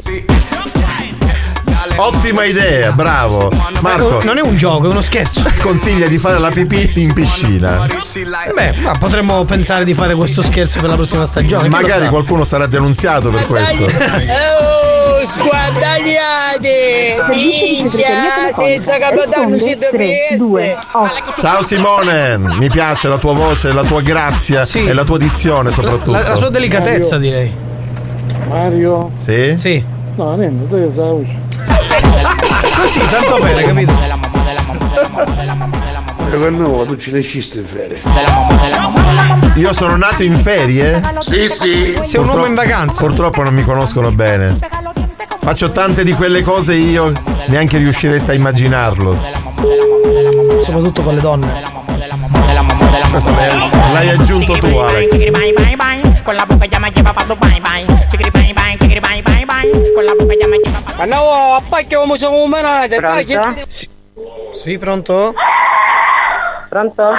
Ottima 1.97 2.45
idea, 2.45 2.93
bravo. 2.93 3.51
Marco. 3.81 4.23
Non 4.23 4.37
è 4.37 4.43
un 4.43 4.57
gioco, 4.57 4.87
è 4.87 4.89
uno 4.89 5.01
scherzo. 5.01 5.43
Consiglia 5.61 6.07
di 6.09 6.19
fare 6.19 6.39
la 6.39 6.51
pipì 6.51 6.91
in 7.03 7.13
piscina. 7.13 7.87
Eh 7.87 8.53
Beh, 8.53 8.73
ma 8.83 8.93
potremmo 8.99 9.45
pensare 9.45 9.85
di 9.85 9.95
fare 9.95 10.15
questo 10.15 10.43
scherzo 10.43 10.81
per 10.81 10.91
la 10.91 10.95
prossima 10.97 11.25
stagione. 11.25 11.69
Magari 11.69 12.09
qualcuno 12.09 12.45
sarà 12.45 12.67
denunziato 12.67 13.31
per 13.31 13.47
questo. 13.47 13.85
Oh, 13.85 15.25
sguardagliate! 15.25 17.17
Minchia, 17.31 18.55
senza 18.55 18.99
capitano 18.99 19.59
si 19.59 19.77
dovesse. 19.77 20.77
Ciao 21.39 21.63
Simone, 21.63 22.37
mi 22.39 22.69
piace 22.69 23.09
la 23.09 23.19
tua 23.19 23.33
voce, 23.33 23.73
la 23.73 23.85
tua 23.85 24.01
grazia 24.03 24.63
e 24.63 24.93
la 24.93 25.05
tua 25.05 25.19
dizione 25.19 25.71
soprattutto. 25.71 26.11
La, 26.11 26.29
la 26.29 26.37
sua 26.37 26.51
delicatezza, 26.51 27.17
direi. 27.17 27.53
Mario? 28.49 29.11
Sì? 29.17 29.57
Sì. 29.59 29.85
No, 30.17 30.35
niente, 30.37 30.69
tu 30.69 30.77
sai 30.91 31.05
la 31.05 31.13
voce. 31.13 31.45
Così, 32.77 33.01
tanto 33.09 33.39
bene, 33.41 33.63
capito? 33.63 33.93
Recanavo, 36.29 36.85
tu 36.85 36.97
ci 36.97 37.11
lascisti 37.13 37.59
in 37.59 37.65
ferie. 37.65 38.01
Io 39.55 39.73
sono 39.73 39.97
nato 39.97 40.23
in 40.23 40.37
ferie? 40.39 41.03
Sì, 41.21 41.49
sì. 41.49 41.99
Sei 42.03 42.21
un 42.21 42.29
uomo 42.29 42.47
in 42.47 42.55
vacanza. 42.55 43.03
Purtroppo 43.03 43.43
non 43.43 43.55
mi 43.55 43.63
conoscono 43.65 44.11
bene. 44.11 44.59
Faccio 45.41 45.71
tante 45.71 46.03
di 46.05 46.13
quelle 46.13 46.43
cose 46.43 46.75
io 46.75 47.13
neanche 47.47 47.79
riuscireste 47.79 48.33
a 48.33 48.35
immaginarlo. 48.35 49.17
Soprattutto 50.63 51.03
con 51.03 51.15
le 51.15 51.21
donne. 51.21 51.75
Questo 53.11 53.31
l'hai, 53.31 53.71
l'hai 53.93 54.09
aggiunto 54.11 54.53
tu, 54.59 54.77
Alex. 54.77 55.31
Con 56.23 56.35
la 56.35 56.45
boca 56.45 56.67
ya 56.67 56.81
me 56.81 56.91
lleva 56.93 57.13
pa' 57.13 57.23
Dubai, 57.23 57.61
bye. 57.61 58.07
Chiquiri 58.09 58.31
bye 58.31 58.53
Con 59.95 60.05
la 60.05 60.15
boca 60.15 60.35
ya 60.35 60.47
me 60.49 60.59
lleva 60.63 60.81
pa' 60.97 61.05
No, 61.07 61.55
appacchio 61.55 62.01
come 62.01 62.17
sono 62.17 62.43
un 62.43 62.51
menaggio, 62.51 63.01
dai, 63.01 63.27
Sì. 63.67 63.89
Sì, 64.53 64.79
pronto? 64.79 65.35
Pronto? 66.69 67.11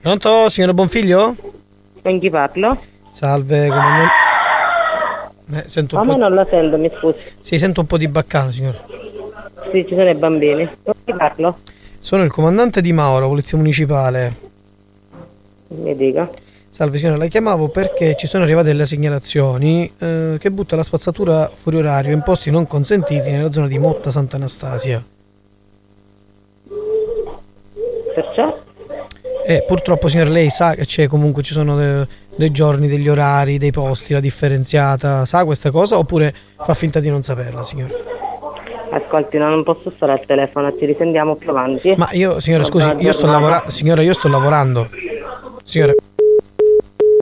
Pronto, 0.00 0.48
signor 0.48 0.72
Bonfiglio? 0.74 1.34
Con 2.02 2.18
chi 2.20 2.30
parlo? 2.30 2.78
Salve, 3.10 3.68
comandante. 3.68 4.12
Eh, 5.52 5.64
sento 5.68 5.96
A 5.96 6.00
un 6.00 6.06
me 6.06 6.12
po'. 6.14 6.18
non 6.18 6.34
la 6.34 6.46
sento, 6.48 6.76
mi 6.78 6.90
scusi. 6.96 7.18
Sì, 7.40 7.58
sento 7.58 7.80
un 7.80 7.86
po' 7.86 7.96
di 7.98 8.08
baccano, 8.08 8.50
signore. 8.52 8.80
Sì, 9.70 9.84
ci 9.86 9.94
sono 9.94 10.08
i 10.08 10.14
bambini. 10.14 10.68
Con 10.82 10.94
chi 11.04 11.12
parlo? 11.14 11.58
Sono 12.00 12.22
il 12.22 12.30
comandante 12.30 12.80
di 12.80 12.92
Mauro, 12.92 13.28
Polizia 13.28 13.56
Municipale. 13.58 14.34
Mi 15.68 15.96
dica. 15.96 16.28
Salve 16.74 16.98
signora, 16.98 17.16
la 17.16 17.26
chiamavo 17.28 17.68
perché 17.68 18.16
ci 18.16 18.26
sono 18.26 18.42
arrivate 18.42 18.66
delle 18.66 18.84
segnalazioni 18.84 19.88
eh, 19.96 20.38
che 20.40 20.50
butta 20.50 20.74
la 20.74 20.82
spazzatura 20.82 21.48
fuori 21.48 21.76
orario 21.76 22.12
in 22.12 22.22
posti 22.22 22.50
non 22.50 22.66
consentiti 22.66 23.30
nella 23.30 23.52
zona 23.52 23.68
di 23.68 23.78
Motta 23.78 24.10
Sant'Anastasia. 24.10 25.00
Perciò? 28.12 28.58
E 29.46 29.62
purtroppo 29.64 30.08
signora 30.08 30.30
lei 30.30 30.50
sa 30.50 30.74
che 30.74 30.84
c'è 30.84 31.06
comunque 31.06 31.44
ci 31.44 31.52
sono 31.52 31.76
de- 31.76 32.08
dei 32.34 32.50
giorni, 32.50 32.88
degli 32.88 33.08
orari, 33.08 33.58
dei 33.58 33.70
posti, 33.70 34.12
la 34.12 34.18
differenziata, 34.18 35.24
sa 35.26 35.44
questa 35.44 35.70
cosa 35.70 35.96
oppure 35.96 36.34
fa 36.56 36.74
finta 36.74 36.98
di 36.98 37.08
non 37.08 37.22
saperla 37.22 37.62
signora? 37.62 37.94
Ascolti, 38.90 39.38
no, 39.38 39.48
non 39.48 39.62
posso 39.62 39.92
stare 39.94 40.10
al 40.10 40.26
telefono, 40.26 40.76
ci 40.76 40.86
risentiamo 40.86 41.36
più 41.36 41.50
avanti. 41.50 41.94
Ma 41.96 42.08
io 42.10 42.40
signora 42.40 42.64
scusi, 42.64 42.92
io 42.98 43.12
sto 43.12 43.26
lavorando, 43.26 43.70
signora 43.70 44.02
io 44.02 44.12
sto 44.12 44.26
lavorando. 44.26 44.88
Signora 45.62 45.94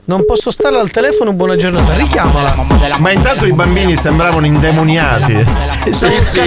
non 0.05 0.25
posso 0.25 0.51
stare 0.51 0.77
al 0.77 0.91
telefono, 0.91 1.33
buona 1.33 1.55
giornata, 1.55 1.95
richiamala. 1.95 2.55
Ma 2.97 3.11
intanto 3.11 3.45
i 3.45 3.53
bambini 3.53 3.95
sembravano 3.95 4.45
indemoniati. 4.45 5.45
Sì, 5.89 6.09
sì. 6.09 6.41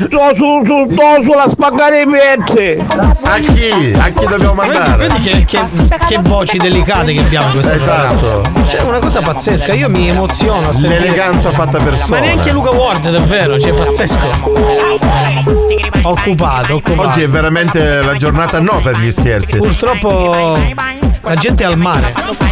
Sto 0.00 0.34
su, 0.34 0.62
su, 0.64 0.88
sto 0.92 1.22
sulla 1.22 1.48
spaccare 1.48 2.02
i 2.02 2.06
pezzi. 2.06 2.84
A 3.22 3.38
chi? 3.38 3.92
A 3.98 4.08
chi 4.10 4.26
dobbiamo 4.26 4.54
mandare? 4.54 5.08
Vedi 5.08 5.20
che, 5.22 5.44
che- 5.44 5.60
che 6.06 6.18
voci 6.20 6.56
delicate 6.58 7.12
che 7.12 7.20
abbiamo 7.20 7.46
in 7.48 7.52
questo 7.54 7.74
Esatto. 7.74 8.16
programma. 8.16 8.62
C'è 8.64 8.80
una 8.82 8.98
cosa 9.00 9.20
pazzesca, 9.20 9.72
io 9.74 9.88
mi 9.88 10.08
emoziono. 10.08 10.68
L'eleganza 10.80 11.50
fatta 11.50 11.78
per 11.78 11.92
Ma 11.92 11.96
solo. 11.96 12.20
neanche 12.20 12.52
Luca 12.52 12.70
Ward, 12.70 13.10
davvero, 13.10 13.58
cioè 13.58 13.72
pazzesco. 13.72 14.30
Occupato, 16.02 16.74
occupato. 16.76 17.00
Oggi 17.08 17.22
è 17.22 17.28
veramente 17.28 18.00
la 18.02 18.14
giornata 18.14 18.60
no 18.60 18.80
per 18.82 18.96
gli 18.98 19.10
scherzi. 19.10 19.56
Purtroppo 19.56 20.56
la 21.22 21.34
gente 21.34 21.64
è 21.64 21.66
al 21.66 21.76
mare. 21.76 22.46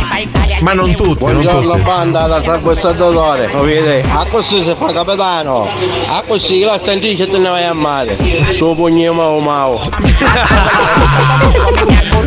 Ma 0.61 0.73
non 0.73 0.95
tutti, 0.95 1.23
non 1.23 1.35
Buongiorno 1.35 1.71
tutti. 1.73 1.83
banda 1.83 2.27
da 2.27 2.41
San 2.41 2.61
lo 2.63 3.61
vedi? 3.63 4.09
A 4.09 4.25
così 4.31 4.63
si 4.63 4.75
fa 4.75 4.91
capitano, 4.91 5.69
a 6.09 6.23
così 6.27 6.61
la 6.61 6.79
stantice 6.79 7.29
te 7.37 7.43
ne 7.43 7.51
vai 7.51 7.65
a 7.65 7.75
mare, 7.75 8.17
su 8.55 8.75
pugno 8.75 9.13
mau 9.13 9.41
mau. 9.41 9.81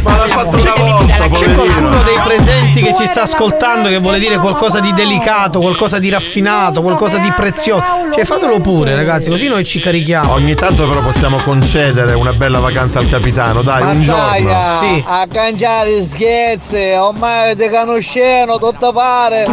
Ma 0.04 0.18
l'ha 0.18 0.28
fatto 0.28 0.56
una 0.56 0.74
volta, 0.78 1.28
C'è 1.30 1.54
qualcuno 1.54 2.04
dei 2.04 2.20
presenti 2.24 2.82
che 2.82 2.94
ci 2.96 3.06
sta 3.06 3.24
ascoltando 3.24 3.90
che 3.90 4.00
vuole 4.00 4.20
dire 4.20 4.38
qualcosa 4.38 4.80
di 4.80 4.94
delicato, 4.94 5.60
qualcosa 5.60 6.00
di 6.00 6.10
raffinato, 6.10 6.82
qualcosa 6.82 7.18
di 7.18 7.32
prezioso. 7.32 7.84
Cioè 8.14 8.26
fatelo 8.26 8.60
pure, 8.60 8.96
ragazzi, 8.96 9.30
così 9.30 9.48
noi 9.48 9.64
ci 9.64 9.80
carichiamo. 9.80 10.34
Ogni 10.34 10.56
tanto 10.56 10.88
però 10.88 11.02
possiamo 11.02 11.38
concedere 11.44 12.14
una 12.14 12.34
bella 12.34 12.60
vacanza 12.60 13.00
al 13.00 13.10
capitano, 13.10 13.62
dai, 13.62 13.96
un 13.96 14.02
giorno. 14.02 14.78
Sì. 14.80 15.04
a 15.06 15.28
cangiare 15.32 16.04
scherzi, 16.04 16.94
ormai 16.98 17.56
te 17.56 17.70
conosceno, 17.70 18.58
tutto 18.58 18.92
pare. 18.92 19.44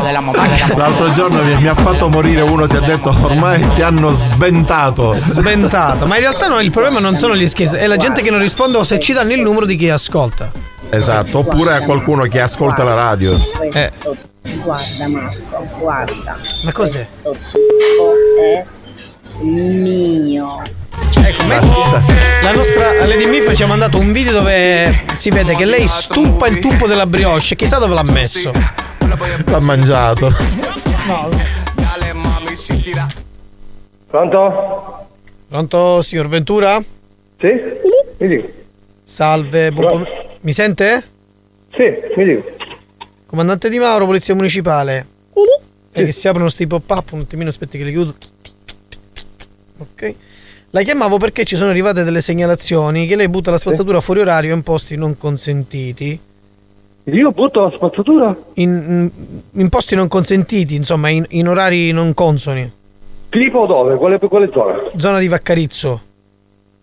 L'altro 0.77 1.13
giorno 1.13 1.43
mi, 1.43 1.55
mi 1.57 1.69
ha 1.69 1.75
fatto 1.75 2.09
morire 2.09 2.43
uno 2.43 2.67
ti 2.67 2.77
ha 2.77 2.81
detto 2.81 3.15
ormai 3.23 3.67
ti 3.75 3.83
hanno 3.83 4.13
sventato. 4.13 5.15
Sventato. 5.19 6.07
Ma 6.07 6.17
in 6.17 6.23
realtà 6.23 6.47
no, 6.47 6.61
il 6.61 6.71
problema 6.71 6.99
non 7.01 7.17
sono 7.17 7.35
gli 7.37 7.47
scherzi, 7.47 7.77
è 7.77 7.87
la 7.87 7.97
gente 7.97 8.23
che 8.23 8.31
non 8.31 8.41
risponde 8.41 8.79
o 8.79 8.85
se 8.85 8.99
ci 8.99 9.13
danno 9.13 9.33
il 9.33 9.41
numero 9.41 9.67
di 9.67 9.77
chi 9.77 9.89
ascolta. 9.89 10.36
Esatto, 10.97 11.39
oppure 11.39 11.75
a 11.75 11.81
qualcuno 11.83 12.23
che 12.25 12.41
ascolta 12.41 12.83
la 12.83 12.95
radio. 12.95 13.37
Eh. 13.73 13.91
Guarda 14.63 15.09
Marco, 15.09 15.69
guarda. 15.79 16.39
Ma 16.65 16.73
cos'è? 16.73 16.95
Questo 16.97 17.37
tipo 17.51 18.13
è 18.41 18.65
mio. 19.43 20.63
Ecco, 21.19 21.45
la 22.43 22.53
nostra 22.53 23.05
Lady 23.05 23.27
Mifa 23.27 23.55
ci 23.55 23.63
ha 23.63 23.67
mandato 23.67 23.99
un 23.99 24.13
video 24.13 24.33
dove 24.33 25.05
si 25.15 25.31
vede 25.31 25.55
che 25.55 25.65
lei 25.65 25.87
stuppa 25.87 26.47
il 26.47 26.61
tuppo 26.61 26.87
della 26.87 27.07
brioche. 27.07 27.57
Chissà 27.57 27.79
dove 27.79 27.93
l'ha 27.93 28.03
messo. 28.05 28.53
L'ha 29.45 29.61
mangiato. 29.61 30.33
No. 31.07 31.29
Pronto? 34.09 35.07
Pronto, 35.49 36.03
signor 36.03 36.29
Ventura? 36.29 36.83
Sì? 37.39 37.49
Mi 38.19 38.29
dico. 38.29 38.49
Salve, 39.05 39.71
buon 39.73 39.89
pom- 39.89 40.09
mi 40.47 40.53
sente? 40.53 41.03
Sì, 41.73 41.93
mi 42.15 42.25
dico. 42.25 42.49
Comandante 43.27 43.69
Di 43.69 43.81
Mauro, 43.81 44.07
Polizia 44.07 44.33
Municipale. 44.37 45.05
E 45.91 46.05
che 46.05 46.13
si 46.13 46.29
aprono 46.29 46.49
sti 46.49 46.69
pop-up, 46.69 47.13
un 47.13 47.21
attimino 47.21 47.49
aspetti 47.49 47.77
che 47.77 47.83
li 47.83 47.91
chiudo. 47.91 48.15
Ok. 49.79 50.15
La 50.71 50.83
chiamavo 50.83 51.19
perché 51.19 51.45
ci 51.45 51.57
sono 51.57 51.71
arrivate 51.71 52.05
delle 52.05 52.21
segnalazioni 52.21 53.09
che 53.09 53.17
lei 53.17 53.29
butta 53.29 53.51
la 53.51 53.57
spazzatura 53.57 54.01
fuori 54.01 54.21
orario 54.21 54.55
in 54.55 54.63
posti 54.63 54.95
non 54.95 55.19
consentiti. 55.19 56.21
Io 57.05 57.31
butto 57.33 57.63
la 57.63 57.71
spazzatura? 57.71 58.37
In, 58.55 59.11
in 59.51 59.69
posti 59.69 59.97
non 59.97 60.07
consentiti, 60.07 60.77
insomma, 60.77 61.09
in, 61.09 61.25
in 61.31 61.49
orari 61.49 61.91
non 61.91 62.15
consoni. 62.15 62.71
Tipo 63.31 63.67
dove? 63.67 63.97
Quale, 63.97 64.19
quale 64.19 64.49
zona? 64.53 64.79
Zona 64.97 65.19
di 65.19 65.27
Vaccarizzo. 65.27 66.01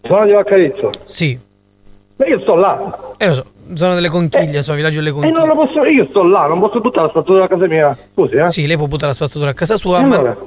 Zona 0.01 0.25
di 0.25 0.31
Vaccarizzo? 0.33 0.91
Sì. 1.05 1.39
Ma 2.15 2.25
io 2.27 2.39
sto 2.41 2.55
là. 2.55 3.15
Eh 3.17 3.27
lo 3.27 3.33
so, 3.33 3.45
zona 3.75 3.95
delle 3.95 4.09
conchiglie, 4.09 4.61
so, 4.63 4.73
villaggio 4.73 4.97
delle 4.97 5.09
E 5.09 5.13
conchiglie. 5.13 5.37
non 5.37 5.47
lo 5.47 5.55
posso, 5.55 5.83
io 5.85 6.05
sto 6.09 6.23
là, 6.23 6.47
non 6.47 6.59
posso 6.59 6.79
buttare 6.79 7.03
la 7.05 7.09
spazzatura 7.09 7.43
a 7.45 7.47
casa 7.47 7.67
mia. 7.67 7.97
Scusi, 8.13 8.35
eh? 8.35 8.49
Sì, 8.51 8.67
lei 8.67 8.77
può 8.77 8.87
buttare 8.87 9.07
la 9.07 9.13
spazzatura 9.13 9.51
a 9.51 9.53
casa 9.53 9.77
sua, 9.77 9.99
E 9.99 10.03
ma... 10.05 10.15
allora? 10.15 10.37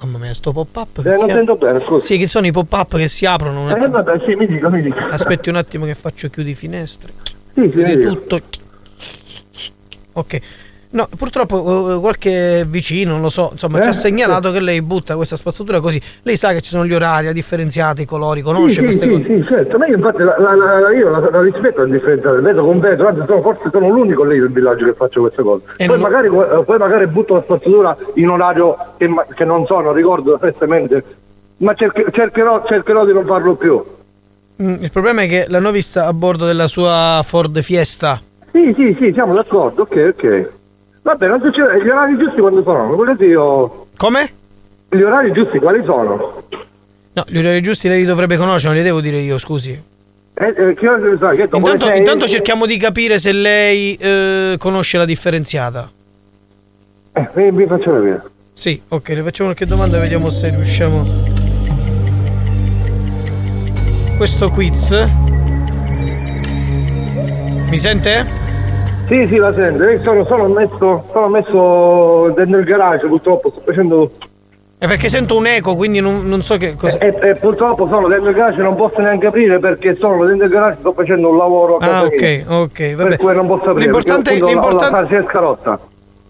Mamma 0.00 0.18
mia, 0.18 0.34
sto 0.34 0.52
pop-up. 0.52 0.98
Eh, 1.04 1.16
non 1.16 1.30
sento 1.30 1.54
bene, 1.56 1.80
scusi. 1.80 2.06
Sì, 2.06 2.18
che 2.18 2.26
sono 2.26 2.46
i 2.46 2.50
pop-up 2.52 2.96
che 2.96 3.08
si 3.08 3.24
aprono. 3.24 3.74
Eh, 3.74 3.88
vabbè, 3.88 4.20
sì, 4.26 4.34
mi 4.34 4.46
dica, 4.46 4.68
mi 4.68 4.82
dica. 4.82 5.08
Aspetti 5.08 5.48
un 5.48 5.56
attimo 5.56 5.86
che 5.86 5.94
faccio 5.94 6.28
chiudi 6.28 6.54
finestre. 6.54 7.12
Sì, 7.54 7.62
sì, 7.62 7.68
Chiudi 7.70 8.00
tutto. 8.04 8.40
Ok. 10.14 10.40
No, 10.94 11.08
purtroppo 11.18 11.96
eh, 11.96 11.98
qualche 11.98 12.64
vicino, 12.68 13.14
non 13.14 13.20
lo 13.22 13.28
so, 13.28 13.48
insomma, 13.50 13.80
ci 13.80 13.86
Eh, 13.86 13.90
ha 13.90 13.92
segnalato 13.92 14.52
che 14.52 14.60
lei 14.60 14.80
butta 14.80 15.16
questa 15.16 15.36
spazzatura 15.36 15.80
così. 15.80 16.00
Lei 16.22 16.36
sa 16.36 16.52
che 16.52 16.60
ci 16.60 16.70
sono 16.70 16.86
gli 16.86 16.94
orari, 16.94 17.26
la 17.26 17.32
differenziata, 17.32 18.00
i 18.00 18.04
colori, 18.04 18.42
conosce 18.42 18.76
sì, 18.76 18.82
queste 18.84 19.04
sì, 19.06 19.10
cose. 19.10 19.24
Sì, 19.24 19.40
sì, 19.40 19.46
certo, 19.48 19.76
ma 19.76 19.86
io 19.88 19.96
infatti 19.96 20.22
la, 20.22 20.36
la, 20.38 20.54
la, 20.54 20.92
io 20.92 21.08
la, 21.10 21.40
rispetto 21.42 21.80
la 21.80 21.88
differenza 21.88 22.30
del 22.30 22.42
vetro 22.42 22.64
con 22.64 22.78
vetro, 22.78 23.08
anzi 23.08 23.22
sono, 23.26 23.40
forse 23.40 23.70
sono 23.72 23.88
l'unico 23.88 24.22
lì 24.22 24.38
del 24.38 24.52
villaggio 24.52 24.84
che 24.84 24.92
faccio 24.92 25.20
queste 25.22 25.42
cose. 25.42 25.64
Poi, 25.78 25.86
non- 25.88 25.98
magari, 26.00 26.28
eh, 26.28 26.62
poi 26.64 26.78
magari 26.78 27.06
butto 27.08 27.34
la 27.34 27.42
spazzatura 27.42 27.96
in 28.14 28.28
orario 28.28 28.76
che, 28.96 29.12
che 29.34 29.44
non 29.44 29.66
so, 29.66 29.80
non 29.80 29.94
ricordo 29.94 30.38
perfettamente, 30.38 31.02
ma 31.56 31.74
cerche- 31.74 32.06
cercherò, 32.12 32.62
cercherò 32.64 33.04
di 33.04 33.12
non 33.12 33.24
farlo 33.24 33.56
più. 33.56 33.82
Mm, 34.62 34.74
Il 34.80 34.92
problema 34.92 35.22
è 35.22 35.26
che 35.26 35.46
l'hanno 35.48 35.72
vista 35.72 36.06
a 36.06 36.12
bordo 36.12 36.46
della 36.46 36.68
sua 36.68 37.20
Ford 37.26 37.60
Fiesta. 37.62 38.22
Sì, 38.52 38.72
sì, 38.76 38.96
sì, 38.96 39.10
siamo 39.12 39.34
d'accordo, 39.34 39.82
ok, 39.82 40.12
ok. 40.16 40.50
Va 41.04 41.14
bene, 41.16 41.34
adesso 41.34 41.50
c'è- 41.50 41.82
gli 41.82 41.88
orari 41.90 42.16
giusti 42.16 42.40
quando 42.40 42.62
sono? 42.62 42.94
Volete 42.94 43.26
io... 43.26 43.88
Come? 43.98 44.32
Gli 44.88 45.02
orari 45.02 45.32
giusti 45.32 45.58
quali 45.58 45.84
sono? 45.84 46.42
No, 47.12 47.24
gli 47.26 47.36
orari 47.36 47.60
giusti 47.60 47.88
lei 47.88 48.00
li 48.00 48.06
dovrebbe 48.06 48.38
conoscere, 48.38 48.72
non 48.72 48.82
li 48.82 48.88
devo 48.88 49.02
dire 49.02 49.18
io, 49.18 49.36
scusi. 49.36 49.72
Eh, 50.36 50.46
eh, 50.46 50.74
che 50.74 50.88
ne 50.88 51.16
sai? 51.18 51.36
Che 51.36 51.48
Intanto, 51.52 51.86
sei- 51.86 51.98
intanto 51.98 52.26
cerchiamo 52.26 52.64
di 52.64 52.78
capire 52.78 53.18
se 53.18 53.32
lei 53.32 53.94
eh, 53.96 54.56
conosce 54.58 54.96
la 54.96 55.04
differenziata. 55.04 55.90
Eh, 57.12 57.52
mi, 57.52 57.66
faccio 57.66 57.92
vedere. 57.92 58.22
Sì, 58.54 58.80
ok, 58.88 59.08
le 59.10 59.22
facciamo 59.22 59.52
qualche 59.52 59.66
domanda 59.66 59.98
e 59.98 60.00
vediamo 60.00 60.30
se 60.30 60.48
riusciamo. 60.48 61.04
Questo 64.16 64.48
quiz. 64.48 65.04
Mi 67.68 67.78
sente? 67.78 68.53
Sì, 69.06 69.26
sì, 69.26 69.36
la 69.36 69.52
sento. 69.52 69.84
Io 69.84 70.00
sono, 70.02 70.24
sono 70.26 70.48
messo, 70.48 71.04
sono 71.12 71.28
messo 71.28 72.32
dentro 72.34 72.58
il 72.58 72.64
garage, 72.64 73.06
purtroppo 73.06 73.50
sto 73.50 73.60
facendo... 73.64 74.10
È 74.76 74.86
perché 74.86 75.08
sento 75.08 75.36
un 75.36 75.46
eco, 75.46 75.76
quindi 75.76 76.00
non, 76.00 76.26
non 76.26 76.42
so 76.42 76.56
che 76.56 76.74
cosa. 76.76 76.98
E, 76.98 77.14
e 77.20 77.34
purtroppo 77.36 77.86
sono 77.86 78.06
dentro 78.08 78.30
il 78.30 78.36
garage, 78.36 78.60
non 78.60 78.74
posso 78.74 79.00
neanche 79.00 79.26
aprire 79.26 79.58
perché 79.58 79.94
sono 79.96 80.24
dentro 80.26 80.44
il 80.46 80.50
garage, 80.52 80.78
sto 80.80 80.92
facendo 80.92 81.30
un 81.30 81.36
lavoro 81.38 81.76
a 81.76 81.98
Ah, 81.98 82.02
ok, 82.04 82.44
ok, 82.46 82.94
vabbè. 82.94 83.08
Per 83.10 83.16
cui 83.18 83.34
non 83.34 83.46
posso 83.46 83.70
aprire. 83.70 83.84
L'importante, 83.84 84.30
perché 84.30 84.44
appunto 84.44 84.66
ho 84.66 84.70
la- 84.70 84.98
ho 84.98 85.00
l'importante, 85.00 85.80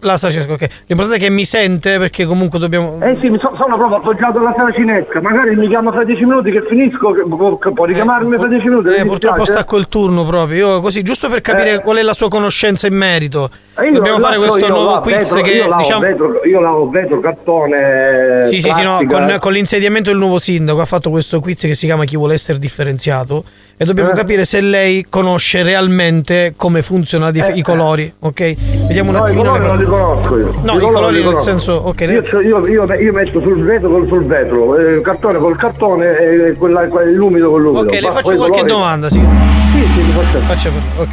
la 0.05 0.16
farsi 0.16 0.40
scarotta. 0.40 0.43
la 0.43 0.44
Francesco, 0.44 0.52
ok. 0.52 0.68
L'importante 0.86 1.18
è 1.20 1.28
che 1.28 1.31
mi 1.35 1.44
sente 1.44 1.98
perché 1.98 2.24
comunque 2.26 2.59
dobbiamo. 2.59 2.98
Eh 3.02 3.16
sì, 3.20 3.28
mi 3.28 3.39
so- 3.39 3.55
sono 3.56 3.76
proprio 3.76 3.98
appoggiato 3.98 4.39
alla 4.39 4.55
sala 4.56 4.72
cinesca, 4.72 5.20
magari 5.20 5.56
mi 5.56 5.68
chiama 5.68 5.93
fra 5.93 6.05
dieci 6.05 6.24
minuti 6.24 6.51
che 6.51 6.62
finisco, 6.68 7.12
che, 7.12 7.22
può, 7.28 7.59
che 7.59 7.72
può 7.72 7.85
richiamarmi 7.85 8.36
fra 8.36 8.47
dieci 8.47 8.68
minuti. 8.68 8.89
Eh, 8.89 9.05
purtroppo 9.05 9.36
dispiace. 9.39 9.52
stacco 9.52 9.76
il 9.76 9.89
turno 9.89 10.24
proprio. 10.24 10.56
Io 10.74 10.81
così, 10.81 11.02
giusto 11.02 11.28
per 11.28 11.40
capire 11.40 11.81
qual 11.81 11.97
è 11.97 12.02
la 12.02 12.14
sua 12.14 12.28
conoscenza 12.28 12.86
in 12.86 12.94
merito. 12.94 13.51
Eh, 13.76 13.90
Dobbiamo 13.90 14.20
fare 14.20 14.36
questo 14.36 14.68
nuovo 14.68 15.01
quiz 15.01 15.35
vetro, 15.35 15.40
che 15.43 15.51
io 15.51 15.74
diciamo. 15.76 16.01
vetro, 16.01 16.44
io 16.44 16.60
lavo 16.60 16.89
vetro, 16.89 17.20
cartone. 17.20 18.44
Sì, 18.44 18.60
sì, 18.60 18.70
sì, 18.70 18.82
no, 18.82 19.01
con, 19.09 19.36
con 19.40 19.52
l'insediamento 19.52 20.10
del 20.10 20.18
nuovo 20.18 20.39
sindaco 20.39 20.81
ha 20.81 20.86
fatto 20.86 21.10
questo 21.10 21.40
quiz 21.40 21.60
che 21.60 21.74
si 21.74 21.86
chiama 21.86 22.05
Chi 22.05 22.16
vuole 22.16 22.35
essere 22.35 22.59
differenziato 22.59 23.44
e 23.76 23.84
dobbiamo 23.84 24.10
Eh. 24.10 24.14
capire 24.14 24.44
se 24.44 24.60
lei 24.60 25.05
conosce 25.09 25.62
realmente 25.62 26.55
come 26.56 26.82
funzionano 26.82 27.30
dif- 27.32 27.48
Eh, 27.51 27.55
i 27.59 27.62
colori, 27.62 28.12
ok? 28.20 28.55
Vediamo 28.86 29.10
un 29.10 29.16
No, 29.16 29.28
i 29.28 29.34
colori 29.34 29.64
non 29.64 29.78
li 29.78 29.84
conosco 29.84 30.38
io. 30.38 30.51
No, 30.62 30.72
i 30.74 30.76
non 30.78 30.92
colori 30.92 31.16
li 31.16 31.22
nel 31.22 31.24
conosco. 31.30 31.42
senso, 31.51 31.72
ok. 31.72 32.01
Io, 32.01 32.40
io, 32.40 32.66
io, 32.66 32.92
io 32.94 33.12
metto 33.12 33.40
sul 33.40 33.62
vetro 33.64 33.90
col 33.90 34.06
sul 34.06 34.24
vetro, 34.26 34.76
eh, 34.76 34.92
il 34.94 35.01
cartone 35.02 35.38
col 35.38 35.56
cartone 35.56 36.16
e 36.18 36.52
quella, 36.56 36.84
l'umido 37.05 37.51
con 37.51 37.62
l'umido. 37.62 37.80
Ok, 37.84 38.01
le 38.01 38.10
faccio 38.10 38.32
i 38.32 38.36
qualche 38.36 38.60
colori- 38.60 38.66
domanda, 38.72 39.09
sì. 39.09 39.20
Sì, 39.20 39.80
sì, 39.94 40.10
faccio. 40.12 40.40
Faccia 40.46 40.70
per- 40.70 40.82
ok. 41.01 41.09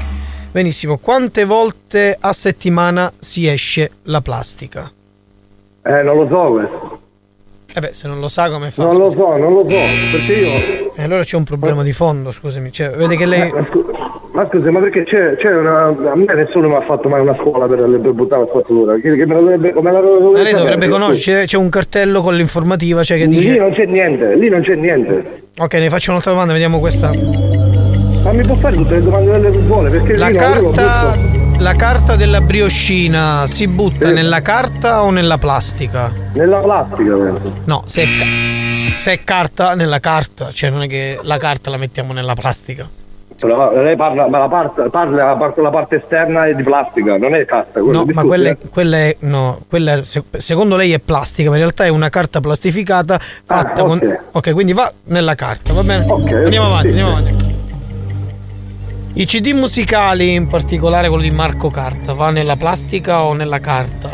Benissimo. 0.52 0.98
Quante 0.98 1.46
volte 1.46 2.18
a 2.20 2.34
settimana 2.34 3.12
si 3.18 3.48
esce 3.48 3.90
la 4.04 4.22
plastica? 4.22 4.92
Eh, 5.84 6.04
non 6.04 6.16
lo 6.18 6.28
so 6.28 6.52
questo. 6.52 7.01
Eh 7.74 7.80
beh, 7.80 7.90
se 7.94 8.08
non 8.08 8.20
lo 8.20 8.28
sa 8.28 8.50
come 8.50 8.70
fa? 8.72 8.84
Non 8.84 8.98
lo 8.98 9.12
so, 9.12 9.38
non 9.38 9.54
lo 9.54 9.66
so, 9.70 9.78
perché 10.12 10.34
io... 10.34 10.94
E 10.96 11.04
allora 11.04 11.24
c'è 11.24 11.38
un 11.38 11.44
problema 11.46 11.84
di 11.84 11.94
fondo, 11.94 12.32
scusami. 12.32 12.72
Cioè, 12.72 12.90
vede 12.90 13.16
che 13.16 13.26
lei... 13.26 13.42
Eh, 13.50 13.52
Ma, 13.54 13.66
scu- 13.70 13.90
ma 14.34 14.48
scusi, 14.50 14.70
ma 14.70 14.80
perché 14.80 15.04
c'è, 15.04 15.36
c'è 15.38 15.56
una... 15.56 15.86
A 15.88 16.16
me 16.16 16.26
nessuno 16.34 16.68
mi 16.68 16.76
ha 16.76 16.82
fatto 16.82 17.08
mai 17.08 17.22
una 17.22 17.36
scuola 17.40 17.66
per, 17.68 17.80
per 18.02 18.12
buttare 18.12 18.42
la 18.42 18.48
spazzatura. 18.48 18.96
Che, 18.96 19.16
che 19.16 19.26
me 19.26 19.34
la 19.36 19.40
dovrebbe... 19.40 19.72
Come 19.74 19.92
la 19.92 20.00
dovrebbe 20.02 20.32
Ma 20.38 20.42
lei 20.44 20.54
dovrebbe 20.54 20.88
conoscere, 20.90 21.46
c'è- 21.46 21.58
un 21.58 21.70
cartello 21.70 22.22
con 22.22 22.36
l'informativa, 22.36 23.04
cioè 23.04 23.18
che 23.18 23.26
Lì 23.26 23.36
dice... 23.36 23.58
non 23.58 23.72
c'è 23.72 23.86
niente, 23.86 24.36
lì 24.36 24.50
non 24.50 24.62
c'è 24.62 24.76
niente. 24.76 25.44
Ok, 25.58 25.74
ne 25.76 25.90
faccio 25.90 26.12
un'altra 26.12 26.32
domanda, 26.32 26.52
vediamo 26.54 26.80
questa. 26.80 27.10
Ma 28.24 28.32
mi 28.34 28.42
può 28.44 28.56
fare 28.56 28.76
tutte 28.76 28.96
le 28.96 29.02
domande 29.04 29.32
delle 29.40 29.58
vuole? 29.60 29.90
Perché 29.90 30.16
La 30.16 30.28
lì 30.28 30.36
carta, 30.36 31.18
la 31.62 31.74
carta 31.76 32.16
della 32.16 32.42
brioscina 32.42 33.46
si 33.46 33.68
butta 33.68 34.10
nella 34.10 34.42
carta 34.42 35.04
o 35.04 35.12
nella 35.12 35.38
plastica? 35.38 36.12
Nella 36.34 36.58
plastica, 36.58 37.14
penso. 37.16 37.54
No, 37.66 37.84
se 37.86 38.04
è, 38.04 38.94
se 38.94 39.12
è 39.14 39.24
carta, 39.24 39.76
nella 39.76 40.00
carta, 40.00 40.50
cioè 40.52 40.72
non 40.72 40.82
è 40.84 40.88
che 40.88 41.20
la 41.22 41.38
carta 41.38 41.70
la 41.70 41.78
mettiamo 41.78 42.14
nella 42.14 42.34
plastica. 42.34 42.88
Però 43.40 43.74
Lei 43.82 43.96
parla, 43.96 44.28
ma 44.28 44.38
la 44.38 44.48
parte, 44.48 44.90
parla 44.90 45.26
la 45.26 45.36
parte, 45.36 45.62
la 45.62 45.70
parte 45.72 45.96
esterna 45.96 46.46
è 46.46 46.54
di 46.54 46.62
plastica, 46.64 47.18
non 47.18 47.34
è 47.36 47.44
carta. 47.46 47.80
No, 47.80 48.06
ma 48.12 48.24
quella 48.24 48.50
è, 48.50 48.52
eh. 48.52 48.70
quella 48.70 48.98
è- 48.98 49.16
no, 49.20 49.60
quella 49.68 49.94
è- 49.94 50.04
se- 50.04 50.24
secondo 50.38 50.76
lei 50.76 50.92
è 50.94 51.00
plastica, 51.00 51.50
ma 51.50 51.56
in 51.56 51.62
realtà 51.62 51.86
è 51.86 51.90
una 51.90 52.10
carta 52.10 52.40
plastificata 52.40 53.20
fatta 53.20 53.82
Ah, 53.82 53.84
ok. 53.84 53.88
con. 53.88 54.18
Ok, 54.34 54.52
quindi 54.54 54.74
va 54.74 54.92
nella 55.06 55.34
carta, 55.36 55.74
va 55.74 55.82
bene? 55.82 56.06
Ok, 56.08 56.32
andiamo 56.32 56.68
avanti, 56.68 56.90
sì, 56.90 57.00
andiamo 57.00 57.10
sì. 57.10 57.16
avanti. 57.34 57.51
I 59.14 59.26
CD 59.26 59.52
musicali, 59.52 60.34
in 60.34 60.48
particolare 60.48 61.10
quello 61.10 61.24
di 61.24 61.32
Marco 61.32 61.70
Carta, 61.70 62.14
va 62.14 62.30
nella 62.32 62.56
plastica 62.56 63.24
o 63.24 63.34
nella 63.34 63.60
carta? 63.60 64.10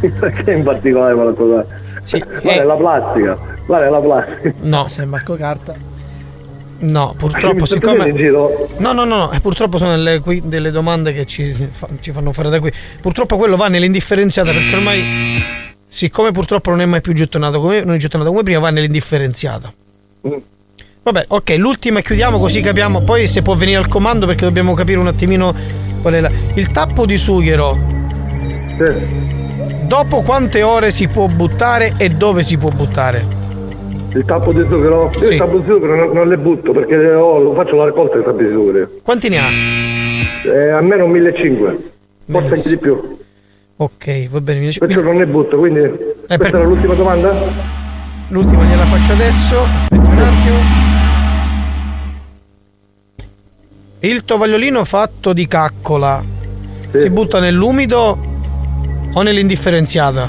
Perché 0.00 0.52
in 0.52 0.62
particolare 0.62 1.14
quella 1.14 1.32
cosa? 1.32 1.66
Sì, 2.02 2.18
Guarda, 2.18 2.50
eh. 2.50 2.60
è 2.60 2.64
la 2.64 2.74
plastica. 2.74 3.38
Guarda, 3.66 3.86
è 3.86 3.90
la 3.90 4.00
plastica. 4.00 4.54
No. 4.60 4.88
Se 4.88 5.02
è 5.02 5.04
Marco 5.04 5.34
Carta. 5.34 5.74
No, 6.78 7.14
purtroppo 7.16 7.64
sto 7.66 7.74
siccome... 7.74 8.10
No, 8.78 8.92
no, 8.92 9.04
no, 9.04 9.04
no, 9.04 9.32
eh, 9.32 9.40
purtroppo 9.40 9.78
sono 9.78 9.90
delle, 9.92 10.20
qui- 10.20 10.42
delle 10.44 10.70
domande 10.70 11.12
che 11.12 11.26
ci, 11.26 11.52
fa- 11.52 11.88
ci 12.00 12.12
fanno 12.12 12.32
fare 12.32 12.48
da 12.50 12.58
qui. 12.60 12.72
Purtroppo 13.00 13.36
quello 13.36 13.56
va 13.56 13.68
nell'indifferenziata 13.68 14.50
perché 14.50 14.76
ormai, 14.76 15.02
siccome 15.86 16.32
purtroppo 16.32 16.70
non 16.70 16.80
è 16.80 16.84
mai 16.86 17.00
più 17.00 17.12
gettonato 17.12 17.60
come, 17.60 17.82
non 17.82 17.94
è 17.94 17.98
gettonato 17.98 18.30
come 18.30 18.42
prima, 18.42 18.60
va 18.60 18.70
nell'indifferenziata. 18.70 19.72
Vabbè, 21.06 21.26
ok, 21.28 21.50
l'ultima 21.56 22.00
e 22.00 22.02
chiudiamo 22.02 22.36
così 22.36 22.60
capiamo. 22.60 23.00
Poi 23.02 23.28
se 23.28 23.40
può 23.40 23.54
venire 23.54 23.78
al 23.78 23.86
comando 23.86 24.26
perché 24.26 24.44
dobbiamo 24.44 24.74
capire 24.74 24.98
un 24.98 25.06
attimino 25.06 25.54
qual 26.02 26.14
è 26.14 26.20
la... 26.20 26.28
Il 26.54 26.72
tappo 26.72 27.06
di 27.06 27.16
sughero. 27.16 27.78
Dopo 29.86 30.22
quante 30.22 30.64
ore 30.64 30.90
si 30.90 31.06
può 31.06 31.26
buttare 31.28 31.92
e 31.96 32.08
dove 32.08 32.42
si 32.42 32.56
può 32.56 32.70
buttare? 32.70 33.24
Il 34.14 34.24
tappo 34.24 34.52
di 34.52 34.64
zucchero? 34.68 35.08
Io 35.20 35.24
Sì. 35.24 35.32
il 35.34 35.38
tappo 35.38 35.58
di 35.58 35.64
zucchero 35.70 35.94
non, 35.94 36.10
non 36.12 36.26
le 36.28 36.38
butto 36.38 36.72
perché 36.72 36.96
ho- 37.14 37.38
lo 37.38 37.54
faccio 37.54 37.76
la 37.76 37.84
raccolta 37.84 38.16
dei 38.16 38.24
tappi 38.24 38.42
di 38.44 38.50
zucchero. 38.50 38.88
Quanti 39.04 39.28
ne 39.28 39.38
ha? 39.38 39.46
Eh, 40.44 40.70
almeno 40.70 41.06
1500, 41.06 41.82
forse 42.28 42.52
anche 42.54 42.68
di 42.68 42.76
più. 42.78 43.16
Ok, 43.76 44.28
va 44.28 44.40
bene. 44.40 44.70
Perciò 44.76 45.02
non 45.02 45.18
ne 45.18 45.26
butto, 45.26 45.56
quindi 45.56 45.82
questa 46.26 46.48
era 46.48 46.64
l'ultima 46.64 46.94
domanda? 46.94 47.32
L'ultima 48.30 48.64
gliela 48.64 48.86
faccio 48.86 49.12
adesso. 49.12 49.56
Aspetti 49.62 49.94
un 50.10 50.18
attimo. 50.18 50.85
Il 54.00 54.24
tovagliolino 54.24 54.84
fatto 54.84 55.32
di 55.32 55.46
caccola 55.46 56.22
si 56.92 57.10
butta 57.10 57.40
nell'umido 57.40 58.18
o 59.12 59.22
nell'indifferenziata? 59.22 60.28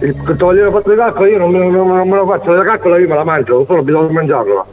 Il 0.00 0.34
tovagliolo 0.36 0.70
fatto 0.70 0.90
di 0.90 0.96
caccola 0.96 1.28
io 1.28 1.38
non 1.38 1.50
me, 1.50 1.58
non- 1.70 1.86
non 1.96 2.08
me 2.08 2.16
lo 2.16 2.26
faccio, 2.26 2.52
la 2.52 2.62
caccola 2.64 2.98
io 2.98 3.08
me 3.08 3.14
la 3.14 3.24
mangio, 3.24 3.64
solo 3.66 3.82
bisogna 3.82 4.10
mangiarla. 4.10 4.66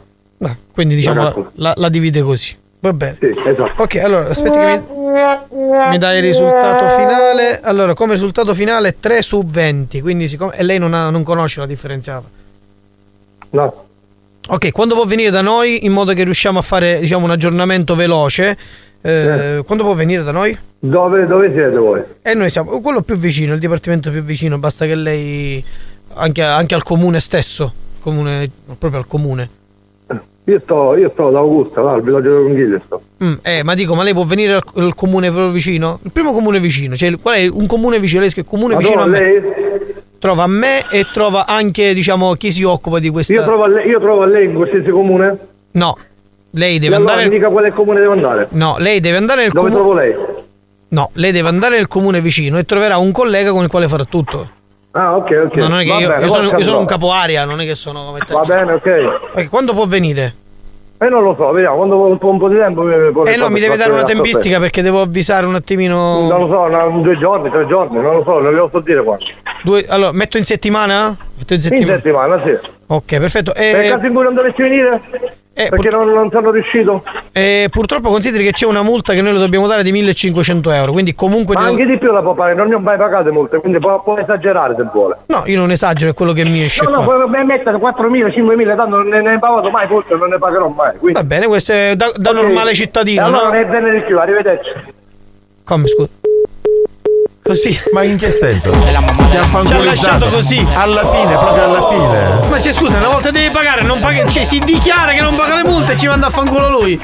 Quindi 0.72 0.94
diciamo 0.96 1.22
La 1.22 1.34
la- 1.54 1.74
la 1.76 1.88
divide 1.88 2.20
così. 2.20 2.54
Va 2.80 2.92
bene. 2.92 3.16
Sì, 3.18 3.34
esatto. 3.46 3.82
Ok, 3.82 3.96
allora 3.96 4.28
aspetti 4.28 4.58
che 4.58 4.82
mi, 4.82 5.88
mi 5.90 5.98
dai 5.98 6.18
il 6.18 6.22
risultato 6.22 6.86
finale. 6.96 7.60
Allora, 7.62 7.94
come 7.94 8.12
risultato 8.12 8.52
finale 8.54 8.96
3 9.00 9.22
su 9.22 9.42
20. 9.44 10.02
Quindi 10.02 10.28
siccome 10.28 10.54
e 10.56 10.62
lei 10.62 10.78
non, 10.78 10.92
ha- 10.92 11.08
non 11.08 11.22
conosce 11.22 11.60
la 11.60 11.66
differenziata. 11.66 12.26
No. 13.50 13.85
Ok, 14.48 14.70
quando 14.72 14.94
può 14.94 15.04
venire 15.04 15.30
da 15.30 15.40
noi 15.40 15.84
in 15.84 15.92
modo 15.92 16.12
che 16.12 16.22
riusciamo 16.22 16.58
a 16.58 16.62
fare 16.62 17.00
diciamo 17.00 17.24
un 17.24 17.32
aggiornamento 17.32 17.94
veloce? 17.96 18.56
eh, 19.02 19.62
Quando 19.66 19.82
può 19.84 19.94
venire 19.94 20.22
da 20.22 20.30
noi? 20.30 20.56
Dove, 20.78 21.26
dove 21.26 21.50
siete 21.52 21.76
voi? 21.76 22.00
E 22.22 22.34
noi 22.34 22.48
siamo 22.50 22.80
quello 22.80 23.02
più 23.02 23.16
vicino, 23.16 23.54
il 23.54 23.60
dipartimento 23.60 24.10
più 24.10 24.22
vicino, 24.22 24.58
basta 24.58 24.86
che 24.86 24.94
lei 24.94 25.64
anche, 26.14 26.42
anche 26.42 26.74
al 26.76 26.84
comune 26.84 27.18
stesso, 27.18 27.72
comune, 28.00 28.48
proprio 28.78 29.00
al 29.00 29.06
comune. 29.08 29.50
Io 30.44 30.60
sto, 30.60 30.96
io 30.96 31.10
sto 31.12 31.26
ad 31.26 31.34
Augusta, 31.34 31.82
là, 31.82 31.94
al 31.94 32.02
villaggio 32.02 32.28
delle 32.30 32.42
Conchiglie 32.44 32.80
sto. 32.84 33.02
Mm, 33.24 33.32
eh, 33.42 33.62
ma 33.64 33.74
dico, 33.74 33.96
ma 33.96 34.04
lei 34.04 34.12
può 34.12 34.24
venire 34.24 34.54
al, 34.54 34.62
al 34.76 34.94
comune 34.94 35.28
proprio 35.30 35.50
vicino? 35.50 35.98
Il 36.04 36.12
primo 36.12 36.32
comune 36.32 36.60
vicino, 36.60 36.94
cioè 36.94 37.18
qual 37.20 37.34
è 37.36 37.48
un 37.48 37.66
comune 37.66 37.98
vicino? 37.98 38.20
Lei 38.20 38.30
scrive 38.30 38.46
comune 38.46 38.74
Ma 38.74 38.78
vicino 38.80 39.02
a 39.02 39.06
me. 39.06 39.18
lei? 39.18 39.42
Trova 40.18 40.46
me 40.46 40.88
e 40.90 41.06
trova 41.12 41.46
anche, 41.46 41.92
diciamo, 41.94 42.34
chi 42.34 42.50
si 42.52 42.62
occupa 42.62 42.98
di 42.98 43.10
questa. 43.10 43.32
Io 43.34 43.42
trovo, 43.42 43.64
a 43.64 43.68
lei, 43.68 43.86
io 43.88 44.00
trovo 44.00 44.22
a 44.22 44.26
lei 44.26 44.46
in 44.46 44.54
qualsiasi 44.54 44.90
comune? 44.90 45.38
No, 45.72 45.96
lei 46.52 46.76
E 46.76 46.78
deve 46.78 46.94
allora 46.96 47.12
andare. 47.12 47.28
mi 47.28 47.36
dica 47.36 47.48
quale 47.50 47.70
comune 47.72 48.00
devo 48.00 48.12
andare. 48.12 48.46
No, 48.50 48.76
lei 48.78 49.00
deve 49.00 49.16
andare 49.18 49.42
nel 49.42 49.50
Dove 49.52 49.70
comune. 49.70 49.82
trovo 49.82 49.94
lei? 50.00 50.34
No, 50.88 51.10
lei 51.14 51.32
deve 51.32 51.48
andare 51.48 51.76
nel 51.76 51.88
comune 51.88 52.20
vicino 52.20 52.58
e 52.58 52.64
troverà 52.64 52.96
un 52.96 53.12
collega 53.12 53.50
con 53.50 53.62
il 53.64 53.68
quale 53.68 53.88
farà 53.88 54.04
tutto. 54.04 54.48
Ah, 54.92 55.16
ok, 55.16 55.42
ok. 55.48 55.54
No, 55.56 55.68
non 55.68 55.80
è 55.80 55.84
che 55.84 55.90
Va 55.90 55.98
io, 55.98 56.08
bene, 56.08 56.22
io 56.22 56.28
sono, 56.28 56.48
io 56.56 56.64
sono 56.64 56.78
un 56.78 56.86
capo 56.86 57.12
area, 57.12 57.44
non 57.44 57.60
è 57.60 57.64
che 57.66 57.74
sono. 57.74 58.16
Va 58.28 58.40
bene, 58.40 58.72
ok. 58.72 59.20
Ok, 59.34 59.48
quando 59.50 59.74
può 59.74 59.86
venire? 59.86 60.34
Eh 60.98 61.08
non 61.10 61.22
lo 61.22 61.34
so, 61.34 61.50
vediamo, 61.50 61.76
quando 61.76 62.06
un 62.06 62.16
po', 62.16 62.28
un 62.28 62.38
po' 62.38 62.48
di 62.48 62.56
tempo 62.56 62.88
Eh 63.26 63.36
no, 63.36 63.50
mi 63.50 63.60
deve 63.60 63.76
dare 63.76 63.92
una 63.92 64.02
tempistica 64.02 64.58
perché 64.58 64.80
devo 64.80 65.02
avvisare 65.02 65.44
un 65.44 65.54
attimino. 65.54 66.26
Non 66.26 66.40
lo 66.40 66.46
so, 66.46 66.60
una- 66.60 66.86
due 67.02 67.18
giorni, 67.18 67.50
tre 67.50 67.66
giorni, 67.66 68.00
non 68.00 68.16
lo 68.16 68.22
so, 68.22 68.38
non 68.40 68.54
vi 68.54 68.68
so 68.70 68.80
dire 68.80 69.02
quando. 69.02 69.24
Due, 69.62 69.84
allora, 69.88 70.12
metto 70.12 70.38
in 70.38 70.44
settimana? 70.44 71.14
In 71.38 71.44
In 71.54 71.60
settimana. 71.60 71.94
settimana, 71.94 72.42
sì. 72.44 72.58
Ok, 72.86 73.18
perfetto. 73.18 73.52
Per 73.52 73.62
E, 73.62 73.88
caso 73.90 74.06
in 74.06 74.14
cui 74.14 74.22
non 74.22 74.34
dovessi 74.34 74.62
venire? 74.62 75.00
perché 75.56 75.88
non, 75.88 76.12
non 76.12 76.28
sono 76.30 76.50
riuscito? 76.50 77.02
e 77.32 77.68
purtroppo 77.70 78.10
consideri 78.10 78.44
che 78.44 78.52
c'è 78.52 78.66
una 78.66 78.82
multa 78.82 79.14
che 79.14 79.22
noi 79.22 79.32
le 79.32 79.38
dobbiamo 79.38 79.66
dare 79.66 79.82
di 79.82 79.90
1500 79.90 80.70
euro. 80.70 80.92
Quindi 80.92 81.14
comunque. 81.14 81.54
Ma 81.54 81.64
anche 81.64 81.86
di 81.86 81.96
più 81.98 82.10
la 82.12 82.20
può 82.20 82.34
fare, 82.34 82.54
non 82.54 82.68
ne 82.68 82.74
ho 82.74 82.78
mai 82.78 82.96
pagate 82.98 83.30
molte, 83.30 83.58
quindi 83.58 83.78
può, 83.78 84.02
può 84.02 84.18
esagerare 84.18 84.74
se 84.76 84.82
vuole. 84.92 85.16
No, 85.26 85.42
io 85.46 85.58
non 85.58 85.70
esagero, 85.70 86.10
è 86.10 86.14
quello 86.14 86.32
che 86.32 86.44
mi 86.44 86.62
esce. 86.64 86.84
No, 86.84 86.90
no, 86.90 87.02
qua. 87.04 87.24
puoi 87.26 87.44
mettere 87.44 87.78
4.000, 87.78 88.26
5.000, 88.28 88.76
tanto 88.76 88.96
non 88.96 89.08
ne, 89.08 89.20
ne 89.22 89.38
pagato 89.38 89.70
mai, 89.70 89.86
forse 89.86 90.14
non 90.14 90.28
ne 90.28 90.38
pagherò 90.38 90.68
mai. 90.68 90.96
Quindi. 90.98 91.18
Va 91.18 91.24
bene, 91.24 91.46
questo 91.46 91.72
è 91.72 91.94
da, 91.96 92.10
da 92.16 92.32
normale 92.32 92.74
cittadino, 92.74 93.22
E 93.22 93.24
allora 93.24 93.44
no? 93.46 93.52
ne 93.52 93.64
bene 93.64 93.90
di 93.92 94.00
più, 94.00 94.18
arrivederci. 94.18 94.70
Come 95.64 95.88
scusa? 95.88 96.08
Così. 97.46 97.78
Ma 97.92 98.02
in 98.02 98.16
che 98.16 98.30
senso? 98.30 98.70
Ti 98.70 98.88
ha 98.88 99.64
Ci 99.64 99.72
ha 99.72 99.82
lasciato 99.84 100.28
così. 100.28 100.66
Alla 100.74 101.08
fine, 101.08 101.36
proprio 101.36 101.64
alla 101.64 101.88
fine. 101.88 102.48
Ma 102.48 102.60
cioè, 102.60 102.72
scusa, 102.72 102.96
una 102.96 103.08
volta 103.08 103.30
devi 103.30 103.50
pagare, 103.50 103.82
non 103.82 104.00
paghi, 104.00 104.28
cioè, 104.28 104.42
si 104.42 104.58
dichiara 104.58 105.12
che 105.12 105.20
non 105.20 105.36
paga 105.36 105.54
le 105.56 105.62
multe 105.68 105.92
e 105.92 105.96
ci 105.96 106.08
manda 106.08 106.26
a 106.26 106.30
fanculo 106.30 106.68
lui. 106.68 107.00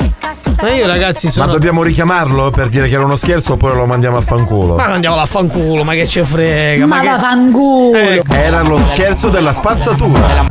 Ma 0.60 0.70
io, 0.70 0.86
ragazzi, 0.86 1.30
sono. 1.30 1.46
Ma 1.46 1.52
dobbiamo 1.52 1.82
richiamarlo 1.84 2.50
per 2.50 2.68
dire 2.68 2.88
che 2.88 2.94
era 2.94 3.04
uno 3.04 3.14
scherzo 3.16 3.52
oppure 3.52 3.74
lo 3.74 3.86
mandiamo 3.86 4.16
a 4.16 4.20
fanculo? 4.20 4.74
Ma 4.74 4.86
andiamo 4.86 5.16
a 5.16 5.26
fanculo, 5.26 5.84
ma 5.84 5.92
che 5.92 6.06
ce 6.08 6.24
frega? 6.24 6.86
Ma, 6.86 6.96
Ma 6.96 7.02
che. 7.02 7.08
vaffanculo. 7.08 7.96
Eh, 7.98 8.22
Era 8.30 8.62
lo 8.62 8.78
scherzo 8.80 9.28
della 9.28 9.52
spazzatura. 9.52 10.50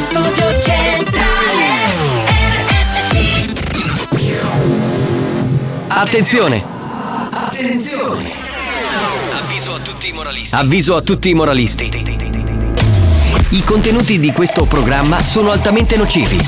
Studio 0.00 0.60
Centrale 0.60 1.66
RSC 2.66 3.52
Attenzione! 5.88 6.64
Attenzione! 7.30 8.32
Avviso 9.32 9.74
a 9.74 9.78
tutti 9.80 10.08
i 10.08 10.12
moralisti. 10.12 10.54
Avviso 10.54 10.96
a 10.96 11.02
tutti 11.02 11.28
i 11.28 11.34
moralisti. 11.34 11.90
I 13.50 13.62
contenuti 13.62 14.18
di 14.18 14.32
questo 14.32 14.64
programma 14.64 15.20
sono 15.22 15.50
altamente 15.50 15.96
nocivi. 15.96 16.38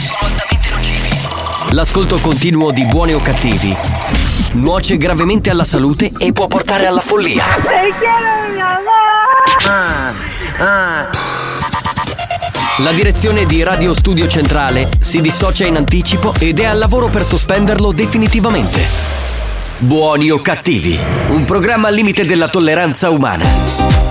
L'ascolto 1.73 2.19
continuo 2.21 2.71
di 2.71 2.87
buoni 2.87 3.13
o 3.13 3.21
cattivi 3.21 3.77
nuoce 4.53 4.97
gravemente 4.97 5.51
alla 5.51 5.65
salute 5.65 6.11
e 6.19 6.33
può 6.33 6.47
portare 6.47 6.87
alla 6.87 7.01
follia. 7.01 7.45
La 12.79 12.93
direzione 12.93 13.45
di 13.45 13.63
Radio 13.63 13.93
Studio 13.93 14.27
Centrale 14.27 14.89
si 14.99 15.21
dissocia 15.21 15.67
in 15.67 15.77
anticipo 15.77 16.33
ed 16.39 16.59
è 16.59 16.65
al 16.65 16.79
lavoro 16.79 17.09
per 17.09 17.23
sospenderlo 17.23 17.93
definitivamente. 17.93 18.81
Buoni 19.77 20.31
o 20.31 20.41
cattivi, 20.41 20.99
un 21.29 21.45
programma 21.45 21.89
al 21.89 21.95
limite 21.95 22.25
della 22.25 22.49
tolleranza 22.49 23.11
umana. 23.11 24.02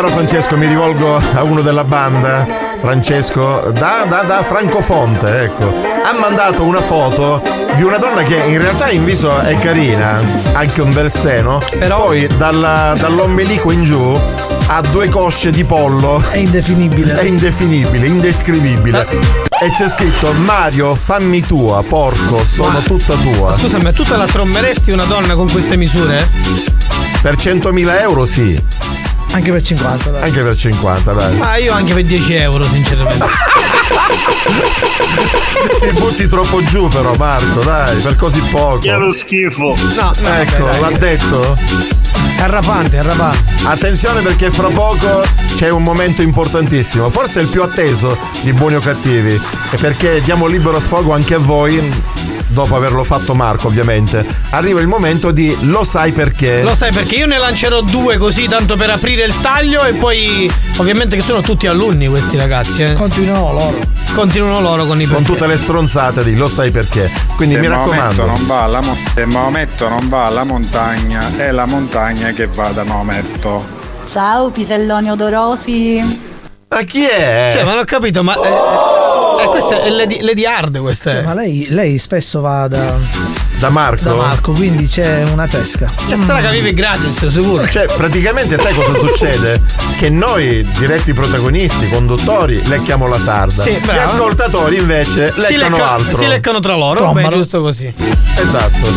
Caro 0.00 0.14
Francesco, 0.14 0.56
mi 0.56 0.66
rivolgo 0.66 1.16
a 1.16 1.42
uno 1.42 1.60
della 1.60 1.84
banda. 1.84 2.46
Francesco 2.80 3.70
da, 3.74 4.06
da, 4.08 4.22
da 4.22 4.42
Francofonte, 4.42 5.42
ecco. 5.42 5.66
Ha 5.66 6.18
mandato 6.18 6.62
una 6.62 6.80
foto 6.80 7.42
di 7.76 7.82
una 7.82 7.98
donna 7.98 8.22
che 8.22 8.36
in 8.36 8.58
realtà 8.58 8.88
in 8.88 9.04
viso 9.04 9.38
è 9.40 9.58
carina, 9.58 10.18
anche 10.52 10.80
un 10.80 10.94
bel 10.94 11.10
seno. 11.10 11.60
Però 11.78 12.04
poi 12.04 12.26
dalla- 12.38 12.94
dall'ombelico 12.96 13.70
in 13.70 13.82
giù 13.82 14.18
ha 14.68 14.80
due 14.90 15.10
cosce 15.10 15.50
di 15.50 15.64
pollo. 15.64 16.22
È 16.30 16.38
indefinibile. 16.38 17.18
È 17.18 17.24
indefinibile, 17.24 18.06
indescrivibile. 18.06 19.06
E 19.60 19.70
c'è 19.70 19.86
scritto 19.90 20.32
Mario, 20.32 20.94
fammi 20.94 21.42
tua, 21.42 21.82
porco, 21.86 22.42
sono 22.42 22.78
tutta 22.78 23.12
tua. 23.16 23.58
Scusami, 23.58 23.82
ma 23.82 23.92
tu 23.92 24.02
te 24.04 24.16
la 24.16 24.24
trommeresti 24.24 24.92
una 24.92 25.04
donna 25.04 25.34
con 25.34 25.50
queste 25.50 25.76
misure? 25.76 26.26
Per 27.20 27.34
100.000 27.34 28.00
euro 28.00 28.24
sì. 28.24 28.79
Anche 29.32 29.52
per 29.52 29.62
50, 29.62 30.10
dai. 30.10 30.22
Anche 30.22 30.42
per 30.42 30.56
50, 30.56 31.12
dai. 31.12 31.36
Ma 31.36 31.56
io 31.56 31.72
anche 31.72 31.94
per 31.94 32.04
10 32.04 32.34
euro, 32.34 32.64
sinceramente. 32.64 33.24
Ti 35.80 35.92
butti 35.92 36.26
troppo 36.26 36.62
giù 36.64 36.88
però 36.88 37.14
Marco, 37.14 37.60
dai, 37.60 37.96
per 38.00 38.16
così 38.16 38.40
poco. 38.50 38.78
Che 38.78 38.90
lo 38.92 39.12
schifo. 39.12 39.74
No, 39.96 40.12
no, 40.20 40.28
Ecco, 40.34 40.64
dai. 40.64 40.80
l'ha 40.80 40.90
detto? 40.98 41.56
È 42.36 42.42
arrapante, 42.42 42.96
è 42.96 42.98
arrapante. 43.00 43.54
Attenzione 43.64 44.20
perché 44.22 44.50
fra 44.50 44.68
poco 44.68 45.22
c'è 45.56 45.68
un 45.68 45.82
momento 45.82 46.22
importantissimo, 46.22 47.08
forse 47.10 47.40
il 47.40 47.48
più 47.48 47.62
atteso 47.62 48.16
di 48.42 48.52
Buoni 48.52 48.76
o 48.76 48.80
Cattivi, 48.80 49.34
e 49.70 49.76
perché 49.78 50.20
diamo 50.22 50.46
libero 50.46 50.80
sfogo 50.80 51.12
anche 51.12 51.34
a 51.34 51.38
voi, 51.38 51.78
dopo 52.50 52.76
averlo 52.76 53.02
fatto 53.04 53.34
Marco 53.34 53.66
ovviamente. 53.68 54.24
Arriva 54.50 54.80
il 54.80 54.86
momento 54.86 55.30
di 55.30 55.56
Lo 55.62 55.84
sai 55.84 56.12
perché. 56.12 56.62
Lo 56.62 56.74
sai 56.74 56.92
perché 56.92 57.16
io 57.16 57.26
ne 57.26 57.38
lancerò 57.38 57.80
due 57.80 58.16
così 58.18 58.46
tanto 58.48 58.76
per 58.76 58.90
aprire 58.90 59.24
il 59.24 59.40
taglio 59.40 59.84
e 59.84 59.92
poi 59.94 60.50
ovviamente 60.78 61.16
che 61.16 61.22
sono 61.22 61.40
tutti 61.40 61.66
alunni 61.66 62.08
questi 62.08 62.36
ragazzi. 62.36 62.82
Eh. 62.82 62.92
Continuano 62.94 63.52
loro. 63.52 63.78
Continuano 64.14 64.60
loro 64.60 64.86
con 64.86 65.00
i 65.00 65.04
con 65.04 65.16
perché. 65.18 65.32
tutte 65.32 65.46
le 65.46 65.56
stronzate 65.56 66.24
di 66.24 66.34
Lo 66.34 66.48
sai 66.48 66.70
perché. 66.70 67.10
Quindi 67.36 67.54
Se 67.54 67.60
mi 67.60 67.68
Maometto 67.68 67.92
raccomando. 68.00 68.26
non 68.26 68.46
va 68.46 68.62
alla 68.64 68.80
mon- 68.80 68.96
se 69.14 69.24
Maometto 69.26 69.88
non 69.88 70.08
va 70.08 70.24
alla 70.24 70.44
montagna, 70.44 71.20
è 71.36 71.50
la 71.52 71.66
montagna 71.66 72.30
che 72.32 72.46
va 72.46 72.68
da 72.68 72.84
Maometto. 72.84 73.78
Ciao 74.04 74.50
piselloni 74.50 75.10
odorosi. 75.10 76.28
Ma 76.68 76.82
chi 76.82 77.04
è? 77.04 77.48
Cioè, 77.50 77.64
ma 77.64 77.70
non 77.72 77.80
ho 77.80 77.84
capito, 77.84 78.22
ma. 78.22 78.34
eh, 78.34 78.89
eh, 79.42 79.46
questa 79.48 79.82
è 79.82 79.90
Lady, 79.90 80.20
Lady 80.20 80.44
Hard 80.44 80.78
questa 80.78 81.10
Cioè, 81.10 81.22
ma 81.22 81.34
lei, 81.34 81.66
lei 81.68 81.98
spesso 81.98 82.40
va 82.40 82.68
da, 82.68 82.98
Da 83.60 83.68
Marco? 83.68 84.04
da 84.04 84.14
Marco, 84.14 84.52
quindi 84.52 84.86
c'è 84.86 85.22
una 85.24 85.46
tesca. 85.46 85.84
Che 86.06 86.16
strada 86.16 86.48
vive 86.48 86.72
gratis, 86.72 87.26
sicuro. 87.26 87.68
Cioè, 87.68 87.84
praticamente 87.94 88.56
sai 88.56 88.72
cosa 88.74 88.94
succede? 88.98 89.60
Che 89.98 90.08
noi, 90.08 90.66
diretti 90.78 91.12
protagonisti, 91.12 91.90
conduttori, 91.90 92.66
lecchiamo 92.68 93.06
la 93.06 93.18
sarda. 93.18 93.62
Sì, 93.62 93.72
Gli 93.72 93.88
ascoltatori 93.98 94.78
invece 94.78 95.34
Si, 95.36 95.40
leccano 95.58 95.76
lecca- 95.76 95.90
altro. 95.90 96.16
si 96.16 96.26
leccano 96.26 96.60
tra 96.60 96.74
loro, 96.74 97.00
vabbè, 97.00 97.12
Tombano. 97.12 97.36
giusto 97.36 97.60
così. 97.60 97.92
Esatto. 98.34 98.88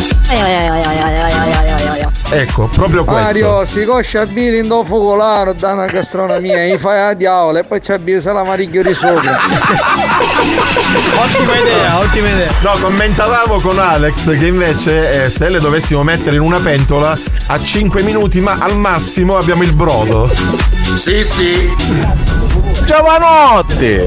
Ecco, 2.30 2.68
proprio 2.69 3.03
questo. 3.03 3.23
Mario, 3.23 3.65
si 3.65 3.84
coscia 3.84 4.22
a 4.22 4.26
Billy 4.26 4.60
in 4.60 4.68
do 4.68 4.84
focolare 4.85 5.53
da 5.56 5.73
una 5.73 5.85
gastronomia, 5.85 6.64
gli 6.65 6.77
fai 6.77 7.10
a 7.10 7.14
diavola 7.14 7.60
e 7.60 7.64
poi 7.65 7.81
c'è 7.81 7.98
Billy 7.98 8.22
la 8.23 8.44
mariglia 8.45 8.81
di 8.81 8.94
sopra. 8.94 9.38
Ottima 11.23 11.57
idea, 11.57 11.99
ottima 11.99 12.27
idea. 12.30 12.52
No, 12.61 12.72
commentavamo 12.80 13.60
con 13.60 13.77
Alex 13.77 14.38
che 14.38 14.52
invece 14.53 15.25
eh, 15.25 15.30
se 15.30 15.49
le 15.49 15.59
dovessimo 15.59 16.03
mettere 16.03 16.35
in 16.35 16.41
una 16.43 16.59
pentola 16.59 17.17
a 17.47 17.61
5 17.61 18.03
minuti, 18.03 18.39
ma 18.39 18.57
al 18.59 18.77
massimo 18.77 19.35
abbiamo 19.35 19.63
il 19.63 19.73
brodo. 19.73 20.31
Sì, 20.95 21.23
sì. 21.23 22.42
Giovanotti, 22.85 24.01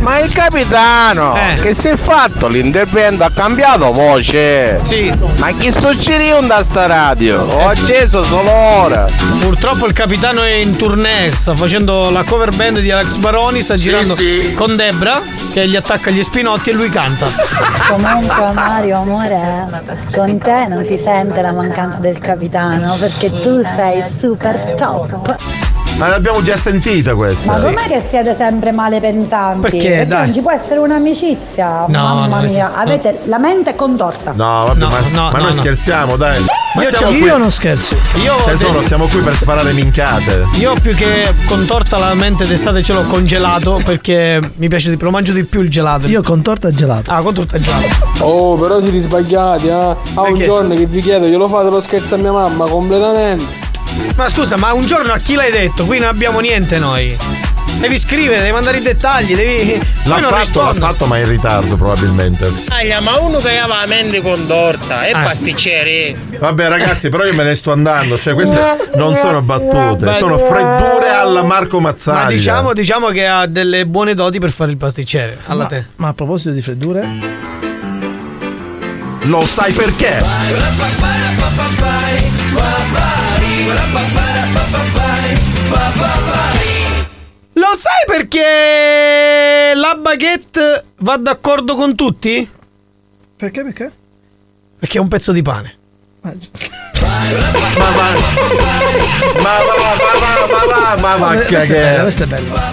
ma 0.00 0.18
il 0.18 0.32
capitano 0.32 1.36
Eh. 1.36 1.60
che 1.60 1.74
si 1.74 1.88
è 1.88 1.96
fatto 1.96 2.48
l'intervento 2.48 3.24
ha 3.24 3.30
cambiato 3.30 3.92
voce. 3.92 4.82
Sì. 4.82 5.12
Ma 5.38 5.50
chi 5.52 5.72
succede 5.72 6.30
da 6.46 6.62
sta 6.62 6.86
radio? 6.86 7.42
Ho 7.42 7.68
acceso 7.68 8.22
solo 8.22 8.50
ora. 8.50 9.04
Purtroppo 9.40 9.86
il 9.86 9.92
capitano 9.92 10.42
è 10.42 10.52
in 10.52 10.76
tournée, 10.76 11.32
sta 11.32 11.54
facendo 11.54 12.10
la 12.10 12.22
cover 12.22 12.54
band 12.54 12.78
di 12.80 12.90
Alex 12.90 13.16
Baroni, 13.16 13.60
sta 13.60 13.74
girando 13.76 14.14
sì. 14.14 14.54
con 14.54 14.76
Debra 14.76 15.20
che 15.52 15.68
gli 15.68 15.76
attacca 15.76 16.10
gli 16.10 16.22
spinotti 16.22 16.70
e 16.70 16.72
lui 16.72 16.88
canta. 16.88 17.26
Comunque 17.88 18.52
Mario 18.52 18.98
amore, 18.98 19.82
con 20.14 20.38
te 20.38 20.66
non 20.68 20.84
si 20.84 20.96
sente 20.96 21.42
la 21.42 21.52
mancanza 21.52 21.98
del 21.98 22.18
capitano 22.18 22.96
perché 22.98 23.30
tu 23.40 23.60
sei 23.76 24.02
super 24.18 24.74
top. 24.76 25.61
Ma 25.98 26.08
l'abbiamo 26.08 26.42
già 26.42 26.56
sentita 26.56 27.14
questa. 27.14 27.52
Ma 27.52 27.60
com'è 27.60 27.86
che 27.86 28.02
siete 28.08 28.34
sempre 28.36 28.72
male 28.72 28.98
pensanti? 28.98 29.60
Perché, 29.70 30.04
dai. 30.06 30.24
non 30.24 30.32
ci 30.34 30.40
può 30.40 30.50
essere 30.50 30.80
un'amicizia? 30.80 31.84
No, 31.86 32.02
Mamma 32.02 32.26
mia, 32.38 32.44
esiste, 32.44 32.60
no. 32.62 32.70
avete 32.74 33.18
la 33.24 33.38
mente 33.38 33.74
contorta. 33.76 34.32
No, 34.34 34.64
vabbè, 34.66 34.78
No, 34.80 34.88
ma, 34.88 34.98
no, 35.12 35.22
ma 35.30 35.30
no, 35.38 35.44
noi 35.44 35.54
no. 35.54 35.60
scherziamo, 35.60 36.16
dai. 36.16 36.44
Ma 36.74 36.82
Io 36.82 36.88
siamo 36.88 37.12
qui. 37.12 37.22
Io 37.22 37.36
non 37.36 37.50
scherzo. 37.52 37.96
Io, 38.24 38.34
Tesoro, 38.46 38.80
de- 38.80 38.86
siamo 38.86 39.06
qui 39.06 39.20
per 39.20 39.36
sparare 39.36 39.72
minchiate. 39.74 40.46
io 40.58 40.74
più 40.82 40.94
che 40.94 41.32
contorta 41.46 41.98
la 41.98 42.14
mente 42.14 42.46
d'estate 42.46 42.82
ce 42.82 42.94
l'ho 42.94 43.02
congelato 43.02 43.78
perché 43.84 44.40
mi 44.56 44.68
piace 44.68 44.88
di 44.88 44.96
più, 44.96 45.04
lo 45.06 45.12
mangio 45.12 45.32
di 45.32 45.44
più 45.44 45.60
il 45.60 45.68
gelato. 45.70 46.06
Io 46.08 46.22
con 46.22 46.40
torta 46.42 46.68
e 46.68 46.72
gelato. 46.72 47.10
Ah, 47.12 47.20
con 47.20 47.34
torta 47.34 47.56
e 47.58 47.60
gelato. 47.60 47.86
Oh, 48.24 48.56
però 48.56 48.80
siete 48.80 48.98
sbagliati, 49.00 49.68
eh. 49.68 49.72
A 49.72 49.94
un 50.22 50.32
Perché? 50.32 50.44
giorno 50.44 50.74
che 50.74 50.86
vi 50.86 51.00
chiedo, 51.00 51.26
glielo 51.26 51.46
fate 51.46 51.68
lo 51.68 51.78
scherzo 51.80 52.14
a 52.14 52.18
mia 52.18 52.32
mamma 52.32 52.64
completamente. 52.66 53.70
Ma 54.16 54.28
scusa, 54.28 54.56
ma 54.56 54.72
un 54.72 54.84
giorno 54.86 55.12
a 55.12 55.18
chi 55.18 55.34
l'hai 55.34 55.50
detto? 55.50 55.84
Qui 55.84 55.98
non 55.98 56.08
abbiamo 56.08 56.40
niente 56.40 56.78
noi. 56.78 57.16
Devi 57.78 57.98
scrivere, 57.98 58.40
devi 58.42 58.52
mandare 58.52 58.76
i 58.76 58.82
dettagli, 58.82 59.34
devi. 59.34 59.72
L'ha 60.04 60.16
fatto, 60.18 60.30
l'ha 60.30 60.38
rispondo. 60.38 60.74
fatto, 60.86 61.06
ma 61.06 61.18
in 61.18 61.28
ritardo 61.28 61.74
probabilmente. 61.76 62.48
Aglia, 62.68 63.00
ma 63.00 63.18
uno 63.18 63.38
che 63.38 63.58
aveva 63.58 63.80
la 63.80 63.86
mente 63.88 64.20
contorta 64.20 65.04
e 65.04 65.10
Ah. 65.12 65.22
pasticceri. 65.22 66.16
Vabbè, 66.38 66.68
ragazzi, 66.68 67.08
però 67.08 67.24
io 67.24 67.34
me 67.34 67.42
ne 67.42 67.54
sto 67.56 67.72
andando. 67.72 68.16
Cioè, 68.16 68.34
queste 68.34 68.90
non 68.94 69.16
sono 69.16 69.42
battute, 69.42 70.12
sono 70.14 70.38
freddure 70.38 71.08
alla 71.08 71.42
Marco 71.42 71.80
Mazzaglia. 71.80 72.22
Ma 72.24 72.28
diciamo, 72.30 72.72
diciamo 72.72 73.08
che 73.08 73.26
ha 73.26 73.46
delle 73.46 73.84
buone 73.86 74.14
doti 74.14 74.38
per 74.38 74.52
fare 74.52 74.70
il 74.70 74.76
pasticcere. 74.76 75.38
Alla 75.46 75.62
Ma, 75.64 75.68
te. 75.68 75.84
ma 75.96 76.08
a 76.08 76.14
proposito 76.14 76.50
di 76.50 76.60
freddure, 76.62 77.08
Lo 79.24 79.44
sai 79.46 79.72
perché? 79.72 80.20
Lo 87.54 87.76
sai 87.76 88.04
perché 88.06 89.72
la 89.74 89.94
baguette 89.94 90.84
va 90.98 91.16
d'accordo 91.16 91.74
con 91.74 91.94
tutti? 91.94 92.48
perché? 93.36 93.62
Perché? 93.62 93.92
Perché 94.78 94.98
è 94.98 95.00
un 95.00 95.08
pezzo 95.08 95.32
di 95.32 95.42
pane. 95.42 95.76
Ma 96.22 96.32
va, 96.32 96.36
ma 97.76 97.90
va, 97.90 98.14
ma 99.40 99.58
va, 99.58 99.76
ma 100.46 100.64
va, 100.66 100.96
ma 100.96 101.16
va, 101.16 101.34
Eh, 101.42 101.46
questa 101.46 102.24
è 102.24 102.26
bella. 102.26 102.72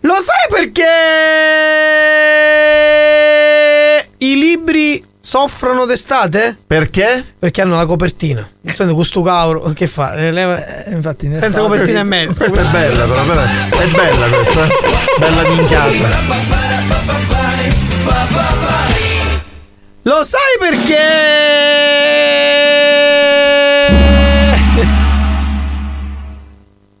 Lo 0.00 0.16
sai 0.20 0.46
perché 0.48 0.86
i 4.18 4.38
libri 4.38 5.04
soffrono 5.20 5.84
d'estate? 5.84 6.56
Perché? 6.66 7.24
Perché 7.38 7.60
hanno 7.60 7.76
la 7.76 7.86
copertina. 7.86 8.48
Prende 8.76 8.94
questo 8.94 9.22
cavolo, 9.22 9.72
che 9.74 9.86
fa? 9.86 10.14
Eh, 10.14 10.30
leva- 10.32 10.84
Eh, 10.84 10.92
infatti, 10.92 11.26
in 11.26 11.38
Senza 11.38 11.60
copertina 11.60 12.00
è 12.00 12.04
meglio. 12.04 12.32
Questa 12.34 12.60
è 12.60 12.64
bella, 12.70 13.04
però, 13.04 13.24
però 13.24 13.40
è 13.42 13.86
bella 13.88 14.26
questa. 14.28 14.66
Bella 15.18 15.48
minchiata. 15.48 16.08
Lo 20.02 20.22
sai 20.22 20.56
perché? 20.58 20.96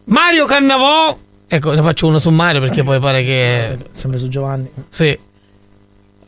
Mario 0.04 0.44
Cannavò. 0.46 1.16
Ecco, 1.52 1.72
ne 1.74 1.82
faccio 1.82 2.06
uno 2.06 2.18
su 2.18 2.30
Mario 2.30 2.60
perché 2.60 2.82
poi 2.84 2.98
pare 3.00 3.22
che. 3.22 3.76
Sempre 3.92 4.18
su 4.18 4.28
Giovanni. 4.28 4.70
Sì. 4.88 5.18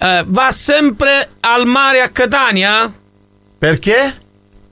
Eh, 0.02 0.24
va 0.26 0.50
sempre 0.50 1.28
al 1.38 1.64
mare 1.64 2.00
a 2.00 2.08
Catania? 2.08 2.92
Perché? 3.56 4.16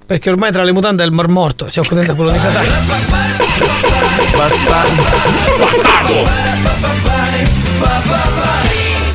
Perché 0.05 0.29
ormai 0.29 0.51
tra 0.51 0.65
le 0.65 0.73
mutande 0.73 1.05
è 1.05 1.07
il 1.07 1.13
Mar 1.13 1.29
Morto. 1.29 1.71
Siamo 1.71 1.87
contenti 1.87 2.11
a 2.11 2.15
quello 2.15 2.33
di 2.33 2.39
Catania. 2.39 2.79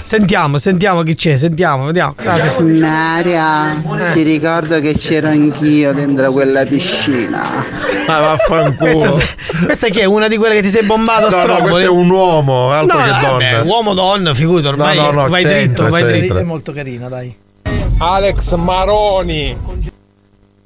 Sentiamo, 0.05 0.59
sentiamo 0.59 1.01
chi 1.01 1.15
c'è, 1.15 1.35
sentiamo, 1.35 1.85
vediamo. 1.85 2.13
Naria, 2.59 3.81
ti 4.13 4.21
ricordo 4.21 4.79
che 4.79 4.93
c'ero 4.93 5.29
anch'io 5.29 5.93
dentro 5.93 6.31
quella 6.31 6.63
piscina. 6.63 7.65
Ma 8.07 8.19
vaffanculo. 8.19 8.91
Questa, 8.99 9.25
questa 9.65 9.87
chi 9.87 9.99
è? 10.01 10.05
Una 10.05 10.27
di 10.27 10.37
quelle 10.37 10.53
che 10.53 10.61
ti 10.61 10.67
sei 10.69 10.83
bombato 10.83 11.25
a 11.25 11.29
No, 11.29 11.35
no, 11.37 11.41
stromboli? 11.41 11.71
questo 11.71 11.81
è 11.81 11.89
un 11.89 12.09
uomo, 12.11 12.69
altro 12.71 12.97
No, 12.99 13.03
che 13.03 13.09
no, 13.09 13.15
donna. 13.19 13.31
vabbè, 13.31 13.61
uomo 13.63 13.93
donna, 13.95 14.33
figurati, 14.35 14.67
ormai 14.67 14.95
No, 14.95 15.05
no, 15.09 15.21
no, 15.23 15.27
vai 15.27 15.43
c'entra, 15.43 15.63
dritto, 15.65 15.83
vai 15.89 16.01
c'entra. 16.03 16.17
dritto. 16.19 16.37
È 16.37 16.43
molto 16.43 16.71
carina, 16.71 17.07
dai. 17.09 17.35
Alex 17.97 18.53
Maroni. 18.55 19.57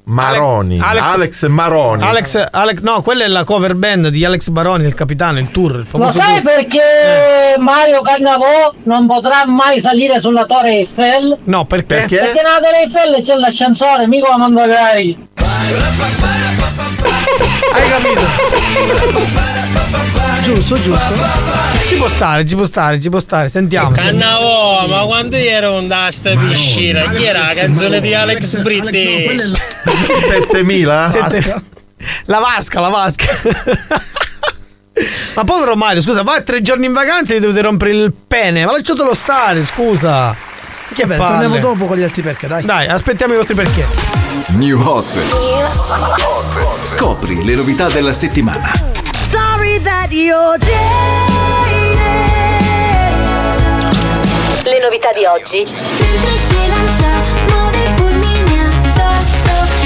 Maroni. 0.09 0.79
Alex- 0.81 1.13
Alex, 1.13 1.45
Maroni. 1.47 2.03
Alex, 2.03 2.47
Alex, 2.51 2.79
no, 2.81 3.01
quella 3.01 3.23
è 3.25 3.27
la 3.27 3.43
cover 3.43 3.75
band 3.75 4.07
di 4.07 4.25
Alex 4.25 4.49
Baroni, 4.49 4.85
il 4.85 4.93
capitano, 4.95 5.37
il 5.39 5.51
tour, 5.51 5.71
il 5.71 5.77
Lo 5.77 5.83
famoso 5.85 6.19
sai 6.19 6.41
tour. 6.41 6.53
perché 6.55 7.55
Mario 7.59 8.01
Cannavò 8.01 8.73
non 8.83 9.05
potrà 9.07 9.45
mai 9.45 9.79
salire 9.79 10.19
sulla 10.19 10.45
Torre 10.45 10.77
Eiffel? 10.79 11.37
No, 11.43 11.65
perché? 11.65 11.95
Perché 12.05 12.41
nella 12.41 12.59
Torre 12.59 12.81
Eiffel 12.83 13.21
c'è 13.23 13.35
l'ascensore, 13.35 14.07
mica 14.07 14.29
la 14.29 14.37
mandagari. 14.37 15.27
Hai 17.73 17.89
capito? 17.89 18.21
Giusto, 20.55 20.79
giusto. 20.79 21.13
Ci 21.87 21.95
può 21.95 22.07
stare, 22.07 22.43
ci 22.43 22.55
può 22.55 22.65
stare, 22.65 22.99
ci 22.99 23.09
può 23.09 23.19
stare. 23.19 23.49
Sentiamo. 23.49 23.91
Cannavò, 23.91 24.87
ma 24.87 25.01
quando 25.03 25.35
ero 25.35 25.79
da 25.81 26.09
sta 26.11 26.35
piscina? 26.35 27.07
Chi 27.11 27.23
era 27.23 27.45
la 27.49 27.53
canzone 27.53 28.01
di 28.01 28.15
Alex 28.15 28.59
Britti? 28.63 29.29
7000? 30.27 31.09
Sette- 31.29 31.61
La 32.25 32.39
vasca, 32.39 32.79
la 32.79 32.89
vasca. 32.89 33.25
Ma 35.35 35.43
povero 35.43 35.75
Mario, 35.75 36.01
scusa, 36.01 36.23
vai 36.23 36.43
tre 36.43 36.63
giorni 36.63 36.87
in 36.87 36.93
vacanza 36.93 37.33
e 37.33 37.37
gli 37.37 37.41
dovete 37.41 37.61
rompere 37.61 37.91
il 37.91 38.11
pene. 38.27 38.65
Ma 38.65 38.71
lasciatelo 38.71 39.13
stare, 39.13 39.63
scusa. 39.63 40.35
Che 40.93 41.05
Beh, 41.05 41.15
palle. 41.15 41.29
torniamo 41.31 41.59
dopo 41.59 41.85
con 41.85 41.95
gli 41.95 42.03
altri 42.03 42.23
perché, 42.23 42.47
dai. 42.47 42.65
Dai, 42.65 42.87
aspettiamo 42.87 43.33
i 43.33 43.37
vostri 43.37 43.53
perché. 43.53 43.85
New 44.47 44.81
Hot. 44.81 45.15
Scopri 46.81 47.45
le 47.45 47.53
novità 47.53 47.87
della 47.87 48.13
settimana. 48.13 48.87
Sorry 49.29 49.79
that 49.81 50.09
you're 50.09 50.57
Le 54.63 54.79
novità 54.81 55.11
di 55.13 55.25
oggi. 55.25 55.67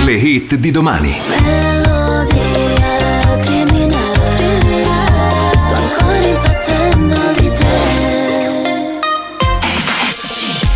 Le 0.05 0.11
hit 0.13 0.55
di 0.55 0.71
domani. 0.71 1.21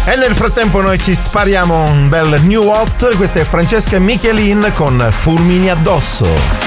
E 0.04 0.16
nel 0.16 0.36
frattempo 0.36 0.82
noi 0.82 1.00
ci 1.00 1.16
spariamo 1.16 1.84
un 1.84 2.10
bel 2.10 2.42
new 2.44 2.64
hot. 2.68 3.16
Questa 3.16 3.40
è 3.40 3.44
Francesca 3.46 3.98
Michelin 4.00 4.74
con 4.76 5.08
Fulmini 5.12 5.70
addosso. 5.70 6.67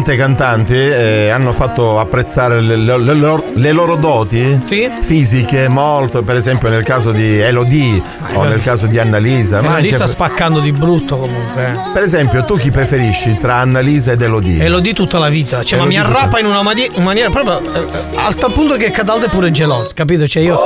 Tante 0.00 0.16
cantanti 0.16 0.74
eh, 0.74 1.28
hanno 1.28 1.52
fatto 1.52 1.98
apprezzare 1.98 2.60
le, 2.62 2.74
le- 2.76 2.96
le 2.98 3.12
loro, 3.14 3.44
le 3.52 3.72
loro 3.72 3.96
doti 3.96 4.58
fisiche 5.02 5.68
molto, 5.68 6.22
per 6.22 6.36
esempio 6.36 6.70
nel 6.70 6.84
caso 6.84 7.10
di 7.12 7.38
Elodie 7.38 8.00
o 8.32 8.44
nel 8.44 8.62
caso 8.62 8.86
di 8.86 8.98
Annalisa. 8.98 9.60
Ma 9.60 9.74
anche- 9.74 9.92
sta 9.92 10.06
spaccando 10.06 10.60
di 10.60 10.72
brutto 10.72 11.18
comunque. 11.18 11.70
eh. 11.72 11.90
per 11.92 12.02
esempio, 12.02 12.44
tu 12.44 12.56
chi 12.56 12.70
preferisci 12.70 13.36
tra 13.36 13.56
Annalisa 13.56 14.12
ed 14.12 14.22
Elodie? 14.22 14.62
E 14.64 14.68
lo 14.70 14.80
di 14.80 14.94
tutta 14.94 15.18
la 15.18 15.28
vita, 15.28 15.62
cioè, 15.62 15.78
ma 15.78 15.84
mi 15.84 15.96
Elodie 15.96 16.16
arrapa 16.16 16.38
in 16.38 16.46
una 16.46 16.62
mani- 16.62 16.88
maniera 16.96 17.28
proprio 17.28 17.60
eh, 17.60 17.78
eh, 17.80 18.16
al 18.16 18.34
tal 18.36 18.52
punto 18.52 18.76
che 18.76 18.90
Cataldo 18.90 19.26
è 19.26 19.28
pure 19.28 19.50
geloso, 19.50 19.90
capito? 19.94 20.26
Cioè 20.26 20.42
io 20.42 20.58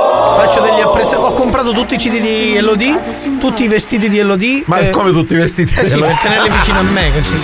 faccio 0.55 0.61
degli 0.61 0.81
apprezzamenti. 0.81 1.15
Ho 1.25 1.33
comprato 1.33 1.71
tutti 1.71 1.95
i 1.95 1.97
CD 1.97 2.19
di 2.21 2.55
Elodie, 2.55 2.97
tutti 3.39 3.63
i 3.63 3.67
vestiti 3.67 4.09
di 4.09 4.19
Elodie. 4.19 4.63
Ma 4.65 4.79
eh, 4.79 4.89
come 4.89 5.11
tutti 5.11 5.33
i 5.33 5.37
vestiti? 5.37 5.73
Eh 5.77 5.83
sì, 5.83 5.95
di 5.95 6.01
per 6.01 6.17
tenerli 6.21 6.49
vicino 6.49 6.79
a 6.79 6.83
me 6.83 7.11
così. 7.13 7.41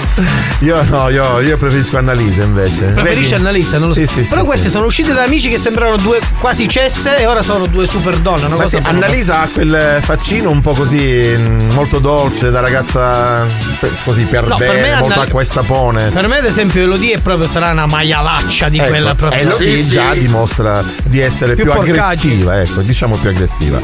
Io 0.59 0.83
no, 0.89 1.09
io, 1.09 1.39
io 1.41 1.57
preferisco 1.57 1.97
Annalisa 1.97 2.43
invece. 2.43 2.85
Preferisci? 2.85 3.33
Annalisa? 3.33 3.77
Non 3.77 3.89
lo 3.89 3.93
so. 3.93 3.99
Sì, 3.99 4.07
sì, 4.07 4.21
Però 4.21 4.41
sì, 4.41 4.47
queste 4.47 4.65
sì. 4.67 4.71
sono 4.71 4.85
uscite 4.85 5.13
da 5.13 5.23
amici 5.23 5.49
che 5.49 5.57
sembravano 5.57 5.97
due 5.97 6.19
quasi 6.39 6.67
cesse 6.67 7.17
e 7.17 7.25
ora 7.25 7.41
sono 7.41 7.65
due 7.65 7.87
super 7.87 8.15
donne. 8.17 8.45
Una 8.45 8.55
Ma 8.55 8.63
cosa 8.63 8.77
sì, 8.77 8.83
Annalisa 8.87 9.41
ha 9.41 9.47
quel 9.51 9.99
faccino 10.01 10.49
un 10.49 10.61
po' 10.61 10.73
così 10.73 11.33
mm, 11.35 11.71
molto 11.73 11.99
dolce 11.99 12.49
da 12.51 12.59
ragazza 12.59 13.45
per- 13.79 13.95
così 14.03 14.23
per 14.23 14.47
No, 14.47 14.55
per 14.55 14.67
bene, 14.75 14.81
me 14.81 14.95
molto 14.99 15.13
Anna- 15.13 15.23
acqua 15.23 15.41
e 15.41 15.45
sapone. 15.45 16.09
Per 16.09 16.27
me, 16.27 16.37
ad 16.37 16.45
esempio, 16.45 16.81
Elodie 16.81 17.15
è 17.15 17.19
proprio 17.19 17.47
sarà 17.47 17.71
una 17.71 17.85
maialaccia 17.87 18.69
di 18.69 18.77
Ecco, 18.77 18.89
quella 18.89 19.15
proprio. 19.15 19.39
E 19.41 19.43
Elodie 19.43 19.87
già 19.87 20.13
dimostra 20.13 20.83
di 21.03 21.19
essere 21.19 21.55
Più 21.55 21.63
più, 21.63 21.73
aggressiva, 21.73 22.61
ecco, 22.61 22.81
diciamo 23.01 23.15
più 23.15 23.29
aggressiva. 23.29 23.79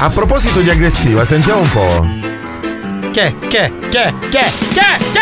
A 0.00 0.10
proposito 0.10 0.60
di 0.60 0.68
aggressiva, 0.68 1.24
sentiamo 1.24 1.60
un 1.60 1.70
po'. 1.70 3.10
Che, 3.10 3.34
che, 3.48 3.72
che, 3.88 4.14
che, 4.28 4.28
che, 4.28 4.84
che? 5.12 5.20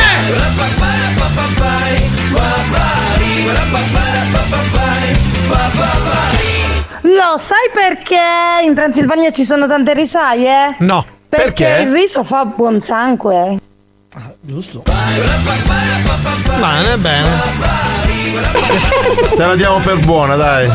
Lo 7.03 7.39
sai 7.39 7.70
perché 7.73 8.19
in 8.65 8.74
Transilvania 8.74 9.31
ci 9.31 9.44
sono 9.44 9.69
tante 9.69 9.94
risaie? 9.94 10.74
No. 10.81 11.05
Perché, 11.28 11.65
Perché? 11.65 11.82
il 11.82 11.93
riso 11.93 12.24
fa 12.24 12.44
buon 12.44 12.81
sangue. 12.81 13.57
Giusto. 14.40 14.82
Bene, 16.59 16.97
bene. 16.97 17.40
Te 19.36 19.47
la 19.47 19.55
diamo 19.55 19.78
per 19.78 19.99
buona, 20.01 20.35
dai. 20.35 20.69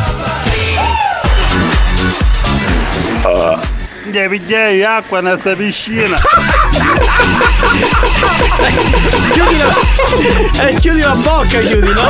Devi 4.10 4.40
pigliare 4.40 4.86
acqua 4.86 5.20
nella 5.22 5.38
sta 5.38 5.54
piscina. 5.56 6.16
chiudi 9.34 9.58
la. 9.58 9.76
Eh, 10.68 10.74
chiudi 10.76 11.02
la 11.02 11.14
bocca, 11.16 11.60
chiudi, 11.60 11.92
no? 11.92 12.10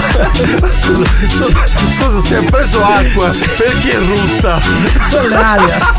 Scusa, 0.75 1.03
scusa, 1.27 1.65
scusa, 1.91 2.19
si 2.21 2.33
è 2.35 2.43
preso 2.43 2.83
acqua 2.83 3.29
perché 3.57 3.91
è 3.91 3.97
rutta? 3.97 4.59
Quella 5.09 5.39
è 5.39 5.43
aria. 5.43 5.93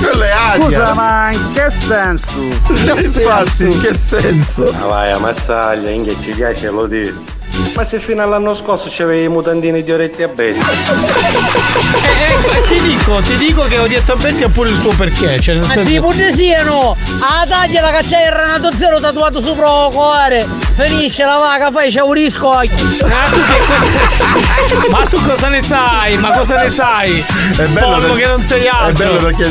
Quella 0.00 0.24
è 0.24 0.30
aria. 0.30 0.64
Scusa, 0.64 0.94
ma 0.94 1.30
in 1.32 1.52
che 1.52 1.70
senso? 1.78 2.40
Infatti, 2.40 3.62
in 3.64 3.80
che 3.80 3.94
senso? 3.94 4.74
Ah 4.80 4.86
vai, 4.86 5.12
ammazzaglia, 5.12 5.90
in 5.90 6.04
che 6.04 6.16
ci 6.20 6.30
piace 6.30 6.70
lo 6.70 6.86
dico. 6.86 7.35
Ma 7.74 7.84
se 7.84 8.00
fino 8.00 8.22
all'anno 8.22 8.54
scorso 8.54 8.88
c'avevi 8.90 9.24
i 9.24 9.28
mutandini 9.28 9.82
di 9.82 9.92
oretti 9.92 10.22
a 10.22 10.28
belli. 10.28 10.58
Eh, 10.58 12.56
eh, 12.58 12.62
ti 12.68 12.80
dico, 12.80 13.20
ti 13.20 13.36
dico 13.36 13.62
che 13.62 13.78
ho 13.78 13.86
detto 13.86 14.12
a 14.12 14.16
Berti 14.16 14.44
ha 14.44 14.48
pure 14.48 14.70
il 14.70 14.78
suo 14.80 14.90
perché. 14.92 15.38
Cioè, 15.40 15.54
nel 15.56 15.66
Ma 15.66 15.72
senso- 15.72 15.88
sì, 15.90 16.00
pure 16.00 16.32
siano! 16.34 16.96
A 17.20 17.46
taglia 17.48 17.80
la 17.82 17.90
caccia 17.90 18.22
il 18.24 18.30
Renato 18.32 18.70
Zero 18.76 18.98
tatuato 18.98 19.42
sopra 19.42 19.86
il 19.86 19.92
cuore! 19.92 20.46
Finisce 20.74 21.24
la 21.24 21.36
vaga, 21.36 21.70
fai 21.70 21.90
c'è 21.90 22.00
un 22.00 22.12
risco! 22.12 22.48
Ma 22.50 22.62
tu, 22.62 23.40
che 23.44 23.60
cosa... 23.66 24.90
Ma 24.90 25.00
tu 25.06 25.20
cosa 25.22 25.48
ne 25.48 25.60
sai? 25.60 26.16
Ma 26.16 26.30
cosa 26.30 26.54
ne 26.56 26.68
sai? 26.68 27.24
È 27.56 27.62
bello, 27.64 27.86
Pollo 27.98 27.98
per- 28.12 28.16
che 28.16 28.26
non 28.26 28.40
sei 28.42 28.68
altro. 28.68 29.04
È 29.04 29.08
bello 29.08 29.18
perché 29.18 29.50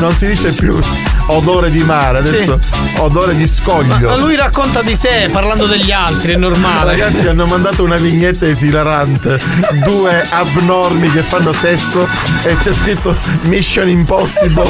non 0.00 0.12
si 0.16 0.26
dice 0.26 0.52
più 0.52 0.78
odore 1.26 1.70
di 1.70 1.82
mare, 1.82 2.18
adesso 2.18 2.58
odore 2.98 3.34
di 3.34 3.46
scoglio. 3.46 4.08
Ma 4.08 4.16
lui 4.18 4.36
racconta 4.36 4.82
di 4.82 4.94
sé 4.94 5.28
parlando 5.32 5.66
degli 5.66 5.90
altri, 5.90 6.32
è 6.32 6.36
normale. 6.36 6.96
Ragazzi 6.96 7.26
hanno 7.26 7.46
mandato 7.46 7.82
una 7.82 7.96
vignetta 7.96 8.46
esilarante 8.46 9.38
Due 9.84 10.22
abnormi 10.30 11.10
che 11.10 11.22
fanno 11.22 11.52
sesso 11.52 12.06
E 12.42 12.56
c'è 12.56 12.72
scritto 12.72 13.16
Mission 13.42 13.88
Impossible 13.88 14.68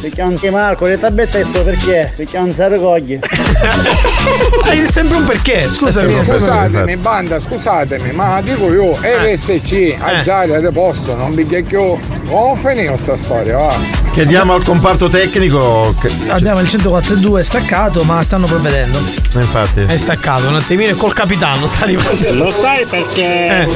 perché 0.00 0.20
anche 0.20 0.50
Marco, 0.50 0.86
le 0.86 0.98
tabbette 0.98 1.40
questo 1.40 1.62
perché? 1.64 2.12
Perché 2.14 2.38
non 2.38 2.52
si 2.52 2.60
raccoglie. 2.60 3.20
Hai 4.64 4.86
sempre 4.86 5.16
un 5.16 5.24
perché, 5.24 5.62
scusami. 5.70 6.18
Eh, 6.18 6.24
Scusatemi, 6.24 6.96
banda, 6.96 7.40
scusatemi, 7.40 8.12
ma 8.12 8.40
dico 8.42 8.70
io, 8.72 8.92
RSC 8.92 9.96
a 9.98 10.20
Giaria 10.20 10.56
al 10.56 10.70
posto, 10.72 11.14
non 11.14 11.34
vi 11.34 11.46
chiacchio. 11.46 11.98
Ho 12.28 12.54
finito 12.54 12.96
sta 12.96 13.16
storia, 13.16 13.56
va. 13.56 13.74
Chiediamo 14.12 14.54
al 14.54 14.62
comparto 14.64 15.08
tecnico 15.08 15.92
che... 16.00 16.10
Abbiamo 16.28 16.60
il 16.60 16.66
104.2 16.66 17.40
staccato, 17.40 18.02
ma 18.04 18.22
stanno 18.22 18.46
provvedendo. 18.46 18.98
Infatti 19.34 19.82
È 19.86 19.96
staccato 19.96 20.48
un 20.48 20.56
attimino 20.56 20.94
col 20.96 21.14
capitano 21.14 21.66
sta 21.66 21.84
arrivando. 21.84 22.34
Lo 22.34 22.50
sai 22.50 22.84
perché? 22.86 23.22
Eh, 23.22 23.68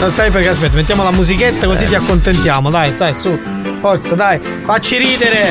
lo 0.00 0.08
sai 0.08 0.30
perché 0.30 0.48
aspetta, 0.48 0.74
mettiamo 0.74 1.02
la 1.02 1.12
musichetta 1.12 1.66
così 1.66 1.84
ti 1.84 1.94
accontentiamo, 1.94 2.68
dai, 2.70 2.94
dai, 2.94 3.14
su. 3.14 3.38
Forza, 3.80 4.14
dai, 4.14 4.40
facci 4.64 4.96
ridere. 4.96 5.45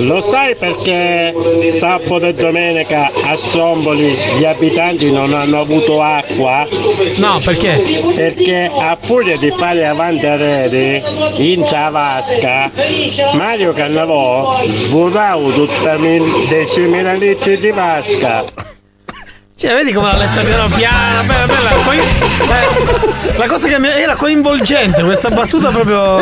Lo 0.00 0.20
sai 0.20 0.54
perché 0.56 1.34
sabato 1.70 2.26
e 2.26 2.34
domenica 2.34 3.10
a 3.24 3.36
Somboli 3.36 4.16
gli 4.38 4.44
abitanti 4.44 5.10
non 5.10 5.32
hanno 5.32 5.60
avuto 5.60 6.02
acqua? 6.02 6.66
No, 7.16 7.40
perché? 7.44 8.02
Perché 8.14 8.70
a 8.76 8.96
furia 9.00 9.36
di 9.36 9.50
fare 9.50 9.86
avanti 9.86 10.26
a 10.26 10.36
rete 10.36 11.02
in 11.36 11.66
Zavasca 11.66 12.70
Mario 13.34 13.72
Cannavò 13.72 14.62
svuotava 14.66 15.50
tutta 15.52 15.96
mil- 15.98 16.46
decimila 16.48 17.12
litri 17.12 17.56
di 17.56 17.70
vasca. 17.70 18.75
Cioè, 19.58 19.72
vedi 19.72 19.90
come 19.94 20.08
l'ha 20.12 20.18
letta 20.18 20.42
piano 20.42 20.68
piano, 20.74 21.22
bella, 21.24 21.46
bella. 21.46 21.70
Poi, 21.82 21.96
eh, 21.98 23.38
la 23.38 23.46
cosa 23.46 23.66
che 23.68 23.78
mi 23.78 23.88
era 23.88 24.14
coinvolgente 24.14 25.02
questa 25.02 25.30
battuta 25.30 25.70
proprio 25.70 26.18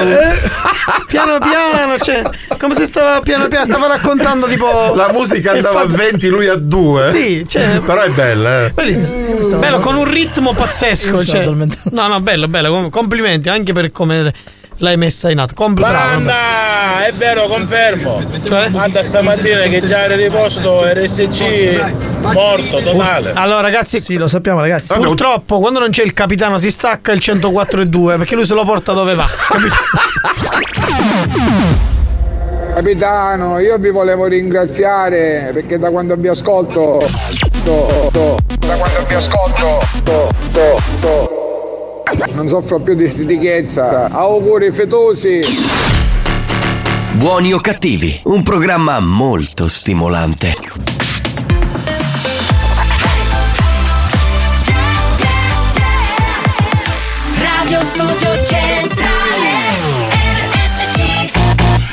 piano 1.09 1.39
piano, 1.41 1.99
cioè, 1.99 2.23
come 2.59 2.77
se 2.77 2.85
stava 2.85 3.19
piano 3.23 3.49
piano, 3.49 3.65
stava 3.65 3.89
raccontando 3.89 4.47
tipo 4.47 4.93
La 4.95 5.11
musica 5.13 5.51
andava 5.51 5.81
a 5.81 5.83
fatto- 5.83 5.97
20, 5.97 6.29
lui 6.29 6.47
a 6.47 6.55
2 6.55 7.11
Sì, 7.11 7.45
cioè- 7.49 7.81
Però 7.81 8.03
è 8.03 8.11
bella 8.11 8.67
eh 8.67 8.71
Bellissimo. 8.71 9.59
Bello, 9.59 9.81
con 9.81 9.97
un 9.97 10.09
ritmo 10.09 10.53
pazzesco. 10.53 11.25
Cioè. 11.25 11.45
No, 11.45 12.07
no, 12.07 12.21
bello, 12.21 12.47
bello. 12.47 12.71
com- 12.71 12.89
Complimenti 12.91 13.49
anche 13.49 13.73
per 13.73 13.91
come 13.91 14.33
l'hai 14.79 14.97
messa 14.97 15.29
in 15.31 15.41
atto. 15.41 15.55
Compl- 15.55 15.81
bravo, 15.81 16.21
bravo. 16.21 16.74
È 17.03 17.13
vero, 17.13 17.47
confermo. 17.47 18.23
Cioè? 18.45 18.71
Guarda 18.71 19.03
stamattina 19.03 19.63
che 19.63 19.83
già 19.83 20.05
era 20.05 20.15
riposto 20.17 20.85
RSC 20.85 21.83
morto, 22.33 22.81
totale. 22.83 23.33
Allora, 23.35 23.61
ragazzi, 23.61 24.01
Sì, 24.01 24.17
lo 24.17 24.29
sappiamo, 24.29 24.61
ragazzi. 24.61 24.95
purtroppo 24.95 25.59
quando 25.61 25.79
non 25.81 25.91
c'è 25.91 26.03
il 26.03 26.13
capitano 26.15 26.57
si 26.59 26.71
stacca 26.71 27.13
il 27.13 27.21
104 27.21 27.81
e 27.83 27.87
2 27.87 28.17
perché 28.17 28.35
lui 28.35 28.47
se 28.47 28.55
lo 28.55 28.65
porta 28.65 28.93
dove 28.93 29.15
va. 29.15 29.27
Capitano, 32.75 33.59
io 33.61 33.79
vi 33.79 33.91
volevo 33.91 34.27
ringraziare 34.27 35.51
perché 35.53 35.79
da 35.79 35.91
quando 35.91 36.17
vi 36.17 36.29
ascolto. 36.29 36.99
to- 37.65 38.09
to- 38.13 38.37
da 38.67 38.75
quando 38.75 39.05
vi 39.07 39.15
ascolto. 39.15 39.81
to- 40.03 40.29
to- 40.53 40.81
to- 41.01 41.43
non 42.33 42.49
soffro 42.49 42.79
più 42.81 42.95
di 42.95 43.09
stitichezza. 43.09 44.09
Auguri 44.11 44.71
fetosi. 44.73 45.41
Buoni 47.15 47.53
o 47.53 47.61
cattivi, 47.61 48.21
un 48.25 48.43
programma 48.43 48.99
molto 48.99 49.69
stimolante. 49.69 50.57
Radio 57.39 57.85
Studio 57.85 58.45
Centrale 58.45 59.14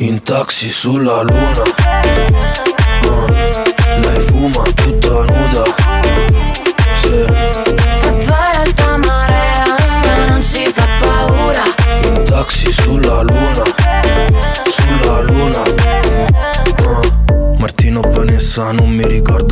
In 0.00 0.22
taxi 0.22 0.70
sulla 0.70 1.22
luna. 1.22 1.62
Ah, 1.84 3.26
Lei 4.00 4.20
fuma 4.20 4.62
tutta 4.76 5.24
nuda. 5.24 5.64
Sì 7.00 7.67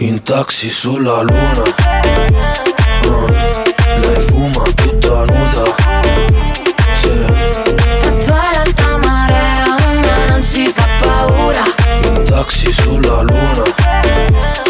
In 0.00 0.22
taxi 0.22 0.68
sulla 0.70 1.22
luna. 1.22 1.62
Ah, 1.84 2.50
Lei 4.00 4.20
fuma 4.26 4.62
tutta 4.76 5.24
nuda. 5.24 5.64
Sì. 7.00 7.08
E 7.08 8.24
poi 8.26 8.48
l'alta 8.54 8.96
marea 8.98 9.64
a 9.64 9.90
me 9.90 10.26
non 10.28 10.42
ci 10.42 10.66
fa 10.68 10.86
paura. 11.00 11.62
In 12.04 12.24
taxi 12.24 12.70
sulla 12.72 13.22
luna. 13.22 13.64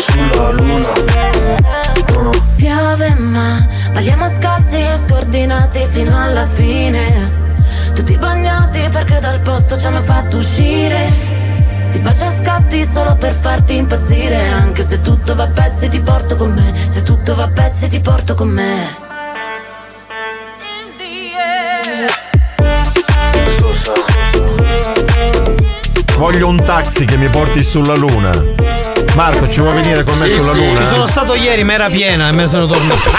Sulla 0.01 0.51
luna. 0.51 0.93
Ah, 1.63 2.41
Piove 2.57 3.15
ma 3.15 3.67
balliamo 3.93 4.27
scalzi 4.29 4.77
e 4.77 4.97
scordinati 4.97 5.85
fino 5.87 6.19
alla 6.19 6.47
fine. 6.47 7.31
Tutti 7.95 8.17
bagnati 8.17 8.89
perché 8.91 9.19
dal 9.21 9.41
posto 9.41 9.77
ci 9.79 9.87
hanno 9.87 10.01
fatto 10.01 10.39
uscire 10.39 11.38
Ti 11.91 11.99
bacio 12.01 12.25
a 12.25 12.31
scatti 12.31 12.85
solo 12.85 13.17
per 13.17 13.33
farti 13.33 13.77
impazzire. 13.77 14.49
Anche 14.49 14.83
se 14.83 15.01
tutto 15.01 15.35
va 15.35 15.45
a 15.45 15.49
pezzi 15.49 15.89
ti 15.89 16.01
porto 16.01 16.37
con 16.37 16.53
me. 16.53 16.73
Se 16.89 17.03
tutto 17.03 17.35
va 17.35 17.45
a 17.45 17.49
pezzi 17.49 17.89
ti 17.89 18.01
porto 18.01 18.35
con 18.35 18.49
me. 18.49 19.07
Voglio 26.17 26.49
un 26.49 26.63
taxi 26.65 27.05
che 27.05 27.17
mi 27.17 27.29
porti 27.29 27.63
sulla 27.63 27.95
luna. 27.95 28.98
Marco, 29.15 29.49
ci 29.49 29.61
vuoi 29.61 29.75
venire 29.75 30.05
con 30.05 30.17
me 30.17 30.29
sulla 30.29 30.53
luna? 30.53 30.79
Ci 30.79 30.85
sono 30.87 31.07
stato 31.07 31.35
ieri, 31.35 31.65
ma 31.65 31.73
era 31.73 31.89
piena 31.89 32.29
e 32.29 32.33
me 32.33 32.43
ne 32.43 32.47
sono 32.47 32.67
tornato. 32.67 33.11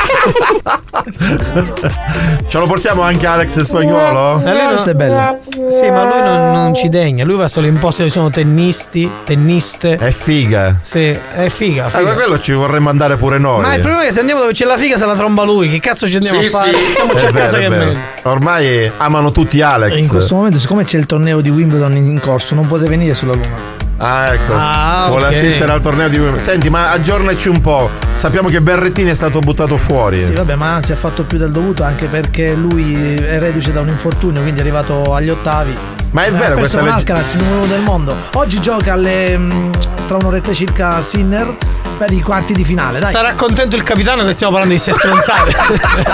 Ce 2.48 2.58
lo 2.58 2.66
portiamo 2.66 3.02
anche 3.02 3.28
Alex 3.28 3.60
Spagnolo? 3.62 4.42
Eh, 4.46 4.52
lui 4.54 4.64
non- 4.64 4.84
è 4.88 4.94
bella. 4.94 5.38
Sì, 5.70 5.90
ma 5.90 6.04
lui 6.06 6.22
non, 6.22 6.52
non 6.54 6.74
ci 6.76 6.88
degna. 6.88 7.26
Lui 7.26 7.36
va 7.36 7.48
solo 7.50 7.68
in 7.68 7.78
posti 7.80 8.00
dove 8.04 8.12
sono 8.14 8.30
tennisti, 8.30 9.10
tenniste. 9.26 9.98
È 9.98 10.10
figa. 10.12 10.78
Sì, 10.82 11.10
è 11.10 11.50
figa. 11.50 11.88
Eh, 11.88 11.90
figa. 11.90 12.04
ma 12.04 12.14
quello 12.14 12.40
ci 12.40 12.54
vorremmo 12.54 12.90
andare 12.90 13.18
pure 13.18 13.38
noi. 13.38 13.62
Ma 13.62 13.74
il 13.74 13.82
problema 13.82 14.04
è 14.04 14.08
che 14.08 14.14
se 14.14 14.20
andiamo 14.22 14.40
dove 14.42 14.54
c'è 14.54 14.66
la 14.66 14.78
figa 14.78 14.98
se 14.98 15.06
la 15.06 15.16
tromba 15.16 15.44
lui. 15.44 15.70
Che 15.70 15.80
cazzo 15.82 16.08
ci 16.08 16.16
andiamo 16.16 16.40
Sì, 16.40 16.46
a 16.46 16.50
fare? 16.50 16.72
sì. 16.72 16.78
Stiamoci 16.92 17.26
È 17.26 17.28
a 17.28 17.32
vero, 17.32 17.44
casa 17.46 17.58
è 17.58 17.60
che 17.60 17.66
è 17.66 17.70
vero. 17.70 17.84
meglio. 17.86 18.00
Ormai 18.24 18.92
amano 18.98 19.32
tutti 19.32 19.62
Alex. 19.62 19.92
E 19.96 20.00
in 20.00 20.08
questo 20.08 20.36
momento, 20.36 20.58
siccome 20.60 20.84
c'è 20.86 20.98
il 20.98 21.06
torneo 21.06 21.42
di 21.42 21.50
Wimbledon 21.50 21.96
in 21.98 22.20
corso, 22.20 22.56
non 22.56 22.68
potete 22.68 22.90
venire 22.90 23.14
sulla 23.14 23.34
Luna. 23.34 23.88
Ah, 24.02 24.34
ecco. 24.34 24.54
Ah, 24.56 25.06
Vuole 25.10 25.28
assistere 25.28 25.72
al 25.74 25.82
torneo 25.82 26.08
di 26.08 26.16
Wimbledon. 26.18 26.40
Senti, 26.44 26.70
ma 26.70 26.92
aggiornaci 26.92 27.50
un 27.50 27.60
po'. 27.60 27.90
Sappiamo 28.14 28.48
che 28.48 28.62
Berrettini 28.62 29.10
è 29.10 29.14
stato 29.14 29.40
buttato 29.40 29.76
fuori. 29.76 30.22
Sì, 30.22 30.34
vabbè, 30.34 30.56
ma 30.56 30.74
anzi 30.74 30.94
ha 30.94 30.96
fatto 30.96 31.24
più 31.24 31.38
del 31.38 31.52
dovuto 31.52 31.84
anche 31.84 32.06
perché 32.08 32.54
lui 32.54 33.16
è 33.16 33.40
reduce 33.40 33.72
da 33.74 33.82
un 33.82 33.90
infortunio, 33.90 34.42
quindi 34.42 34.60
è 34.60 34.64
arrivato 34.64 35.14
agli 35.14 35.30
ottavi. 35.30 35.76
Ma 36.12 36.24
è 36.24 36.32
vero 36.32 36.54
ha 36.56 36.58
questa 36.58 36.82
legge- 36.82 36.96
Alcaraz, 36.96 37.34
il 37.34 37.42
numero 37.44 37.58
uno 37.58 37.66
del 37.68 37.82
mondo. 37.82 38.16
Oggi 38.34 38.60
gioca 38.62 38.94
alle, 38.94 39.38
mm, 39.38 39.72
tra 40.08 40.16
un'oretta 40.16 40.54
circa 40.54 41.02
Sinner 41.02 41.56
per 41.98 42.12
i 42.12 42.22
quarti 42.22 42.54
di 42.54 42.64
finale. 42.64 43.00
Dai. 43.00 43.12
Sarà 43.12 43.34
contento 43.34 43.76
il 43.76 43.84
capitano 43.84 44.24
che 44.26 44.32
stiamo 44.32 44.54
parlando 44.54 44.76
di 44.76 44.80
ste 44.82 44.94
stronzate. 44.94 45.52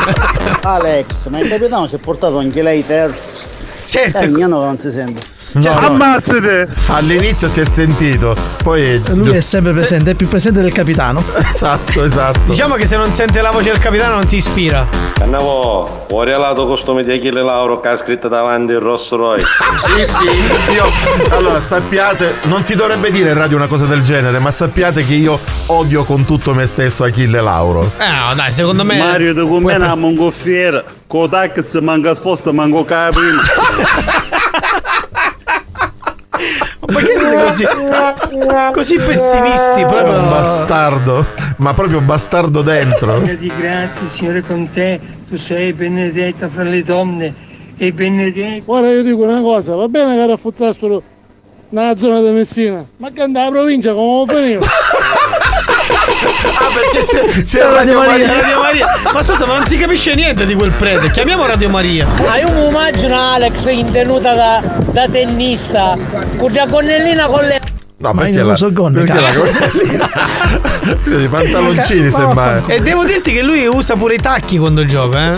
Alex, 0.63 1.27
ma 1.29 1.39
il 1.39 1.47
capitano 1.47 1.87
si 1.87 1.95
è 1.95 1.97
portato 1.99 2.39
anche 2.39 2.61
lei 2.63 2.83
terzo. 2.85 3.41
Certo. 3.83 4.17
Eh, 4.17 4.27
mio 4.27 4.47
no, 4.47 4.63
non 4.63 4.79
si 4.79 4.91
sente. 4.91 5.33
No, 5.55 5.79
no. 5.79 5.87
Ammazzate! 5.87 6.67
All'inizio 6.87 7.47
si 7.47 7.61
è 7.61 7.65
sentito, 7.65 8.35
poi. 8.61 9.01
Lui 9.13 9.35
è 9.35 9.39
sempre 9.39 9.71
presente, 9.71 10.11
è 10.11 10.13
più 10.13 10.27
presente 10.27 10.61
del 10.61 10.73
capitano. 10.73 11.23
Esatto, 11.53 12.03
esatto. 12.03 12.39
Diciamo 12.45 12.75
che 12.75 12.85
se 12.85 12.97
non 12.97 13.07
sente 13.07 13.41
la 13.41 13.51
voce 13.51 13.69
del 13.69 13.79
capitano 13.79 14.15
non 14.15 14.27
si 14.27 14.37
ispira. 14.37 14.85
Cannavo, 15.13 16.07
ho 16.09 16.23
regalato 16.23 16.67
costume 16.67 17.05
di 17.05 17.13
Achille 17.13 17.41
Lauro 17.41 17.79
che 17.79 17.87
ha 17.87 17.95
scritto 17.95 18.27
davanti 18.27 18.73
il 18.73 18.79
Rolls 18.79 19.11
Royce. 19.11 19.45
Sì, 19.85 20.05
sì. 20.05 20.71
Io, 20.73 20.89
allora, 21.29 21.59
sappiate, 21.59 22.35
non 22.43 22.63
si 22.63 22.75
dovrebbe 22.75 23.11
dire 23.11 23.29
in 23.29 23.37
radio 23.37 23.55
una 23.57 23.67
cosa 23.67 23.85
del 23.85 24.01
genere, 24.01 24.39
ma 24.39 24.51
sappiate 24.51 25.05
che 25.05 25.13
io 25.13 25.39
odio 25.67 26.03
con 26.03 26.25
tutto 26.25 26.53
me 26.53 26.65
stesso 26.65 27.03
Achille 27.03 27.39
Lauro. 27.39 27.91
Eh 27.97 28.09
no, 28.09 28.33
dai, 28.35 28.51
secondo 28.51 28.83
me. 28.83 28.97
Mario 28.97 29.33
di 29.33 29.47
con 29.47 29.63
me 29.63 29.75
una 29.75 29.95
mongolfiera, 29.95 30.83
con 31.07 31.29
tax 31.29 31.79
manca 31.79 32.13
sposta, 32.13 32.51
manco 32.51 32.83
capino. 32.83 33.39
Ma 36.87 36.93
perché 36.93 37.15
siete 37.15 37.35
così, 37.43 37.65
così 38.71 38.95
pessimisti? 38.97 39.85
Proprio 39.87 40.19
un 40.19 40.29
bastardo, 40.29 41.25
ma 41.57 41.73
proprio 41.73 41.99
bastardo 42.01 42.61
dentro. 42.61 43.19
Di 43.19 43.51
grazie, 43.57 44.09
Signore, 44.11 44.41
con 44.41 44.69
te. 44.71 44.99
Tu 45.27 45.37
sei 45.37 45.73
benedetta 45.73 46.47
fra 46.47 46.63
le 46.63 46.83
donne 46.83 47.33
e 47.77 47.91
benedetta. 47.91 48.71
Ora 48.71 48.91
io 48.91 49.01
dico 49.01 49.23
una 49.23 49.41
cosa, 49.41 49.73
va 49.73 49.87
bene 49.87 50.15
che 50.15 50.27
raffuzzassero 50.27 51.01
nella 51.69 51.97
zona 51.97 52.21
di 52.21 52.29
Messina, 52.29 52.85
ma 52.97 53.09
che 53.09 53.21
andava 53.21 53.45
la 53.45 53.51
provincia 53.51 53.93
come 53.93 54.25
veniva? 54.33 54.65
Ah, 56.23 56.67
perché 56.73 57.05
c'è, 57.05 57.41
c'è 57.41 57.69
Radio 57.69 57.97
Maria. 57.97 58.41
Radio 58.41 58.61
Maria. 58.61 58.87
Ma 59.13 59.21
scusa, 59.23 59.45
ma 59.45 59.57
non 59.57 59.65
si 59.65 59.77
capisce 59.77 60.13
niente 60.15 60.45
di 60.45 60.55
quel 60.55 60.71
prete. 60.71 61.11
Chiamiamo 61.11 61.45
Radio 61.45 61.69
Maria. 61.69 62.07
Ma 62.25 62.37
io 62.37 62.51
mi 62.51 62.65
immagino 62.67 63.33
Alex 63.33 63.65
in 63.69 63.91
tenuta 63.91 64.33
da, 64.33 64.61
da 64.91 65.07
tennista, 65.11 65.97
con 66.37 66.51
la 66.53 66.65
gonnellina 66.65 67.25
con 67.27 67.43
le. 67.45 67.59
No, 67.97 68.11
Ma 68.13 68.21
perché 68.21 68.33
io 68.33 68.39
non 68.39 68.47
la, 68.47 68.53
uso 68.53 68.71
gonne, 68.73 69.03
perché 69.03 69.21
la 69.21 69.27
cazzo. 69.27 69.41
gonnellina? 69.43 70.09
I 71.23 71.27
pantaloncini 71.27 72.09
semmai. 72.11 72.61
E 72.67 72.79
devo 72.81 73.03
dirti 73.03 73.31
che 73.33 73.41
lui 73.41 73.65
usa 73.67 73.95
pure 73.95 74.15
i 74.15 74.19
tacchi 74.19 74.57
quando 74.57 74.85
gioca, 74.85 75.33
eh. 75.33 75.37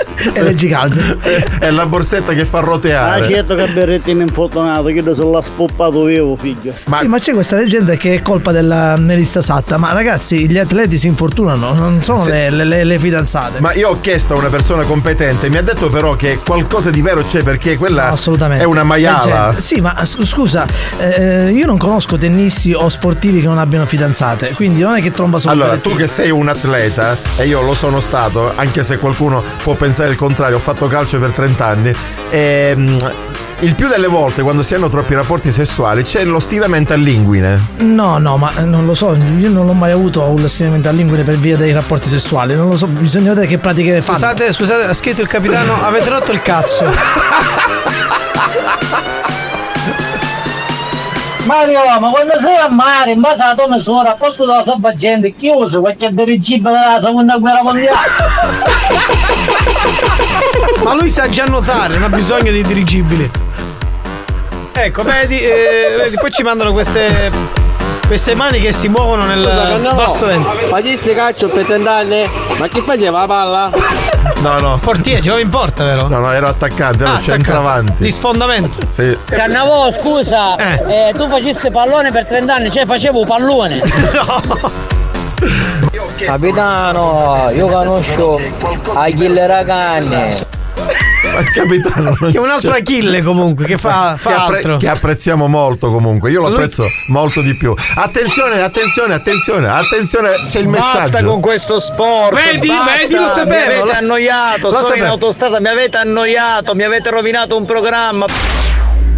E 0.33 0.41
leggi 0.43 0.67
calze. 0.67 1.17
È 1.59 1.69
la 1.69 1.85
borsetta 1.85 2.33
che 2.33 2.45
fa 2.45 2.59
Ah, 2.59 2.61
roteare. 2.61 3.29
certo 3.29 3.55
che 3.55 3.65
Berrettini 3.67 4.19
è 4.19 4.23
infortunato, 4.23 4.83
credo 4.85 5.13
se 5.13 5.23
l'ha 5.23 5.41
spoppato 5.41 6.03
vivo, 6.03 6.35
figlio. 6.35 6.73
sì, 6.99 7.07
ma 7.07 7.17
c'è 7.19 7.33
questa 7.33 7.55
leggenda 7.57 7.95
che 7.95 8.15
è 8.15 8.21
colpa 8.21 8.51
della 8.51 8.95
Melissa 8.97 9.41
Satta. 9.41 9.77
Ma 9.77 9.91
ragazzi, 9.93 10.49
gli 10.49 10.57
atleti 10.57 10.97
si 10.97 11.07
infortunano, 11.07 11.73
non 11.73 12.03
sono 12.03 12.21
Sì. 12.21 12.29
le, 12.31 12.49
le- 12.51 12.83
le- 12.83 12.99
fidanzate. 12.99 13.59
Ma 13.59 13.73
io 13.73 13.89
ho 13.89 13.99
chiesto 13.99 14.33
a 14.35 14.37
una 14.37 14.49
persona 14.49 14.83
competente, 14.83 15.49
mi 15.49 15.57
ha 15.57 15.63
detto 15.63 15.89
però 15.89 16.15
che 16.15 16.37
qualcosa 16.45 16.89
di 16.91 17.01
vero 17.01 17.23
c'è 17.23 17.41
perché 17.43 17.77
quella 17.77 18.09
Assolutamente. 18.09 18.63
è 18.63 18.67
una 18.67 18.83
maiala. 18.83 19.17
Leggenda. 19.47 19.59
Sì, 19.59 19.81
ma 19.81 19.95
scusa, 20.05 20.65
eh, 20.99 21.49
io 21.51 21.65
non 21.65 21.77
conosco 21.77 22.17
tennisti 22.17 22.73
o 22.73 22.87
sportivi 22.89 23.41
che 23.41 23.47
non 23.47 23.57
abbiano 23.57 23.85
fidanzate, 23.85 24.51
quindi 24.53 24.81
non 24.81 24.95
è 24.95 25.01
che 25.01 25.11
tromba 25.11 25.39
solo 25.39 25.53
Allora, 25.53 25.77
tu 25.77 25.95
che 25.95 26.07
sei 26.07 26.29
un 26.29 26.47
atleta, 26.47 27.17
e 27.37 27.47
io 27.47 27.61
lo 27.61 27.73
sono 27.73 27.99
stato, 27.99 28.51
anche 28.55 28.83
se 28.83 28.97
qualcuno 28.97 29.43
può 29.63 29.73
pensare 29.75 30.10
il 30.11 30.17
contrario, 30.17 30.57
ho 30.57 30.59
fatto 30.59 30.87
calcio 30.87 31.19
per 31.19 31.31
30 31.31 31.65
anni, 31.65 31.93
ehm, 32.29 33.11
il 33.59 33.75
più 33.75 33.87
delle 33.87 34.07
volte 34.07 34.41
quando 34.41 34.63
si 34.63 34.73
hanno 34.73 34.89
troppi 34.89 35.13
rapporti 35.13 35.51
sessuali 35.51 36.01
c'è 36.03 36.23
lo 36.23 36.39
stiramento 36.39 36.93
a 36.93 36.95
linguine. 36.95 37.59
No, 37.77 38.17
no, 38.17 38.37
ma 38.37 38.51
non 38.63 38.85
lo 38.85 38.93
so, 38.93 39.15
io 39.15 39.49
non 39.49 39.69
ho 39.69 39.73
mai 39.73 39.91
avuto 39.91 40.23
un 40.23 40.47
stimamento 40.49 40.89
a 40.89 40.91
linguine 40.91 41.23
per 41.23 41.37
via 41.37 41.57
dei 41.57 41.71
rapporti 41.71 42.09
sessuali, 42.09 42.55
non 42.55 42.69
lo 42.69 42.77
so, 42.77 42.87
bisogna 42.87 43.29
vedere 43.29 43.47
che 43.47 43.57
pratiche 43.57 44.01
fanno. 44.01 44.17
Scusate, 44.17 44.51
scusate, 44.51 44.83
ha 44.85 44.93
scritto 44.93 45.21
il 45.21 45.27
capitano, 45.27 45.83
avete 45.83 46.09
rotto 46.09 46.31
il 46.31 46.41
cazzo. 46.41 46.85
Mario, 51.51 51.99
ma 51.99 52.09
quando 52.09 52.39
sei 52.39 52.55
a 52.55 52.69
mare, 52.69 53.11
in 53.11 53.19
base 53.19 53.43
alla 53.43 53.55
tua 53.55 53.67
misura, 53.67 54.11
a 54.11 54.13
posto 54.13 54.45
della 54.45 54.63
salvagente, 54.63 55.33
chi 55.37 55.49
usa 55.49 55.79
qualche 55.79 56.07
dirigibile 56.09 56.71
della 56.71 57.01
seconda 57.01 57.35
guerra 57.35 57.61
mondiale? 57.61 57.97
Ma 60.81 60.93
lui 60.93 61.09
sa 61.09 61.27
già 61.27 61.43
nuotare, 61.43 61.95
non 61.95 62.03
ha 62.03 62.15
bisogno 62.15 62.51
di 62.51 62.63
dirigibili. 62.63 63.29
Ecco, 64.71 65.03
vedi, 65.03 65.41
eh, 65.41 65.97
vedi, 65.97 66.15
poi 66.15 66.31
ci 66.31 66.41
mandano 66.41 66.71
queste. 66.71 67.59
Queste 68.07 68.33
mani 68.33 68.59
che 68.59 68.71
si 68.73 68.87
muovono 68.89 69.25
nel 69.25 69.41
basso 69.95 70.25
vento. 70.27 70.49
Faciste 70.67 71.13
calcio 71.13 71.49
per 71.49 71.65
tent'anni? 71.65 72.29
Ma 72.57 72.67
che 72.67 72.81
faceva 72.81 73.19
la 73.21 73.25
palla? 73.25 73.69
No, 74.41 74.59
no. 74.59 74.79
Portiere, 74.81 75.21
giocava 75.21 75.41
in 75.41 75.49
porta, 75.49 75.83
vero? 75.83 76.07
No, 76.07 76.17
no, 76.19 76.31
ero 76.31 76.47
attaccante, 76.47 77.03
ero 77.03 77.13
Ah, 77.13 77.19
centravanti. 77.21 78.01
Di 78.03 78.11
sfondamento. 78.11 78.79
Sì. 78.87 79.15
Cannavò, 79.25 79.91
scusa, 79.91 80.55
eh, 80.87 81.13
tu 81.15 81.27
faceste 81.27 81.69
pallone 81.69 82.11
per 82.11 82.25
30 82.25 82.55
anni, 82.55 82.71
cioè 82.71 82.85
facevo 82.85 83.23
pallone. 83.23 83.79
Capitano, 86.17 87.49
io 87.53 87.67
conosco 87.67 88.39
Achille 88.93 89.47
Ragani. 89.47 90.35
Ma 91.33 91.43
capitano 91.53 92.11
Che 92.13 92.31
è 92.31 92.39
un 92.39 92.49
altro 92.49 92.71
c'è. 92.73 92.79
Achille 92.79 93.21
comunque, 93.21 93.65
che 93.65 93.77
fa, 93.77 94.13
che, 94.13 94.19
fa 94.29 94.43
appre- 94.43 94.57
altro. 94.57 94.77
che 94.77 94.87
apprezziamo 94.89 95.47
molto 95.47 95.91
comunque. 95.91 96.29
Io 96.31 96.41
lo 96.41 96.47
Lui- 96.47 96.55
apprezzo 96.57 96.85
molto 97.07 97.41
di 97.41 97.55
più. 97.55 97.73
Attenzione, 97.95 98.61
attenzione, 98.61 99.13
attenzione, 99.13 99.67
attenzione, 99.69 100.29
c'è 100.49 100.59
il 100.59 100.67
Basta 100.67 100.99
messaggio. 100.99 101.25
con 101.27 101.41
questo 101.41 101.79
sport. 101.79 102.33
Vedi, 102.35 102.67
basta. 102.67 102.91
vedi, 102.97 103.13
lo 103.15 103.27
sapevo, 103.29 103.49
Mi 103.53 103.61
avete 103.63 103.83
lo- 103.85 103.91
annoiato. 103.91 104.67
lo 104.67 104.73
sono 104.73 104.79
in 104.81 104.87
sapevo. 104.87 105.07
autostrada, 105.07 105.59
mi 105.59 105.67
avete 105.67 105.97
annoiato, 105.97 106.75
mi 106.75 106.83
avete 106.83 107.09
rovinato 107.11 107.57
un 107.57 107.65
programma. 107.65 108.25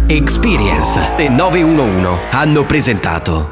Experience 0.06 1.00
e 1.16 1.28
911 1.28 2.18
hanno 2.30 2.64
presentato 2.64 3.48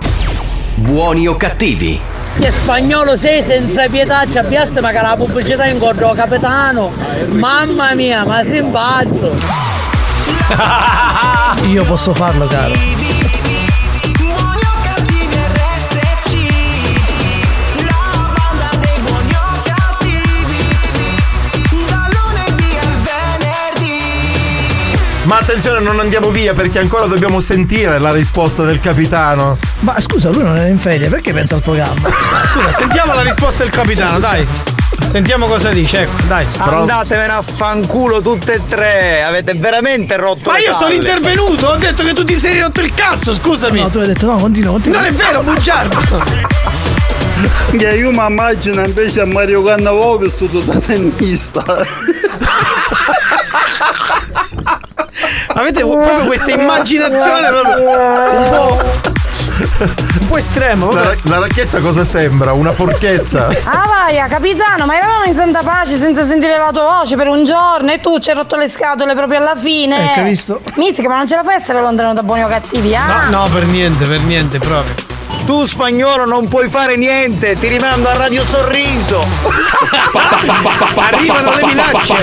Buoni 0.75 1.27
o 1.27 1.37
cattivi? 1.37 2.01
Che 2.39 2.51
spagnolo 2.51 3.17
sei 3.17 3.43
senza 3.43 3.87
pietà, 3.89 4.25
ci 4.29 4.39
abbiaste 4.39 4.81
magari 4.81 5.07
la 5.07 5.17
pubblicità 5.17 5.67
in 5.67 5.79
cordo 5.79 6.13
capitano. 6.15 6.93
Mamma 7.29 7.95
mia, 7.95 8.25
ma 8.25 8.43
sei 8.43 8.61
un 8.61 8.71
pazzo. 8.71 9.33
Io 11.69 11.85
posso 11.85 12.15
farlo, 12.15 12.47
caro. 12.47 12.75
Ma 25.25 25.39
attenzione, 25.39 25.79
non 25.79 26.01
andiamo 26.01 26.31
via 26.31 26.53
perché 26.53 26.81
ancora 26.81 27.07
dobbiamo 27.07 27.39
sentire 27.39 28.01
la 28.01 28.13
risposta 28.13 28.65
del 28.65 28.81
capitano. 28.81 29.57
Ma 29.81 30.01
scusa, 30.01 30.31
lui 30.31 30.43
non 30.43 30.57
era 30.57 30.67
in 30.67 30.81
ferie, 30.81 31.09
perché 31.09 31.33
pensa 31.33 31.55
al 31.55 31.63
programma? 31.63 32.09
Scusa, 32.51 32.73
sentiamo 32.73 33.15
la 33.15 33.23
risposta 33.23 33.63
del 33.63 33.71
capitano, 33.73 34.19
dai. 34.19 34.45
Sentiamo 35.13 35.47
cosa 35.47 35.69
dice, 35.71 36.03
ecco, 36.03 36.23
dai. 36.27 36.45
Andatevene 36.59 37.33
a 37.35 37.43
fanculo 37.43 38.21
tutte 38.21 38.55
e 38.55 38.61
tre. 38.69 39.23
Avete 39.23 39.55
veramente 39.55 40.17
rotto 40.17 40.51
Ma 40.51 40.57
le 40.57 40.65
io 40.65 40.73
sono 40.73 40.87
palle. 40.87 40.95
intervenuto, 40.97 41.67
ho 41.69 41.77
detto 41.77 42.03
che 42.03 42.15
tu 42.15 42.25
ti 42.25 42.37
sei 42.39 42.61
rotto 42.61 42.81
il 42.81 42.93
cazzo, 42.93 43.33
scusami. 43.33 43.81
No, 43.81 43.91
tu 43.91 43.99
hai 43.99 44.09
detto 44.09 44.27
no, 44.27 44.39
continua, 44.39 44.73
continua. 44.73 44.99
Non 45.01 45.09
è 45.09 45.13
vero, 45.13 45.43
bugiardo. 45.43 46.61
Che 47.77 47.89
io 47.89 48.11
mi 48.13 48.25
immagino 48.25 48.85
invece 48.85 49.23
a 49.23 49.27
Mario 49.27 49.65
Cannavò 49.65 50.17
vissuto 50.17 50.61
da 50.61 50.79
tennista. 50.79 51.65
Avete 55.55 55.81
proprio 55.81 56.25
questa 56.27 56.51
immaginazione 56.51 57.49
proprio 57.49 57.89
un 57.89 58.45
po'. 58.49 59.11
Un 60.21 60.29
po' 60.29 60.37
estremo, 60.39 60.91
La, 60.93 61.15
la 61.25 61.39
racchetta 61.41 61.79
cosa 61.81 62.05
sembra? 62.05 62.53
Una 62.53 62.73
forchezza? 62.73 63.49
Ah 63.65 63.87
vaia, 63.87 64.27
capitano, 64.27 64.87
ma 64.87 64.97
eravamo 64.97 65.25
in 65.25 65.37
santa 65.37 65.63
pace 65.63 65.97
senza 65.97 66.25
sentire 66.25 66.57
la 66.57 66.71
tua 66.73 67.01
voce 67.01 67.17
per 67.17 67.29
un 67.29 67.45
giorno 67.45 67.93
e 67.93 68.01
tu 68.01 68.19
ci 68.19 68.31
hai 68.31 68.37
rotto 68.37 68.57
le 68.57 68.69
scatole 68.69 69.15
proprio 69.15 69.39
alla 69.39 69.57
fine. 69.57 70.11
Ecco, 70.11 70.21
hai 70.21 70.25
visto? 70.25 70.61
Mizzica, 70.77 71.09
ma 71.09 71.17
non 71.19 71.29
ce 71.29 71.37
la 71.37 71.43
fai 71.45 71.57
essere 71.57 71.81
lontano 71.81 72.15
da 72.15 72.23
buoni 72.23 72.43
o 72.45 72.49
cattivi, 72.49 72.97
ah? 72.97 73.27
No, 73.29 73.41
no, 73.41 73.49
per 73.53 73.65
niente, 73.65 74.07
per 74.07 74.21
niente 74.21 74.59
proprio. 74.59 74.95
Tu 75.45 75.65
spagnolo 75.65 76.25
non 76.25 76.47
puoi 76.49 76.69
fare 76.71 76.97
niente, 76.97 77.59
ti 77.59 77.67
rimando 77.67 78.09
a 78.09 78.15
Radio 78.17 78.45
Sorriso. 78.45 79.25
Arrivano 80.95 81.55
le 81.55 81.67
minacce, 81.67 82.15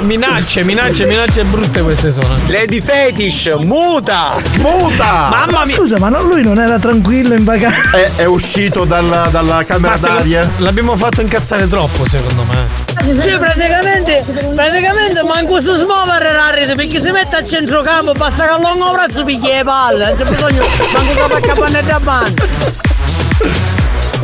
minacce, 0.02 0.64
minacce, 0.64 1.04
minacce 1.06 1.44
brutte 1.44 1.82
queste 1.82 2.10
sono. 2.10 2.36
Lady 2.46 2.80
Fetish, 2.80 3.54
muta! 3.58 4.34
Muta! 4.58 5.28
Mamma 5.30 5.64
mia! 5.66 5.74
Scusa, 5.76 5.98
ma 5.98 6.08
non- 6.08 6.26
lui 6.28 6.42
non 6.42 6.58
era 6.58 6.78
tranquillo 6.78 7.34
in 7.34 7.44
vacanza? 7.44 7.90
È, 7.96 8.10
è 8.16 8.24
uscito 8.24 8.84
dalla, 8.84 9.28
dalla 9.30 9.62
camera 9.64 9.94
Ma 10.00 10.08
d'aria? 10.08 10.48
l'abbiamo 10.58 10.96
fatto 10.96 11.20
incazzare 11.20 11.68
troppo, 11.68 12.08
secondo 12.08 12.42
me. 12.44 12.95
Cioè 13.06 13.38
praticamente, 13.38 14.24
praticamente 14.52 15.22
manco 15.22 15.60
si 15.60 15.66
smuovere 15.66 16.32
la 16.32 16.50
rete 16.50 16.74
perché 16.74 17.00
si 17.00 17.12
mette 17.12 17.36
a 17.36 17.44
centrocampo, 17.44 18.12
basta 18.14 18.46
che 18.46 18.50
allunga 18.50 18.86
un 18.86 18.92
braccio 18.92 19.22
picchia 19.22 19.58
le 19.58 19.62
palle, 19.62 20.06
non 20.06 20.16
c'è 20.16 20.24
bisogno 20.24 20.66
manco 20.92 21.12
che 21.14 21.20
fa 21.20 21.40
capanne 21.40 21.82
da 21.84 22.00
banda. 22.00 23.74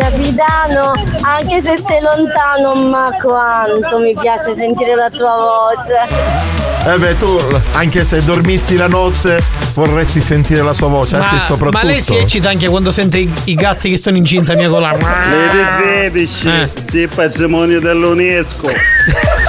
Capitano, 0.03 0.91
anche 1.23 1.63
se 1.63 1.81
sei 1.87 2.01
lontano, 2.03 2.75
ma 2.75 3.11
quanto 3.23 3.99
mi 4.01 4.17
piace 4.21 4.53
sentire 4.57 4.97
la 4.97 5.09
tua 5.09 5.37
voce. 5.37 6.91
Eh 6.93 6.99
beh, 6.99 7.17
tu 7.19 7.39
anche 7.75 8.05
se 8.05 8.21
dormissi 8.25 8.77
la 8.77 8.89
notte 8.89 9.41
vorresti 9.75 10.21
sentire 10.21 10.61
la 10.63 10.73
sua 10.73 10.89
voce, 10.89 11.15
anzi 11.17 11.35
Ma, 11.35 11.41
soprattutto. 11.41 11.79
ma 11.79 11.85
lei 11.93 12.01
si 12.01 12.17
eccita 12.17 12.49
anche 12.49 12.67
quando 12.67 12.91
sente 12.91 13.19
i, 13.19 13.33
i 13.45 13.55
gatti 13.55 13.91
che 13.91 13.97
sono 13.97 14.17
incinta 14.17 14.55
mia 14.57 14.69
cola. 14.69 14.91
Lady 14.91 16.11
Fetish, 16.11 16.45
Eh. 16.47 16.69
sì, 16.85 17.07
patrimonio 17.07 17.79
dell'UNESCO. 17.79 18.69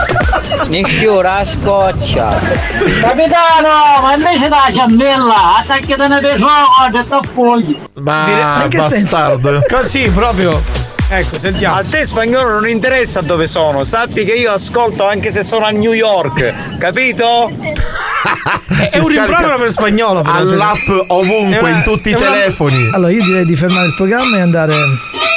Nesciura 0.67 1.43
scoccia. 1.45 2.29
Capitano, 3.01 4.01
ma 4.01 4.13
invece 4.15 4.47
da 4.47 4.69
ciambella, 4.71 5.57
attacchi 5.57 5.95
te 5.95 6.07
ne 6.07 6.19
pesone 6.19 6.99
e 6.99 7.03
ti 7.03 7.27
fogli. 7.33 7.81
Ma 8.01 8.65
che 8.69 8.77
bastardo. 8.77 9.61
Così 9.69 10.09
proprio. 10.09 10.61
Ecco, 11.09 11.37
sentiamo. 11.37 11.75
A 11.75 11.83
te 11.87 12.05
spagnolo 12.05 12.53
non 12.53 12.67
interessa 12.67 13.21
dove 13.21 13.45
sono, 13.45 13.83
sappi 13.83 14.23
che 14.25 14.33
io 14.33 14.51
ascolto 14.51 15.07
anche 15.07 15.31
se 15.31 15.43
sono 15.43 15.65
a 15.65 15.69
New 15.69 15.93
York, 15.93 16.77
capito? 16.79 17.51
È 18.91 18.97
un 18.97 19.07
rimprovero 19.07 19.57
per 19.57 19.71
spagnolo. 19.71 20.21
però. 20.21 20.35
All'app 20.37 20.87
ovunque, 21.07 21.57
È 21.57 21.59
una- 21.61 21.69
in 21.77 21.83
tutti 21.83 22.09
i 22.09 22.13
è 22.13 22.15
una- 22.15 22.31
telefoni. 22.31 22.89
Allora 22.91 23.11
io 23.11 23.23
direi 23.23 23.45
di 23.45 23.55
fermare 23.55 23.87
il 23.87 23.93
programma 23.95 24.37
e 24.37 24.41
andare. 24.41 24.73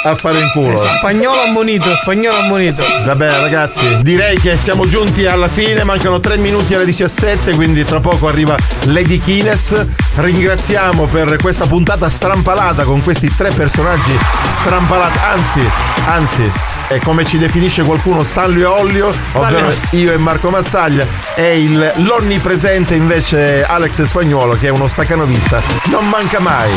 A 0.04 0.14
fare 0.14 0.38
in 0.38 0.50
culo. 0.52 0.78
Spagnolo 0.78 1.40
ammonito, 1.40 1.92
spagnolo 1.96 2.36
ammonito. 2.38 2.80
Vabbè 3.04 3.40
ragazzi, 3.40 3.98
direi 4.02 4.38
che 4.38 4.56
siamo 4.56 4.86
giunti 4.86 5.26
alla 5.26 5.48
fine, 5.48 5.82
mancano 5.82 6.20
3 6.20 6.36
minuti 6.36 6.74
alle 6.74 6.84
17, 6.84 7.56
quindi 7.56 7.84
tra 7.84 7.98
poco 7.98 8.28
arriva 8.28 8.54
Lady 8.84 9.18
Kines. 9.18 9.84
Ringraziamo 10.14 11.06
per 11.06 11.36
questa 11.38 11.66
puntata 11.66 12.08
strampalata 12.08 12.84
con 12.84 13.02
questi 13.02 13.32
tre 13.36 13.50
personaggi 13.50 14.16
strampalati, 14.48 15.18
anzi, 15.22 15.60
anzi, 16.06 16.50
è 16.88 16.98
come 17.00 17.24
ci 17.26 17.36
definisce 17.38 17.82
qualcuno 17.82 18.22
Stanlio 18.22 18.76
e 18.76 18.80
Ollio, 18.80 19.12
ovvero 19.32 19.74
io 19.90 20.12
e 20.12 20.16
Marco 20.18 20.50
Mazzaglia, 20.50 21.04
e 21.34 21.60
il, 21.62 21.92
l'onnipresente 21.96 22.75
invece 22.76 23.64
Alex 23.64 24.02
Spagnuolo 24.02 24.54
che 24.54 24.66
è 24.66 24.70
uno 24.70 24.86
staccanovista. 24.86 25.62
Non 25.90 26.08
manca 26.08 26.40
mai. 26.40 26.70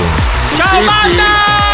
Ciao, 0.56 0.80
banda! 0.86 1.69